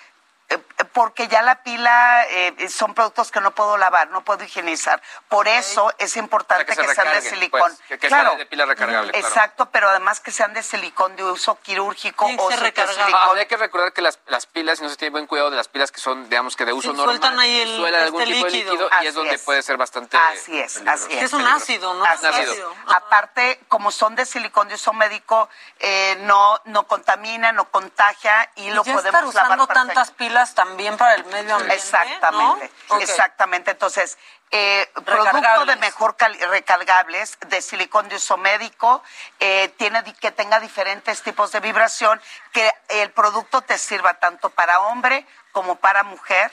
porque 0.96 1.28
ya 1.28 1.42
la 1.42 1.62
pila 1.62 2.24
eh, 2.30 2.70
son 2.70 2.94
productos 2.94 3.30
que 3.30 3.38
no 3.42 3.50
puedo 3.50 3.76
lavar, 3.76 4.08
no 4.08 4.24
puedo 4.24 4.42
higienizar. 4.44 5.02
Por 5.28 5.46
eso 5.46 5.92
es 5.98 6.16
importante 6.16 6.64
que 6.64 6.74
que, 6.74 6.88
se 6.88 6.94
sean 6.94 7.06
de 7.08 7.12
recarguen, 7.16 7.30
silicón. 7.34 7.60
pues, 7.60 7.78
que- 7.86 7.98
que 7.98 8.08
sean 8.08 8.38
de 8.38 8.46
pila 8.46 8.64
recargable, 8.64 9.12
claro. 9.12 9.28
Exacto, 9.28 9.70
pero 9.70 9.90
además 9.90 10.20
que 10.20 10.30
sean 10.30 10.54
de 10.54 10.62
silicón 10.62 11.14
de 11.16 11.24
uso 11.24 11.60
quirúrgico 11.60 12.26
que 12.28 12.36
o 12.38 12.50
silicón. 12.50 12.86
Ah, 13.12 13.30
hay 13.36 13.44
que 13.44 13.58
recordar 13.58 13.92
que 13.92 14.00
las, 14.00 14.18
las 14.26 14.46
pilas, 14.46 14.78
si 14.78 14.84
no 14.84 14.88
se 14.90 14.96
tiene 14.96 15.10
buen 15.10 15.26
cuidado 15.26 15.50
de 15.50 15.56
las 15.58 15.68
pilas 15.68 15.92
que 15.92 16.00
son, 16.00 16.30
digamos 16.30 16.56
que 16.56 16.64
de 16.64 16.72
uso 16.72 16.92
Sí, 16.92 16.96
normal, 16.96 17.16
sueltan 17.16 17.38
ahí 17.40 17.60
el- 17.60 17.76
suelan 17.76 18.02
algún 18.04 18.22
este 18.22 18.32
tipo 18.34 18.46
líquido. 18.46 18.70
de 18.70 18.78
líquido 18.84 19.02
y 19.02 19.06
es 19.06 19.14
donde 19.14 19.34
es. 19.34 19.42
puede 19.42 19.62
ser 19.62 19.76
bastante 19.76 20.16
Así 20.16 20.58
es, 20.58 20.72
peligroso. 20.78 21.04
así 21.04 21.12
es. 21.12 21.18
Que 21.18 21.24
es 21.26 21.32
un 21.34 21.46
ácido, 21.46 21.92
¿no? 21.92 22.04
Así 22.06 22.24
Un 22.26 22.34
es. 22.36 22.48
ácido. 22.48 22.74
Aparte, 22.86 23.60
como 23.68 23.90
son 23.90 24.14
de 24.16 24.24
silicón 24.24 24.68
de 24.68 24.76
uso 24.76 24.94
médico, 24.94 25.50
eh, 25.78 26.16
no, 26.20 26.58
no 26.64 26.86
contamina, 26.86 27.52
no 27.52 27.66
contagia 27.70 28.50
y 28.54 28.70
lo 28.70 28.82
ya 28.82 28.94
podemos 28.94 29.04
estar 29.04 29.24
usando 29.26 29.48
lavar 29.50 29.66
perfecto. 29.68 29.86
tantas 29.88 30.10
pilas 30.12 30.54
también 30.54 30.85
para 30.94 31.14
el 31.14 31.24
medio 31.26 31.54
ambiente, 31.54 31.74
Exactamente, 31.74 32.70
exactamente. 33.00 33.70
Entonces, 33.72 34.18
eh, 34.50 34.88
producto 35.04 35.66
de 35.66 35.76
mejor 35.76 36.16
recargables, 36.50 37.38
de 37.48 37.60
silicón 37.60 38.08
de 38.08 38.16
uso 38.16 38.36
médico, 38.36 39.02
eh, 39.40 39.72
tiene 39.76 40.04
que 40.20 40.30
tenga 40.30 40.60
diferentes 40.60 41.22
tipos 41.22 41.50
de 41.52 41.60
vibración, 41.60 42.20
que 42.52 42.70
el 42.88 43.10
producto 43.10 43.62
te 43.62 43.76
sirva 43.78 44.14
tanto 44.14 44.50
para 44.50 44.80
hombre 44.80 45.26
como 45.52 45.76
para 45.76 46.02
mujer. 46.04 46.52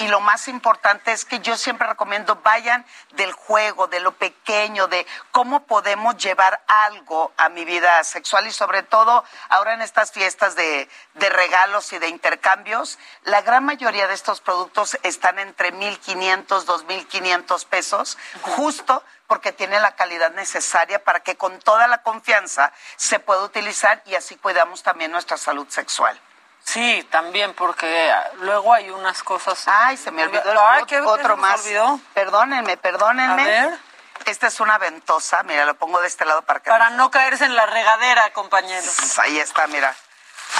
Y 0.00 0.08
lo 0.08 0.20
más 0.20 0.48
importante 0.48 1.12
es 1.12 1.26
que 1.26 1.40
yo 1.40 1.58
siempre 1.58 1.86
recomiendo 1.86 2.36
vayan 2.36 2.86
del 3.12 3.32
juego, 3.32 3.86
de 3.86 4.00
lo 4.00 4.12
pequeño, 4.12 4.86
de 4.86 5.06
cómo 5.30 5.66
podemos 5.66 6.16
llevar 6.16 6.64
algo 6.68 7.34
a 7.36 7.50
mi 7.50 7.66
vida 7.66 8.02
sexual 8.02 8.46
y 8.46 8.50
sobre 8.50 8.82
todo 8.82 9.22
ahora 9.50 9.74
en 9.74 9.82
estas 9.82 10.10
fiestas 10.10 10.56
de, 10.56 10.88
de 11.12 11.28
regalos 11.28 11.92
y 11.92 11.98
de 11.98 12.08
intercambios, 12.08 12.98
la 13.24 13.42
gran 13.42 13.62
mayoría 13.66 14.08
de 14.08 14.14
estos 14.14 14.40
productos 14.40 14.98
están 15.02 15.38
entre 15.38 15.70
1.500, 15.74 16.46
2.500 16.64 17.66
pesos, 17.66 18.16
justo 18.40 19.04
porque 19.26 19.52
tiene 19.52 19.80
la 19.80 19.96
calidad 19.96 20.32
necesaria 20.32 21.04
para 21.04 21.20
que 21.20 21.36
con 21.36 21.58
toda 21.58 21.86
la 21.88 22.02
confianza 22.02 22.72
se 22.96 23.20
pueda 23.20 23.42
utilizar 23.42 24.02
y 24.06 24.14
así 24.14 24.36
cuidamos 24.36 24.82
también 24.82 25.12
nuestra 25.12 25.36
salud 25.36 25.68
sexual. 25.68 26.18
Sí, 26.64 27.06
también, 27.10 27.52
porque 27.54 28.14
luego 28.40 28.72
hay 28.72 28.90
unas 28.90 29.22
cosas. 29.22 29.64
Ay, 29.66 29.96
se 29.96 30.10
me 30.10 30.22
olvidó 30.24 30.52
el 30.52 30.58
Ay, 30.58 30.82
ot- 30.82 30.86
¿qué- 30.86 30.96
qué 30.96 31.00
otro 31.00 31.36
más. 31.36 31.60
olvidó? 31.60 31.98
Perdónenme, 32.14 32.76
perdónenme. 32.76 33.42
A 33.42 33.46
ver. 33.46 33.78
Esta 34.26 34.46
es 34.48 34.60
una 34.60 34.76
ventosa, 34.78 35.42
mira, 35.44 35.64
lo 35.64 35.74
pongo 35.74 36.00
de 36.00 36.06
este 36.06 36.24
lado 36.26 36.42
para 36.42 36.60
que... 36.60 36.70
Para 36.70 36.90
no 36.90 37.10
caerse 37.10 37.44
en 37.46 37.56
la 37.56 37.66
regadera, 37.66 38.30
compañeros. 38.34 39.18
Ahí 39.18 39.38
está, 39.40 39.66
mira. 39.66 39.94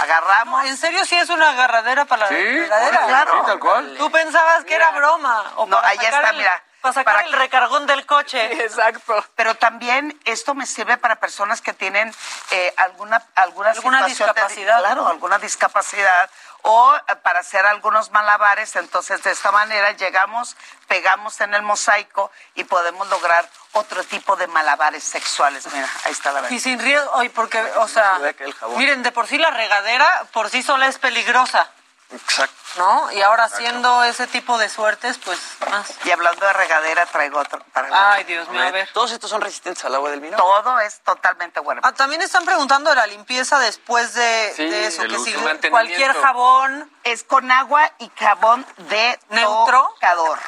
Agarramos. 0.02 0.64
¿En 0.64 0.76
serio 0.76 1.04
sí 1.04 1.16
es 1.16 1.28
una 1.28 1.50
agarradera 1.50 2.06
para 2.06 2.26
Sí, 2.28 2.34
la 2.34 2.40
regadera? 2.40 3.06
claro. 3.06 3.32
Sí, 3.32 3.46
tal 3.46 3.58
cual. 3.60 3.94
Tú 3.98 4.10
pensabas 4.10 4.64
que 4.64 4.74
era 4.74 4.90
broma. 4.92 5.52
O 5.56 5.66
No, 5.66 5.78
ahí 5.78 5.98
está, 6.00 6.30
el- 6.30 6.36
mira. 6.38 6.62
Para 6.80 6.94
sacar 6.94 7.14
Para 7.16 7.26
el 7.26 7.32
recargón 7.34 7.86
del 7.86 8.06
coche. 8.06 8.64
exacto. 8.64 9.24
Pero 9.36 9.54
también 9.56 10.18
esto 10.24 10.54
me 10.54 10.66
sirve 10.66 10.96
para 10.96 11.16
personas 11.16 11.60
que 11.60 11.72
tienen 11.74 12.14
eh, 12.50 12.72
alguna 12.76 13.22
alguna, 13.34 13.70
Alguna 13.70 14.02
de- 14.02 14.08
discapacidad, 14.08 14.78
claro, 14.80 15.02
¿no? 15.02 15.08
alguna 15.08 15.38
discapacidad 15.38 16.30
o 16.62 16.94
eh, 16.96 17.16
para 17.22 17.40
hacer 17.40 17.64
algunos 17.66 18.10
malabares. 18.10 18.76
Entonces, 18.76 19.22
de 19.22 19.30
esta 19.32 19.50
manera 19.52 19.92
llegamos, 19.92 20.56
pegamos 20.88 21.40
en 21.40 21.54
el 21.54 21.62
mosaico 21.62 22.30
y 22.54 22.64
podemos 22.64 23.08
lograr 23.08 23.48
otro 23.72 24.02
tipo 24.04 24.36
de 24.36 24.46
malabares 24.46 25.04
sexuales. 25.04 25.66
Mira, 25.72 25.88
ahí 26.04 26.12
está 26.12 26.32
la 26.32 26.40
verdad. 26.40 26.54
Y 26.56 26.60
sin 26.60 26.78
riesgo, 26.78 27.10
oye, 27.12 27.30
porque, 27.30 27.60
o 27.76 27.88
sea, 27.88 28.18
miren, 28.76 29.02
de 29.02 29.12
por 29.12 29.26
sí 29.26 29.38
la 29.38 29.50
regadera 29.50 30.24
por 30.32 30.50
sí 30.50 30.62
sola 30.62 30.86
es 30.86 30.98
peligrosa, 30.98 31.70
Exacto. 32.12 32.54
¿no? 32.76 33.10
Y 33.12 33.20
ahora 33.22 33.44
haciendo 33.44 34.04
ese 34.04 34.26
tipo 34.26 34.56
de 34.58 34.68
suertes, 34.68 35.18
pues 35.24 35.38
más. 35.68 35.86
Y 36.04 36.10
hablando 36.10 36.46
de 36.46 36.52
regadera, 36.52 37.06
traigo 37.06 37.38
otro 37.40 37.58
para 37.72 38.12
Ay, 38.12 38.24
Dios 38.24 38.48
mío, 38.48 38.62
a 38.62 38.70
ver. 38.70 38.88
¿Todos 38.92 39.10
estos 39.12 39.28
son 39.30 39.40
resistentes 39.40 39.84
al 39.84 39.94
agua 39.94 40.10
del 40.10 40.20
vino? 40.20 40.36
Todo 40.36 40.78
es 40.80 41.00
totalmente 41.00 41.60
bueno. 41.60 41.80
Ah, 41.84 41.92
también 41.92 42.22
están 42.22 42.44
preguntando 42.44 42.90
de 42.90 42.96
la 42.96 43.06
limpieza 43.06 43.58
después 43.58 44.14
de, 44.14 44.52
Sí, 44.54 44.68
de 44.68 44.86
eso, 44.86 45.02
que 45.02 45.18
si 45.18 45.34
cualquier 45.68 46.12
jabón 46.14 46.90
Es 47.02 47.24
con 47.24 47.50
agua 47.50 47.90
y 47.98 48.10
jabón 48.18 48.64
de 48.76 49.18
¿Neutro? 49.30 49.88
tocador. 49.94 50.38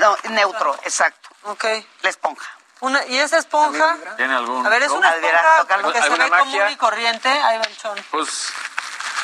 No, 0.00 0.16
neutro, 0.30 0.74
exacto. 0.84 1.28
Ok. 1.44 1.64
La 2.02 2.10
esponja. 2.10 2.50
Una, 2.80 3.04
¿Y 3.06 3.18
esa 3.18 3.38
esponja? 3.38 3.96
¿Tiene 4.16 4.34
algún...? 4.34 4.66
A 4.66 4.68
ver, 4.68 4.82
es 4.82 4.90
una 4.90 5.10
esponja 5.10 5.92
que 5.92 5.98
se 5.98 6.04
¿Alguna 6.04 6.24
ve 6.24 6.30
magia? 6.30 6.44
común 6.44 6.68
y 6.70 6.76
corriente. 6.76 7.28
Ahí 7.28 7.58
va 7.58 7.64
el 7.64 7.76
chon. 7.76 7.98
Pues 8.10 8.52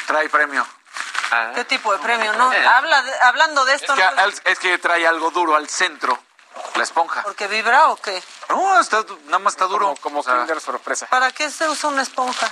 trae 0.06 0.28
premio. 0.28 0.66
¿Qué 1.54 1.64
tipo 1.64 1.92
de 1.92 1.98
premio? 1.98 2.32
No, 2.34 2.50
habla 2.74 3.02
de- 3.02 3.20
hablando 3.22 3.64
de 3.64 3.74
Es 3.74 3.82
esto, 3.82 3.94
que, 3.94 4.02
no, 4.02 4.22
es 4.44 4.58
que 4.58 4.78
trae 4.78 5.06
algo 5.06 5.30
duro 5.30 5.54
al 5.56 5.68
centro, 5.68 6.18
la 6.74 6.82
esponja. 6.82 7.22
¿porque 7.22 7.46
vibra 7.46 7.88
o 7.88 7.96
qué? 7.96 8.22
No, 8.48 8.80
está, 8.80 9.04
nada 9.26 9.38
más 9.38 9.52
está 9.54 9.66
duro. 9.66 9.94
Como 10.00 10.20
O 10.20 10.22
sea, 10.22 10.38
Kinder 10.38 10.60
sorpresa. 10.60 11.06
¿Para 11.06 11.30
qué 11.32 11.50
se 11.50 11.68
usa 11.68 11.88
una 11.90 12.02
esponja? 12.02 12.48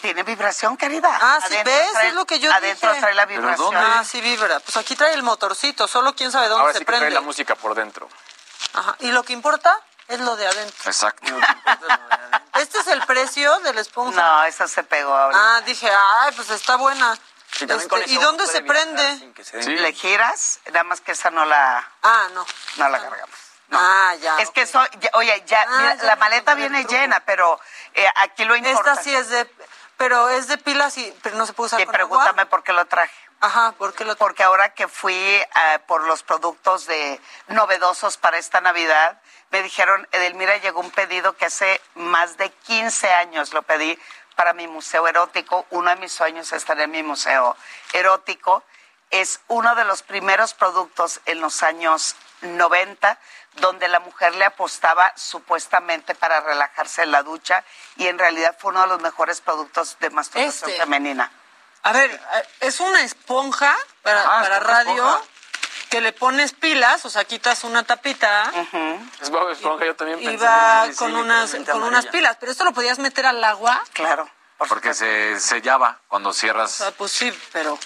Tiene 0.00 0.22
vibración, 0.22 0.76
querida. 0.76 1.08
Ah, 1.20 1.38
sí, 1.46 1.54
¿ves? 1.64 1.92
trae- 1.92 2.08
es 2.08 2.14
lo 2.14 2.24
que 2.26 2.38
yo 2.38 2.52
Adentro 2.52 2.88
dije. 2.90 3.00
trae 3.00 3.14
la 3.14 3.26
¿Pero 3.26 3.40
vibración. 3.42 3.74
dónde? 3.74 3.80
Ah, 3.94 4.04
sí 4.04 4.20
vibra. 4.20 4.60
Pues 4.60 4.76
aquí 4.76 4.96
trae 4.96 5.14
el 5.14 5.22
motorcito, 5.22 5.86
solo 5.88 6.14
quién 6.14 6.30
sabe 6.32 6.48
dónde 6.48 6.60
Ahora 6.62 6.72
se 6.74 6.78
sí 6.80 6.84
que 6.84 6.90
trae 6.92 7.00
prende. 7.00 7.14
la 7.14 7.20
música 7.22 7.54
por 7.54 7.74
dentro. 7.74 8.08
Ajá. 8.74 8.96
Y 9.00 9.12
lo 9.12 9.22
que 9.22 9.32
importa 9.32 9.78
es 10.08 10.20
lo 10.20 10.36
de 10.36 10.46
adentro. 10.46 10.90
Exacto. 10.90 11.26
¿Este 12.54 12.78
es 12.78 12.86
el 12.88 13.02
precio 13.06 13.58
de 13.60 13.74
la 13.74 13.80
esponja? 13.80 14.20
No, 14.20 14.44
eso 14.44 14.66
se 14.68 14.82
pegó 14.84 15.14
ahora. 15.14 15.36
Ah, 15.56 15.60
dije, 15.62 15.90
ay, 15.90 16.32
pues 16.36 16.50
está 16.50 16.76
buena. 16.76 17.18
Sí, 17.64 17.68
también 17.68 17.88
con 17.88 17.98
Este, 18.00 18.12
eso 18.12 18.20
¿Y 18.20 18.24
dónde 18.24 18.46
se 18.46 18.62
prende? 18.62 19.18
sin 19.18 19.34
que 19.34 19.44
se 19.44 19.62
Sí. 19.62 19.70
Le 19.76 19.92
giras, 19.92 20.60
nada 20.66 20.84
más 20.84 21.00
que 21.00 21.12
esa 21.12 21.30
no 21.30 21.44
la, 21.44 21.86
Ah, 22.02 22.28
no. 22.32 22.44
no 22.76 22.88
la 22.88 23.00
cargamos. 23.00 23.36
Ah, 23.72 24.14
ya. 24.20 24.38
Es 24.38 24.50
que 24.50 24.62
eso, 24.62 24.80
ya- 25.00 25.10
oye, 25.14 25.42
ya, 25.46 25.62
Ah, 25.62 25.76
mira, 25.78 25.94
ya 25.96 26.02
la 26.04 26.16
maleta 26.16 26.54
viene 26.54 26.84
llena, 26.84 27.20
pero 27.20 27.58
eh, 27.94 28.06
aquí 28.16 28.44
lo 28.44 28.54
importante. 28.56 28.90
Esta 28.90 29.02
sí 29.02 29.14
es 29.14 29.28
de... 29.30 29.50
Pero 29.96 30.28
es 30.28 30.48
de 30.48 30.58
pilas 30.58 30.98
y 30.98 31.16
pero 31.22 31.36
no 31.36 31.46
se 31.46 31.52
puede 31.52 31.66
usar 31.68 31.78
Que 31.78 31.86
con 31.86 31.94
agua. 31.94 32.08
pregúntame 32.18 32.46
por 32.46 32.64
qué 32.64 32.72
lo 32.72 32.84
traje. 32.86 33.14
Ajá, 33.40 33.72
¿por 33.78 33.94
qué 33.94 34.04
lo 34.04 34.16
Porque 34.16 34.42
ahora 34.42 34.74
que 34.74 34.88
fui 34.88 35.14
eh, 35.14 35.46
por 35.86 36.02
los 36.04 36.24
productos 36.24 36.86
de 36.86 37.20
novedosos 37.48 38.16
para 38.16 38.38
esta 38.38 38.60
Navidad, 38.60 39.20
me 39.50 39.62
dijeron, 39.62 40.08
Edelmira, 40.10 40.56
llegó 40.56 40.80
un 40.80 40.90
pedido 40.90 41.36
que 41.36 41.46
hace 41.46 41.80
más 41.94 42.36
de 42.38 42.50
15 42.50 43.12
años 43.12 43.52
lo 43.52 43.62
pedí 43.62 43.96
para 44.34 44.52
mi 44.52 44.66
museo 44.68 45.06
erótico. 45.08 45.66
Uno 45.70 45.90
de 45.90 45.96
mis 45.96 46.12
sueños 46.12 46.46
es 46.48 46.52
estar 46.58 46.78
en 46.80 46.90
mi 46.90 47.02
museo 47.02 47.56
erótico. 47.92 48.62
Es 49.10 49.40
uno 49.48 49.74
de 49.74 49.84
los 49.84 50.02
primeros 50.02 50.54
productos 50.54 51.20
en 51.26 51.40
los 51.40 51.62
años 51.62 52.16
90 52.42 53.18
donde 53.54 53.86
la 53.88 54.00
mujer 54.00 54.34
le 54.34 54.44
apostaba 54.44 55.12
supuestamente 55.16 56.14
para 56.16 56.40
relajarse 56.40 57.02
en 57.04 57.12
la 57.12 57.22
ducha 57.22 57.64
y 57.96 58.08
en 58.08 58.18
realidad 58.18 58.56
fue 58.58 58.72
uno 58.72 58.82
de 58.82 58.86
los 58.88 59.00
mejores 59.00 59.40
productos 59.40 59.96
de 60.00 60.10
masturbación 60.10 60.70
Este. 60.70 60.80
femenina. 60.82 61.30
A 61.84 61.92
ver, 61.92 62.10
eh, 62.10 62.48
es 62.60 62.80
una 62.80 63.02
esponja 63.02 63.76
para, 64.02 64.22
Ah, 64.22 64.42
para 64.42 64.58
radio 64.58 64.92
esponja. 64.94 65.28
Que 65.94 66.00
le 66.00 66.12
pones 66.12 66.52
pilas, 66.52 67.04
o 67.04 67.10
sea, 67.10 67.24
quitas 67.24 67.62
una 67.62 67.84
tapita 67.84 68.50
Es 69.20 69.30
Bob 69.30 69.48
Esponja, 69.50 69.84
yo 69.86 69.94
también 69.94 70.20
y 70.20 70.26
pensé. 70.26 70.44
va 70.44 70.86
sí, 70.86 70.92
sí, 70.92 70.98
con 70.98 71.14
unas 71.14 71.54
con 71.70 71.84
unas 71.84 72.06
pilas. 72.06 72.36
Pero 72.40 72.50
esto 72.50 72.64
lo 72.64 72.72
podías 72.72 72.98
meter 72.98 73.26
al 73.26 73.44
agua. 73.44 73.80
Claro. 73.92 74.28
por 74.58 74.66
Porque 74.66 74.92
se 74.92 75.38
sellaba 75.38 76.00
cuando 76.08 76.30
O 76.30 76.32
cierras. 76.32 76.72
sea, 76.72 76.90
pues 76.90 77.12
sí, 77.12 77.32
pero... 77.52 77.78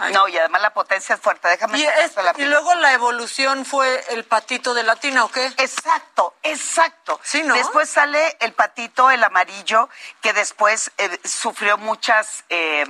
Ay. 0.00 0.12
No, 0.14 0.26
y 0.28 0.36
además 0.38 0.62
la 0.62 0.72
potencia 0.72 1.14
es 1.14 1.20
fuerte. 1.20 1.46
Déjame 1.48 1.78
Y, 1.78 1.84
es- 1.84 2.16
la 2.16 2.32
y 2.36 2.44
luego 2.46 2.74
la 2.76 2.92
evolución 2.94 3.64
fue 3.66 4.02
el 4.08 4.24
patito 4.24 4.74
de 4.74 4.82
latina, 4.82 5.24
¿o 5.24 5.30
qué? 5.30 5.44
Exacto, 5.58 6.34
exacto. 6.42 7.20
Sí, 7.22 7.42
¿no? 7.42 7.54
Después 7.54 7.88
sale 7.90 8.36
el 8.40 8.52
patito, 8.54 9.10
el 9.10 9.22
amarillo, 9.22 9.88
que 10.22 10.32
después 10.32 10.90
eh, 10.98 11.20
sufrió 11.24 11.76
muchas 11.78 12.44
eh, 12.48 12.84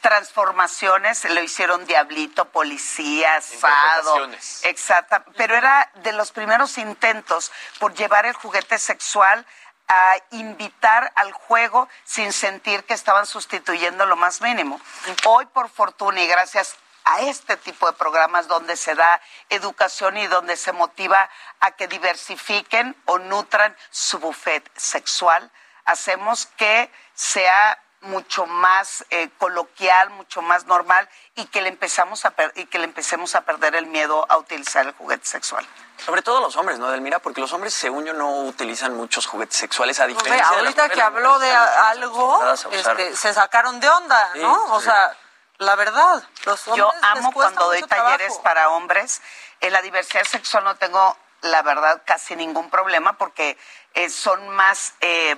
transformaciones. 0.00 1.24
Lo 1.24 1.42
hicieron 1.42 1.86
diablito, 1.86 2.44
policía, 2.46 3.36
asado. 3.36 4.26
Interpretaciones. 4.26 4.64
Exacto. 4.64 5.24
Pero 5.36 5.56
era 5.56 5.90
de 5.96 6.12
los 6.12 6.30
primeros 6.32 6.78
intentos 6.78 7.50
por 7.78 7.94
llevar 7.94 8.26
el 8.26 8.34
juguete 8.34 8.78
sexual 8.78 9.46
a 9.92 10.16
invitar 10.30 11.12
al 11.16 11.32
juego 11.32 11.88
sin 12.04 12.32
sentir 12.32 12.84
que 12.84 12.94
estaban 12.94 13.26
sustituyendo 13.26 14.06
lo 14.06 14.14
más 14.14 14.40
mínimo. 14.40 14.80
Hoy, 15.26 15.46
por 15.46 15.68
fortuna 15.68 16.20
y 16.20 16.28
gracias 16.28 16.76
a 17.02 17.22
este 17.22 17.56
tipo 17.56 17.88
de 17.88 17.94
programas 17.94 18.46
donde 18.46 18.76
se 18.76 18.94
da 18.94 19.20
educación 19.48 20.16
y 20.16 20.28
donde 20.28 20.56
se 20.56 20.70
motiva 20.70 21.28
a 21.58 21.72
que 21.72 21.88
diversifiquen 21.88 22.94
o 23.06 23.18
nutran 23.18 23.76
su 23.90 24.20
buffet 24.20 24.70
sexual, 24.76 25.50
hacemos 25.86 26.46
que 26.46 26.88
sea 27.14 27.76
mucho 28.02 28.46
más 28.46 29.04
eh, 29.10 29.28
coloquial, 29.38 30.10
mucho 30.10 30.40
más 30.42 30.64
normal 30.66 31.08
y 31.34 31.44
que 31.46 31.60
le 31.60 31.68
empezamos 31.68 32.24
a 32.24 32.30
per- 32.30 32.52
y 32.56 32.64
que 32.66 32.78
le 32.78 32.84
empecemos 32.84 33.34
a 33.34 33.42
perder 33.42 33.74
el 33.74 33.86
miedo 33.86 34.24
a 34.30 34.38
utilizar 34.38 34.86
el 34.86 34.92
juguete 34.92 35.26
sexual. 35.26 35.66
Sobre 36.04 36.22
todo 36.22 36.40
los 36.40 36.56
hombres, 36.56 36.78
¿no, 36.78 36.90
Delmira? 36.90 37.18
Porque 37.18 37.42
los 37.42 37.52
hombres, 37.52 37.74
según 37.74 38.06
yo, 38.06 38.14
no 38.14 38.30
utilizan 38.44 38.96
muchos 38.96 39.26
juguetes 39.26 39.58
sexuales 39.58 40.00
a 40.00 40.06
Ve, 40.06 40.14
diferencia 40.14 40.46
de 40.46 40.50
las 40.50 40.58
ahorita 40.60 40.82
mujeres. 40.84 40.96
que 40.96 41.02
habló 41.02 41.38
de 41.38 41.52
algo, 41.52 42.52
este, 42.72 43.16
se 43.16 43.34
sacaron 43.34 43.80
de 43.80 43.88
onda, 43.90 44.30
Sí, 44.32 44.38
¿no? 44.40 44.64
O 44.72 44.80
sí. 44.80 44.86
sea, 44.86 45.14
la 45.58 45.76
verdad. 45.76 46.22
Los 46.46 46.64
Yo 46.64 46.88
hombres 46.88 47.02
les 47.02 47.10
amo 47.18 47.32
cuando 47.32 47.64
doy 47.66 47.82
talleres 47.82 48.28
trabajo. 48.28 48.42
para 48.42 48.68
hombres. 48.70 49.20
En 49.60 49.74
la 49.74 49.82
diversidad 49.82 50.24
sexual 50.24 50.64
no 50.64 50.74
tengo, 50.76 51.18
la 51.42 51.60
verdad, 51.60 52.00
casi 52.06 52.34
ningún 52.34 52.70
problema 52.70 53.12
porque 53.18 53.58
eh, 53.92 54.08
son 54.08 54.48
más 54.48 54.94
eh, 55.02 55.36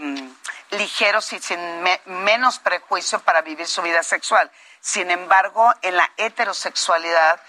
ligeros 0.73 1.33
y 1.33 1.41
sin 1.41 1.83
me- 1.83 2.01
menos 2.05 2.59
prejuicio 2.59 3.21
para 3.21 3.41
vivir 3.43 3.67
su 3.67 3.83
vida 3.83 4.03
sexual. 4.03 4.51
Sin 4.81 5.11
embargo, 5.11 5.73
en 5.83 5.97
la 5.97 6.11
heterosexualidad 6.17 7.41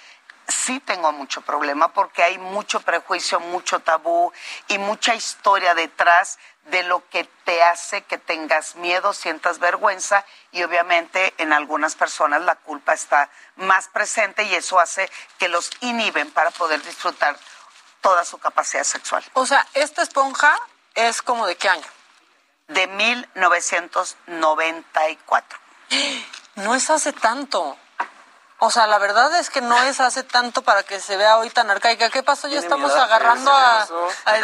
sí 0.48 0.80
tengo 0.82 1.12
mucho 1.14 1.42
problema 1.42 1.94
porque 1.94 2.22
hay 2.24 2.38
mucho 2.38 2.82
prejuicio, 2.82 3.40
mucho 3.40 3.80
tabú 3.80 4.32
y 4.68 4.78
mucha 4.78 5.16
historia 5.16 5.74
detrás 5.74 6.38
de 6.66 6.84
lo 6.84 7.08
que 7.10 7.24
te 7.46 7.62
hace 7.64 8.04
que 8.04 8.18
tengas 8.18 8.76
miedo, 8.76 9.14
sientas 9.14 9.60
vergüenza 9.60 10.26
y 10.52 10.64
obviamente 10.64 11.34
en 11.38 11.52
algunas 11.54 11.96
personas 11.96 12.42
la 12.44 12.56
culpa 12.56 12.94
está 12.94 13.30
más 13.56 13.88
presente 13.90 14.44
y 14.44 14.56
eso 14.56 14.80
hace 14.80 15.10
que 15.40 15.48
los 15.50 15.70
inhiben 15.82 16.32
para 16.32 16.52
poder 16.52 16.82
disfrutar 16.84 17.38
toda 18.02 18.24
su 18.26 18.38
capacidad 18.38 18.84
sexual. 18.84 19.24
O 19.34 19.46
sea, 19.46 19.66
esta 19.74 20.02
esponja 20.04 20.58
es 20.94 21.22
como 21.22 21.48
de 21.48 21.56
qué 21.56 21.70
año? 21.70 21.88
De 22.74 22.88
1994. 22.88 25.60
No 26.56 26.76
es 26.76 26.90
hace 26.90 27.14
tanto. 27.14 27.78
O 28.60 28.72
sea, 28.72 28.88
la 28.88 28.98
verdad 28.98 29.36
es 29.38 29.50
que 29.50 29.60
no 29.60 29.76
es 29.84 30.00
hace 30.00 30.24
tanto 30.24 30.62
para 30.62 30.84
que 30.84 31.02
se 31.02 31.18
vea 31.18 31.36
hoy 31.38 31.50
tan 31.50 31.70
arcaica. 31.70 32.10
¿Qué 32.10 32.24
pasó? 32.24 32.48
Ya 32.48 32.60
estamos 32.60 32.92
edad, 32.92 33.04
agarrando 33.04 33.52
a, 33.52 33.86
a. 34.26 34.38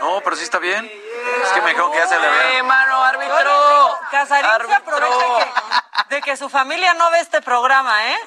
No, 0.00 0.22
pero 0.22 0.34
sí 0.36 0.44
está 0.44 0.58
bien. 0.58 0.86
Es 0.86 1.48
que 1.50 1.60
me 1.60 1.68
dijeron 1.70 1.92
que 1.92 1.98
ya 1.98 2.06
se 2.08 2.18
le 2.18 2.56
Eh, 2.58 2.62
mano, 2.62 3.04
árbitro. 3.04 3.98
Casarín 4.10 4.50
se 4.66 4.74
aprovecha 4.74 5.14
que- 5.38 5.52
de 6.14 6.22
que 6.22 6.36
su 6.38 6.48
familia 6.48 6.94
no 6.94 7.10
ve 7.10 7.20
este 7.20 7.42
programa, 7.42 8.06
¿eh? 8.06 8.18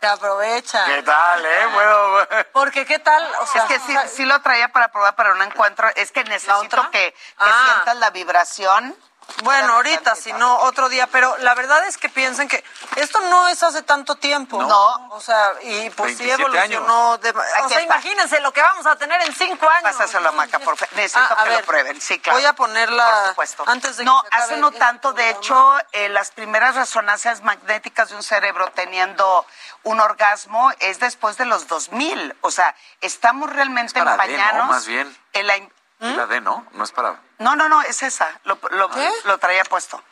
Se 0.00 0.06
aprovecha. 0.06 0.84
¿Qué 0.84 1.02
tal, 1.02 1.44
eh? 1.44 1.68
Puedo... 1.74 2.28
Porque, 2.52 2.86
¿qué 2.86 2.98
tal? 3.00 3.26
O 3.40 3.46
sea, 3.46 3.62
es 3.64 3.68
que 3.68 3.80
sí, 3.80 3.96
sí 4.14 4.24
lo 4.24 4.40
traía 4.42 4.68
para 4.68 4.88
probar 4.92 5.16
para 5.16 5.32
un 5.32 5.42
encuentro. 5.42 5.88
Es 5.96 6.12
que 6.12 6.22
necesito 6.24 6.90
que, 6.90 7.12
que 7.12 7.14
Ah. 7.38 7.62
sientas 7.74 7.96
la 7.96 8.10
vibración. 8.10 8.96
Bueno, 9.44 9.74
ahorita, 9.74 10.14
si 10.16 10.32
no, 10.32 10.58
otro 10.60 10.88
día. 10.88 11.06
Pero 11.06 11.36
la 11.38 11.54
verdad 11.54 11.86
es 11.86 11.96
que 11.96 12.08
piensen 12.08 12.48
que 12.48 12.64
esto 12.96 13.20
no 13.28 13.46
es 13.48 13.62
hace 13.62 13.82
tanto 13.82 14.16
tiempo. 14.16 14.62
No. 14.62 15.08
O 15.10 15.20
sea, 15.20 15.52
y 15.62 15.90
pues 15.90 16.16
sí 16.16 16.24
27 16.24 16.42
evolucionó. 16.42 17.18
de- 17.18 17.30
o 17.30 17.34
sea, 17.42 17.66
está. 17.66 17.82
imagínense 17.82 18.40
lo 18.40 18.52
que 18.52 18.62
vamos 18.62 18.86
a 18.86 18.96
tener 18.96 19.20
en 19.22 19.34
cinco 19.34 19.68
años. 19.68 19.82
Pásaselo 19.82 20.30
a 20.30 20.32
Maca, 20.32 20.58
por 20.58 20.76
favor. 20.76 20.94
Necesito 20.96 21.20
Ah, 21.34 21.36
a 21.40 21.44
que 21.44 21.50
ver, 21.50 21.60
lo 21.60 21.66
prueben. 21.66 22.00
Sí, 22.00 22.18
claro. 22.18 22.38
Voy 22.38 22.46
a 22.46 22.52
ponerla 22.54 23.18
Por 23.20 23.28
supuesto. 23.28 23.64
antes 23.66 23.96
de 23.96 24.02
que 24.02 24.06
No, 24.06 24.18
acabe 24.18 24.42
hace 24.42 24.56
no 24.56 24.72
tanto. 24.72 25.12
De 25.12 25.30
hecho, 25.30 25.76
eh, 25.92 26.08
las 26.08 26.30
primeras 26.32 26.74
resonancias 26.74 27.42
magnéticas 27.42 28.08
de 28.10 28.16
un 28.16 28.22
cerebro 28.22 28.70
teniendo 28.72 29.46
un 29.84 30.00
orgasmo 30.00 30.72
es 30.80 30.98
después 31.00 31.36
de 31.36 31.44
los 31.44 31.68
2000. 31.68 32.36
O 32.40 32.50
sea, 32.50 32.74
estamos 33.00 33.50
realmente 33.52 34.02
para 34.02 34.12
D, 34.12 34.16
¿no? 34.16 34.22
empañanos 34.34 34.68
Más 34.68 34.86
bien. 34.86 35.16
en 35.34 35.46
la... 35.46 35.54
im- 36.00 36.16
La 36.16 36.26
D, 36.26 36.40
¿no? 36.40 36.66
No 36.72 36.84
es 36.84 36.92
para... 36.92 37.16
No, 37.38 37.56
no, 37.56 37.68
no, 37.68 37.80
es 37.82 38.02
esa. 38.02 38.30
Lo, 38.44 38.58
lo, 38.70 38.90
lo 39.24 39.38
traía 39.38 39.64
puesto. 39.64 40.02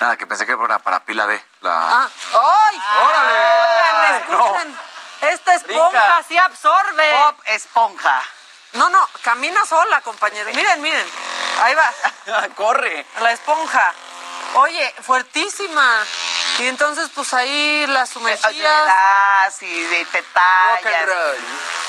Nada, 0.00 0.16
que 0.16 0.26
pensé 0.26 0.46
que 0.46 0.52
era 0.52 0.78
para 0.78 1.04
pila 1.04 1.26
D. 1.26 1.44
La... 1.60 1.72
Ah, 2.02 2.08
¡Ay! 2.32 2.82
¡Órale! 3.02 3.38
Oigan, 3.38 4.14
escuchen. 4.22 4.78
Esta 5.22 5.54
esponja 5.54 5.88
Brinca. 5.90 6.22
sí 6.28 6.36
absorbe. 6.38 7.12
Pop 7.12 7.40
esponja. 7.46 8.22
No, 8.74 8.88
no, 8.90 9.08
camina 9.22 9.64
sola, 9.64 10.00
compañeros. 10.00 10.52
Miren, 10.54 10.80
miren. 10.82 11.06
Ahí 11.62 11.74
va. 11.74 12.48
Corre. 12.56 13.06
La 13.20 13.32
esponja. 13.32 13.92
Oye, 14.54 14.94
fuertísima. 15.02 16.04
Y 16.58 16.66
entonces, 16.66 17.08
pues 17.14 17.32
ahí 17.34 17.86
la 17.88 18.06
sumergías. 18.06 18.86
das 18.86 19.62
y, 19.62 20.04
te 20.12 20.22
tallas. 20.22 21.08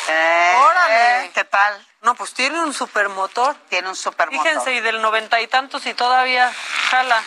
Eh, 0.07 0.56
Órale. 0.57 1.32
¿Qué 1.34 1.44
tal? 1.45 1.88
No, 2.02 2.14
pues 2.15 2.34
tiene 2.34 2.60
un 2.60 2.73
supermotor. 2.73 3.56
Tiene 3.69 3.90
un 3.90 3.95
supermotor. 3.95 4.45
Fíjense, 4.45 4.73
y 4.73 4.80
del 4.82 5.02
noventa 5.02 5.41
y 5.41 5.48
tantos 5.48 5.86
y 5.86 5.94
todavía 5.94 6.52
jala. 6.91 7.22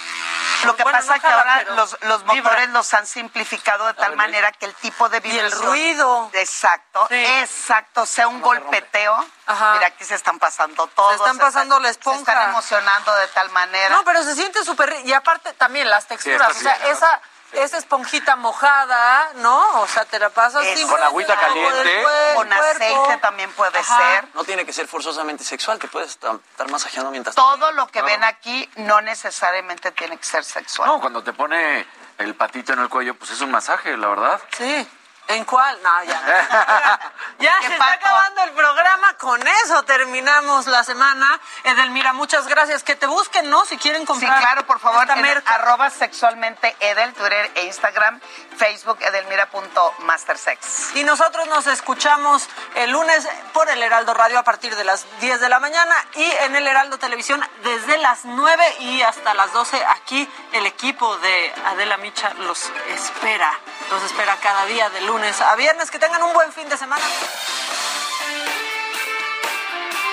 Lo 0.65 0.75
que 0.77 0.83
Bueno, 0.83 0.99
pasa 0.99 1.11
no 1.11 1.15
es 1.17 1.21
que 1.21 1.27
ahora 1.29 1.55
pero 1.59 1.75
los, 1.77 1.97
los 2.03 2.25
vibra. 2.25 2.43
motores 2.51 2.69
los 2.71 2.93
han 2.95 3.07
simplificado 3.07 3.87
de 3.87 3.95
tal 3.95 4.17
manera 4.17 4.51
que 4.53 4.67
el 4.67 4.75
tipo 4.75 5.09
de 5.09 5.19
Y 5.25 5.31
el 5.31 5.45
vibración... 5.47 5.67
ruido. 5.67 6.31
Exacto, 6.33 7.07
Sí. 7.09 7.15
exacto. 7.41 8.07
Sea 8.07 8.27
un 8.29 8.41
golpeteo. 8.41 9.25
Ajá. 9.47 9.73
Mira, 9.75 9.87
aquí 9.89 10.05
se 10.05 10.15
están 10.17 10.39
pasando 10.39 10.87
todos. 10.89 11.11
Se 11.13 11.17
están 11.19 11.39
pasando 11.39 11.79
la 11.81 11.89
esponja. 11.91 12.25
Se 12.25 12.31
están 12.33 12.49
emocionando 12.51 13.15
de 13.17 13.27
tal 13.29 13.51
manera. 13.51 13.89
No, 13.91 14.05
pero 14.05 14.23
se 14.25 14.35
siente 14.35 14.65
súper 14.65 14.95
Y 15.05 15.13
aparte 15.13 15.53
también 15.55 15.89
las 15.91 16.07
texturas. 16.07 16.51
o 16.57 16.61
sea, 16.61 16.77
bien, 16.79 16.93
esa, 16.93 17.21
esa 17.53 17.79
esponjita 17.79 18.37
mojada, 18.37 19.31
¿no? 19.37 19.81
O 19.81 19.87
sea, 19.87 20.05
te 20.05 20.19
la 20.19 20.31
pasas 20.31 20.65
Es- 20.67 20.79
sin 20.79 20.89
Con 20.89 21.03
agüita 21.03 21.35
caliente. 21.39 22.05
Con 22.35 22.53
aceite 22.53 23.17
también 23.21 23.51
puede 23.53 23.79
Ajá. 23.79 23.99
ser. 23.99 24.29
No 24.35 24.45
tiene 24.45 24.65
que 24.67 24.73
ser 24.73 24.87
forzosamente 24.87 25.45
sexual, 25.45 25.79
te 25.79 25.89
puedes 25.89 26.11
estar 26.11 26.37
estar 26.51 26.71
masajeando 26.71 27.11
mientras... 27.11 27.35
Todo 27.35 27.73
lo 27.73 27.87
que 27.89 28.03
ven 28.03 28.23
aquí 28.25 28.69
no 28.77 29.01
necesariamente 29.01 29.91
tiene 29.93 30.17
que 30.19 30.25
ser 30.25 30.45
sexual. 30.45 30.89
No, 30.89 31.01
cuando 31.01 31.23
te 31.23 31.33
pone 31.33 31.87
el 32.19 32.35
patito 32.35 32.73
en 32.73 32.81
el 32.81 32.89
cuello, 32.89 33.15
pues 33.15 33.31
es 33.31 33.41
un 33.41 33.51
masaje, 33.51 33.97
la 33.97 34.09
verdad. 34.09 34.41
Sí. 34.57 34.89
¿En 35.29 35.45
cuál? 35.45 35.79
No, 35.83 36.05
ya. 36.05 36.21
ya 37.39 37.59
¿Qué 37.61 37.67
se 37.67 37.73
está 37.75 37.93
acabando 37.93 38.43
el 38.45 38.51
programa. 38.53 39.15
Con 39.19 39.47
eso 39.47 39.83
terminamos 39.83 40.67
la 40.67 40.83
semana. 40.85 41.39
Edelmira, 41.65 42.15
muchas 42.15 42.47
gracias. 42.49 42.83
Que 42.83 42.97
te 42.97 43.07
busquen, 43.07 43.51
¿no? 43.51 43.65
Si 43.67 43.77
quieren 43.77 44.03
Sí, 44.03 44.07
comprar. 44.07 44.41
claro, 44.41 44.67
por 44.67 44.81
favor, 44.81 45.07
en 45.11 45.43
arroba 45.47 45.91
sexualmente 45.91 46.75
Edel, 46.81 47.13
Twitter 47.13 47.51
e 47.57 47.65
Instagram, 47.67 48.21
Facebook 48.57 48.99
edelmira.mastersex. 49.03 50.97
Y 50.97 51.05
nosotros 51.05 51.47
nos 51.49 51.67
escuchamos 51.67 52.49
el 52.77 52.91
lunes 52.91 53.29
por 53.53 53.69
el 53.69 53.83
Heraldo 53.83 54.15
Radio 54.15 54.39
a 54.39 54.45
partir 54.45 54.75
de 54.77 54.85
las 54.85 55.05
10 55.21 55.41
de 55.41 55.49
la 55.51 55.61
mañana 55.61 55.95
y 56.15 56.25
en 56.25 56.57
el 56.57 56.67
Heraldo 56.67 56.99
Televisión 56.99 57.45
desde 57.65 57.99
las 57.99 58.25
9 58.25 58.77
y 58.81 59.03
hasta 59.03 59.35
las 59.35 59.53
12. 59.53 59.85
Aquí 59.85 60.27
el 60.53 60.65
equipo 60.65 61.19
de 61.19 61.53
Adela 61.67 61.99
Micha 61.99 62.33
los 62.35 62.71
espera. 62.89 63.53
Los 63.91 64.03
espera 64.05 64.37
cada 64.43 64.65
día 64.67 64.89
de 64.91 65.01
lunes 65.03 65.18
a 65.23 65.57
viernes. 65.57 65.91
Que 65.91 65.99
tengan 65.99 66.23
un 66.23 66.33
buen 66.33 66.53
fin 66.53 66.69
de 66.69 66.77
semana. 66.77 67.05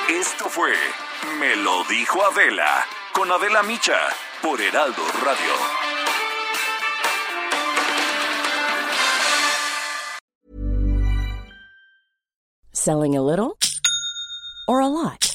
Esto 0.09 0.49
fue 0.49 0.73
Me 1.39 1.55
lo 1.55 1.83
dijo 1.85 2.23
Adela 2.23 2.85
con 3.13 3.31
Adela 3.31 3.63
Micha 3.63 3.99
por 4.41 4.61
Heraldo 4.61 5.03
Radio. 5.23 5.53
Selling 12.71 13.15
a 13.15 13.21
little 13.21 13.57
or 14.67 14.81
a 14.81 14.87
lot? 14.87 15.34